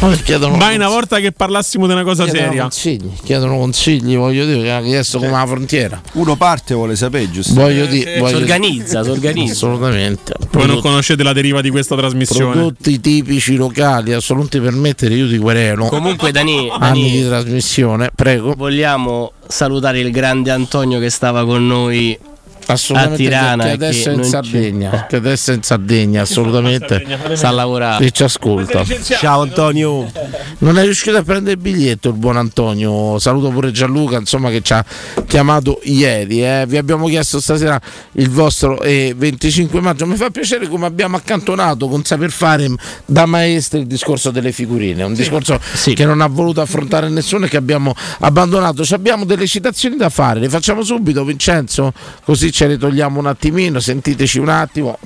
eh. 0.00 0.22
chiedono 0.22 0.56
Mai 0.56 0.76
una 0.76 0.88
volta 0.88 1.18
che 1.18 1.32
parlassimo 1.32 1.86
di 1.86 1.92
una 1.92 2.02
cosa 2.02 2.24
Chiedono 2.24 2.44
seria. 2.46 2.62
consigli, 2.62 3.10
chiedono 3.22 3.56
consigli, 3.58 4.16
voglio 4.16 4.44
dire, 4.44 4.62
che 4.62 4.70
hanno 4.70 4.86
chiesto 4.86 5.18
come 5.18 5.30
la 5.30 5.46
frontiera. 5.46 6.00
Uno 6.14 6.36
parte 6.36 6.74
vuole 6.74 6.96
sapere, 6.96 7.30
giusto? 7.30 7.54
Voglio 7.54 7.86
dire, 7.86 8.18
voglio 8.18 8.36
Si 8.36 8.42
organizza, 8.42 9.02
si 9.04 9.10
organizza. 9.10 9.52
Assolutamente. 9.52 10.34
Voi 10.38 10.48
non 10.50 10.60
Prodotti- 10.62 10.80
conoscete 10.82 11.22
la 11.22 11.32
deriva 11.32 11.60
di 11.60 11.70
questa 11.70 11.96
trasmissione. 11.96 12.52
Prodotti 12.52 13.00
tipici 13.00 13.56
locali, 13.56 14.12
adesso 14.12 14.34
non 14.34 14.48
ti 14.48 14.60
permettere, 14.60 15.14
io 15.14 15.28
ti 15.28 15.38
querelo. 15.38 15.86
Comunque, 15.86 16.30
Dani, 16.32 16.68
anni 16.70 17.02
Dani, 17.02 17.10
di 17.10 17.24
trasmissione, 17.26 18.10
prego. 18.14 18.54
vogliamo 18.56 19.32
salutare 19.46 20.00
il 20.00 20.10
grande 20.10 20.50
Antonio 20.50 20.98
che 20.98 21.10
stava 21.10 21.44
con 21.44 21.66
noi 21.66 22.18
a 22.66 22.72
Assolutamente 22.72 23.22
Tirana. 23.22 23.64
che 23.64 23.70
adesso 23.70 24.02
che 24.04 24.10
è 24.10 24.14
in 24.14 24.24
Sardegna, 24.24 25.06
che 25.08 25.16
adesso 25.16 25.50
è 25.50 25.54
in 25.54 25.62
Sardegna, 25.62 26.22
assolutamente. 26.22 27.04
Sta 27.34 27.48
a 27.48 27.50
lavorare. 27.50 28.04
E 28.06 28.10
ci 28.10 28.22
ascolta. 28.22 28.84
Ciao 28.84 29.42
Antonio. 29.42 30.10
Non 30.58 30.78
è 30.78 30.82
riuscito 30.82 31.16
a 31.16 31.22
prendere 31.22 31.52
il 31.56 31.60
biglietto 31.60 32.08
il 32.08 32.14
buon 32.14 32.36
Antonio. 32.36 33.18
Saluto 33.18 33.50
pure 33.50 33.70
Gianluca, 33.72 34.16
insomma, 34.18 34.50
che 34.50 34.60
ci 34.62 34.72
ha 34.72 34.84
chiamato 35.26 35.80
ieri. 35.84 36.44
eh. 36.44 36.64
Vi 36.66 36.76
abbiamo 36.76 37.06
chiesto 37.08 37.40
stasera 37.40 37.80
il 38.12 38.30
vostro 38.30 38.80
eh, 38.82 39.12
25 39.16 39.80
maggio. 39.80 40.06
Mi 40.06 40.16
fa 40.16 40.30
piacere 40.30 40.68
come 40.68 40.86
abbiamo 40.86 41.16
accantonato 41.16 41.88
con 41.88 42.04
saper 42.04 42.30
fare 42.30 42.68
da 43.04 43.26
maestri 43.26 43.80
il 43.80 43.86
discorso 43.86 44.30
delle 44.30 44.52
figurine. 44.52 45.02
Un 45.02 45.14
discorso 45.14 45.58
che 45.94 46.04
non 46.04 46.20
ha 46.20 46.28
voluto 46.28 46.60
affrontare 46.60 47.08
nessuno 47.08 47.46
e 47.46 47.48
che 47.48 47.56
abbiamo 47.56 47.94
abbandonato. 48.20 48.84
Ci 48.84 48.94
abbiamo 48.94 49.24
delle 49.24 49.46
citazioni 49.46 49.96
da 49.96 50.08
fare. 50.08 50.38
Le 50.40 50.48
facciamo 50.48 50.82
subito, 50.82 51.24
Vincenzo? 51.24 51.92
Così 52.24 52.51
ce 52.52 52.66
le 52.68 52.78
togliamo 52.78 53.18
un 53.18 53.26
attimino. 53.26 53.80
Sentiteci 53.80 54.38
un 54.38 54.48
attimo. 54.48 54.98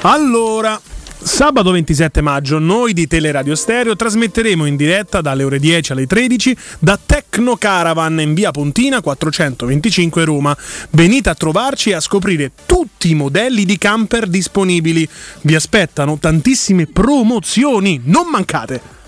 Allora, 0.00 0.80
sabato 1.22 1.70
27 1.70 2.22
maggio 2.22 2.58
noi 2.58 2.94
di 2.94 3.06
Teleradio 3.06 3.54
Stereo 3.54 3.94
trasmetteremo 3.94 4.64
in 4.64 4.76
diretta 4.76 5.20
dalle 5.20 5.44
ore 5.44 5.58
10 5.58 5.92
alle 5.92 6.06
13 6.06 6.56
da 6.78 6.98
Tecno 7.04 7.56
Caravan 7.56 8.18
in 8.20 8.32
via 8.32 8.50
Pontina 8.50 9.02
425 9.02 10.24
Roma. 10.24 10.56
Venite 10.90 11.28
a 11.28 11.34
trovarci 11.34 11.90
e 11.90 11.94
a 11.94 12.00
scoprire 12.00 12.52
tutti 12.64 13.10
i 13.10 13.14
modelli 13.14 13.64
di 13.64 13.76
camper 13.76 14.26
disponibili. 14.26 15.06
Vi 15.42 15.54
aspettano 15.54 16.18
tantissime 16.18 16.86
promozioni, 16.86 18.00
non 18.04 18.26
mancate! 18.28 18.98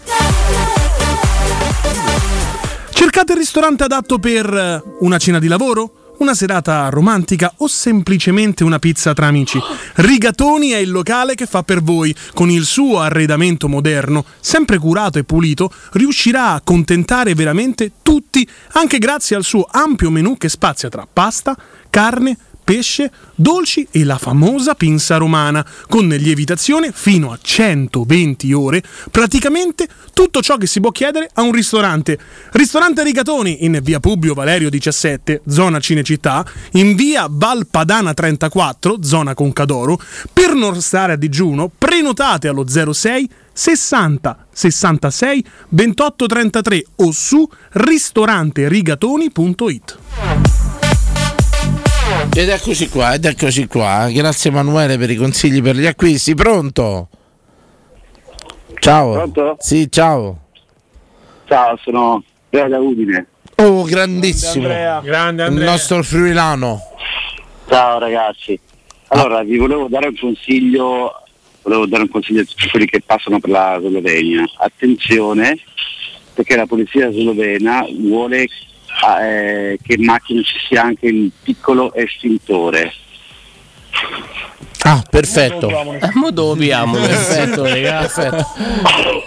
Cercate 2.90 3.32
il 3.32 3.38
ristorante 3.38 3.82
adatto 3.82 4.18
per 4.18 4.82
una 5.00 5.18
cena 5.18 5.38
di 5.38 5.48
lavoro? 5.48 6.01
Una 6.22 6.34
serata 6.34 6.88
romantica 6.88 7.52
o 7.56 7.66
semplicemente 7.66 8.62
una 8.62 8.78
pizza 8.78 9.12
tra 9.12 9.26
amici? 9.26 9.58
Rigatoni 9.94 10.68
è 10.68 10.76
il 10.76 10.92
locale 10.92 11.34
che 11.34 11.46
fa 11.46 11.64
per 11.64 11.82
voi. 11.82 12.14
Con 12.32 12.48
il 12.48 12.62
suo 12.62 13.00
arredamento 13.00 13.68
moderno, 13.68 14.24
sempre 14.38 14.78
curato 14.78 15.18
e 15.18 15.24
pulito, 15.24 15.72
riuscirà 15.94 16.52
a 16.52 16.60
contentare 16.62 17.34
veramente 17.34 17.94
tutti, 18.02 18.48
anche 18.74 18.98
grazie 18.98 19.34
al 19.34 19.42
suo 19.42 19.66
ampio 19.68 20.10
menù 20.10 20.36
che 20.36 20.48
spazia 20.48 20.88
tra 20.88 21.08
pasta, 21.12 21.56
carne, 21.90 22.36
pesce, 22.62 23.10
dolci 23.34 23.88
e 23.90 24.04
la 24.04 24.18
famosa 24.18 24.74
pinza 24.74 25.16
romana, 25.16 25.64
con 25.88 26.08
lievitazione 26.08 26.92
fino 26.92 27.32
a 27.32 27.38
120 27.40 28.52
ore, 28.52 28.82
praticamente 29.10 29.88
tutto 30.12 30.40
ciò 30.40 30.56
che 30.56 30.66
si 30.66 30.80
può 30.80 30.90
chiedere 30.90 31.30
a 31.34 31.42
un 31.42 31.52
ristorante. 31.52 32.18
Ristorante 32.52 33.02
Rigatoni 33.02 33.64
in 33.64 33.78
via 33.82 34.00
Publio 34.00 34.32
Valerio 34.34 34.70
17, 34.70 35.42
zona 35.46 35.80
Cinecittà, 35.80 36.44
in 36.72 36.94
via 36.94 37.26
Valpadana 37.30 38.14
34, 38.14 39.02
zona 39.02 39.34
Concadoro. 39.34 40.00
Per 40.32 40.54
non 40.54 40.80
stare 40.80 41.14
a 41.14 41.16
digiuno, 41.16 41.70
prenotate 41.76 42.46
allo 42.48 42.64
06 42.66 43.28
60 43.52 44.46
66 44.52 45.44
28 45.68 46.26
33 46.26 46.84
o 46.96 47.12
su 47.12 47.48
ristoranterigatoni.it. 47.72 50.61
Ed 52.34 52.48
eccoci 52.48 52.88
qua, 52.88 53.14
ed 53.14 53.24
eccoci 53.24 53.66
qua. 53.66 54.08
Grazie 54.10 54.50
Emanuele 54.50 54.96
per 54.96 55.10
i 55.10 55.16
consigli 55.16 55.62
per 55.62 55.76
gli 55.76 55.86
acquisti. 55.86 56.34
Pronto? 56.34 57.08
Ciao. 58.80 59.12
Pronto? 59.12 59.56
Sì, 59.58 59.90
ciao. 59.90 60.38
Ciao, 61.46 61.78
sono 61.82 62.22
Andrea 62.50 62.68
da 62.68 62.82
Udine. 62.82 63.26
Oh, 63.56 63.84
grandissimo. 63.84 64.66
Grande 64.66 65.44
Il 65.44 65.52
nostro 65.52 66.02
friulano. 66.02 66.80
Ciao 67.68 67.98
ragazzi. 67.98 68.58
Allora, 69.08 69.42
vi 69.42 69.58
volevo 69.58 69.88
dare 69.88 70.08
un 70.08 70.16
consiglio, 70.18 71.22
volevo 71.62 71.86
dare 71.86 72.02
un 72.02 72.08
consiglio 72.08 72.40
a 72.40 72.44
tutti 72.44 72.68
quelli 72.70 72.86
che 72.86 73.02
passano 73.04 73.40
per 73.40 73.50
la 73.50 73.78
Slovenia. 73.78 74.44
Attenzione, 74.56 75.58
perché 76.32 76.56
la 76.56 76.66
polizia 76.66 77.10
slovena 77.12 77.84
vuole 77.98 78.48
eh, 79.20 79.78
che 79.82 79.94
in 79.94 80.04
macchina 80.04 80.42
ci 80.42 80.54
sia 80.68 80.82
anche 80.82 81.06
il 81.06 81.30
piccolo 81.42 81.92
estintore. 81.94 82.92
Ah, 84.84 85.00
perfetto. 85.08 85.70
Mo 86.14 86.30
dove 86.32 86.64
piamo? 86.64 86.94
Perfetto, 86.94 87.62
ragazzi. 87.64 88.20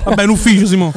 Vabbè, 0.03 0.23
in 0.23 0.30
ufficio, 0.30 0.65
Simo. 0.65 0.91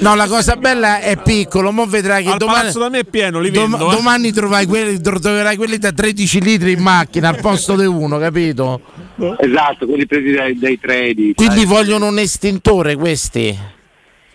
No, 0.00 0.14
la 0.14 0.26
cosa 0.28 0.54
bella 0.56 1.00
è 1.00 1.16
piccolo, 1.16 1.72
mo 1.72 1.86
vedrai 1.86 2.22
che 2.22 2.30
Al 2.30 2.38
domani, 2.38 2.72
da 2.72 2.88
me 2.88 2.98
è 3.00 3.04
pieno, 3.04 3.40
li 3.40 3.50
dom- 3.50 3.70
vendo. 3.76 3.90
eh. 3.90 3.94
domani 3.96 4.30
trovai 4.32 4.66
quelli, 4.66 5.00
tro- 5.00 5.18
troverai 5.18 5.56
quelli 5.56 5.78
da 5.78 5.90
13 5.92 6.40
litri 6.40 6.72
in 6.72 6.80
macchina 6.80 7.28
al 7.30 7.40
posto 7.40 7.74
di 7.74 7.84
uno, 7.84 8.18
capito? 8.18 8.80
Esatto, 9.38 9.86
quelli 9.86 10.06
presi 10.06 10.30
dai, 10.30 10.56
dai 10.58 10.78
treni. 10.78 11.34
Quindi 11.34 11.56
sai. 11.58 11.66
vogliono 11.66 12.06
un 12.06 12.18
estintore 12.18 12.94
questi. 12.94 13.58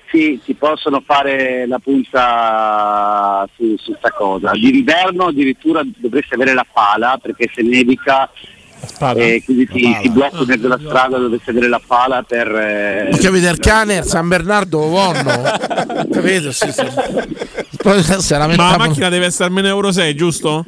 Sì, 0.09 0.39
si 0.43 0.53
possono 0.53 1.01
fare 1.05 1.67
la 1.67 1.79
punta 1.79 3.47
su, 3.57 3.75
su 3.77 3.93
sta 3.97 4.09
cosa. 4.11 4.51
D'inverno 4.51 5.25
addirittura 5.25 5.81
dovreste 5.97 6.35
avere 6.35 6.53
la 6.53 6.65
pala 6.71 7.19
perché 7.21 7.49
se 7.53 7.61
nevica 7.61 8.29
e 9.15 9.41
quindi 9.43 9.67
si, 9.73 9.97
si 10.01 10.09
blocca 10.11 10.37
in 10.37 10.45
mezzo 10.47 10.65
alla 10.67 10.77
strada 10.79 11.17
dovreste 11.17 11.49
avere 11.49 11.67
la 11.67 11.81
pala 11.85 12.21
per... 12.23 12.47
eh, 12.55 13.09
Ho 13.11 13.17
capito 13.17 13.49
il 13.49 13.57
cane, 13.59 13.95
il 13.97 14.03
San 14.03 14.27
Bernardo 14.27 14.79
Vonno. 14.87 15.41
capito? 16.11 16.51
Sì, 16.51 16.71
sì. 16.71 16.85
La 18.29 18.47
Ma 18.47 18.71
la 18.71 18.77
macchina 18.77 19.07
deve 19.09 19.27
essere 19.27 19.45
almeno 19.45 19.67
Euro 19.69 19.91
6, 19.91 20.13
giusto? 20.15 20.65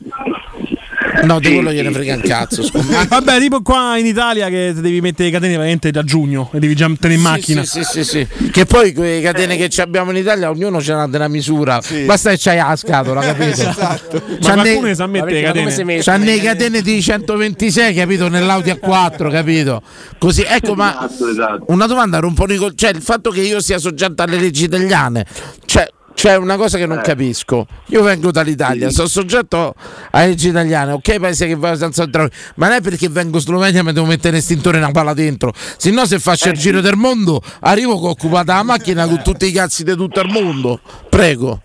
No, 1.24 1.40
di 1.40 1.54
quello 1.54 1.72
gliene 1.72 1.92
frega 1.92 2.16
un 2.16 2.22
cazzo. 2.22 2.64
Vabbè, 3.10 3.40
tipo 3.40 3.62
qua 3.62 3.98
in 3.98 4.06
Italia 4.06 4.48
che 4.50 4.74
devi 4.76 5.02
mettere 5.02 5.26
le 5.30 5.32
catene 5.36 5.54
veramente 5.54 5.92
da 5.92 6.04
giugno 6.04 6.50
e 6.54 6.60
devi 6.60 6.76
già 6.76 6.88
mettere 6.88 7.14
in 7.16 7.22
macchina. 7.22 7.64
Sì, 7.64 7.84
sì, 7.84 8.04
sì, 8.04 8.28
sì. 8.38 8.50
Che 8.52 8.66
poi 8.66 8.94
quelle 8.94 9.22
catene 9.22 9.58
che 9.58 9.70
ci 9.70 9.82
abbiamo 9.82 10.12
in 10.12 10.18
Italia, 10.18 10.50
ognuno 10.50 10.82
ce 10.82 10.94
n'ha 10.94 11.08
della 11.08 11.28
misura. 11.28 11.82
Basta 12.06 12.30
che 12.32 12.38
c'hai 12.40 12.58
la 12.58 12.76
scatola, 12.76 13.22
capito? 13.22 13.62
Esatto. 13.70 14.22
Ma 14.28 14.38
C'ha 14.40 14.54
qualcuno 14.54 14.88
ne- 14.88 14.96
sa 14.96 15.08
mettere 15.08 15.32
le 15.32 15.42
catene. 15.42 16.02
C'ha 16.02 16.18
le 16.18 16.40
catene 16.40 16.82
di 16.82 17.02
126, 17.02 17.94
capito? 17.94 18.28
Nell'Audi 18.30 18.72
A4, 18.72 19.30
capito? 19.32 19.82
Così, 20.18 20.44
ecco, 20.48 20.76
ma 20.76 21.08
Esatto, 21.10 21.66
una 21.68 21.86
domanda 21.86 22.20
rompono 22.20 22.54
i 22.54 22.58
col- 22.58 22.76
Cioè, 22.76 22.92
il 22.92 23.02
fatto 23.02 23.30
che 23.30 23.42
io 23.42 23.60
sia 23.62 23.78
soggetto 23.78 24.24
alle 24.24 24.38
leggi 24.38 24.64
italiane, 24.66 25.26
cioè. 25.66 25.88
C'è 26.20 26.36
una 26.36 26.58
cosa 26.58 26.78
che 26.78 26.86
non 26.86 26.98
Eh. 26.98 27.02
capisco. 27.02 27.66
Io 27.92 28.04
vengo 28.04 28.30
dall'Italia, 28.30 28.90
sono 28.90 29.08
soggetto 29.08 29.74
alle 30.12 30.28
leggi 30.28 30.50
italiane, 30.50 30.92
ok, 30.92 31.18
paese 31.18 31.48
che 31.48 31.56
va 31.56 31.78
senza 31.78 32.04
entrare, 32.04 32.30
ma 32.56 32.68
non 32.68 32.76
è 32.76 32.82
perché 32.82 33.08
vengo 33.08 33.38
in 33.38 33.42
Slovenia 33.44 33.84
mi 33.84 33.94
devo 33.94 34.06
mettere 34.06 34.36
l'estintore 34.36 34.80
e 34.80 34.82
una 34.82 34.92
pala 34.92 35.14
dentro. 35.14 35.54
Se 35.56 35.92
no, 35.92 36.06
se 36.06 36.20
faccio 36.20 36.50
il 36.50 36.58
giro 36.58 36.82
del 36.82 36.98
mondo, 36.98 37.42
arrivo 37.62 37.98
con 38.00 38.10
occupata 38.10 38.56
la 38.56 38.64
macchina 38.64 39.08
con 39.08 39.22
tutti 39.24 39.46
i 39.46 39.54
cazzi 39.54 39.86
di 39.86 39.96
tutto 39.96 40.20
il 40.20 40.30
mondo. 40.30 40.82
Prego. 41.08 41.62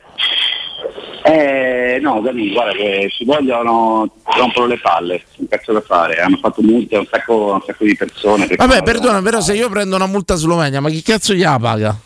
Eh, 1.24 1.98
no, 2.00 2.20
Dani, 2.22 2.52
guarda 2.52 2.74
che 2.74 3.10
ci 3.10 3.24
vogliono, 3.24 4.08
rompono 4.36 4.66
le 4.66 4.78
palle, 4.78 5.24
un 5.38 5.48
cazzo 5.48 5.72
da 5.72 5.80
fare, 5.80 6.20
hanno 6.20 6.36
fatto 6.40 6.62
multe 6.62 6.94
a 6.94 7.00
un 7.00 7.08
sacco, 7.10 7.50
a 7.50 7.54
un 7.54 7.62
sacco 7.66 7.82
di 7.82 7.96
persone. 7.96 8.46
Vabbè, 8.54 8.84
perdona, 8.84 9.20
però 9.20 9.40
se 9.40 9.54
io 9.54 9.68
prendo 9.68 9.96
una 9.96 10.06
multa 10.06 10.34
a 10.34 10.36
Slovenia, 10.36 10.80
ma 10.80 10.90
chi 10.90 11.02
cazzo 11.02 11.34
gliela 11.34 11.58
paga? 11.58 11.98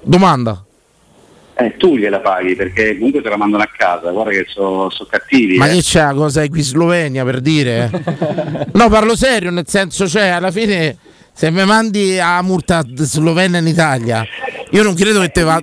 Domanda. 0.00 0.64
Eh, 1.54 1.76
tu 1.76 1.96
gliela 1.96 2.20
paghi 2.20 2.56
perché 2.56 2.96
comunque 2.96 3.20
te 3.20 3.28
la 3.28 3.36
mandano 3.36 3.62
a 3.62 3.68
casa, 3.70 4.10
guarda 4.10 4.30
che 4.30 4.46
sono 4.48 4.88
cattivi. 5.08 5.58
Ma 5.58 5.68
eh. 5.68 5.74
che 5.74 5.82
c'è 5.82 6.02
la 6.02 6.14
cosa 6.14 6.46
qui 6.48 6.58
in 6.58 6.64
Slovenia 6.64 7.24
per 7.24 7.40
dire? 7.40 7.90
no, 8.72 8.88
parlo 8.88 9.14
serio, 9.14 9.50
nel 9.50 9.68
senso, 9.68 10.08
cioè, 10.08 10.28
alla 10.28 10.50
fine 10.50 10.96
se 11.34 11.50
mi 11.50 11.64
mandi 11.64 12.18
a 12.18 12.42
multa 12.42 12.84
slovena 12.94 13.58
in 13.58 13.66
Italia, 13.66 14.24
io 14.70 14.82
non 14.82 14.94
credo 14.94 15.20
che 15.20 15.28
te 15.28 15.42
va. 15.42 15.62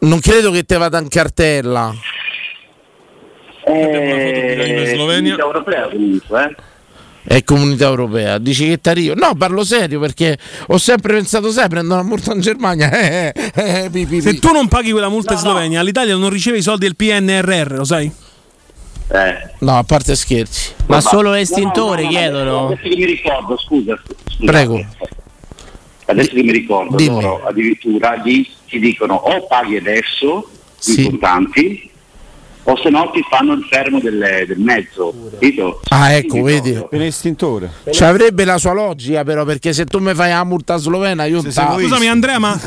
Non 0.00 0.20
credo 0.20 0.50
che 0.50 0.64
te 0.64 0.76
vada 0.76 0.98
in 0.98 1.08
cartella. 1.08 1.94
Eh, 3.66 4.82
in 4.82 4.94
Slovenia? 4.94 5.36
Europea 5.38 5.88
comunque, 5.88 6.44
eh. 6.44 6.54
E 7.26 7.42
comunità 7.44 7.86
europea. 7.86 8.38
Dici 8.38 8.66
che 8.68 8.80
t'arrivo? 8.80 9.14
No, 9.14 9.34
parlo 9.34 9.64
serio 9.64 9.98
perché 10.00 10.36
ho 10.68 10.78
sempre 10.78 11.14
pensato, 11.14 11.50
sai, 11.50 11.68
prendo 11.68 11.94
una 11.94 12.02
multa 12.02 12.32
in 12.34 12.40
Germania. 12.40 12.90
eh, 12.90 13.32
eh, 13.34 13.84
eh, 13.84 13.90
pi, 13.90 14.06
pi, 14.06 14.20
Se 14.20 14.30
pi. 14.34 14.38
tu 14.40 14.52
non 14.52 14.68
paghi 14.68 14.90
quella 14.90 15.08
multa 15.08 15.32
in 15.32 15.38
Slovenia, 15.38 15.82
l'Italia 15.82 16.16
non 16.16 16.28
riceve 16.30 16.58
i 16.58 16.62
soldi 16.62 16.84
del 16.86 16.96
PNRR, 16.96 17.72
lo 17.76 17.84
sai? 17.84 18.10
Eh. 19.12 19.50
No, 19.60 19.76
a 19.78 19.84
parte 19.84 20.16
scherzi. 20.16 20.72
Ma 20.86 20.96
Vabbè. 20.96 21.08
solo 21.08 21.28
No, 21.30 21.34
estintore 21.36 22.02
no, 22.02 22.08
no, 22.08 22.14
chiedono. 22.14 22.66
Adesso 22.66 22.82
che 22.88 22.96
mi 22.96 23.04
ricordo, 23.04 23.56
scusa. 23.58 24.02
scusa. 24.04 24.50
Prego. 24.50 24.84
Adesso 26.06 26.30
che 26.34 26.42
mi 26.42 26.52
ricordo, 26.52 26.96
Dimmi. 26.96 27.20
loro 27.22 27.44
addirittura 27.46 28.16
gli, 28.22 28.46
ti 28.68 28.78
dicono 28.78 29.14
o 29.14 29.46
paghi 29.46 29.76
adesso 29.76 30.50
Sì. 30.78 31.00
in 31.04 31.10
contanti 31.10 31.90
o 32.66 32.76
se 32.78 32.88
no 32.88 33.10
ti 33.12 33.22
fanno 33.28 33.52
il 33.52 33.66
fermo 33.70 34.00
del, 34.00 34.44
del 34.46 34.58
mezzo, 34.58 35.14
capito? 35.32 35.80
Ah, 35.90 36.12
ecco, 36.12 36.42
vedi. 36.42 36.72
Per 36.88 36.98
l'estintore. 36.98 37.70
Ci 37.90 38.02
avrebbe 38.04 38.44
la 38.44 38.56
sua 38.58 38.72
logica, 38.72 39.22
però, 39.22 39.44
perché 39.44 39.72
se 39.72 39.84
tu 39.84 39.98
mi 39.98 40.14
fai 40.14 40.30
la 40.30 40.44
multa 40.44 40.76
slovena, 40.76 41.24
io 41.24 41.42
te 41.42 41.50
la- 41.54 41.76
Scusami 41.78 42.08
Andrea, 42.08 42.38
ma 42.38 42.58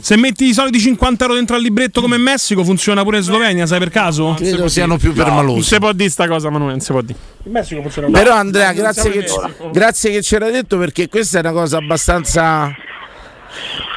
se 0.00 0.16
metti 0.16 0.44
i 0.46 0.52
soliti 0.52 0.78
50 0.78 1.24
euro 1.24 1.34
dentro 1.36 1.56
al 1.56 1.62
libretto 1.62 2.00
come 2.00 2.16
in 2.16 2.22
Messico, 2.22 2.62
funziona 2.64 3.02
pure 3.02 3.16
in 3.18 3.22
Slovenia, 3.24 3.66
sai 3.66 3.78
per 3.80 3.90
caso? 3.90 4.34
Credo 4.36 4.68
siano 4.68 4.96
più 4.96 5.12
permalosi. 5.12 5.54
Non 5.54 5.62
si 5.64 5.78
può 5.78 5.92
dire 5.92 6.10
sta 6.10 6.28
cosa, 6.28 6.48
Manuele, 6.50 6.72
non 6.72 6.80
si 6.80 6.92
può 6.92 7.00
dire. 7.02 7.18
In 7.44 7.52
Messico 7.52 7.82
funziona 7.82 8.08
Però 8.10 8.34
Andrea, 8.34 8.72
grazie 8.72 9.10
che, 9.10 9.24
grazie 9.72 10.10
che 10.12 10.22
ce 10.22 10.38
l'hai 10.38 10.52
detto 10.52 10.78
perché 10.78 11.08
questa 11.08 11.38
è 11.38 11.40
una 11.40 11.52
cosa 11.52 11.78
abbastanza. 11.78 12.72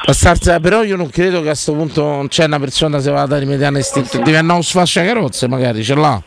Abbastanza 0.02 0.58
però 0.60 0.82
io 0.82 0.96
non 0.96 1.08
credo 1.08 1.38
che 1.38 1.48
a 1.48 1.52
questo 1.52 1.72
punto 1.72 2.02
non 2.04 2.28
c'è 2.28 2.44
una 2.44 2.58
persona 2.58 3.00
se 3.00 3.10
va 3.10 3.24
da 3.26 3.38
rimediare 3.38 3.78
istinto. 3.78 4.18
Deve 4.18 4.36
andare 4.38 4.58
un 4.58 4.64
sfasciacarrozze, 4.64 5.48
magari 5.48 5.82
ce 5.84 5.94
l'ha. 5.94 6.22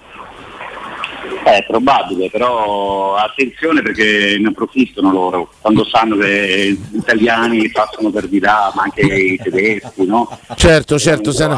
È 1.44 1.64
probabile, 1.68 2.32
però 2.32 3.18
attenzione 3.18 3.84
perché 3.84 4.36
ne 4.40 4.48
approfittano 4.48 5.12
loro 5.12 5.52
quando 5.62 5.86
sanno 5.86 6.18
che 6.18 6.76
gli 6.90 6.98
italiani 6.98 7.70
passano 7.70 8.10
per 8.10 8.28
di 8.28 8.40
là, 8.40 8.72
ma 8.76 8.82
anche 8.82 9.02
i 9.02 9.38
tedeschi, 9.38 10.06
no? 10.08 10.28
Certo, 10.56 10.98
certo, 10.98 11.32
se 11.32 11.46
ne- 11.48 11.56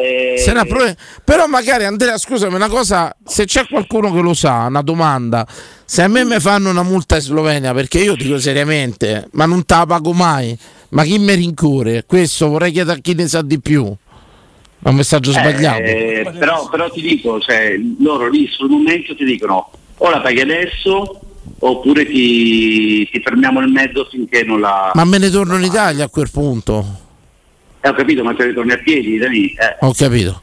e- 0.00 0.38
se 0.38 0.52
ne 0.52 0.60
appro- 0.60 0.94
Però 1.24 1.48
magari 1.48 1.84
Andrea, 1.84 2.16
scusami, 2.16 2.54
una 2.54 2.68
cosa, 2.68 3.12
se 3.24 3.44
c'è 3.44 3.66
qualcuno 3.66 4.12
che 4.12 4.20
lo 4.20 4.34
sa, 4.34 4.66
una 4.68 4.82
domanda. 4.82 5.44
Se 5.84 6.02
a 6.02 6.06
me 6.06 6.24
mi 6.24 6.38
fanno 6.38 6.70
una 6.70 6.84
multa 6.84 7.16
in 7.16 7.22
Slovenia, 7.22 7.74
perché 7.74 7.98
io 7.98 8.14
dico 8.14 8.38
seriamente, 8.38 9.26
ma 9.32 9.46
non 9.46 9.64
te 9.64 9.74
la 9.74 9.86
pago 9.86 10.12
mai, 10.12 10.56
ma 10.90 11.04
chi 11.04 11.18
mi 11.18 11.34
rincorre? 11.34 12.04
Questo 12.06 12.48
vorrei 12.48 12.72
chiedere 12.72 12.98
a 12.98 13.00
chi 13.00 13.14
ne 13.14 13.28
sa 13.28 13.42
di 13.42 13.60
più. 13.60 13.94
È 14.80 14.88
un 14.88 14.94
messaggio 14.94 15.32
sbagliato. 15.32 15.82
Eh, 15.82 16.30
però, 16.38 16.68
però 16.68 16.90
ti 16.90 17.00
dico, 17.00 17.40
cioè, 17.40 17.74
loro 17.98 18.28
lì 18.28 18.48
sul 18.48 18.70
momento 18.70 19.14
ti 19.14 19.24
dicono 19.24 19.70
o 19.96 20.10
la 20.10 20.20
paghi 20.20 20.40
adesso 20.40 21.20
oppure 21.60 22.06
ti, 22.06 23.08
ti 23.10 23.20
fermiamo 23.20 23.60
il 23.60 23.68
mezzo 23.68 24.06
finché 24.08 24.44
non 24.44 24.60
la... 24.60 24.92
Ma 24.94 25.04
me 25.04 25.18
ne 25.18 25.30
torno 25.30 25.56
in 25.56 25.64
Italia 25.64 26.04
a 26.04 26.08
quel 26.08 26.30
punto. 26.30 27.06
Eh, 27.80 27.88
ho 27.88 27.92
capito, 27.92 28.22
ma 28.22 28.34
te 28.34 28.46
ne 28.46 28.54
torni 28.54 28.72
a 28.72 28.78
piedi 28.78 29.18
da 29.18 29.28
lì? 29.28 29.52
Eh. 29.52 29.76
Ho 29.80 29.92
capito. 29.92 30.40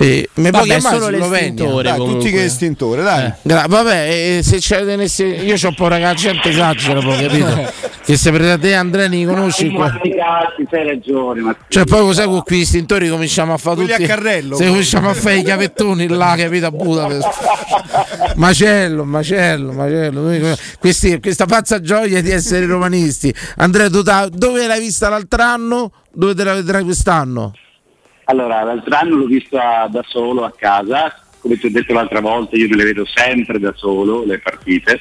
Eh, 0.00 0.28
mi 0.34 0.50
puoi 0.50 0.62
chiamare 0.64 0.96
solo 1.00 1.16
Slovenia? 1.16 1.28
l'estintore 1.48 1.82
Dai, 1.90 1.96
tutti 1.98 2.30
che 2.30 2.44
estintore, 2.44 3.02
dai. 3.02 3.32
Gra- 3.42 3.64
vabbè, 3.68 4.36
eh, 4.38 4.42
se 4.44 4.58
c'è 4.58 4.84
tenesse- 4.84 5.24
io 5.26 5.54
c'ho 5.56 5.72
paura 5.74 5.96
che 5.96 6.02
la 6.02 6.14
gente 6.14 6.48
esagera, 6.50 7.00
poi, 7.00 7.16
capito? 7.20 7.72
che 8.06 8.16
se 8.16 8.30
per 8.30 8.58
te 8.60 8.74
Andrea 8.74 9.08
ne 9.08 9.26
conosci 9.26 9.70
qua. 9.70 9.90
Cazzi, 9.90 10.66
sei 10.70 10.86
ragione, 10.86 11.40
ma 11.40 11.56
Cioè, 11.66 11.84
poi 11.84 12.00
cos'è 12.02 12.24
con 12.26 12.42
questi 12.44 12.62
istintori 12.62 13.08
cominciamo 13.08 13.52
a 13.52 13.56
fare 13.56 13.74
Quelli 13.74 13.90
tutti. 13.90 14.04
a 14.04 14.06
carrello, 14.06 14.54
Se 14.56 14.66
cominciamo 14.68 15.10
a 15.10 15.14
fare 15.14 15.38
i 15.38 15.42
cavettoni 15.42 16.06
là, 16.06 16.34
capito? 16.38 16.66
A 16.66 16.70
Budapest. 16.70 17.26
macello, 18.36 19.04
macello, 19.04 19.72
macello. 19.72 20.56
Questi- 20.78 21.18
questa 21.20 21.46
pazza 21.46 21.80
gioia 21.80 22.22
di 22.22 22.30
essere 22.30 22.66
romanisti. 22.66 23.34
Andrea, 23.56 23.90
tu 23.90 24.02
ta- 24.04 24.28
dove 24.32 24.64
l'hai 24.68 24.78
vista 24.80 25.08
l'altro 25.08 25.42
anno? 25.42 25.92
Dove 26.12 26.34
te 26.36 26.44
la 26.44 26.54
vedrai 26.54 26.84
quest'anno? 26.84 27.52
Allora, 28.30 28.62
l'altro 28.62 28.94
anno 28.94 29.16
l'ho 29.16 29.26
vista 29.26 29.88
da 29.90 30.04
solo 30.06 30.44
a 30.44 30.52
casa, 30.54 31.18
come 31.40 31.56
ti 31.58 31.66
ho 31.66 31.70
detto 31.70 31.94
l'altra 31.94 32.20
volta, 32.20 32.56
io 32.56 32.68
me 32.68 32.76
le 32.76 32.84
vedo 32.84 33.04
sempre 33.06 33.58
da 33.58 33.72
solo, 33.74 34.22
le 34.24 34.38
partite. 34.38 35.00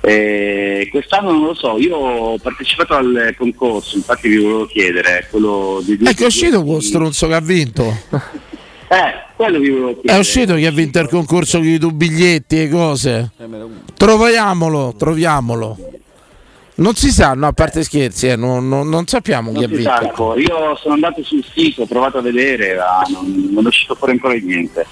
E 0.00 0.88
quest'anno 0.90 1.30
non 1.32 1.44
lo 1.44 1.54
so, 1.54 1.78
io 1.78 1.96
ho 1.96 2.38
partecipato 2.38 2.94
al 2.94 3.34
concorso, 3.36 3.96
infatti 3.96 4.28
vi 4.28 4.36
volevo 4.38 4.66
chiedere, 4.66 5.26
quello 5.30 5.82
di 5.84 5.98
Ecco, 6.02 6.22
è 6.22 6.26
uscito 6.26 6.62
quel 6.62 6.82
stronzo 6.82 7.26
che 7.26 7.34
ha 7.34 7.40
vinto. 7.40 7.84
Eh, 8.86 9.32
quello 9.34 9.58
vi 9.58 9.70
volevo 9.70 9.90
È 9.90 9.94
chiedere. 9.94 10.18
uscito 10.20 10.54
chi 10.54 10.66
ha 10.66 10.70
vinto 10.70 11.00
il 11.00 11.08
concorso 11.08 11.58
con 11.58 11.66
i 11.66 11.78
biglietti 11.78 12.62
e 12.62 12.68
cose. 12.68 13.32
Troviamolo, 13.96 14.94
troviamolo. 14.96 15.76
Non 16.76 16.94
si 16.96 17.10
sa, 17.10 17.34
no, 17.34 17.46
a 17.46 17.52
parte 17.52 17.84
scherzi, 17.84 18.28
eh, 18.28 18.36
non, 18.36 18.68
non- 18.68 18.88
non 18.88 19.06
sappiamo 19.06 19.52
chi 19.52 19.62
ha 19.62 19.68
Non 19.68 19.76
si 19.76 19.82
sa 19.82 19.98
vinto. 19.98 20.08
ancora. 20.10 20.40
Io 20.40 20.76
sono 20.76 20.94
andato 20.94 21.22
sul 21.22 21.44
sito, 21.54 21.82
ho 21.82 21.86
provato 21.86 22.18
a 22.18 22.20
vedere, 22.20 22.74
ma 22.76 23.02
non, 23.12 23.48
non 23.52 23.64
è 23.64 23.68
uscito 23.68 23.94
fuori 23.94 24.12
ancora 24.14 24.34
niente. 24.34 24.84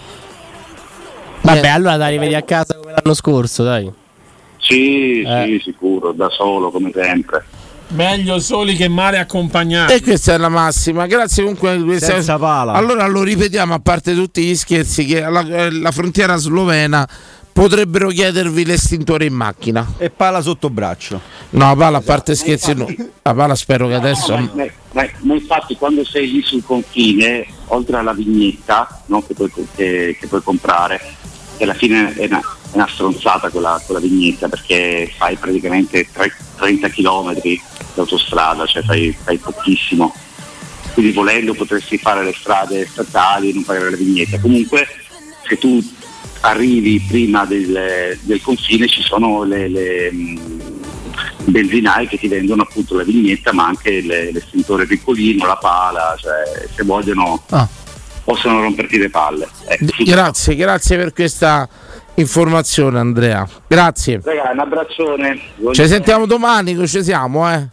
Vabbè, 1.40 1.66
allora 1.68 1.96
dai, 1.96 2.12
rivedi 2.12 2.34
a 2.34 2.42
casa 2.42 2.74
come 2.76 2.92
l'anno 2.92 3.14
scorso, 3.14 3.64
dai. 3.64 3.90
Sì, 4.58 5.22
Eh. 5.22 5.44
sì, 5.46 5.60
sicuro, 5.64 6.12
da 6.12 6.28
solo 6.30 6.70
come 6.70 6.92
sempre. 6.94 7.44
Meglio 7.88 8.38
soli 8.38 8.74
che 8.76 8.86
male 8.88 9.18
accompagnati. 9.18 9.92
E 9.94 10.00
questa 10.02 10.34
è 10.34 10.38
la 10.38 10.48
massima, 10.48 11.06
grazie 11.06 11.42
comunque. 11.42 11.72
a 11.72 11.82
questa- 11.82 12.06
Senza 12.12 12.38
pala. 12.38 12.72
Allora 12.74 13.06
lo 13.08 13.22
ripetiamo, 13.24 13.74
a 13.74 13.80
parte 13.80 14.14
tutti 14.14 14.42
gli 14.44 14.54
scherzi, 14.54 15.04
che 15.04 15.22
alla, 15.24 15.40
eh, 15.44 15.70
la 15.72 15.90
frontiera 15.90 16.36
slovena 16.36 17.06
potrebbero 17.52 18.08
chiedervi 18.08 18.64
l'estintore 18.64 19.26
in 19.26 19.34
macchina. 19.34 19.94
E 19.98 20.10
pala 20.10 20.40
sotto 20.40 20.70
braccio. 20.70 21.20
No, 21.50 21.76
pala, 21.76 21.98
a 21.98 22.00
parte 22.00 22.34
scherzi, 22.34 22.74
no. 22.74 22.86
La 23.22 23.34
pala 23.34 23.54
spero 23.54 23.86
che 23.88 23.94
adesso... 23.94 24.34
Ma, 24.36 24.50
ma- 24.54 24.66
ma- 24.92 25.08
ma 25.20 25.34
infatti 25.34 25.76
quando 25.76 26.04
sei 26.04 26.30
lì 26.30 26.42
sul 26.42 26.64
confine, 26.64 27.46
oltre 27.66 27.96
alla 27.96 28.12
vignetta 28.12 29.02
no, 29.06 29.22
che, 29.24 29.34
puoi, 29.34 29.50
che- 29.74 30.16
che 30.18 30.26
puoi 30.26 30.42
comprare, 30.42 31.00
che 31.56 31.64
alla 31.64 31.74
fine 31.74 32.14
è 32.14 32.26
una, 32.26 32.40
è 32.40 32.74
una 32.76 32.88
stronzata 32.88 33.48
quella, 33.50 33.80
quella 33.84 34.00
vignetta 34.00 34.48
perché 34.48 35.12
fai 35.16 35.36
praticamente 35.36 36.08
tre- 36.12 36.34
30 36.56 36.88
km 36.88 37.40
di 37.40 37.60
autostrada, 37.96 38.66
cioè 38.66 38.82
fai, 38.82 39.16
fai 39.22 39.36
pochissimo. 39.38 40.14
Quindi 40.94 41.12
volendo 41.12 41.54
potresti 41.54 41.96
fare 41.96 42.22
le 42.22 42.34
strade 42.38 42.86
statali 42.86 43.50
e 43.50 43.54
non 43.54 43.64
pagare 43.64 43.90
la 43.90 43.96
vignetta. 43.96 44.38
Comunque 44.38 44.86
se 45.48 45.56
tu 45.58 45.82
arrivi 46.42 47.00
prima 47.08 47.44
del, 47.44 48.18
del 48.20 48.40
confine 48.42 48.86
ci 48.88 49.02
sono 49.02 49.42
le, 49.44 49.68
le, 49.68 50.12
mh, 50.12 50.40
benzinai 51.44 52.06
che 52.08 52.18
ti 52.18 52.28
vendono 52.28 52.62
appunto 52.62 52.96
la 52.96 53.04
vignetta 53.04 53.52
ma 53.52 53.66
anche 53.66 54.00
le- 54.00 54.32
l'estintore 54.32 54.86
piccolino, 54.86 55.46
la 55.46 55.56
pala, 55.56 56.14
cioè 56.18 56.66
se 56.74 56.82
vogliono 56.84 57.42
Ah. 57.50 57.66
possono 58.24 58.60
romperti 58.62 58.98
le 58.98 59.10
palle. 59.10 59.48
Ecco. 59.66 60.02
Grazie, 60.04 60.54
grazie 60.56 60.96
per 60.96 61.12
questa 61.12 61.68
informazione 62.14 62.98
Andrea. 62.98 63.46
Grazie. 63.66 64.20
Raga, 64.22 64.50
un 64.52 64.58
abbraccione. 64.60 65.40
Ci 65.72 65.86
sentiamo 65.88 66.26
domani, 66.26 66.76
che 66.76 66.86
ci 66.86 67.02
siamo, 67.02 67.50
eh. 67.52 67.66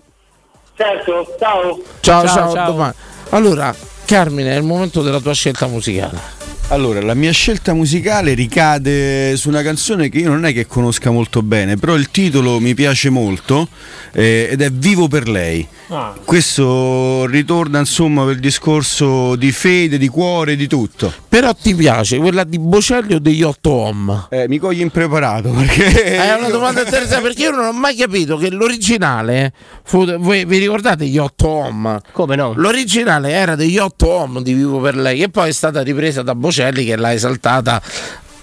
Certo, 0.76 1.36
ciao. 1.40 1.82
Ciao, 2.00 2.26
Ciao, 2.26 2.36
ciao, 2.36 2.54
ciao. 2.54 2.72
domani. 2.72 2.94
Allora, 3.32 3.76
Carmine, 4.06 4.54
è 4.54 4.58
il 4.58 4.64
momento 4.64 5.02
della 5.02 5.20
tua 5.20 5.34
scelta 5.34 5.68
musicale. 5.68 6.38
Allora, 6.72 7.02
la 7.02 7.16
mia 7.16 7.32
scelta 7.32 7.74
musicale 7.74 8.36
ricade 8.36 9.36
su 9.38 9.50
una 9.50 9.64
canzone 9.64 10.08
che 10.08 10.20
io 10.20 10.30
non 10.30 10.46
è 10.46 10.54
che 10.54 10.68
conosca 10.68 11.10
molto 11.10 11.42
bene, 11.42 11.78
però 11.78 11.96
il 11.96 12.12
titolo 12.12 12.60
mi 12.60 12.76
piace 12.76 13.10
molto 13.10 13.68
eh, 14.12 14.50
ed 14.52 14.62
è 14.62 14.70
Vivo 14.70 15.08
per 15.08 15.28
lei. 15.28 15.68
Ah. 15.90 16.14
Questo 16.24 17.26
ritorna 17.26 17.80
insomma 17.80 18.24
per 18.24 18.36
il 18.36 18.40
discorso 18.40 19.36
di 19.36 19.52
fede, 19.52 19.98
di 19.98 20.08
cuore, 20.08 20.56
di 20.56 20.68
tutto. 20.68 21.12
Però 21.28 21.54
ti 21.54 21.74
piace 21.74 22.18
quella 22.18 22.44
di 22.44 22.60
Bocelli 22.60 23.16
o 23.16 23.20
degli 23.20 23.42
8 23.42 23.70
Om? 23.72 24.28
Eh, 24.30 24.48
mi 24.48 24.60
cogli 24.60 24.82
impreparato 24.82 25.50
perché... 25.50 26.18
È 26.18 26.34
una 26.36 26.50
domanda 26.50 26.82
interessante 26.82 27.24
perché 27.24 27.44
io 27.44 27.52
non 27.52 27.66
ho 27.66 27.72
mai 27.72 27.96
capito 27.96 28.38
che 28.38 28.52
l'originale 28.52 29.52
fu, 29.84 30.06
voi 30.18 30.46
vi 30.46 30.60
ricordate 30.60 31.06
gli 31.06 31.18
8 31.18 31.48
Om? 31.48 32.02
Come 32.12 32.36
no? 32.36 32.54
L'originale 32.56 33.32
era 33.32 33.56
degli 33.56 33.78
8 33.78 34.08
Om 34.08 34.44
di 34.44 34.54
Vivo 34.54 34.80
per 34.80 34.96
lei 34.96 35.24
e 35.24 35.30
poi 35.30 35.50
è 35.50 35.54
stata 35.54 35.82
ripresa 35.82 36.22
da 36.22 36.36
Bocelli 36.36 36.86
che 36.86 36.96
l'ha 36.96 37.14
esaltata 37.14 37.82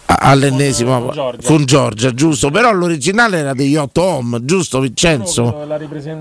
all'ennesima 0.06 0.98
Con 0.98 1.12
Giorgia. 1.12 1.46
con 1.48 1.64
Giorgia, 1.64 2.14
giusto? 2.14 2.50
Però 2.50 2.72
l'originale 2.72 3.38
era 3.38 3.54
degli 3.54 3.76
8 3.76 4.02
Om, 4.02 4.44
giusto 4.44 4.80
Vincenzo? 4.80 5.66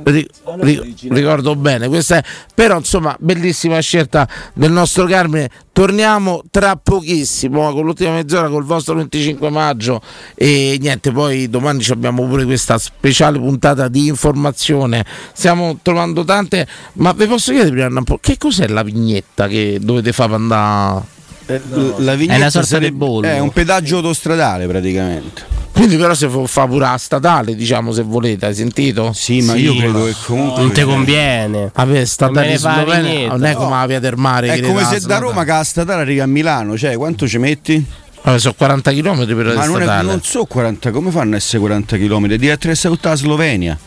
Ri- 0.03 0.95
ricordo 1.09 1.55
bene, 1.55 1.87
questa 1.87 2.17
è 2.17 2.23
però 2.53 2.77
insomma 2.77 3.15
bellissima 3.19 3.79
scelta 3.79 4.27
del 4.53 4.71
nostro 4.71 5.05
Carmine. 5.05 5.49
Torniamo 5.71 6.41
tra 6.51 6.77
pochissimo 6.77 7.73
con 7.73 7.83
l'ultima 7.83 8.11
mezz'ora 8.13 8.47
col 8.47 8.63
vostro 8.63 8.95
25 8.95 9.49
maggio 9.49 10.01
e 10.33 10.77
niente, 10.79 11.11
poi 11.11 11.49
domani 11.49 11.81
ci 11.81 11.91
abbiamo 11.91 12.25
pure 12.25 12.45
questa 12.45 12.77
speciale 12.77 13.37
puntata 13.39 13.89
di 13.89 14.07
informazione. 14.07 15.05
Stiamo 15.33 15.77
trovando 15.81 16.23
tante, 16.23 16.65
ma 16.93 17.11
vi 17.11 17.27
posso 17.27 17.51
chiedere 17.51 17.71
prima 17.71 17.99
un 17.99 18.05
po' 18.05 18.19
che 18.21 18.37
cos'è 18.37 18.67
la 18.67 18.83
vignetta 18.83 19.47
che 19.47 19.79
dovete 19.81 20.13
fare 20.13 20.29
per 20.29 20.39
andare 20.39 21.13
Eh, 21.47 21.61
la 21.97 22.15
vignetta 22.15 22.33
È 22.33 22.37
una 22.41 22.49
sorta 22.49 22.67
sarebbe- 22.67 22.89
di 22.91 22.95
bollo. 22.97 23.27
È 23.27 23.39
un 23.39 23.51
pedaggio 23.51 23.97
autostradale 23.97 24.67
praticamente. 24.67 25.53
Quindi 25.71 25.97
però 25.97 26.13
se 26.13 26.29
fa- 26.45 26.65
pure 26.67 26.85
la 26.85 26.97
statale, 26.97 27.53
diciamo, 27.53 27.91
se 27.91 28.01
volete, 28.01 28.45
hai 28.45 28.55
sentito? 28.55 29.11
Sì, 29.13 29.41
ma 29.41 29.55
io 29.55 29.75
credo 29.75 30.05
che 30.05 30.15
comunque 30.25 30.61
Non 30.63 30.71
ti 30.71 30.81
conviene. 30.83 31.69
Vabbè, 31.73 32.05
statale 32.05 32.57
niente. 32.57 33.27
non 33.27 33.43
è 33.43 33.53
come 33.55 33.71
la 33.71 33.85
via 33.85 33.99
del 33.99 34.13
mare. 34.15 34.53
È 34.53 34.61
come 34.61 34.85
se 34.85 35.01
da. 35.01 35.17
Roma 35.17 35.43
che 35.43 35.51
la 35.51 35.63
statale 35.65 36.01
arriva 36.01 36.23
a 36.23 36.27
Milano, 36.27 36.77
cioè 36.77 36.95
quanto 36.95 37.27
ci 37.27 37.37
metti? 37.39 37.83
Vabbè, 38.23 38.39
sono 38.39 38.53
40 38.57 38.91
km 38.91 39.25
per 39.25 39.45
la 39.45 39.53
Ma 39.53 39.63
statale. 39.65 40.07
non 40.07 40.21
so 40.23 40.45
40, 40.45 40.91
come 40.91 41.11
fanno 41.11 41.33
a 41.33 41.37
essere 41.37 41.59
40 41.59 41.97
km? 41.97 42.33
Di 42.35 42.49
attraversare 42.49 42.95
tutta 42.95 43.09
la 43.09 43.15
Slovenia. 43.15 43.77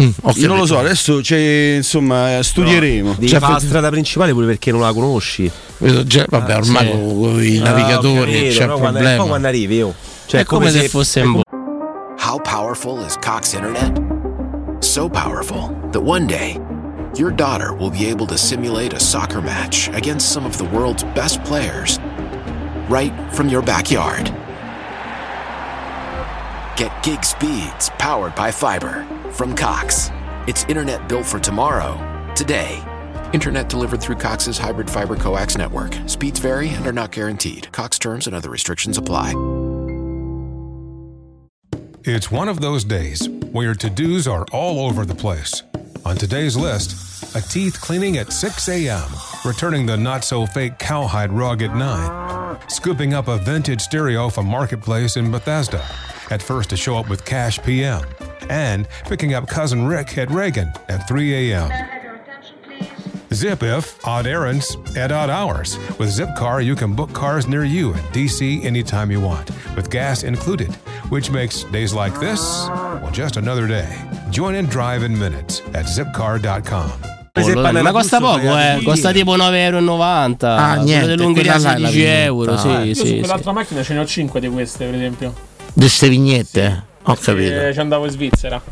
Mm, 0.00 0.08
ho 0.22 0.32
non 0.46 0.56
lo 0.56 0.64
so, 0.66 0.78
adesso 0.78 1.18
c'è, 1.20 1.74
insomma, 1.76 2.42
studieremo. 2.42 3.12
Devi 3.12 3.28
Cioè, 3.28 3.40
la 3.40 3.58
strada 3.58 3.90
principale 3.90 4.32
pure 4.32 4.46
perché 4.46 4.70
non 4.72 4.80
la 4.80 4.92
conosci. 4.92 5.50
Già- 6.04 6.24
vabbè, 6.28 6.56
ormai 6.56 6.86
sì. 6.86 6.90
con 6.92 7.42
i 7.44 7.58
No, 7.58 7.64
navigatori 7.64 8.32
capito, 8.32 8.58
c'è 8.58 8.66
quando- 8.66 8.90
problema. 8.98 9.16
poi 9.16 9.28
quando 9.28 9.48
arrivi 9.48 9.76
io. 9.76 9.94
Cioè, 10.26 10.40
è 10.40 10.44
come, 10.44 10.70
se 10.70 10.88
fosse 10.88 11.20
in 11.20 11.40
How 12.24 12.40
powerful 12.40 13.04
is 13.04 13.16
Cox 13.22 13.52
Internet? 13.52 14.00
So 14.80 15.08
powerful 15.10 15.74
that 15.90 16.02
one 16.02 16.24
day, 16.26 16.58
your 17.16 17.30
daughter 17.30 17.74
will 17.74 17.90
be 17.90 18.08
able 18.08 18.26
to 18.26 18.36
simulate 18.36 18.94
a 18.94 18.98
soccer 18.98 19.42
match 19.42 19.90
against 19.92 20.30
some 20.30 20.46
of 20.46 20.56
the 20.56 20.64
world's 20.72 21.04
best 21.14 21.40
players 21.42 21.98
right 22.88 23.12
from 23.32 23.48
your 23.48 23.62
backyard. 23.62 24.32
Get 26.76 26.90
gig 27.02 27.22
speeds 27.24 27.90
powered 27.98 28.34
by 28.34 28.50
fiber 28.50 29.04
from 29.32 29.54
Cox. 29.54 30.10
It's 30.46 30.64
internet 30.64 31.08
built 31.08 31.26
for 31.26 31.38
tomorrow, 31.38 31.96
today. 32.34 32.82
Internet 33.32 33.68
delivered 33.68 34.00
through 34.00 34.16
Cox's 34.16 34.58
hybrid 34.58 34.90
fiber 34.90 35.16
coax 35.16 35.56
network. 35.56 35.96
Speeds 36.06 36.38
vary 36.38 36.68
and 36.68 36.86
are 36.86 36.92
not 36.92 37.12
guaranteed. 37.12 37.72
Cox 37.72 37.98
terms 37.98 38.26
and 38.26 38.36
other 38.36 38.50
restrictions 38.50 38.98
apply. 38.98 39.32
It's 42.04 42.32
one 42.32 42.48
of 42.48 42.60
those 42.60 42.84
days 42.84 43.28
where 43.52 43.66
your 43.66 43.74
to 43.76 43.88
dos 43.88 44.26
are 44.26 44.44
all 44.52 44.86
over 44.86 45.04
the 45.04 45.14
place. 45.14 45.62
On 46.04 46.16
today's 46.16 46.56
list, 46.56 47.34
a 47.36 47.40
teeth 47.40 47.80
cleaning 47.80 48.16
at 48.16 48.32
6 48.32 48.68
a.m., 48.68 49.08
returning 49.44 49.86
the 49.86 49.96
not 49.96 50.24
so 50.24 50.46
fake 50.46 50.78
cowhide 50.78 51.32
rug 51.32 51.62
at 51.62 51.76
9, 51.76 52.58
scooping 52.68 53.14
up 53.14 53.28
a 53.28 53.38
vintage 53.38 53.80
stereo 53.80 54.28
from 54.28 54.46
Marketplace 54.46 55.16
in 55.16 55.30
Bethesda, 55.30 55.84
at 56.30 56.42
first 56.42 56.70
to 56.70 56.76
show 56.76 56.96
up 56.96 57.08
with 57.08 57.24
Cash 57.24 57.62
PM, 57.62 58.04
and 58.50 58.88
picking 59.04 59.34
up 59.34 59.46
cousin 59.46 59.86
Rick 59.86 60.18
at 60.18 60.28
Reagan 60.30 60.72
at 60.88 61.06
3 61.06 61.52
a.m. 61.52 62.01
Zip 63.32 63.62
if 63.62 63.98
odd 64.06 64.26
errands 64.26 64.76
at 64.96 65.10
odd 65.10 65.30
hours. 65.30 65.78
With 65.98 66.10
Zipcar, 66.10 66.64
you 66.64 66.74
can 66.74 66.94
book 66.94 67.12
cars 67.12 67.46
near 67.46 67.64
you 67.64 67.92
in 67.94 68.00
DC 68.12 68.64
anytime 68.64 69.10
you 69.10 69.20
want, 69.20 69.50
with 69.76 69.90
gas 69.90 70.22
included, 70.22 70.72
which 71.10 71.30
makes 71.30 71.64
days 71.72 71.92
like 71.94 72.18
this, 72.20 72.40
well, 73.00 73.10
just 73.12 73.36
another 73.36 73.66
day. 73.66 73.88
Join 74.30 74.54
and 74.56 74.68
drive 74.68 75.02
in 75.02 75.18
minutes 75.18 75.60
at 75.74 75.86
zipcar.com. 75.86 76.90
Ma 77.82 77.92
costa 77.92 78.20
poco, 78.20 78.56
eh. 78.58 78.80
Costa 78.84 79.10
tipo 79.12 79.34
9,90 79.36 79.54
euro. 79.54 80.02
Ah, 80.02 80.28
Quello 80.74 80.82
niente, 80.84 81.06
dell'Ungheria 81.06 81.54
è 81.54 81.58
la 81.58 81.70
16 81.76 82.02
euro. 82.02 82.56
Sì, 82.58 82.68
Io 82.68 82.94
su 82.94 83.00
sì, 83.00 83.06
sì. 83.06 83.18
quell'altra 83.18 83.52
macchina 83.52 83.82
ce 83.82 83.94
ne 83.94 84.00
ho 84.00 84.06
5 84.06 84.40
di 84.40 84.48
queste, 84.48 84.84
per 84.84 84.94
esempio. 84.94 85.34
Di 85.72 85.80
queste 85.80 86.08
vignette? 86.08 86.84
Ho 87.04 87.14
capito. 87.14 87.66
Eh, 87.66 87.72
ci 87.72 87.80
andavo 87.80 88.04
in 88.04 88.10
Svizzera. 88.10 88.62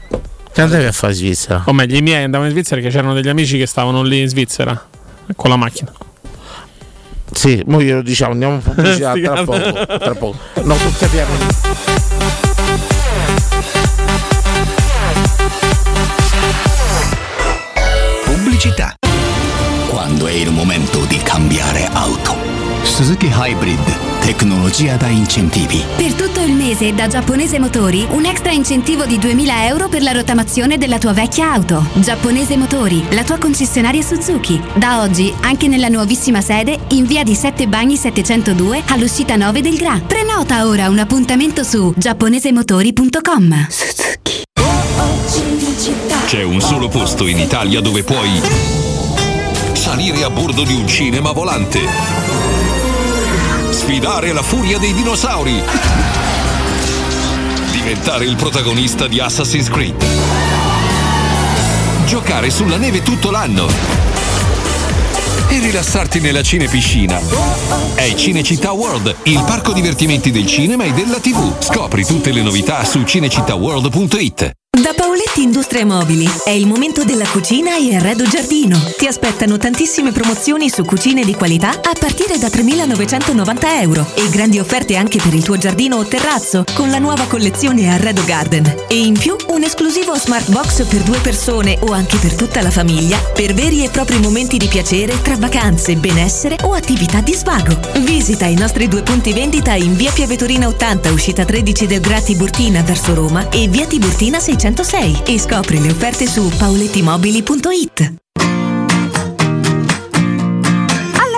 Che 0.52 0.60
andavi 0.62 0.84
a 0.84 0.92
fare 0.92 1.12
in 1.12 1.18
Svizzera? 1.18 1.62
O 1.66 1.72
meglio, 1.72 1.96
i 1.96 2.02
miei 2.02 2.24
andavano 2.24 2.48
in 2.48 2.54
Svizzera 2.54 2.80
perché 2.80 2.94
c'erano 2.94 3.14
degli 3.14 3.28
amici 3.28 3.56
che 3.56 3.66
stavano 3.66 4.02
lì 4.02 4.20
in 4.20 4.28
Svizzera 4.28 4.88
con 5.36 5.48
la 5.50 5.56
macchina. 5.56 5.92
Sì, 7.32 7.62
mo 7.66 7.80
glielo 7.80 8.02
diciamo, 8.02 8.32
andiamo 8.32 8.54
in 8.54 8.62
pubblicità 8.62 9.12
tra 9.22 9.44
poco, 9.44 9.86
tra 9.86 10.14
poco. 10.14 10.36
No, 10.62 10.74
tu 10.74 10.92
capiamo. 10.98 11.32
Pubblicità. 18.24 18.94
Quando 19.88 20.26
è 20.26 20.32
il 20.32 20.50
momento 20.50 21.04
di 21.04 21.18
cambiare 21.22 21.88
auto. 21.92 22.36
Suzuki 22.82 23.30
Hybrid, 23.32 23.89
tecnologia 24.20 24.96
da 24.96 25.08
incentivi. 25.08 25.82
Per 25.96 26.14
tutto 26.14 26.40
il 26.40 26.52
mese 26.52 26.94
da 26.94 27.08
Giapponese 27.08 27.58
Motori 27.58 28.06
un 28.10 28.24
extra 28.24 28.52
incentivo 28.52 29.04
di 29.06 29.18
2000 29.18 29.66
euro 29.66 29.88
per 29.88 30.02
la 30.02 30.12
rottamazione 30.12 30.78
della 30.78 30.98
tua 30.98 31.12
vecchia 31.12 31.52
auto. 31.52 31.84
Giapponese 31.94 32.56
Motori, 32.56 33.02
la 33.10 33.24
tua 33.24 33.38
concessionaria 33.38 34.02
Suzuki. 34.02 34.60
Da 34.74 35.00
oggi 35.00 35.34
anche 35.40 35.66
nella 35.68 35.88
nuovissima 35.88 36.40
sede 36.40 36.78
in 36.88 37.04
via 37.04 37.22
di 37.24 37.34
7 37.34 37.66
Bagni 37.66 37.96
702 37.96 38.82
all'uscita 38.88 39.36
9 39.36 39.60
del 39.60 39.76
Gra. 39.76 40.00
Prenota 40.06 40.66
ora 40.66 40.88
un 40.88 40.98
appuntamento 40.98 41.64
su 41.64 41.92
giapponesemotori.com. 41.96 43.66
C'è 46.26 46.42
un 46.42 46.60
solo 46.60 46.88
posto 46.88 47.26
in 47.26 47.38
Italia 47.38 47.80
dove 47.80 48.04
puoi 48.04 48.40
salire 49.72 50.22
a 50.22 50.30
bordo 50.30 50.62
di 50.62 50.74
un 50.74 50.86
cinema 50.86 51.32
volante, 51.32 51.80
sfidare 53.70 54.32
la 54.32 54.42
furia 54.42 54.78
dei 54.78 54.92
dinosauri, 54.92 55.62
diventare 57.72 58.24
il 58.24 58.36
protagonista 58.36 59.06
di 59.06 59.20
Assassin's 59.20 59.68
Creed, 59.68 60.04
giocare 62.06 62.50
sulla 62.50 62.76
neve 62.76 63.02
tutto 63.02 63.30
l'anno 63.30 63.66
e 65.48 65.58
rilassarti 65.58 66.20
nella 66.20 66.42
cinepiscina. 66.42 67.20
È 67.94 68.14
Cinecittà 68.14 68.72
World, 68.72 69.16
il 69.24 69.42
parco 69.46 69.72
divertimenti 69.72 70.30
del 70.30 70.46
cinema 70.46 70.84
e 70.84 70.92
della 70.92 71.18
TV. 71.18 71.60
Scopri 71.60 72.04
tutte 72.04 72.32
le 72.32 72.42
novità 72.42 72.84
su 72.84 73.02
cinecittàworld.it. 73.02 74.59
Da 74.80 74.94
Paoletti 74.94 75.42
Industrie 75.42 75.84
Mobili 75.84 76.30
è 76.44 76.50
il 76.50 76.66
momento 76.66 77.04
della 77.04 77.26
cucina 77.26 77.76
e 77.76 77.96
arredo 77.96 78.24
giardino. 78.24 78.80
Ti 78.96 79.06
aspettano 79.06 79.58
tantissime 79.58 80.10
promozioni 80.10 80.70
su 80.70 80.84
cucine 80.84 81.22
di 81.22 81.34
qualità 81.34 81.70
a 81.70 81.92
partire 81.98 82.38
da 82.38 82.46
3.990 82.46 83.80
euro 83.82 84.06
e 84.14 84.28
grandi 84.30 84.58
offerte 84.58 84.96
anche 84.96 85.18
per 85.20 85.34
il 85.34 85.42
tuo 85.42 85.58
giardino 85.58 85.96
o 85.96 86.04
terrazzo 86.04 86.64
con 86.72 86.88
la 86.88 86.98
nuova 86.98 87.26
collezione 87.26 87.92
Arredo 87.92 88.24
Garden. 88.24 88.84
E 88.88 88.96
in 88.96 89.18
più 89.18 89.36
un 89.48 89.64
esclusivo 89.64 90.14
smart 90.14 90.48
box 90.50 90.86
per 90.86 91.02
due 91.02 91.18
persone 91.18 91.76
o 91.80 91.92
anche 91.92 92.16
per 92.18 92.34
tutta 92.34 92.62
la 92.62 92.70
famiglia 92.70 93.18
per 93.34 93.52
veri 93.52 93.84
e 93.84 93.90
propri 93.90 94.18
momenti 94.18 94.56
di 94.56 94.68
piacere 94.68 95.20
tra 95.20 95.36
vacanze, 95.36 95.96
benessere 95.96 96.56
o 96.62 96.72
attività 96.72 97.20
di 97.20 97.34
svago. 97.34 97.76
Visita 97.98 98.46
i 98.46 98.54
nostri 98.54 98.86
due 98.88 99.02
punti 99.02 99.32
vendita 99.32 99.74
in 99.74 99.94
via 99.94 100.12
Piavetorina 100.12 100.68
80, 100.68 101.10
uscita 101.10 101.44
13 101.44 101.86
del 101.86 102.00
Gra 102.00 102.20
Tiburtina 102.20 102.82
verso 102.82 103.14
Roma 103.14 103.48
e 103.50 103.68
via 103.68 103.86
Tiburtina 103.86 104.38
606 104.60 105.22
e 105.24 105.38
scopri 105.38 105.80
le 105.80 105.90
offerte 105.90 106.26
su 106.26 106.46
paulettimobili.it. 106.58 108.14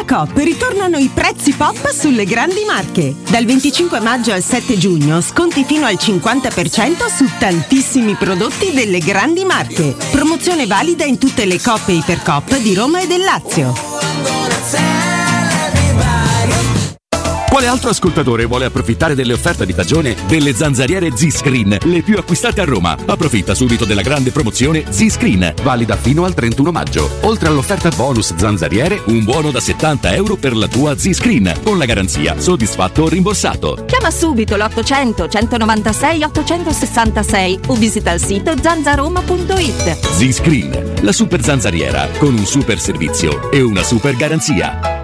Coop 0.04 0.36
ritornano 0.38 0.98
i 0.98 1.08
prezzi 1.08 1.52
pop 1.52 1.88
sulle 1.88 2.26
grandi 2.26 2.64
marche. 2.66 3.14
Dal 3.30 3.46
25 3.46 4.00
maggio 4.00 4.32
al 4.32 4.42
7 4.42 4.76
giugno 4.76 5.22
sconti 5.22 5.64
fino 5.64 5.86
al 5.86 5.94
50% 5.94 7.06
su 7.06 7.26
tantissimi 7.38 8.16
prodotti 8.16 8.72
delle 8.72 8.98
grandi 8.98 9.44
marche. 9.44 9.94
Promozione 10.10 10.66
valida 10.66 11.04
in 11.04 11.16
tutte 11.16 11.46
le 11.46 11.58
Coop 11.58 11.88
e 11.88 11.92
Ipercoop 11.92 12.58
di 12.58 12.74
Roma 12.74 13.00
e 13.00 13.06
del 13.06 13.22
Lazio. 13.22 15.21
Quale 17.52 17.66
altro 17.66 17.90
ascoltatore 17.90 18.46
vuole 18.46 18.64
approfittare 18.64 19.14
delle 19.14 19.34
offerte 19.34 19.66
di 19.66 19.72
stagione 19.72 20.16
delle 20.26 20.54
zanzariere 20.54 21.14
Z-Screen, 21.14 21.76
le 21.82 22.00
più 22.00 22.16
acquistate 22.16 22.62
a 22.62 22.64
Roma? 22.64 22.96
Approfitta 23.04 23.54
subito 23.54 23.84
della 23.84 24.00
grande 24.00 24.30
promozione 24.30 24.84
Z-Screen, 24.88 25.52
valida 25.62 25.94
fino 25.96 26.24
al 26.24 26.32
31 26.32 26.72
maggio. 26.72 27.10
Oltre 27.24 27.48
all'offerta 27.48 27.90
bonus 27.90 28.34
zanzariere, 28.36 29.02
un 29.08 29.22
buono 29.22 29.50
da 29.50 29.60
70 29.60 30.14
euro 30.14 30.36
per 30.36 30.56
la 30.56 30.66
tua 30.66 30.96
Z-Screen, 30.96 31.56
con 31.62 31.76
la 31.76 31.84
garanzia 31.84 32.40
soddisfatto 32.40 33.02
o 33.02 33.08
rimborsato. 33.10 33.84
Chiama 33.84 34.10
subito 34.10 34.56
l'800 34.56 35.28
196 35.28 36.22
866 36.22 37.60
o 37.66 37.74
visita 37.74 38.12
il 38.12 38.22
sito 38.22 38.54
zanzaroma.it. 38.58 39.98
Z-Screen, 40.16 40.94
la 41.02 41.12
super 41.12 41.42
zanzariera, 41.42 42.08
con 42.16 42.32
un 42.32 42.46
super 42.46 42.80
servizio 42.80 43.50
e 43.52 43.60
una 43.60 43.82
super 43.82 44.16
garanzia. 44.16 45.02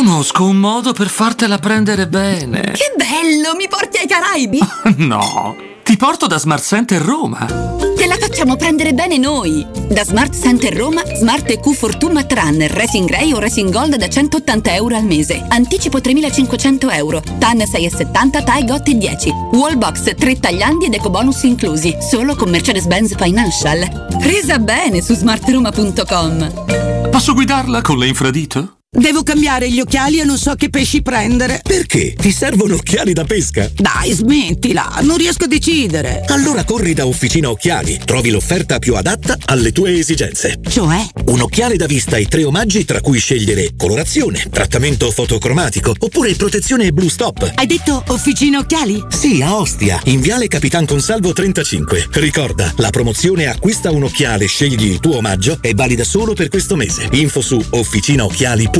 Conosco 0.00 0.46
un 0.46 0.56
modo 0.56 0.94
per 0.94 1.10
fartela 1.10 1.58
prendere 1.58 2.08
bene. 2.08 2.72
Che 2.72 2.94
bello, 2.96 3.54
mi 3.54 3.68
porti 3.68 3.98
ai 3.98 4.06
Caraibi? 4.06 4.58
No, 4.96 5.54
ti 5.82 5.94
porto 5.98 6.26
da 6.26 6.38
Smart 6.38 6.64
Center 6.64 7.02
Roma. 7.02 7.44
Te 7.44 8.06
la 8.06 8.16
facciamo 8.16 8.56
prendere 8.56 8.94
bene 8.94 9.18
noi. 9.18 9.62
Da 9.90 10.02
Smart 10.02 10.34
Center 10.34 10.74
Roma, 10.74 11.02
Smart 11.16 11.50
EQ 11.50 11.74
Fortuna 11.74 12.24
Runner, 12.26 12.70
Racing 12.70 13.06
Grey 13.06 13.34
o 13.34 13.38
Racing 13.40 13.70
Gold 13.70 13.96
da 13.96 14.08
180 14.08 14.74
euro 14.74 14.96
al 14.96 15.04
mese. 15.04 15.44
Anticipo 15.48 15.98
3.500 15.98 16.94
euro. 16.94 17.22
TAN 17.38 17.58
6,70, 17.58 18.42
TAI 18.42 18.64
GOT 18.64 18.90
10. 18.92 19.30
Wallbox 19.52 20.14
3 20.16 20.40
tagliandi 20.40 20.86
ed 20.86 20.94
ecobonus 20.94 21.42
inclusi. 21.42 21.94
Solo 22.00 22.36
con 22.36 22.48
Mercedes-Benz 22.48 23.16
Financial. 23.16 24.08
Presa 24.18 24.58
bene 24.58 25.02
su 25.02 25.14
smartroma.com. 25.14 27.10
Posso 27.10 27.34
guidarla 27.34 27.82
con 27.82 27.98
le 27.98 28.06
infradito? 28.06 28.79
Devo 28.92 29.22
cambiare 29.22 29.70
gli 29.70 29.78
occhiali 29.78 30.18
e 30.18 30.24
non 30.24 30.36
so 30.36 30.56
che 30.56 30.68
pesci 30.68 31.00
prendere. 31.00 31.60
Perché? 31.62 32.12
Ti 32.12 32.32
servono 32.32 32.74
occhiali 32.74 33.12
da 33.12 33.22
pesca? 33.22 33.70
Dai, 33.72 34.12
smettila, 34.12 34.98
non 35.02 35.16
riesco 35.16 35.44
a 35.44 35.46
decidere. 35.46 36.24
Allora 36.26 36.64
corri 36.64 36.92
da 36.92 37.06
Officina 37.06 37.50
Occhiali, 37.50 38.00
trovi 38.04 38.30
l'offerta 38.30 38.80
più 38.80 38.96
adatta 38.96 39.38
alle 39.44 39.70
tue 39.70 39.96
esigenze. 39.96 40.58
Cioè? 40.68 41.06
Un 41.26 41.40
occhiale 41.40 41.76
da 41.76 41.86
vista 41.86 42.16
e 42.16 42.26
tre 42.26 42.42
omaggi 42.42 42.84
tra 42.84 43.00
cui 43.00 43.20
scegliere 43.20 43.74
colorazione, 43.76 44.44
trattamento 44.50 45.08
fotocromatico 45.12 45.94
oppure 45.96 46.34
protezione 46.34 46.90
Blue 46.90 47.10
Stop. 47.10 47.52
Hai 47.54 47.66
detto 47.66 48.02
Officina 48.08 48.58
Occhiali? 48.58 49.04
Sì, 49.08 49.40
a 49.40 49.54
Ostia, 49.54 50.00
in 50.06 50.20
Viale 50.20 50.48
Capitan 50.48 50.84
Consalvo 50.84 51.32
35. 51.32 52.08
Ricorda, 52.14 52.74
la 52.78 52.90
promozione 52.90 53.46
acquista 53.46 53.92
un 53.92 54.02
occhiale, 54.02 54.46
scegli 54.46 54.86
il 54.86 54.98
tuo 54.98 55.18
omaggio 55.18 55.58
è 55.60 55.74
valida 55.74 56.02
solo 56.02 56.34
per 56.34 56.48
questo 56.48 56.74
mese. 56.74 57.06
Info 57.12 57.40
su 57.40 57.64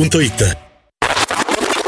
officinaocchiali.it 0.01 0.57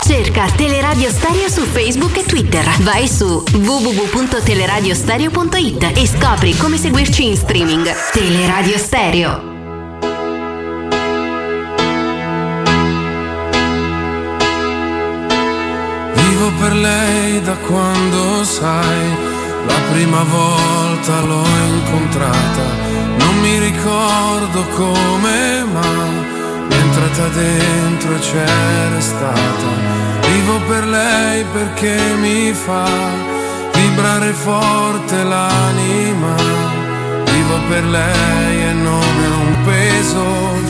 Cerca 0.05 0.47
Teleradio 0.57 1.09
Stereo 1.11 1.49
su 1.49 1.63
Facebook 1.63 2.17
e 2.19 2.25
Twitter. 2.25 2.69
Vai 2.81 3.09
su 3.09 3.43
www.teleradiostereo.it 3.51 5.93
e 5.97 6.07
scopri 6.07 6.55
come 6.57 6.77
seguirci 6.77 7.25
in 7.27 7.37
streaming. 7.37 7.91
Teleradio 8.13 8.77
Stereo. 8.77 9.51
Vivo 16.15 16.53
per 16.59 16.75
lei 16.75 17.41
da 17.43 17.55
quando 17.55 18.45
sai, 18.45 19.17
la 19.67 19.81
prima 19.93 20.23
volta 20.25 21.21
l'ho 21.21 21.47
incontrata, 21.69 22.65
non 23.19 23.39
mi 23.41 23.59
ricordo 23.59 24.67
come 24.75 25.52
è 27.13 27.21
entrata 27.21 27.29
dentro 27.29 28.15
e 28.15 28.19
c'era 28.21 29.01
stata. 29.01 29.69
Vivo 30.29 30.61
per 30.67 30.87
lei 30.87 31.45
perché 31.53 31.99
mi 32.19 32.53
fa 32.53 32.89
vibrare 33.75 34.33
forte 34.33 35.23
l'anima. 35.23 36.35
Vivo 37.25 37.59
per 37.69 37.85
lei 37.85 38.63
e 38.63 38.73
non 38.73 39.03
è 39.23 39.29
un 39.29 39.57
peso. 39.65 40.25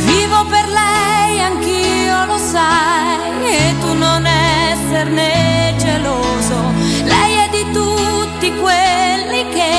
Vivo 0.04 0.44
per 0.46 0.66
lei, 0.68 1.40
anch'io 1.40 2.24
lo 2.26 2.38
sai, 2.38 3.44
e 3.44 3.74
tu 3.80 3.92
non 3.94 4.26
esserne 4.26 5.74
geloso. 5.78 6.56
Lei 7.04 7.34
è 7.36 7.48
di 7.50 7.70
tutti 7.72 8.52
quelli 8.56 9.48
che 9.50 9.70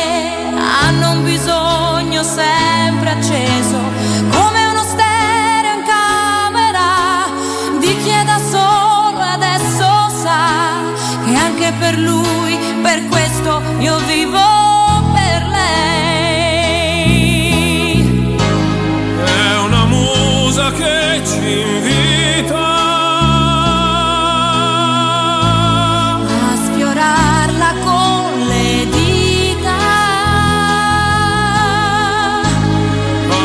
hanno 0.57 1.11
un 1.11 1.23
bisogno 1.23 2.23
sempre 2.23 3.09
acceso, 3.09 3.79
anche 11.63 11.77
per 11.79 11.97
lui, 11.97 12.57
per 12.81 13.05
questo 13.07 13.61
io 13.79 13.97
vivo 13.99 14.37
per 15.13 15.47
lei. 15.47 16.75
È 19.23 19.57
una 19.65 19.85
musa 19.85 20.71
che 20.73 21.21
ci 21.25 21.61
invita 21.61 22.57
a 26.17 26.55
sfiorarla 26.65 27.73
con 27.83 28.45
le 28.45 28.87
dita 28.89 29.77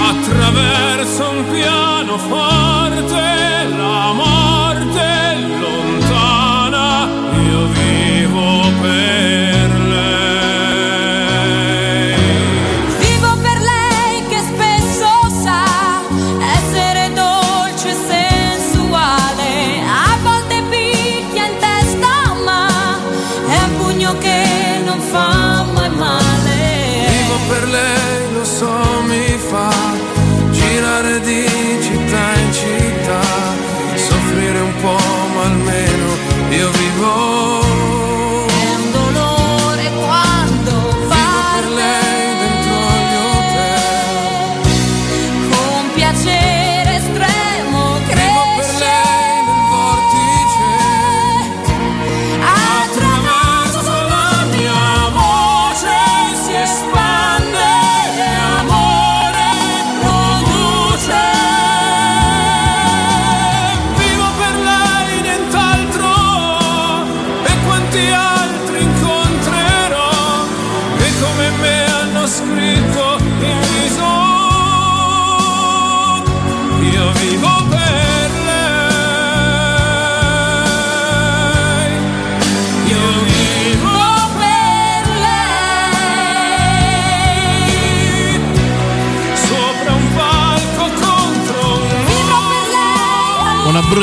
attraverso 0.09 1.31
un 1.31 1.45
pianoforte 1.51 2.48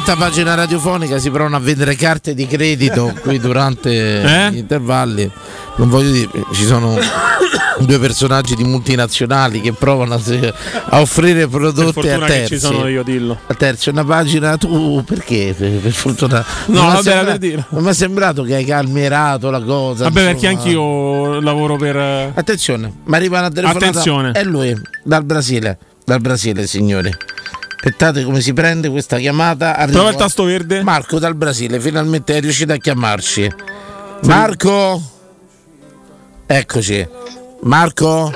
Brutta 0.06 0.24
pagina 0.24 0.54
radiofonica 0.54 1.18
si 1.18 1.32
provano 1.32 1.56
a 1.56 1.60
vendere 1.60 1.96
carte 1.96 2.36
di 2.36 2.46
credito 2.46 3.12
qui 3.24 3.40
durante 3.40 4.22
Eh? 4.22 4.52
gli 4.52 4.58
intervalli. 4.58 5.28
Non 5.78 5.90
voglio 5.90 6.12
dire, 6.12 6.30
ci 6.54 6.64
sono 6.64 6.96
due 7.80 7.98
personaggi 7.98 8.54
di 8.54 8.64
multinazionali 8.66 9.62
che 9.62 9.74
provano 9.74 10.14
a, 10.14 10.20
a 10.90 11.02
offrire 11.02 11.48
prodotti 11.48 12.08
a 12.08 12.20
terzi. 12.20 12.54
ci 12.54 12.60
sono 12.60 12.88
io, 12.88 13.02
dillo. 13.02 13.36
A 13.48 13.56
terzi, 13.56 13.90
una 13.90 14.06
pagina 14.06 14.56
tu 14.58 15.04
perché? 15.04 15.56
Per, 15.58 15.72
per 15.72 15.92
fortuna. 15.92 16.46
No, 16.68 16.82
Non 16.82 16.84
mi 16.86 16.92
è 16.92 16.94
vabbè, 16.94 17.02
sembra- 17.04 17.24
per 17.32 17.38
dire. 17.40 17.66
Non 17.70 17.84
mi 17.84 17.90
è 17.90 17.94
sembrato 17.96 18.44
che 18.44 18.54
hai 18.54 18.66
calmierato 18.66 19.50
la 19.50 19.62
cosa. 19.64 20.04
Vabbè, 20.04 20.24
perché 20.24 20.46
insomma. 20.52 20.62
anch'io 20.62 21.40
lavoro 21.42 21.78
per. 21.78 21.98
eh, 21.98 22.32
Attenzione, 22.36 22.94
mi 23.06 23.16
arriva 23.16 23.40
una 23.40 23.50
telefonata. 23.50 23.88
Attenzione. 23.88 24.32
È 24.34 24.44
lui, 24.44 24.80
dal 25.04 25.24
Brasile. 25.26 25.80
Dal 26.06 26.20
Brasile, 26.22 26.68
signori. 26.68 27.12
Aspettate 27.76 28.24
come 28.24 28.42
si 28.42 28.54
prende 28.54 28.90
questa 28.90 29.18
chiamata. 29.18 29.76
Arrivo- 29.76 29.98
Prova 29.98 30.10
il 30.12 30.16
tasto 30.16 30.44
verde. 30.44 30.82
Marco 30.82 31.20
dal 31.20 31.36
Brasile, 31.36 31.80
finalmente 31.80 32.36
è 32.36 32.40
riuscito 32.42 32.74
a 32.74 32.78
chiamarci. 32.78 33.54
Marco? 34.24 35.02
Eccoci. 36.48 37.08
Marco? 37.62 38.32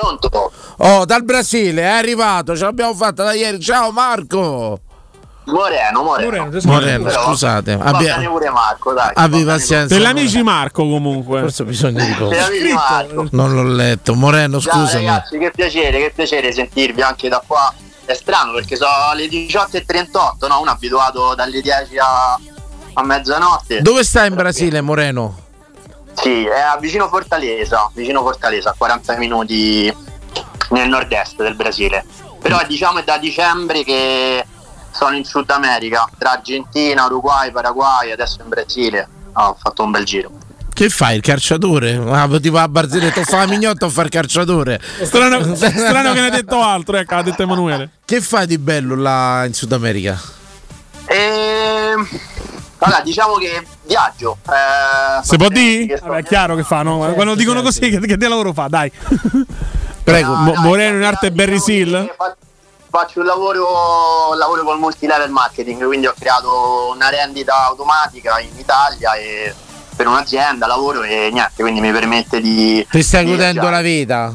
Oh, 0.77 1.05
dal 1.05 1.23
Brasile, 1.23 1.81
è 1.81 1.85
arrivato, 1.87 2.55
ce 2.55 2.63
l'abbiamo 2.63 2.93
fatta 2.93 3.23
da 3.23 3.33
ieri. 3.33 3.59
Ciao 3.59 3.91
Marco! 3.91 4.79
Moreno, 5.45 6.03
Moreno. 6.03 6.49
Moreno, 6.65 7.03
Però 7.05 7.23
scusate. 7.25 7.71
Abbia- 7.81 8.19
pure 8.19 8.49
Marco, 8.51 8.93
dai. 8.93 9.11
abbi 9.15 9.43
pazienza. 9.43 9.95
Degli 9.95 10.05
amici 10.05 10.43
Marco, 10.43 10.87
comunque. 10.87 11.39
Forse 11.41 11.63
bisogna 11.63 12.03
di 12.05 12.71
Marco. 12.71 13.27
Non 13.31 13.53
l'ho 13.53 13.63
letto. 13.63 14.13
Moreno, 14.13 14.59
Già, 14.59 14.71
scusami. 14.71 15.05
ragazzi, 15.05 15.37
che 15.39 15.51
piacere, 15.55 15.97
che 15.97 16.11
piacere 16.13 16.51
sentirvi 16.51 17.01
anche 17.01 17.29
da 17.29 17.41
qua. 17.45 17.73
È 18.09 18.15
strano 18.15 18.53
perché 18.53 18.75
sono 18.75 19.13
le 19.13 19.27
18.38, 19.27 20.47
no? 20.47 20.61
Uno 20.61 20.71
è 20.71 20.73
abituato 20.73 21.35
dalle 21.35 21.61
10 21.61 21.99
a, 21.99 22.39
a 22.93 23.03
mezzanotte. 23.03 23.81
Dove 23.81 24.03
stai 24.03 24.29
in 24.29 24.33
Brasile, 24.33 24.81
Moreno? 24.81 25.37
Sì, 26.13 26.43
è 26.43 26.63
vicino 26.79 27.07
Fortaleza, 27.07 27.87
vicino 27.93 28.21
Fortaleza, 28.21 28.71
a 28.71 28.75
40 28.75 29.15
minuti 29.17 29.95
nel 30.71 30.89
nord-est 30.89 31.35
del 31.43 31.53
Brasile. 31.53 32.03
Però 32.41 32.59
diciamo 32.65 32.97
è 32.97 33.03
da 33.03 33.19
dicembre 33.19 33.83
che 33.83 34.43
sono 34.89 35.15
in 35.15 35.23
Sud 35.23 35.51
America, 35.51 36.09
tra 36.17 36.31
Argentina, 36.31 37.05
Uruguay, 37.05 37.51
Paraguay, 37.51 38.09
adesso 38.09 38.41
in 38.41 38.49
Brasile. 38.49 39.07
Ah, 39.33 39.49
ho 39.49 39.53
fatto 39.61 39.83
un 39.83 39.91
bel 39.91 40.03
giro. 40.03 40.31
Che 40.79 40.87
fai, 40.87 41.17
il 41.17 41.21
calciatore? 41.21 42.01
Ah, 42.09 42.29
ti 42.39 42.47
va 42.47 42.61
a 42.61 42.69
Barzelletta, 42.69 43.21
fa 43.25 43.39
la 43.39 43.47
mignotta 43.47 43.85
o 43.85 43.89
fa 43.89 44.03
il 44.03 44.09
calciatore? 44.09 44.79
Strano, 45.03 45.43
strano 45.53 46.13
che 46.13 46.21
ne 46.21 46.27
ha 46.27 46.29
detto 46.29 46.61
altro, 46.61 46.95
ecco, 46.95 47.15
ha 47.15 47.21
detto 47.21 47.41
Emanuele. 47.41 47.89
Che 48.05 48.21
fai 48.21 48.47
di 48.47 48.57
bello 48.57 48.95
là 48.95 49.43
in 49.43 49.53
Sud 49.53 49.73
America? 49.73 50.17
E 51.05 51.91
allora, 52.77 53.01
diciamo 53.01 53.33
che 53.33 53.61
viaggio. 53.87 54.37
Eh, 54.47 55.21
Se 55.21 55.35
può 55.35 55.49
dire? 55.49 55.99
Vabbè, 56.01 56.19
è 56.19 56.23
chiaro 56.23 56.55
che 56.55 56.63
fa, 56.63 56.81
no? 56.81 57.11
Quando 57.13 57.35
dicono 57.35 57.61
così, 57.61 57.81
che, 57.81 57.99
che 57.99 58.27
lavoro 58.29 58.53
fa, 58.53 58.67
dai. 58.69 58.89
Prego. 60.01 60.33
Mo- 60.33 60.53
Moreno 60.59 60.95
in 60.95 61.03
arte 61.03 61.33
Barry 61.33 61.59
Seal? 61.59 62.13
fa- 62.15 62.37
Faccio 62.89 63.19
un 63.19 63.25
lavoro, 63.25 64.33
lavoro 64.35 64.63
col 64.63 64.79
multilevel 64.79 65.29
marketing, 65.29 65.85
quindi 65.85 66.07
ho 66.07 66.13
creato 66.17 66.93
una 66.95 67.09
rendita 67.09 67.65
automatica 67.65 68.39
in 68.39 68.57
Italia 68.57 69.13
e 69.15 69.53
per 69.99 70.07
un'azienda 70.07 70.65
lavoro 70.65 71.03
e 71.03 71.29
niente, 71.29 71.61
quindi 71.61 71.81
mi 71.81 71.91
permette 71.91 72.39
di... 72.39 72.87
Ti 72.89 73.03
stai 73.03 73.25
di 73.25 73.31
godendo 73.31 73.59
viaggiare. 73.59 73.75
la 73.75 73.81
vita? 73.81 74.33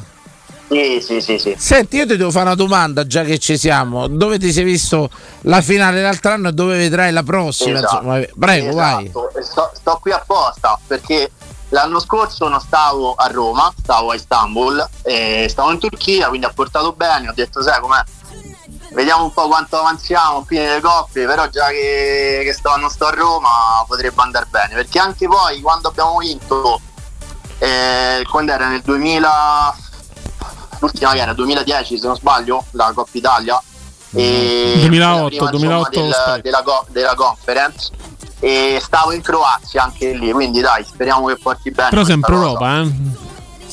Sì, 0.69 1.01
sì, 1.01 1.21
sì, 1.23 1.39
sì. 1.39 1.55
Senti, 1.57 1.97
io 1.97 2.07
ti 2.07 2.19
devo 2.19 2.31
fare 2.31 2.45
una 2.45 2.55
domanda 2.55 3.07
già 3.07 3.25
che 3.25 3.39
ci 3.39 3.57
siamo. 3.57 4.07
Dove 4.07 4.39
ti 4.39 4.53
sei 4.53 4.65
visto 4.65 5.09
la 5.43 5.63
finale 5.63 6.03
l'altro 6.03 6.33
anno 6.33 6.49
e 6.49 6.53
dove 6.53 6.77
vedrai 6.77 7.13
la 7.13 7.23
prossima? 7.23 7.79
Esatto. 7.79 7.95
Insomma, 7.95 8.21
prego, 8.39 8.75
vai. 8.75 9.05
Esatto. 9.05 9.31
E 9.39 9.43
Sto, 9.43 9.71
sto 9.73 9.99
qui 10.03 10.13
apposta 10.13 10.79
perché 10.87 11.31
l'anno 11.71 11.99
scorso 11.99 12.47
non 12.49 12.61
stavo 12.61 13.15
a 13.15 13.27
Roma, 13.29 13.73
stavo 13.81 14.11
a 14.11 14.17
Istanbul 14.17 14.87
e 15.03 15.47
stavo 15.49 15.73
in 15.73 15.79
Turchia, 15.79 16.29
quindi 16.29 16.45
ha 16.45 16.53
portato 16.55 16.93
bene, 16.93 17.31
ho 17.31 17.33
detto 17.35 17.63
sai 17.63 17.81
com'è, 17.81 18.03
vediamo 18.95 19.25
un 19.25 19.33
po' 19.33 19.49
quanto 19.49 19.79
avanziamo 19.79 20.45
qui 20.45 20.57
nelle 20.57 20.81
coppie, 20.81 21.27
però 21.27 21.49
già 21.49 21.67
che, 21.69 22.43
che 22.45 22.53
sto, 22.53 22.75
non 22.77 22.89
sto 22.89 23.07
a 23.07 23.11
Roma 23.11 23.85
potrebbe 23.87 24.23
andare 24.23 24.47
bene, 24.49 24.75
perché 24.75 24.99
anche 24.99 25.27
poi 25.27 25.61
quando 25.61 25.89
abbiamo 25.89 26.17
vinto, 26.19 26.81
eh, 27.59 28.25
quando 28.31 28.53
era 28.53 28.69
nel 28.69 28.81
2000, 28.83 29.77
l'ultima 30.79 31.15
era 31.15 31.35
2010 31.35 31.99
se 31.99 32.07
non 32.07 32.17
sbaglio, 32.17 32.65
la 32.71 32.93
Coppa 32.95 33.11
Italia, 33.13 33.61
e 34.15 34.75
2008, 34.79 35.23
la 35.23 35.27
prima, 35.27 35.51
2008 35.51 35.99
insomma, 35.99 36.33
del- 36.33 36.43
della, 36.43 36.65
della 36.89 37.15
conference 37.15 37.91
e 38.39 38.79
stavo 38.81 39.13
in 39.13 39.23
Croazia 39.23 39.83
anche 39.83 40.13
lì 40.13 40.31
quindi 40.31 40.61
dai 40.61 40.85
speriamo 40.85 41.27
che 41.27 41.37
porti 41.37 41.71
bene 41.73 41.89
Però 41.89 42.05
sempre. 42.05 42.35
Europa, 42.35 42.81
eh. 42.81 42.93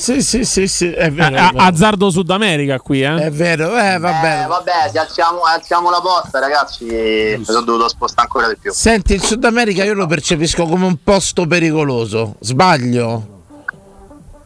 Sì, 0.02 0.20
sì, 0.20 0.44
sì, 0.44 0.66
sì, 0.66 0.90
è 0.90 1.12
vero. 1.12 1.36
A- 1.36 1.48
è 1.50 1.52
vero. 1.52 1.64
azzardo 1.64 2.10
Sud 2.10 2.28
America 2.30 2.80
qui, 2.80 3.02
eh. 3.02 3.14
È 3.26 3.30
vero, 3.30 3.68
eh, 3.78 3.98
va 3.98 4.18
Eh, 4.18 4.20
bene. 4.20 4.46
vabbè 4.48 4.88
se 4.90 4.98
alziamo, 4.98 5.42
alziamo 5.42 5.90
la 5.90 6.00
posta 6.00 6.40
ragazzi 6.40 6.84
mi 6.86 7.44
sono 7.44 7.60
dovuto 7.60 7.88
spostare 7.88 8.22
ancora 8.22 8.48
di 8.48 8.56
più 8.56 8.72
Senti, 8.72 9.14
il 9.14 9.22
Sud 9.22 9.44
America 9.44 9.84
io 9.84 9.94
lo 9.94 10.06
percepisco 10.06 10.66
come 10.66 10.86
un 10.86 10.96
posto 11.04 11.46
pericoloso. 11.46 12.34
Sbaglio? 12.40 13.44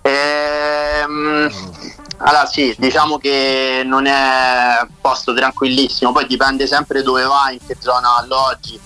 Ehm, 0.03 1.51
allora 2.19 2.45
sì 2.45 2.75
diciamo 2.79 3.17
che 3.17 3.83
non 3.83 4.05
è 4.05 4.79
un 4.83 4.89
posto 5.01 5.33
tranquillissimo 5.33 6.13
poi 6.13 6.27
dipende 6.27 6.67
sempre 6.67 7.03
dove 7.03 7.23
vai 7.25 7.55
in 7.55 7.61
che 7.67 7.77
zona 7.79 8.17
alloggi 8.19 8.79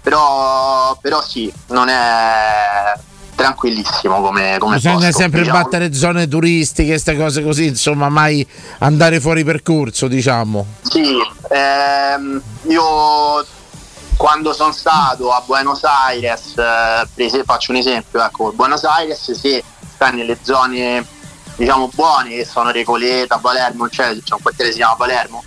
però, 0.00 0.94
però 1.00 1.22
sì 1.22 1.50
non 1.68 1.88
è 1.88 2.92
tranquillissimo 3.34 4.20
come, 4.20 4.56
come 4.58 4.76
Bisogna 4.76 5.06
posto, 5.06 5.20
sempre 5.20 5.40
diciamo. 5.40 5.62
battere 5.62 5.92
zone 5.92 6.28
turistiche, 6.28 6.90
queste 6.90 7.16
cose 7.16 7.42
così, 7.42 7.66
insomma, 7.66 8.08
mai 8.08 8.46
andare 8.78 9.20
fuori 9.20 9.44
percorso, 9.44 10.08
diciamo. 10.08 10.66
Sì, 10.82 11.16
ehm, 11.48 12.42
io 12.68 13.46
quando 14.16 14.52
sono 14.52 14.72
stato 14.72 15.32
a 15.32 15.42
Buenos 15.44 15.82
Aires, 15.84 16.54
eh, 16.56 17.42
faccio 17.44 17.72
un 17.72 17.78
esempio, 17.78 18.22
ecco, 18.22 18.52
Buenos 18.52 18.84
Aires 18.84 19.32
se 19.32 19.64
stai 19.94 20.14
nelle 20.14 20.38
zone 20.42 21.04
diciamo 21.56 21.90
buone 21.94 22.30
che 22.30 22.44
sono 22.44 22.70
Recoleta, 22.70 23.38
Palermo, 23.38 23.88
cioè 23.88 24.16
c'è 24.22 24.34
un 24.34 24.40
quartiere 24.40 24.70
che 24.70 24.76
si 24.76 24.78
chiama 24.80 24.96
Palermo, 24.96 25.44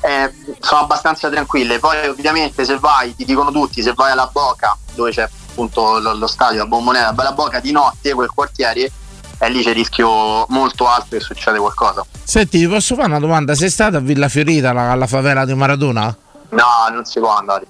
eh, 0.00 0.32
sono 0.60 0.82
abbastanza 0.82 1.28
tranquille. 1.28 1.78
Poi 1.78 2.08
ovviamente 2.08 2.64
se 2.64 2.78
vai, 2.78 3.14
ti 3.14 3.24
dicono 3.24 3.50
tutti, 3.50 3.82
se 3.82 3.92
vai 3.94 4.12
alla 4.12 4.28
Boca, 4.30 4.76
dove 4.94 5.10
c'è 5.10 5.28
appunto 5.60 5.98
lo, 5.98 6.12
lo 6.14 6.26
stadio, 6.26 6.58
la 6.58 6.66
bombonera, 6.66 7.14
la 7.16 7.32
Boca 7.32 7.60
di 7.60 7.72
notte, 7.72 8.12
quel 8.12 8.28
quartiere, 8.32 8.90
e 9.38 9.48
lì 9.48 9.62
c'è 9.62 9.70
il 9.70 9.74
rischio 9.76 10.44
molto 10.48 10.86
alto 10.86 11.16
che 11.16 11.20
succede 11.20 11.58
qualcosa. 11.58 12.04
Senti, 12.22 12.58
ti 12.58 12.68
posso 12.68 12.94
fare 12.94 13.08
una 13.08 13.18
domanda? 13.18 13.54
Sei 13.54 13.70
stata 13.70 13.96
a 13.96 14.00
Villa 14.00 14.28
Fiorita, 14.28 14.72
la- 14.72 14.90
alla 14.92 15.06
favela 15.06 15.46
di 15.46 15.54
Maradona? 15.54 16.14
No, 16.50 16.64
non 16.92 17.04
si 17.06 17.18
può 17.18 17.34
andare. 17.34 17.66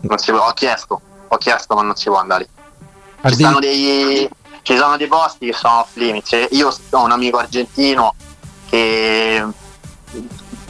Non 0.00 0.18
si 0.18 0.30
può- 0.30 0.46
Ho 0.46 0.52
chiesto, 0.52 1.00
ho 1.28 1.36
chiesto, 1.38 1.74
ma 1.74 1.82
non 1.82 1.96
si 1.96 2.08
può 2.10 2.18
andare. 2.18 2.46
Ci 3.26 3.34
sono 3.36 3.58
dei, 3.58 4.28
ci 4.62 4.76
sono 4.76 4.96
dei 4.98 5.06
posti 5.06 5.46
che 5.46 5.54
sono 5.54 5.80
off 5.80 5.94
limits. 5.94 6.32
E 6.34 6.48
Io 6.52 6.74
ho 6.90 7.02
un 7.02 7.10
amico 7.10 7.38
argentino 7.38 8.14
che 8.68 9.42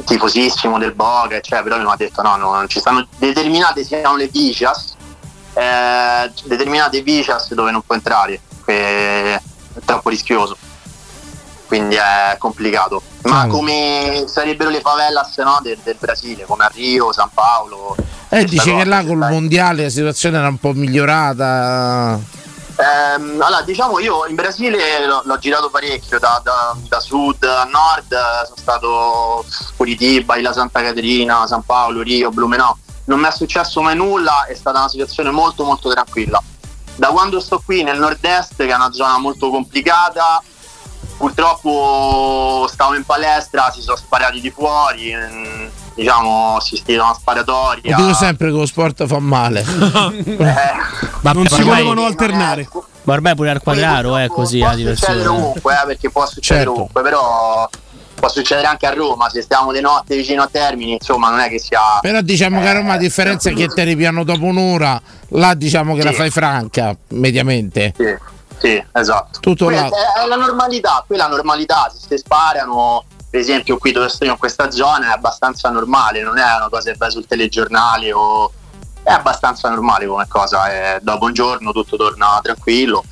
tifosissimo 0.04 0.78
del 0.78 0.92
Boca, 0.94 1.40
cioè, 1.40 1.62
però 1.62 1.78
mi 1.78 1.90
ha 1.90 1.96
detto 1.96 2.22
no, 2.22 2.36
no, 2.36 2.52
non 2.54 2.68
ci 2.68 2.78
stanno 2.78 3.06
determinate 3.16 3.82
si 3.82 3.88
chiamano 3.88 4.16
le 4.16 4.28
vicias, 4.28 4.93
eh, 5.54 6.32
determinate 6.44 7.00
vicias 7.02 7.52
dove 7.54 7.70
non 7.70 7.82
può 7.82 7.94
entrare, 7.94 8.40
è 8.64 9.40
troppo 9.84 10.08
rischioso. 10.08 10.56
Quindi 11.66 11.96
è 11.96 12.36
complicato. 12.38 13.02
Ma 13.22 13.30
Chiaro. 13.30 13.48
come 13.48 14.24
sarebbero 14.26 14.70
le 14.70 14.80
favelas 14.80 15.36
no, 15.38 15.58
del, 15.62 15.78
del 15.82 15.96
Brasile, 15.98 16.44
come 16.44 16.64
a 16.64 16.70
Rio, 16.72 17.12
San 17.12 17.30
Paolo. 17.32 17.96
Eh, 18.28 18.44
dice 18.44 18.76
che 18.76 18.84
là 18.84 19.04
col 19.04 19.16
mondiale 19.16 19.84
la 19.84 19.88
situazione 19.88 20.36
era 20.38 20.48
un 20.48 20.58
po' 20.58 20.72
migliorata. 20.72 22.20
Ehm, 22.76 23.40
allora, 23.40 23.62
diciamo 23.62 24.00
io 24.00 24.26
in 24.26 24.34
Brasile 24.34 25.06
l'ho, 25.06 25.22
l'ho 25.24 25.38
girato 25.38 25.70
parecchio, 25.70 26.18
da, 26.18 26.40
da- 26.42 26.76
da 26.88 27.00
sud 27.00 27.42
a 27.44 27.64
nord, 27.64 28.12
eh, 28.12 28.44
sono 28.44 28.56
stato 28.56 29.44
Curitiba, 29.76 30.36
Isla 30.36 30.52
Santa 30.52 30.82
Caterina, 30.82 31.46
San 31.46 31.62
Paolo, 31.64 32.02
Rio, 32.02 32.30
Blumenau. 32.30 32.76
Non 33.06 33.20
mi 33.20 33.26
è 33.26 33.30
successo 33.32 33.82
mai 33.82 33.96
nulla, 33.96 34.46
è 34.46 34.54
stata 34.54 34.78
una 34.78 34.88
situazione 34.88 35.30
molto 35.30 35.64
molto 35.64 35.90
tranquilla. 35.90 36.42
Da 36.96 37.08
quando 37.08 37.40
sto 37.40 37.60
qui 37.64 37.82
nel 37.82 37.98
nord-est, 37.98 38.56
che 38.56 38.68
è 38.68 38.74
una 38.74 38.92
zona 38.92 39.18
molto 39.18 39.50
complicata, 39.50 40.42
purtroppo 41.16 42.66
stavo 42.70 42.94
in 42.94 43.04
palestra, 43.04 43.70
si 43.72 43.80
sono 43.82 43.96
sparati 43.96 44.40
di 44.40 44.50
fuori, 44.50 45.12
mm, 45.14 45.66
diciamo 45.94 46.52
ho 46.52 46.56
assistito 46.56 47.02
a 47.02 47.06
una 47.06 47.14
sparatoria. 47.14 47.96
Lo 47.96 48.02
dico 48.04 48.14
sempre 48.14 48.46
che 48.50 48.56
lo 48.56 48.66
sport 48.66 49.06
fa 49.06 49.18
male. 49.18 49.64
Eh, 51.24 51.32
non 51.32 51.46
si 51.46 51.62
potevano 51.62 52.04
alternare. 52.04 52.68
Ma 53.02 53.12
ormai 53.14 53.34
pure 53.34 53.50
al 53.50 53.62
quadraro 53.62 54.16
è 54.16 54.28
così 54.28 54.58
la 54.58 54.68
può 54.68 54.76
succedere 54.76 54.96
situazione. 54.96 55.26
ovunque, 55.26 55.74
eh, 55.74 55.86
perché 55.86 56.10
può 56.10 56.26
succedere 56.26 56.64
Certo. 56.64 56.72
ovunque, 56.72 57.02
però 57.02 57.68
può 58.14 58.28
succedere 58.28 58.66
anche 58.66 58.86
a 58.86 58.92
Roma, 58.92 59.28
se 59.28 59.42
stiamo 59.42 59.72
di 59.72 59.80
notte 59.80 60.16
vicino 60.16 60.42
a 60.42 60.48
Termini, 60.50 60.92
insomma 60.92 61.30
non 61.30 61.40
è 61.40 61.48
che 61.48 61.58
sia... 61.58 61.80
Però 62.00 62.20
diciamo 62.20 62.60
che 62.60 62.68
a 62.68 62.72
Roma 62.72 62.92
la 62.92 62.98
differenza 62.98 63.50
è 63.50 63.52
che 63.52 63.66
te 63.66 63.84
ripiano 63.84 64.24
dopo 64.24 64.44
un'ora, 64.44 65.00
là 65.30 65.54
diciamo 65.54 65.94
che 65.94 66.02
la 66.02 66.10
Sì. 66.10 66.16
fai 66.16 66.30
franca, 66.30 66.96
mediamente. 67.08 67.92
Sì, 67.96 68.16
sì, 68.58 68.84
esatto. 68.92 69.40
Tutto 69.40 69.68
là. 69.68 69.86
è, 69.86 70.26
la 70.26 70.36
normalità, 70.36 71.02
quella 71.06 71.26
è 71.26 71.28
la 71.28 71.34
normalità, 71.34 71.92
se 71.92 72.06
si 72.08 72.18
sparano, 72.18 73.04
per 73.30 73.40
esempio 73.40 73.78
qui 73.78 73.92
dove 73.92 74.08
sto 74.08 74.24
io 74.24 74.32
in 74.32 74.38
questa 74.38 74.70
zona 74.70 75.08
è 75.08 75.12
abbastanza 75.12 75.68
normale, 75.70 76.22
non 76.22 76.38
è 76.38 76.42
una 76.42 76.68
cosa 76.70 76.90
che 76.90 76.96
vai 76.96 77.10
sul 77.10 77.26
telegiornale 77.26 78.12
o... 78.12 78.52
È 79.02 79.10
abbastanza 79.10 79.68
normale 79.68 80.06
come 80.06 80.24
cosa, 80.26 80.72
e 80.72 80.98
dopo 81.02 81.26
un 81.26 81.34
giorno 81.34 81.72
tutto 81.72 81.98
torna 81.98 82.40
tranquillo 82.42 83.04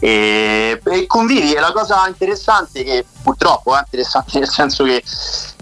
e, 0.00 0.80
e 0.84 1.06
convivi, 1.06 1.54
e 1.54 1.60
la 1.60 1.72
cosa 1.72 2.08
interessante 2.08 2.82
che 2.82 3.04
purtroppo 3.22 3.76
è 3.76 3.80
interessante 3.80 4.38
nel 4.40 4.48
senso 4.48 4.84
che 4.84 5.02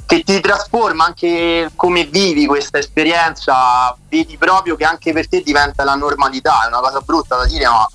che 0.09 0.23
ti 0.23 0.41
trasforma 0.41 1.05
anche 1.05 1.71
come 1.77 2.07
vivi 2.07 2.47
questa 2.47 2.79
esperienza, 2.79 3.95
vedi 4.09 4.39
proprio 4.39 4.75
che 4.75 4.87
anche 4.87 5.13
per 5.13 5.29
te 5.29 5.43
diventa 5.43 5.85
la 5.85 5.97
normalità, 5.97 6.65
è 6.65 6.69
una 6.69 6.81
cosa 6.81 7.03
brutta 7.03 7.37
da 7.37 7.45
dire, 7.45 7.67
ma 7.69 7.87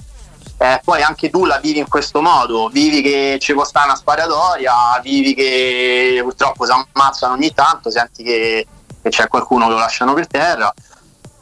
eh, 0.60 0.80
poi 0.84 1.02
anche 1.02 1.32
tu 1.32 1.46
la 1.46 1.58
vivi 1.58 1.80
in 1.80 1.88
questo 1.88 2.22
modo, 2.22 2.70
vivi 2.72 3.02
che 3.02 3.38
ci 3.42 3.54
può 3.54 3.66
stare 3.66 3.88
una 3.88 3.96
sparatoria, 3.96 4.74
vivi 5.02 5.34
che 5.34 6.20
purtroppo 6.22 6.66
si 6.66 6.72
ammazzano 6.72 7.34
ogni 7.34 7.52
tanto, 7.52 7.90
senti 7.90 8.22
che, 8.22 8.68
che 9.02 9.10
c'è 9.10 9.28
qualcuno 9.28 9.66
che 9.66 9.72
lo 9.72 9.80
lasciano 9.80 10.14
per 10.14 10.28
terra. 10.28 10.72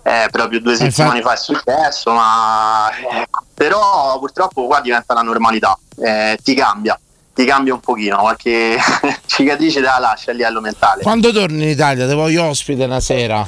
Eh, 0.03 0.27
proprio 0.31 0.59
due 0.59 0.71
infatti- 0.71 0.91
settimane 0.91 1.21
fa 1.21 1.33
è 1.33 1.37
successo, 1.37 2.11
ma 2.11 2.89
ecco, 2.91 3.43
però 3.53 4.17
purtroppo 4.17 4.65
qua 4.65 4.81
diventa 4.81 5.13
la 5.13 5.21
normalità, 5.21 5.77
eh, 5.99 6.39
ti 6.41 6.55
cambia, 6.55 6.99
ti 7.35 7.45
cambia 7.45 7.73
un 7.75 7.79
pochino, 7.79 8.17
qualche 8.17 8.77
cicatrice 9.27 9.79
te 9.79 9.85
la 9.85 9.99
lascia 9.99 10.31
a 10.31 10.33
livello 10.33 10.59
mentale. 10.59 11.03
Quando 11.03 11.31
torni 11.31 11.63
in 11.63 11.69
Italia, 11.69 12.07
te 12.07 12.15
voglio 12.15 12.45
ospite 12.45 12.83
una 12.85 12.99
sera. 12.99 13.47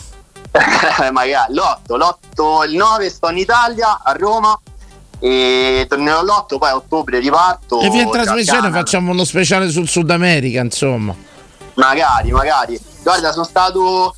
magari 1.11 1.53
l'8, 1.53 1.97
l'8, 1.97 2.69
il 2.69 2.75
9 2.75 3.09
sto 3.09 3.29
in 3.31 3.37
Italia 3.37 4.01
a 4.03 4.11
Roma 4.11 4.55
e 5.19 5.85
tornerò 5.89 6.21
l'8, 6.21 6.57
poi 6.59 6.69
a 6.69 6.75
ottobre 6.75 7.17
riparto. 7.17 7.79
E 7.79 7.89
via 7.89 8.07
trasmissione 8.07 8.69
facciamo 8.69 9.11
uno 9.11 9.23
speciale 9.23 9.69
sul 9.69 9.87
Sud 9.87 10.11
America, 10.11 10.61
insomma. 10.61 11.15
Magari, 11.75 12.31
magari. 12.31 12.79
Guarda, 13.01 13.31
sono 13.31 13.45
stato 13.45 14.15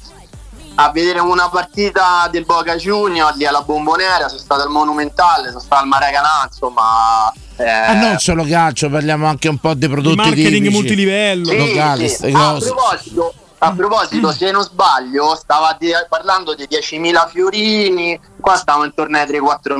a 0.76 0.92
vedere 0.92 1.20
una 1.20 1.48
partita 1.50 2.28
del 2.32 2.46
Boca 2.46 2.76
Junior 2.76 3.34
lì 3.36 3.46
alla 3.46 3.62
Bombonera, 3.62 4.28
sono 4.28 4.40
stato 4.40 4.62
al 4.64 4.70
Monumentale, 4.70 5.48
sono 5.48 5.60
stato 5.60 5.82
al 5.82 5.88
Maracanã, 5.88 6.48
insomma. 6.50 7.32
eh, 7.58 7.70
Ah, 7.70 7.94
non 7.94 8.18
solo 8.20 8.44
calcio, 8.46 8.90
parliamo 8.90 9.26
anche 9.28 9.48
un 9.48 9.58
po' 9.58 9.74
di 9.74 9.88
prodotti 9.88 10.16
marketing 10.18 10.52
tipici, 10.56 10.72
multilivello. 10.72 11.46
sì, 11.50 11.58
locali, 11.58 12.10
sì. 12.10 12.32
Ah, 12.34 12.50
a 12.50 12.58
proposito, 12.60 13.34
A 13.58 13.72
proposito, 13.72 14.32
se 14.34 14.52
non 14.52 14.62
sbaglio, 14.64 15.34
stava 15.36 15.76
di- 15.80 15.90
parlando 16.10 16.54
di 16.54 16.68
10.000 16.70 17.26
fiorini, 17.32 18.20
qua 18.40 18.58
stiamo 18.58 18.84
intorno 18.84 19.18
ai 19.18 19.26
3-4 19.26 19.80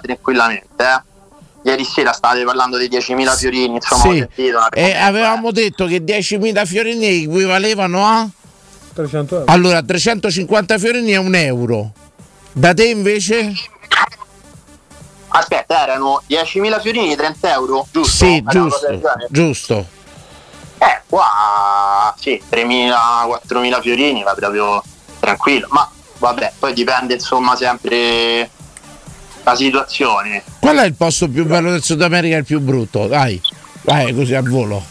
tranquillamente. 0.00 0.82
eh. 0.82 1.14
Ieri 1.68 1.84
sera 1.84 2.12
stavate 2.12 2.44
parlando 2.44 2.76
di 2.78 2.88
10.000 2.88 3.36
fiorini, 3.36 3.74
insomma, 3.74 4.02
Sì. 4.12 4.18
sentito 4.18 4.68
E 4.72 4.94
avevamo 4.94 5.50
detto 5.50 5.86
che 5.86 6.02
10.000 6.04 6.64
fiorini 6.64 7.24
equivalevano 7.24 8.06
a 8.06 8.28
300 8.94 9.34
euro. 9.40 9.52
allora 9.52 9.82
350 9.82 10.78
fiorini 10.78 11.10
è 11.10 11.16
un 11.16 11.34
euro. 11.34 11.90
Da 12.52 12.72
te 12.72 12.84
invece? 12.86 13.52
Aspetta, 15.28 15.82
erano 15.82 16.22
10.000 16.28 16.80
fiorini, 16.80 17.16
30 17.16 17.52
euro, 17.52 17.86
giusto? 17.90 18.24
Sì, 18.24 18.36
Era 18.36 18.50
giusto. 18.50 18.86
Giusto. 19.28 19.86
Eh, 20.78 21.00
qua 21.08 22.14
sì, 22.16 22.40
3.000, 22.48 22.94
4.000 23.26 23.80
fiorini 23.80 24.22
va 24.22 24.34
proprio 24.34 24.80
tranquillo, 25.18 25.66
ma 25.70 25.90
vabbè, 26.18 26.52
poi 26.60 26.72
dipende 26.74 27.14
insomma 27.14 27.56
sempre 27.56 28.50
la 29.46 29.54
situazione. 29.54 30.42
Qual 30.58 30.76
è 30.76 30.84
il 30.84 30.94
posto 30.94 31.28
più 31.28 31.46
bello 31.46 31.70
del 31.70 31.82
Sud 31.82 32.02
America 32.02 32.34
e 32.34 32.38
il 32.40 32.44
più 32.44 32.58
brutto? 32.60 33.06
Dai, 33.06 33.40
vai 33.82 34.12
così 34.12 34.34
al 34.34 34.48
volo. 34.48 34.84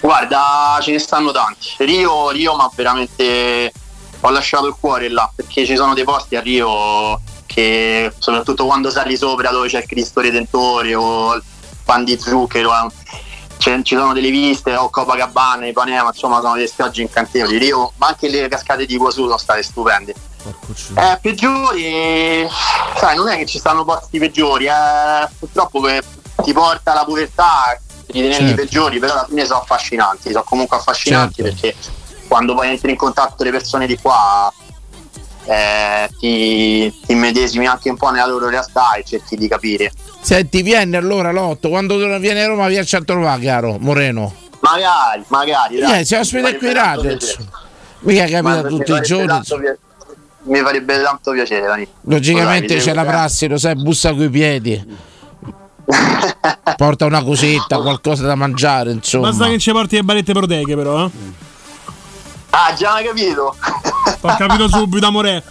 Guarda, 0.00 0.78
ce 0.82 0.90
ne 0.90 0.98
stanno 0.98 1.30
tanti. 1.30 1.68
Rio, 1.78 2.30
Rio, 2.30 2.56
ma 2.56 2.68
veramente 2.74 3.72
ho 4.20 4.30
lasciato 4.30 4.66
il 4.66 4.74
cuore 4.78 5.08
là, 5.08 5.30
perché 5.32 5.64
ci 5.64 5.76
sono 5.76 5.94
dei 5.94 6.04
posti 6.04 6.34
a 6.34 6.40
Rio 6.40 7.20
che 7.46 8.12
soprattutto 8.18 8.66
quando 8.66 8.90
sali 8.90 9.16
sopra 9.16 9.50
dove 9.50 9.68
c'è 9.68 9.78
il 9.78 9.86
Cristo 9.86 10.20
Redentore 10.20 10.94
o 10.94 11.34
il 11.34 11.42
pan 11.84 12.04
di 12.04 12.18
zucchero, 12.18 12.72
eh, 12.72 12.88
c'è- 13.58 13.82
ci 13.82 13.94
sono 13.94 14.12
delle 14.12 14.30
viste, 14.30 14.74
o 14.74 14.90
Copacabana, 14.90 15.66
Ipanema, 15.66 16.08
insomma 16.08 16.40
sono 16.40 16.54
dei 16.54 16.66
spiagge 16.66 17.02
incantevoli. 17.02 17.58
Rio, 17.58 17.92
ma 17.98 18.08
anche 18.08 18.28
le 18.28 18.48
cascate 18.48 18.84
di 18.86 18.94
Iguazu 18.94 19.24
sono 19.24 19.36
state 19.36 19.62
stupende. 19.62 20.14
Eh, 20.94 21.18
peggiori, 21.20 22.48
sai, 22.96 23.16
non 23.16 23.28
è 23.28 23.36
che 23.36 23.46
ci 23.46 23.58
stanno 23.58 23.84
posti 23.84 24.18
peggiori, 24.18 24.66
eh, 24.66 25.28
purtroppo 25.38 25.80
che 25.80 26.02
ti 26.42 26.52
porta 26.52 26.92
alla 26.92 27.04
povertà 27.04 27.78
ritenerli 28.06 28.48
Certo. 28.48 28.54
peggiori, 28.62 28.98
però 28.98 29.12
alla 29.12 29.26
fine 29.28 29.44
sono 29.44 29.60
affascinanti, 29.60 30.30
sono 30.30 30.44
comunque 30.44 30.76
affascinanti 30.78 31.42
Certo. 31.42 31.60
perché 31.60 31.76
quando 32.26 32.54
poi 32.54 32.68
entri 32.68 32.90
in 32.90 32.96
contatto 32.96 33.34
con 33.36 33.46
le 33.46 33.52
persone 33.52 33.86
di 33.86 33.98
qua 34.00 34.52
eh, 35.44 36.08
ti, 36.18 36.92
ti 37.04 37.12
immedesimi 37.12 37.66
anche 37.66 37.90
un 37.90 37.96
po' 37.96 38.10
nella 38.10 38.26
loro 38.26 38.48
realtà 38.48 38.94
e 38.94 39.04
cerchi 39.04 39.36
di 39.36 39.48
capire. 39.48 39.92
Senti, 40.20 40.62
vieni 40.62 40.96
allora 40.96 41.32
Lotto, 41.32 41.68
quando 41.68 41.96
vieni 42.18 42.40
a 42.40 42.46
Roma 42.46 42.68
vieni 42.68 42.86
a 42.90 43.02
trovare, 43.02 43.42
caro 43.42 43.76
Moreno. 43.78 44.34
Magari, 44.60 45.24
magari. 45.28 45.78
Eh, 45.80 46.04
si 46.04 46.14
ospita 46.14 46.54
qui 46.56 46.72
radio. 46.72 47.16
Mica 48.00 48.26
capita 48.26 48.62
tutti 48.62 48.92
i 48.92 49.00
giorni. 49.00 49.42
Mi 50.42 50.60
farebbe 50.60 51.02
tanto 51.02 51.32
piacere, 51.32 51.66
Dani. 51.66 51.86
Logicamente 52.02 52.74
Dai, 52.74 52.82
c'è 52.82 52.94
la 52.94 53.04
prassi, 53.04 53.46
lo 53.46 53.58
sai, 53.58 53.74
bussa 53.74 54.14
coi 54.14 54.30
piedi. 54.30 54.98
Porta 56.76 57.04
una 57.04 57.22
cosetta, 57.22 57.78
qualcosa 57.78 58.24
da 58.24 58.34
mangiare, 58.34 58.90
insomma. 58.92 59.28
Basta 59.28 59.48
che 59.48 59.58
ci 59.58 59.70
porti 59.72 59.96
le 59.96 60.02
barette 60.02 60.32
proteiche, 60.32 60.74
però. 60.74 61.04
Eh? 61.04 61.10
Ah, 62.50 62.74
già 62.74 62.94
hai 62.94 63.04
capito? 63.04 63.54
Ho 64.22 64.36
capito 64.36 64.68
subito, 64.68 65.06
amore. 65.06 65.42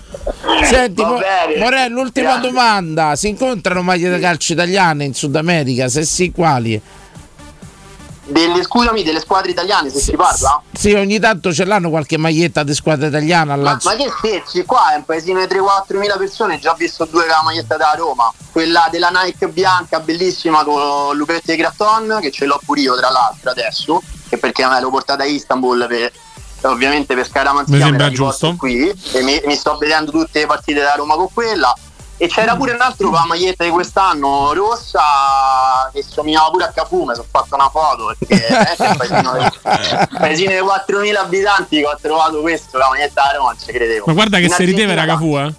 Senti, 0.64 1.02
Mo-. 1.04 1.20
Morello, 1.58 2.02
l'ultima 2.02 2.34
Grazie. 2.34 2.50
domanda. 2.50 3.16
Si 3.16 3.28
incontrano 3.28 3.82
maglie 3.82 4.10
da 4.10 4.20
calcio 4.20 4.54
italiane 4.54 5.06
in 5.06 5.14
Sud 5.14 5.36
America? 5.36 5.88
Se 5.88 6.04
sì, 6.04 6.32
quali? 6.32 6.82
Delle, 8.30 8.64
scusami, 8.64 9.04
delle 9.04 9.20
squadre 9.20 9.52
italiane, 9.52 9.90
se 9.90 10.00
si 10.00 10.16
parla? 10.16 10.62
Sì, 10.72 10.94
ogni 10.94 11.20
tanto 11.20 11.52
ce 11.52 11.66
l'hanno 11.66 11.90
qualche 11.90 12.18
maglietta 12.18 12.64
di 12.64 12.74
squadra 12.76 13.08
italiana 13.08 13.54
al 13.54 13.60
Ma, 13.62 13.80
ma 13.84 13.96
che 13.96 14.10
scherzi, 14.16 14.64
qua 14.66 14.94
è 14.94 14.96
un 14.98 15.06
paesino 15.06 15.40
di 15.46 15.54
3-4 15.54 15.98
mila 15.98 16.16
persone, 16.16 16.60
già 16.60 16.72
ho 16.72 16.76
visto 16.76 17.06
due 17.06 17.22
con 17.22 17.30
la 17.30 17.42
maglietta 17.44 17.76
da 17.76 17.94
Roma, 17.98 18.32
quella 18.52 18.88
della 18.92 19.10
Nike 19.10 19.48
bianca 19.48 20.00
bellissima 20.00 20.64
con 20.64 21.16
Lupetti 21.18 21.52
e 21.52 21.56
Gratton, 21.56 22.20
che 22.22 22.32
ce 22.32 22.46
l'ho 22.46 22.60
pure 22.64 22.82
io 22.82 22.96
tra 22.96 23.10
l'altro 23.10 23.50
adesso, 23.50 24.02
che 24.30 24.38
perché 24.38 24.66
me 24.68 24.80
l'ho 24.80 24.90
portata 24.90 25.24
a 25.24 25.26
Istanbul 25.26 25.88
per, 25.88 26.12
ovviamente 26.70 27.16
per 27.16 27.28
scaramanzia 27.28 27.76
Mi 27.76 27.82
sembra 27.82 28.12
giusto. 28.12 28.56
qui 28.58 28.90
e 29.12 29.22
mi, 29.24 29.42
mi 29.46 29.56
sto 29.56 29.76
vedendo 29.78 30.12
tutte 30.12 30.42
le 30.42 30.46
partite 30.46 30.82
da 30.82 30.94
Roma 30.96 31.16
con 31.16 31.28
quella. 31.34 31.74
E 32.22 32.28
c'era 32.28 32.54
pure 32.58 32.74
un 32.74 32.82
altro 32.82 33.08
con 33.10 33.18
la 33.18 33.26
maglietta 33.26 33.64
di 33.64 33.70
quest'anno 33.70 34.52
rossa 34.54 35.00
che 35.94 36.04
somigliava 36.06 36.50
pure 36.50 36.66
a 36.66 36.72
Cafu, 36.74 37.06
mi 37.06 37.16
sono 37.16 37.26
fatto 37.32 37.56
una 37.56 37.70
foto 37.70 38.14
perché 38.20 38.46
eh, 38.46 38.76
è 38.76 38.88
un 38.90 38.98
paesino 38.98 39.38
di- 39.38 39.60
paesino 40.20 40.52
di 40.52 40.58
4.000 40.58 41.16
abitanti 41.16 41.78
che 41.80 41.86
ho 41.86 41.98
trovato 42.02 42.42
questo, 42.42 42.78
la 42.78 42.90
maglietta 42.90 43.22
da 43.24 43.38
Roma, 43.38 43.50
non 43.52 43.60
ci 43.60 43.72
credevo. 43.72 44.04
Ma 44.08 44.14
guarda 44.14 44.38
che 44.38 44.44
In 44.44 44.50
se 44.52 44.66
rideva 44.66 44.92
era 44.92 45.06
Cafu, 45.06 45.38
eh. 45.38 45.54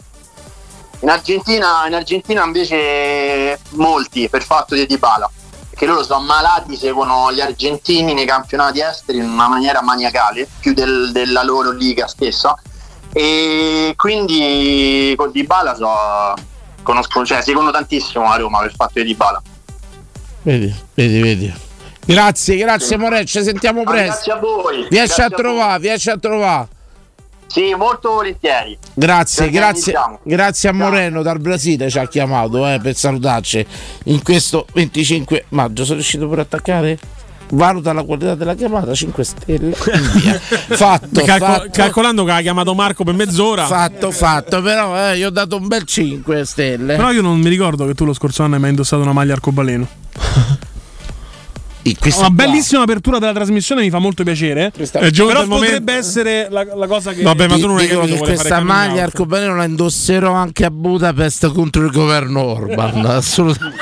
in 1.00 1.08
Argentina, 1.08 1.86
in 1.86 1.94
Argentina 1.94 2.44
invece 2.44 3.58
molti 3.70 4.28
per 4.28 4.42
fatto 4.44 4.74
di 4.74 4.84
Dybala 4.84 5.30
perché 5.70 5.86
loro 5.86 6.02
sono 6.04 6.20
malati 6.20 6.76
seguono 6.76 7.32
gli 7.32 7.40
argentini 7.40 8.12
nei 8.12 8.26
campionati 8.26 8.80
esteri 8.80 9.16
in 9.18 9.30
una 9.30 9.48
maniera 9.48 9.80
maniacale 9.80 10.46
più 10.60 10.74
del- 10.74 11.10
della 11.10 11.42
loro 11.42 11.70
liga 11.70 12.06
stessa 12.06 12.54
e 13.12 13.92
quindi 13.96 15.14
con 15.16 15.30
Dybala 15.32 15.74
so, 15.74 15.88
conosco, 16.82 17.24
cioè, 17.24 17.42
seguono 17.42 17.70
tantissimo 17.70 18.24
a 18.30 18.36
Roma 18.36 18.60
per 18.60 18.74
fatto 18.74 18.92
di 18.94 19.04
Dybala 19.04 19.42
Vedi, 20.42 20.74
vedi, 20.94 21.20
vedi. 21.20 21.54
Grazie, 22.06 22.56
grazie 22.56 22.96
Morello, 22.96 23.24
ci 23.26 23.42
sentiamo 23.42 23.82
Ma 23.82 23.90
presto. 23.90 24.12
grazie 24.12 24.32
a 24.32 24.36
voi 24.38 24.86
grazie 24.88 25.22
a 25.24 25.28
voi. 25.28 25.38
trovare, 25.38 25.78
vieni 25.80 26.00
a 26.06 26.16
trovare. 26.18 26.68
sì 27.46 27.74
molto 27.74 28.10
volentieri 28.12 28.78
Grazie, 28.94 29.44
Ci 29.46 29.50
grazie, 29.50 29.92
organizziamo. 29.94 30.20
grazie 30.22 30.68
a 30.70 30.72
Moreno 30.72 31.22
dal 31.22 31.38
Brasile 31.40 31.90
ci 31.90 31.98
ha 31.98 32.06
chiamato 32.08 32.66
eh, 32.66 32.80
per 32.80 32.94
salutarci 32.96 33.66
in 34.04 34.22
questo 34.22 34.66
25 34.72 35.44
maggio. 35.50 35.82
Sono 35.84 35.96
riuscito 35.96 36.26
pure 36.26 36.40
a 36.40 36.44
attaccare? 36.44 36.98
Valuta 37.52 37.92
la 37.92 38.02
qualità 38.04 38.34
della 38.34 38.54
chiamata 38.54 38.94
5 38.94 39.24
stelle. 39.24 39.72
Fatto, 39.74 41.22
Calco- 41.22 41.44
fatto, 41.44 41.68
Calcolando 41.72 42.24
che 42.24 42.30
ha 42.30 42.40
chiamato 42.40 42.74
Marco 42.74 43.02
per 43.04 43.14
mezz'ora. 43.14 43.66
fatto, 43.66 44.10
fatto. 44.10 44.62
Però 44.62 45.10
eh, 45.10 45.18
gli 45.18 45.24
ho 45.24 45.30
dato 45.30 45.56
un 45.56 45.66
bel 45.66 45.84
5 45.84 46.44
stelle. 46.44 46.96
Però 46.96 47.10
io 47.10 47.22
non 47.22 47.38
mi 47.40 47.48
ricordo 47.48 47.86
che 47.86 47.94
tu 47.94 48.04
lo 48.04 48.12
scorso 48.12 48.42
anno 48.44 48.54
hai 48.54 48.60
mai 48.60 48.70
indossato 48.70 49.02
una 49.02 49.12
maglia 49.12 49.32
arcobaleno. 49.32 49.88
Una 52.18 52.30
bellissima 52.30 52.82
apertura 52.82 53.18
della 53.18 53.32
trasmissione, 53.32 53.80
mi 53.80 53.88
fa 53.90 53.98
molto 53.98 54.22
piacere. 54.22 54.70
Giunto 55.10 55.26
Però 55.26 55.46
potrebbe 55.46 55.94
essere 55.94 56.48
la, 56.50 56.64
la 56.74 56.86
cosa 56.86 57.12
che. 57.12 57.22
Vabbè, 57.22 57.48
ma 57.48 57.56
tu 57.56 57.66
non 57.66 57.78
hai 57.78 57.88
capito, 57.88 58.16
che 58.16 58.18
questa 58.18 58.60
maglia 58.60 59.02
arcobaleno 59.04 59.56
la 59.56 59.64
indosserò 59.64 60.32
anche 60.32 60.66
a 60.66 60.70
Budapest 60.70 61.50
contro 61.52 61.82
il 61.84 61.90
governo 61.90 62.42
Orban. 62.42 63.04
Assolutamente. 63.06 63.78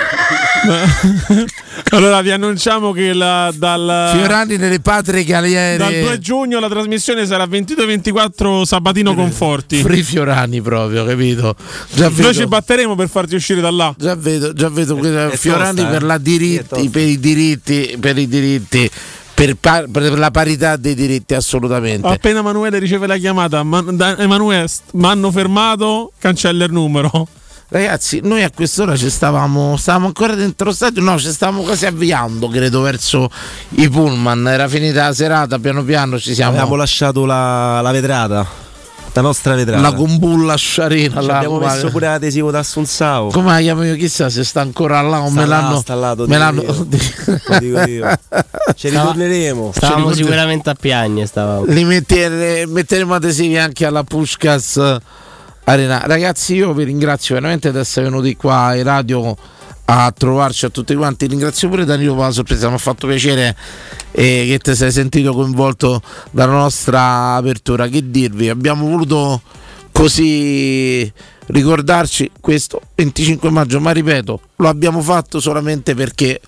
allora 1.90 2.20
vi 2.20 2.30
annunciamo 2.30 2.92
che 2.92 3.12
la- 3.12 3.52
dal, 3.54 4.10
Fiorani 4.14 4.56
nelle 4.56 4.80
patrie 4.80 5.24
galere. 5.24 5.76
dal 5.76 5.92
2 5.92 6.18
giugno 6.18 6.58
la 6.58 6.68
trasmissione 6.68 7.26
sarà 7.26 7.44
22-24 7.44 8.62
Sabatino 8.62 9.14
Conforti. 9.14 9.80
Free 9.80 10.02
Fiorani 10.02 10.60
proprio, 10.60 11.04
capito? 11.04 11.54
Già 11.92 12.10
Noi 12.14 12.34
ci 12.34 12.46
batteremo 12.46 12.94
per 12.94 13.08
farti 13.08 13.34
uscire 13.34 13.60
da 13.60 13.70
là. 13.70 13.94
Già 13.96 14.14
vedo, 14.14 14.52
già 14.52 14.68
vedo 14.68 14.96
que- 14.96 15.30
è 15.30 15.36
Fiorani 15.36 15.76
tosta, 15.76 15.90
eh. 15.90 15.92
per, 15.92 16.02
la 16.02 16.18
diritti, 16.18 16.86
è 16.86 16.88
per 16.88 17.06
i 17.06 17.18
diritti, 17.18 17.96
per 18.00 18.18
i 18.18 18.28
diritti, 18.28 18.90
per, 19.34 19.54
pa- 19.54 19.84
per 19.90 20.18
la 20.18 20.30
parità 20.30 20.76
dei 20.76 20.94
diritti, 20.94 21.34
assolutamente. 21.34 22.06
Appena 22.06 22.40
Emanuele 22.40 22.78
riceve 22.78 23.06
la 23.06 23.16
chiamata, 23.16 23.60
Emanuele, 23.60 24.66
mi 24.92 25.06
hanno 25.06 25.30
fermato, 25.30 26.12
cancella 26.18 26.64
il 26.64 26.72
numero. 26.72 27.28
Ragazzi, 27.70 28.20
noi 28.22 28.42
a 28.42 28.50
quest'ora 28.50 28.96
ci 28.96 29.10
stavamo, 29.10 29.76
stavamo 29.76 30.06
ancora 30.06 30.34
dentro 30.34 30.68
lo 30.68 30.72
stadio, 30.72 31.02
no, 31.02 31.18
ci 31.18 31.30
stavamo 31.30 31.60
quasi 31.62 31.84
avviando, 31.84 32.48
credo, 32.48 32.80
verso 32.80 33.28
i 33.70 33.90
pullman. 33.90 34.48
Era 34.48 34.66
finita 34.68 35.04
la 35.08 35.12
serata, 35.12 35.58
piano 35.58 35.84
piano 35.84 36.18
ci 36.18 36.32
siamo. 36.32 36.52
Avevamo 36.52 36.76
lasciato 36.76 37.26
la, 37.26 37.82
la 37.82 37.90
vetrata. 37.90 38.46
la 39.12 39.20
nostra 39.20 39.54
vetrata. 39.54 39.82
La 39.82 39.92
combulla 39.92 40.54
sciarina. 40.56 41.20
Ci 41.20 41.28
abbiamo 41.28 41.58
messo 41.58 41.90
pure 41.90 42.06
l'adesivo 42.06 42.50
da 42.50 42.60
Assunzao. 42.60 43.28
Come 43.28 43.50
la 43.52 43.60
chiamo 43.60 43.84
io? 43.84 43.96
Chissà 43.96 44.30
se 44.30 44.44
sta 44.44 44.62
ancora 44.62 45.02
là 45.02 45.20
o 45.20 45.28
Sta 45.28 45.40
me 45.40 45.46
là, 45.46 45.60
l'hanno. 45.60 45.80
sta 45.80 45.94
là, 45.94 46.14
me 46.26 46.38
l'hanno. 46.38 46.62
io. 46.62 46.72
Lo 47.48 47.58
dico 47.58 47.80
io. 47.82 48.18
Ci 48.76 48.88
Stava- 48.88 49.10
ritorneremo. 49.12 49.72
Stavamo 49.74 50.14
sicuramente 50.14 50.70
a 50.70 50.74
piagne. 50.74 51.26
Stavamo. 51.26 51.66
Li 51.66 51.84
mettere- 51.84 52.64
metteremo 52.66 53.12
adesivi 53.12 53.58
anche 53.58 53.84
alla 53.84 54.04
Pushkas 54.04 54.96
Arena. 55.68 56.02
Ragazzi, 56.06 56.54
io 56.54 56.72
vi 56.72 56.84
ringrazio 56.84 57.34
veramente 57.34 57.70
di 57.70 57.78
essere 57.78 58.06
venuti 58.06 58.34
qua 58.36 58.68
ai 58.68 58.82
radio 58.82 59.36
a 59.84 60.10
trovarci 60.16 60.64
a 60.64 60.70
tutti 60.70 60.94
quanti. 60.94 61.26
Ringrazio 61.26 61.68
pure 61.68 61.84
Danilo 61.84 62.14
per 62.14 62.24
la 62.24 62.30
sorpresa, 62.30 62.68
mi 62.68 62.76
ha 62.76 62.78
fatto 62.78 63.06
piacere 63.06 63.54
eh, 64.12 64.46
che 64.48 64.58
ti 64.60 64.74
sei 64.74 64.90
sentito 64.90 65.34
coinvolto 65.34 66.00
dalla 66.30 66.52
nostra 66.52 67.34
apertura. 67.34 67.86
Che 67.86 68.10
dirvi? 68.10 68.48
Abbiamo 68.48 68.88
voluto 68.88 69.42
così 69.92 71.12
ricordarci 71.48 72.30
questo 72.40 72.80
25 72.94 73.50
maggio, 73.50 73.78
ma 73.78 73.90
ripeto, 73.90 74.40
lo 74.56 74.68
abbiamo 74.68 75.02
fatto 75.02 75.38
solamente 75.38 75.94
perché 75.94 76.40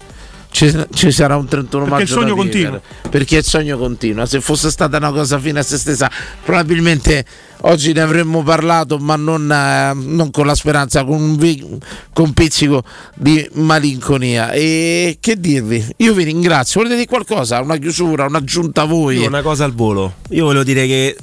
ci, 0.50 0.74
ci 0.92 1.10
sarà 1.12 1.36
un 1.36 1.46
31 1.46 1.84
Perché 1.84 1.98
maggio 1.98 2.02
il 2.14 2.20
sogno 2.20 2.34
continua. 2.34 2.80
perché 3.08 3.36
il 3.36 3.44
sogno 3.44 3.78
continua 3.78 4.26
se 4.26 4.40
fosse 4.40 4.68
stata 4.70 4.96
una 4.96 5.12
cosa 5.12 5.38
fine 5.38 5.60
a 5.60 5.62
se 5.62 5.78
stessa 5.78 6.10
probabilmente 6.44 7.24
oggi 7.62 7.92
ne 7.92 8.00
avremmo 8.00 8.42
parlato 8.42 8.98
ma 8.98 9.14
non, 9.16 9.50
eh, 9.50 9.92
non 9.94 10.30
con 10.32 10.46
la 10.46 10.54
speranza 10.54 11.04
con 11.04 11.20
un, 11.20 11.36
vi- 11.36 11.64
con 12.12 12.24
un 12.26 12.32
pizzico 12.34 12.82
di 13.14 13.48
malinconia 13.52 14.50
e 14.50 15.18
che 15.20 15.38
dirvi 15.38 15.86
io 15.98 16.14
vi 16.14 16.24
ringrazio 16.24 16.80
volete 16.80 16.96
dire 16.98 17.08
qualcosa 17.08 17.60
una 17.60 17.76
chiusura 17.76 18.24
un'aggiunta 18.24 18.82
a 18.82 18.86
voi 18.86 19.18
Io 19.18 19.28
una 19.28 19.42
cosa 19.42 19.64
al 19.64 19.72
volo. 19.74 20.14
Io 20.30 20.44
volevo 20.46 20.64
dire 20.64 20.86
che 20.86 21.16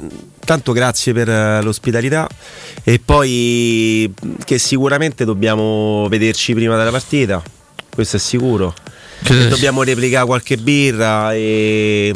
tanto 0.45 0.71
grazie 0.71 1.11
per 1.13 1.27
eh, 1.29 1.61
l'ospitalità 1.61 2.27
e 2.83 3.01
poi 3.03 4.13
che 4.45 4.57
sicuramente 4.57 5.25
dobbiamo 5.25 6.07
vederci 6.09 6.53
prima 6.53 6.77
della 6.77 6.91
partita. 6.91 7.41
Questo 7.93 8.15
è 8.15 8.19
sicuro. 8.19 8.73
E 9.23 9.47
dobbiamo 9.47 9.83
replicare 9.83 10.25
qualche 10.25 10.57
birra 10.57 11.33
e, 11.33 12.13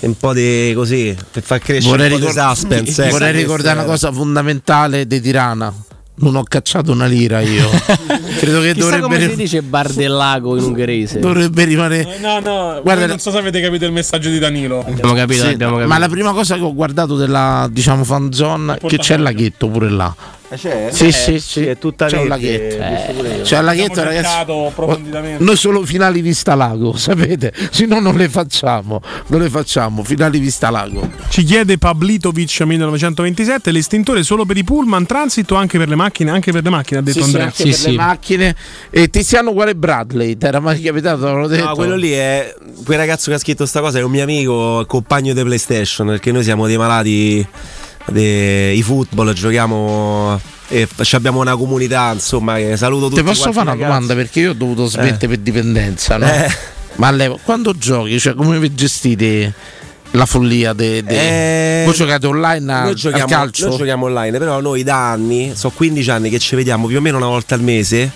un 0.00 0.16
po' 0.18 0.32
di 0.32 0.72
così 0.74 1.16
per 1.30 1.42
far 1.42 1.58
crescere 1.60 1.90
vorrei, 1.90 2.12
un 2.12 2.18
po' 2.18 2.24
di 2.26 2.30
ricor- 2.32 2.54
suspense. 2.54 3.02
ecco, 3.04 3.10
vorrei 3.12 3.32
ricordare 3.32 3.78
una 3.78 3.86
cosa 3.88 4.12
fondamentale 4.12 5.06
di 5.06 5.20
Tirana 5.20 5.72
non 6.18 6.34
ho 6.34 6.42
cacciato 6.44 6.92
una 6.92 7.04
lira 7.06 7.40
io 7.40 7.68
credo 8.38 8.60
che 8.62 8.72
Chissà 8.72 9.00
come 9.00 9.00
dovrebbe, 9.00 9.30
si 9.30 9.36
dice 9.36 9.62
bar 9.62 9.92
del 9.92 10.10
lago 10.12 10.56
in 10.56 10.64
ungherese. 10.64 11.18
dovrebbe 11.18 11.64
rimanere 11.64 12.18
No, 12.20 12.40
no, 12.40 12.80
Guarda- 12.82 13.06
non 13.06 13.18
so 13.18 13.30
se 13.30 13.38
avete 13.38 13.60
capito 13.60 13.84
il 13.84 13.92
messaggio 13.92 14.30
di 14.30 14.38
Danilo. 14.38 14.80
Abbiamo 14.86 15.12
capito, 15.14 15.42
Sì, 15.44 15.48
abbiamo 15.52 15.72
capito. 15.76 15.92
Ma 15.92 15.98
la 15.98 16.08
prima 16.08 16.32
cosa 16.32 16.54
che 16.54 16.62
ho 16.62 16.74
guardato 16.74 17.16
della 17.16 17.68
diciamo 17.70 18.02
fan 18.04 18.32
zone 18.32 18.78
che 18.86 18.96
c'è 18.98 19.16
il 19.16 19.22
laghetto 19.22 19.68
pure 19.68 19.90
là. 19.90 20.14
C'è? 20.54 20.88
Sì, 20.92 21.06
Eh, 21.06 21.12
sì, 21.12 21.40
sì, 21.40 21.66
è 21.66 21.78
tutta 21.78 22.06
c'è 22.06 22.18
un 22.20 22.28
laghetto. 22.28 22.76
io. 22.76 23.42
C'è 23.42 23.58
il 23.58 23.64
laghetto, 23.64 24.02
ragazzi. 24.02 24.52
Noi 25.38 25.56
solo 25.56 25.84
finali 25.84 26.20
vista 26.20 26.54
lago, 26.54 26.94
sapete? 26.96 27.52
Se 27.70 27.86
no 27.86 27.98
non 28.00 28.16
le 28.16 28.28
facciamo, 28.28 29.00
non 29.28 29.40
le 29.40 29.50
facciamo, 29.50 30.04
finali 30.04 30.38
vista 30.38 30.70
lago. 30.70 31.10
Ci 31.28 31.42
chiede 31.44 31.78
Pablitovic 31.78 32.60
1927 32.60 33.70
l'estintore 33.72 34.22
solo 34.22 34.44
per 34.44 34.56
i 34.56 34.64
pullman 34.64 35.06
transit 35.06 35.50
o 35.50 35.56
anche 35.56 35.78
per 35.78 35.88
le 35.88 35.96
macchine? 35.96 36.30
Anche 36.30 36.52
per 36.52 36.62
le 36.62 36.70
macchine, 36.70 37.00
ha 37.00 37.02
detto 37.02 37.22
Sì, 37.22 37.30
sì, 37.30 37.36
Andrea. 37.36 37.44
anche 37.46 37.62
per 37.70 37.90
le 37.90 37.96
macchine. 37.96 38.56
E 38.90 39.10
Tiziano 39.10 39.52
quale 39.52 39.74
Bradley? 39.74 40.36
Ti 40.36 40.46
era 40.46 40.60
mai 40.60 40.80
capitato? 40.80 41.32
L'ho 41.34 41.46
detto. 41.48 41.64
No, 41.64 41.74
quello 41.74 41.96
lì 41.96 42.12
è 42.12 42.54
quel 42.84 42.98
ragazzo 42.98 43.30
che 43.30 43.36
ha 43.36 43.40
scritto 43.40 43.66
sta 43.66 43.80
cosa, 43.80 43.98
è 43.98 44.02
un 44.02 44.10
mio 44.10 44.22
amico, 44.22 44.84
compagno 44.86 45.34
di 45.34 45.42
PlayStation, 45.42 46.06
perché 46.06 46.30
noi 46.32 46.42
siamo 46.44 46.66
dei 46.66 46.76
malati 46.76 47.46
di 48.12 48.82
football, 48.82 49.32
giochiamo 49.32 50.40
e 50.68 50.86
f- 50.86 51.14
abbiamo 51.14 51.40
una 51.40 51.56
comunità, 51.56 52.10
insomma, 52.12 52.56
che 52.56 52.76
saluto 52.76 53.08
tutti 53.08 53.20
Ti 53.20 53.26
posso 53.26 53.52
fare 53.52 53.60
una 53.60 53.70
ragazzi. 53.72 53.88
domanda? 53.88 54.14
Perché 54.14 54.40
io 54.40 54.50
ho 54.50 54.54
dovuto 54.54 54.86
smettere 54.86 55.24
Eh. 55.24 55.28
per 55.28 55.38
dipendenza, 55.38 56.16
no? 56.16 56.26
Eh. 56.26 56.50
Ma 56.96 57.08
all'epoca, 57.08 57.40
quando 57.44 57.72
giochi, 57.76 58.18
cioè 58.18 58.34
come 58.34 58.58
vi 58.58 58.74
gestite 58.74 59.52
la 60.12 60.24
follia 60.24 60.72
de, 60.72 61.02
de- 61.02 61.80
Eh, 61.82 61.84
Voi 61.84 61.94
giocate 61.94 62.26
online 62.26 62.72
a, 62.72 62.82
noi 62.84 62.94
giochiamo, 62.94 63.26
calcio? 63.26 63.68
noi 63.68 63.76
giochiamo 63.76 64.06
online, 64.06 64.38
però 64.38 64.60
noi 64.60 64.82
da 64.82 65.10
anni, 65.10 65.52
so 65.54 65.70
15 65.70 66.10
anni 66.10 66.30
che 66.30 66.38
ci 66.38 66.56
vediamo 66.56 66.86
più 66.86 66.96
o 66.96 67.00
meno 67.00 67.16
una 67.18 67.26
volta 67.26 67.54
al 67.54 67.60
mese 67.60 68.10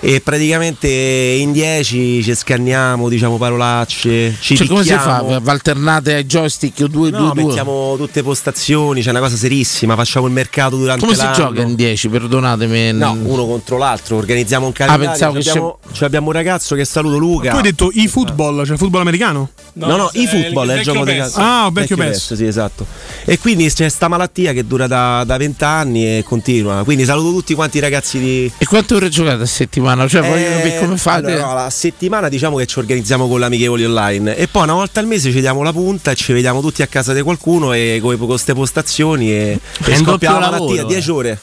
e 0.00 0.20
praticamente 0.20 0.88
in 0.88 1.52
10 1.52 2.22
ci 2.22 2.34
scanniamo, 2.34 3.08
diciamo 3.08 3.36
parolacce, 3.38 4.36
ci 4.40 4.56
Cioè, 4.56 4.66
come 4.66 4.82
si 4.84 4.90
fa? 4.90 5.24
alternate 5.44 6.14
ai 6.14 6.24
joystick 6.26 6.84
2 6.84 7.10
No, 7.10 7.18
2 7.18 7.32
2? 7.34 7.44
mettiamo 7.44 7.94
tutte 7.96 8.22
postazioni, 8.22 9.02
c'è 9.02 9.10
una 9.10 9.20
cosa 9.20 9.36
serissima, 9.36 9.94
facciamo 9.96 10.26
il 10.26 10.32
mercato 10.32 10.76
durante 10.76 11.00
Come 11.04 11.14
si 11.16 11.22
l'anno. 11.22 11.34
gioca 11.34 11.62
in 11.62 11.74
10? 11.74 12.08
Perdonatemi. 12.08 12.92
No, 12.92 13.16
uno 13.22 13.46
contro 13.46 13.78
l'altro, 13.78 14.16
organizziamo 14.16 14.66
un 14.66 14.72
calendario. 14.72 15.06
Ah, 15.06 15.10
pensavo 15.10 15.32
che 15.38 15.48
abbiamo, 15.48 15.78
cioè 15.92 16.06
abbiamo 16.06 16.26
un 16.26 16.32
ragazzo 16.32 16.74
che 16.74 16.84
saluto 16.84 17.16
Luca. 17.18 17.50
Tu 17.50 17.56
hai 17.56 17.62
detto 17.62 17.90
i 17.92 18.06
football, 18.08 18.64
cioè 18.64 18.76
football 18.76 19.00
americano? 19.00 19.50
No, 19.74 19.96
no, 19.96 20.10
i 20.14 20.26
football 20.26 20.68
è 20.70 20.76
il 20.78 20.82
gioco 20.82 21.04
di 21.04 21.16
calcio. 21.16 21.38
Ah, 21.38 21.68
vecchio 21.72 21.96
PES. 21.96 22.34
Sì, 22.34 22.44
esatto. 22.46 22.86
E 23.24 23.38
quindi 23.38 23.70
c'è 23.70 23.88
sta 23.88 24.08
malattia 24.08 24.52
che 24.52 24.66
dura 24.66 24.86
da, 24.86 25.22
da 25.24 25.36
20 25.36 25.64
anni 25.64 26.04
e 26.18 26.24
continua. 26.26 26.82
Quindi 26.84 27.04
saluto 27.04 27.30
tutti 27.36 27.54
quanti 27.54 27.76
i 27.78 27.80
ragazzi 27.80 28.18
di. 28.18 28.52
E 28.58 28.64
quante 28.66 28.94
ore 28.94 29.08
giocate 29.08 29.42
a 29.42 29.46
settimana? 29.46 29.85
Cioè, 30.08 30.28
voglio 30.28 30.48
capire 30.50 30.78
come 30.78 30.96
fate? 30.96 31.32
allora, 31.32 31.46
no, 31.46 31.54
la 31.54 31.70
settimana 31.70 32.28
diciamo 32.28 32.56
che 32.56 32.66
ci 32.66 32.78
organizziamo 32.78 33.28
con 33.28 33.38
le 33.38 33.46
amichevoli 33.46 33.84
online 33.84 34.36
e 34.36 34.48
poi 34.48 34.64
una 34.64 34.74
volta 34.74 35.00
al 35.00 35.06
mese 35.06 35.30
ci 35.30 35.40
diamo 35.40 35.62
la 35.62 35.72
punta 35.72 36.10
e 36.10 36.14
ci 36.14 36.32
vediamo 36.32 36.60
tutti 36.60 36.82
a 36.82 36.86
casa 36.86 37.12
di 37.12 37.22
qualcuno 37.22 37.72
e 37.72 37.98
con 38.00 38.16
queste 38.18 38.54
postazioni 38.54 39.30
e, 39.30 39.60
È 39.82 39.90
e 39.90 39.98
un 39.98 40.04
scoppia 40.04 40.38
la 40.38 40.50
lavoro, 40.50 40.84
10 40.84 41.10
ore. 41.10 41.38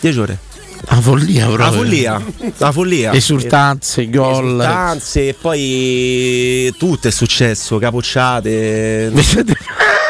10 0.00 0.18
ore. 0.18 0.38
La 0.82 1.00
follia 1.00 1.46
proprio. 1.46 1.66
La 1.66 1.72
follia. 1.72 2.22
La 2.58 2.72
follia. 2.72 3.12
Esultanze, 3.12 4.08
gol. 4.08 4.44
Esultanze, 4.44 5.28
e 5.28 5.34
poi 5.34 6.72
tutto 6.78 7.08
è 7.08 7.10
successo, 7.10 7.78
capocciate. 7.78 9.10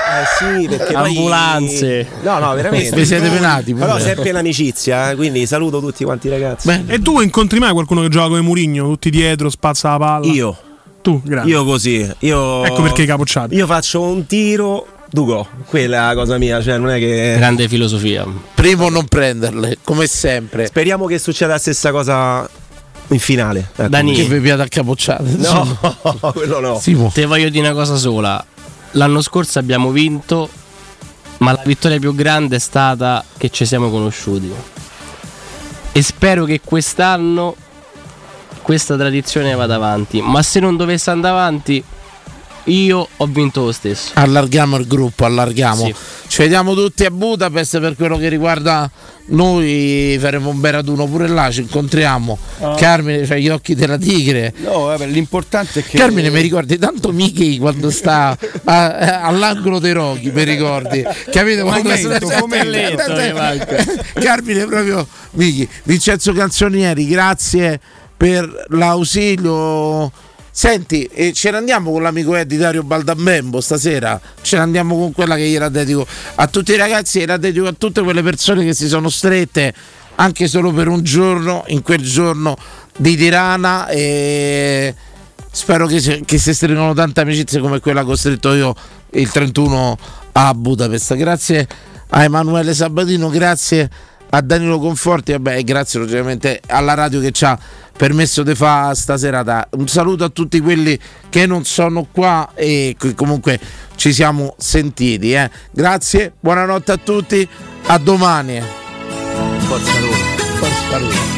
Eh 0.08 0.60
sì, 0.60 0.68
perché 0.68 0.92
poi- 0.94 1.08
Ambulanze. 1.16 2.06
No, 2.22 2.38
no, 2.38 2.54
veramente. 2.54 2.96
Vi 2.96 3.04
siete 3.04 3.28
penati 3.28 3.72
pure. 3.74 3.84
Però 3.86 3.98
sempre 3.98 4.30
in 4.30 4.36
amicizia, 4.36 5.10
eh, 5.10 5.16
quindi 5.16 5.46
saluto 5.46 5.80
tutti 5.80 6.04
quanti 6.04 6.28
i 6.28 6.30
ragazzi. 6.30 6.68
E 6.86 7.00
tu 7.00 7.20
incontri 7.20 7.58
mai 7.58 7.72
qualcuno 7.72 8.00
che 8.02 8.08
gioca 8.08 8.28
come 8.28 8.40
Murigno? 8.40 8.86
Tutti 8.88 9.10
dietro, 9.10 9.50
spazza 9.50 9.90
la 9.90 9.98
palla? 9.98 10.26
Io. 10.26 10.56
Tu, 11.02 11.20
grazie. 11.22 11.50
Io 11.50 11.64
così. 11.64 12.10
Io, 12.20 12.64
Ecco 12.64 12.82
perché 12.82 13.04
capocciate. 13.04 13.54
Io 13.54 13.66
faccio 13.66 14.02
un 14.02 14.26
tiro, 14.26 14.86
Dugo. 15.10 15.46
Quella 15.66 15.96
è 15.96 16.06
la 16.08 16.14
cosa 16.14 16.38
mia, 16.38 16.60
cioè 16.62 16.78
non 16.78 16.90
è 16.90 16.98
che. 16.98 17.34
Grande 17.36 17.68
filosofia. 17.68 18.26
Primo 18.54 18.88
non 18.88 19.06
prenderle, 19.06 19.78
come 19.84 20.06
sempre. 20.06 20.66
Speriamo 20.66 21.06
che 21.06 21.18
succeda 21.18 21.52
la 21.52 21.58
stessa 21.58 21.90
cosa 21.92 22.48
in 23.08 23.18
finale. 23.18 23.70
Ecco. 23.74 23.88
Dani. 23.88 24.14
Che 24.14 24.24
vi 24.24 24.40
piate 24.40 24.62
a 24.62 24.68
capocciate. 24.68 25.36
No, 25.36 25.78
quello 26.34 26.60
no. 26.60 26.78
Simo. 26.80 27.10
Te 27.14 27.24
voglio 27.26 27.48
dire 27.48 27.66
una 27.68 27.76
cosa 27.76 27.96
sola. 27.96 28.44
L'anno 28.92 29.20
scorso 29.20 29.58
abbiamo 29.58 29.90
vinto, 29.90 30.48
ma 31.38 31.52
la 31.52 31.62
vittoria 31.64 31.98
più 31.98 32.14
grande 32.14 32.56
è 32.56 32.58
stata 32.58 33.24
che 33.36 33.50
ci 33.50 33.64
siamo 33.64 33.90
conosciuti. 33.90 34.52
E 35.92 36.02
spero 36.02 36.44
che 36.44 36.60
quest'anno 36.64 37.54
questa 38.62 38.96
tradizione 38.96 39.54
vada 39.54 39.76
avanti. 39.76 40.20
Ma 40.20 40.42
se 40.42 40.60
non 40.60 40.76
dovesse 40.76 41.10
andare 41.10 41.34
avanti, 41.34 41.82
io 42.68 43.08
ho 43.16 43.26
vinto 43.26 43.64
lo 43.64 43.72
stesso. 43.72 44.10
Allarghiamo 44.14 44.76
il 44.76 44.86
gruppo, 44.86 45.24
allarghiamo. 45.24 45.84
Sì. 45.86 45.94
Ci 46.28 46.42
vediamo 46.42 46.74
tutti 46.74 47.04
a 47.04 47.10
Budapest 47.10 47.80
per 47.80 47.96
quello 47.96 48.18
che 48.18 48.28
riguarda 48.28 48.90
noi, 49.30 50.16
faremo 50.20 50.50
un 50.50 50.60
bel 50.60 50.72
raduno 50.72 51.06
pure 51.06 51.28
là, 51.28 51.50
ci 51.50 51.60
incontriamo. 51.62 52.38
Ah. 52.60 52.74
Carmine 52.76 53.26
c'ha 53.26 53.36
gli 53.36 53.48
occhi 53.48 53.74
della 53.74 53.96
tigre. 53.98 54.52
No, 54.58 54.84
vabbè, 54.84 55.06
l'importante 55.06 55.80
è 55.80 55.84
che. 55.84 55.96
Carmine 55.98 56.30
mi 56.30 56.40
ricordi 56.40 56.78
tanto 56.78 57.12
Mickey 57.12 57.58
quando 57.58 57.90
sta 57.90 58.36
a- 58.64 58.94
a- 58.94 59.22
all'angolo 59.22 59.78
dei 59.78 59.92
roghi, 59.92 60.30
mi 60.30 60.44
ricordi? 60.44 61.02
Capito? 61.30 61.64
Quando 61.64 61.88
Momento, 61.88 62.28
momento, 62.38 63.12
mi 63.16 63.32
manca. 63.32 63.76
Carmine 64.14 64.66
proprio 64.66 65.06
Mickey. 65.32 65.68
Vincenzo 65.84 66.32
Canzonieri, 66.32 67.06
grazie 67.06 67.80
per 68.16 68.66
l'ausilio. 68.70 70.10
Senti, 70.58 71.04
eh, 71.12 71.32
ce 71.32 71.52
ne 71.52 71.58
andiamo 71.58 71.92
con 71.92 72.02
l'amico 72.02 72.34
Eddie 72.34 72.58
Dario 72.58 72.82
Baldambembo 72.82 73.60
stasera? 73.60 74.20
Ce 74.42 74.56
ne 74.56 74.62
andiamo 74.62 74.96
con 74.96 75.12
quella 75.12 75.36
che 75.36 75.46
gliela 75.46 75.68
dedico 75.68 76.04
a 76.34 76.48
tutti 76.48 76.72
i 76.72 76.76
ragazzi 76.76 77.20
e 77.20 77.26
la 77.26 77.36
dedico 77.36 77.68
a 77.68 77.74
tutte 77.78 78.02
quelle 78.02 78.24
persone 78.24 78.64
che 78.64 78.74
si 78.74 78.88
sono 78.88 79.08
strette 79.08 79.72
anche 80.16 80.48
solo 80.48 80.72
per 80.72 80.88
un 80.88 81.04
giorno, 81.04 81.62
in 81.68 81.82
quel 81.82 82.00
giorno 82.00 82.56
di 82.96 83.16
Tirana 83.16 83.86
e 83.86 84.92
spero 85.48 85.86
che 85.86 86.22
che 86.24 86.38
si 86.38 86.52
stringano 86.52 86.92
tante 86.92 87.20
amicizie 87.20 87.60
come 87.60 87.78
quella 87.78 88.04
che 88.04 88.10
ho 88.10 88.16
stretto 88.16 88.52
io 88.52 88.74
il 89.10 89.30
31 89.30 89.96
a 90.32 90.54
Budapest. 90.54 91.14
Grazie 91.14 91.68
a 92.08 92.24
Emanuele 92.24 92.74
Sabatino, 92.74 93.28
grazie 93.28 93.88
a 94.30 94.40
Danilo 94.40 94.80
Conforti 94.80 95.30
vabbè, 95.30 95.56
e 95.56 95.62
grazie 95.62 96.00
logicamente 96.00 96.60
alla 96.66 96.94
radio 96.94 97.20
che 97.20 97.30
ci 97.30 97.44
ha 97.44 97.56
permesso 97.98 98.44
di 98.44 98.54
fare 98.54 98.94
sta 98.94 99.18
serata. 99.18 99.68
Un 99.72 99.88
saluto 99.88 100.24
a 100.24 100.28
tutti 100.28 100.60
quelli 100.60 100.98
che 101.28 101.44
non 101.44 101.64
sono 101.64 102.06
qua 102.10 102.52
e 102.54 102.94
che 102.98 103.14
comunque 103.14 103.58
ci 103.96 104.12
siamo 104.12 104.54
sentiti. 104.56 105.32
eh. 105.34 105.50
Grazie, 105.72 106.32
buonanotte 106.38 106.92
a 106.92 106.96
tutti, 106.96 107.46
a 107.86 107.98
domani. 107.98 108.62
Forza 109.58 110.00
Roma. 110.00 110.16
Forza 110.60 110.98
Roma. 110.98 111.37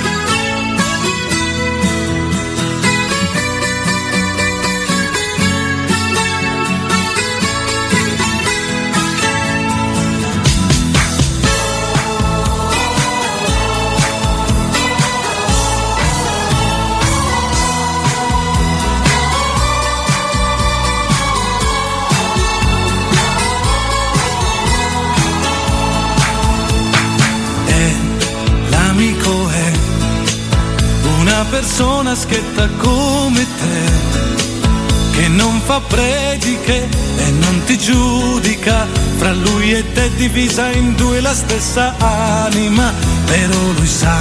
Persona 32.11 32.15
schietta 32.15 32.69
come 32.79 33.47
te 33.59 35.19
che 35.19 35.29
non 35.29 35.61
fa 35.65 35.81
prediche 35.81 36.89
e 37.17 37.31
non 37.31 37.63
ti 37.65 37.79
giudica. 37.79 38.87
Fra 39.17 39.33
lui 39.33 39.73
e 39.73 39.93
te 39.93 40.11
divisa 40.15 40.71
in 40.71 40.95
due 40.95 41.21
la 41.21 41.35
stessa 41.35 41.95
anima 41.99 42.93
però 43.27 43.59
lui 43.77 43.87
sa 43.87 44.17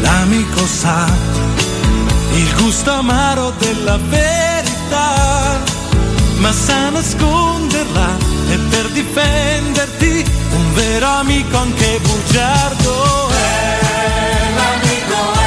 l'amico 0.00 0.64
sa 0.66 1.06
il 2.34 2.54
gusto 2.56 2.92
amaro 2.92 3.52
della 3.58 3.98
verità. 3.98 5.60
Ma 6.38 6.52
sa 6.52 6.90
nasconderla 6.90 8.08
e 8.48 8.56
per 8.70 8.88
difenderti 8.90 10.24
un 10.54 10.74
vero 10.74 11.06
amico 11.06 11.56
anche 11.56 12.00
bugiardo 12.02 13.28
è 13.28 13.78
l'amico 14.56 15.41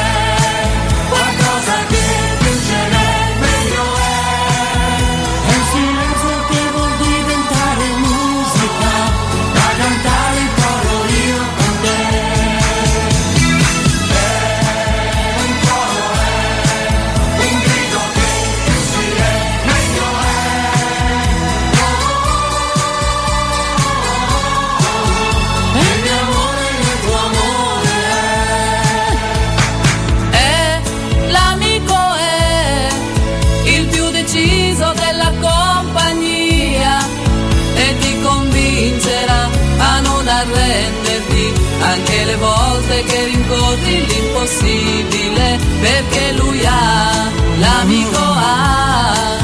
rincorri 43.46 44.06
l'impossibile 44.08 45.60
perché 45.80 46.32
lui 46.34 46.66
ha 46.66 47.32
l'amico 47.58 48.18
ha. 48.18 49.38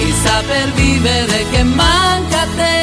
Il 0.00 0.12
saper 0.12 0.72
vivere 0.72 1.46
che 1.50 1.62
manca 1.62 2.42
a 2.42 2.46
te 2.56 2.75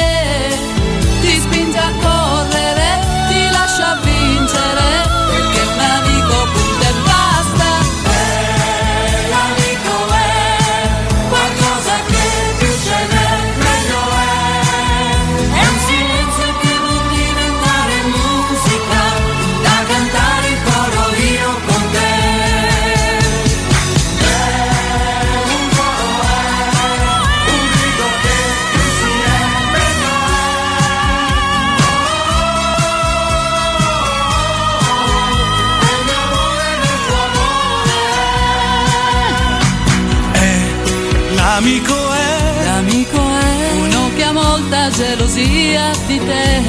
l'amico 41.74 42.12
è 42.12 42.64
l'amico 42.64 43.18
è 43.18 43.70
uno 43.80 44.10
che 44.14 44.22
ha 44.22 44.32
molta 44.32 44.90
gelosia 44.90 45.90
di 46.06 46.18
te. 46.18 46.62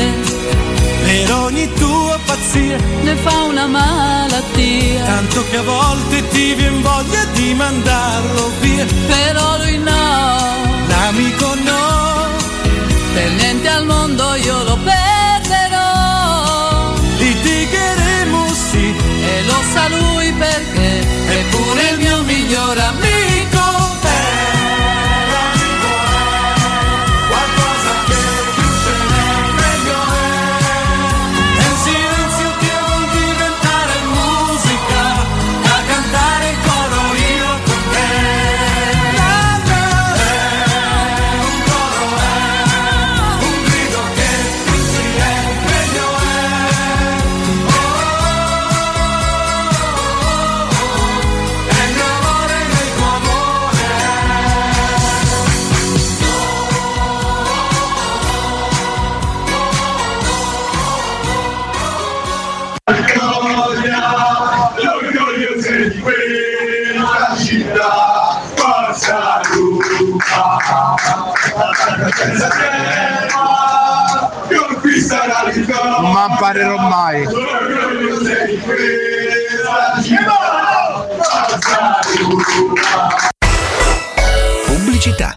Per 1.03 1.33
ogni 1.33 1.71
tua 1.73 2.19
pazzia 2.25 2.77
ne 3.03 3.15
fa 3.15 3.43
una 3.43 3.67
malattia. 3.67 5.03
Tanto 5.05 5.45
che 5.49 5.57
a 5.57 5.61
volte 5.61 6.27
ti 6.29 6.55
vien 6.55 6.81
voglia 6.81 7.23
di 7.33 7.53
mandarlo 7.53 8.51
via. 8.61 8.85
Però 9.07 9.57
lui 9.57 9.77
no. 9.77 10.37
L'amico 10.87 11.53
no. 11.53 12.27
Per 13.13 13.31
niente 13.33 13.67
al 13.67 13.85
mondo 13.85 14.33
io 14.33 14.63
lo 14.63 14.77
perderò. 14.77 15.83
Litigheremo 17.17 18.47
sì. 18.53 18.95
E 19.23 19.43
lo 19.45 19.61
sa 19.71 19.87
lui 19.87 20.31
perché. 20.31 20.99
È 21.27 21.43
pure 21.51 21.89
il 21.91 21.99
mio 21.99 22.23
miglior 22.23 22.77
amico 22.79 23.34
senza 72.25 72.49
conquista 74.67 75.27
la 75.27 75.51
vita. 75.51 75.83
Non 75.99 76.11
mi 76.11 76.25
imparerò 76.29 76.77
mai. 76.77 77.25
Pubblicità. 84.65 85.35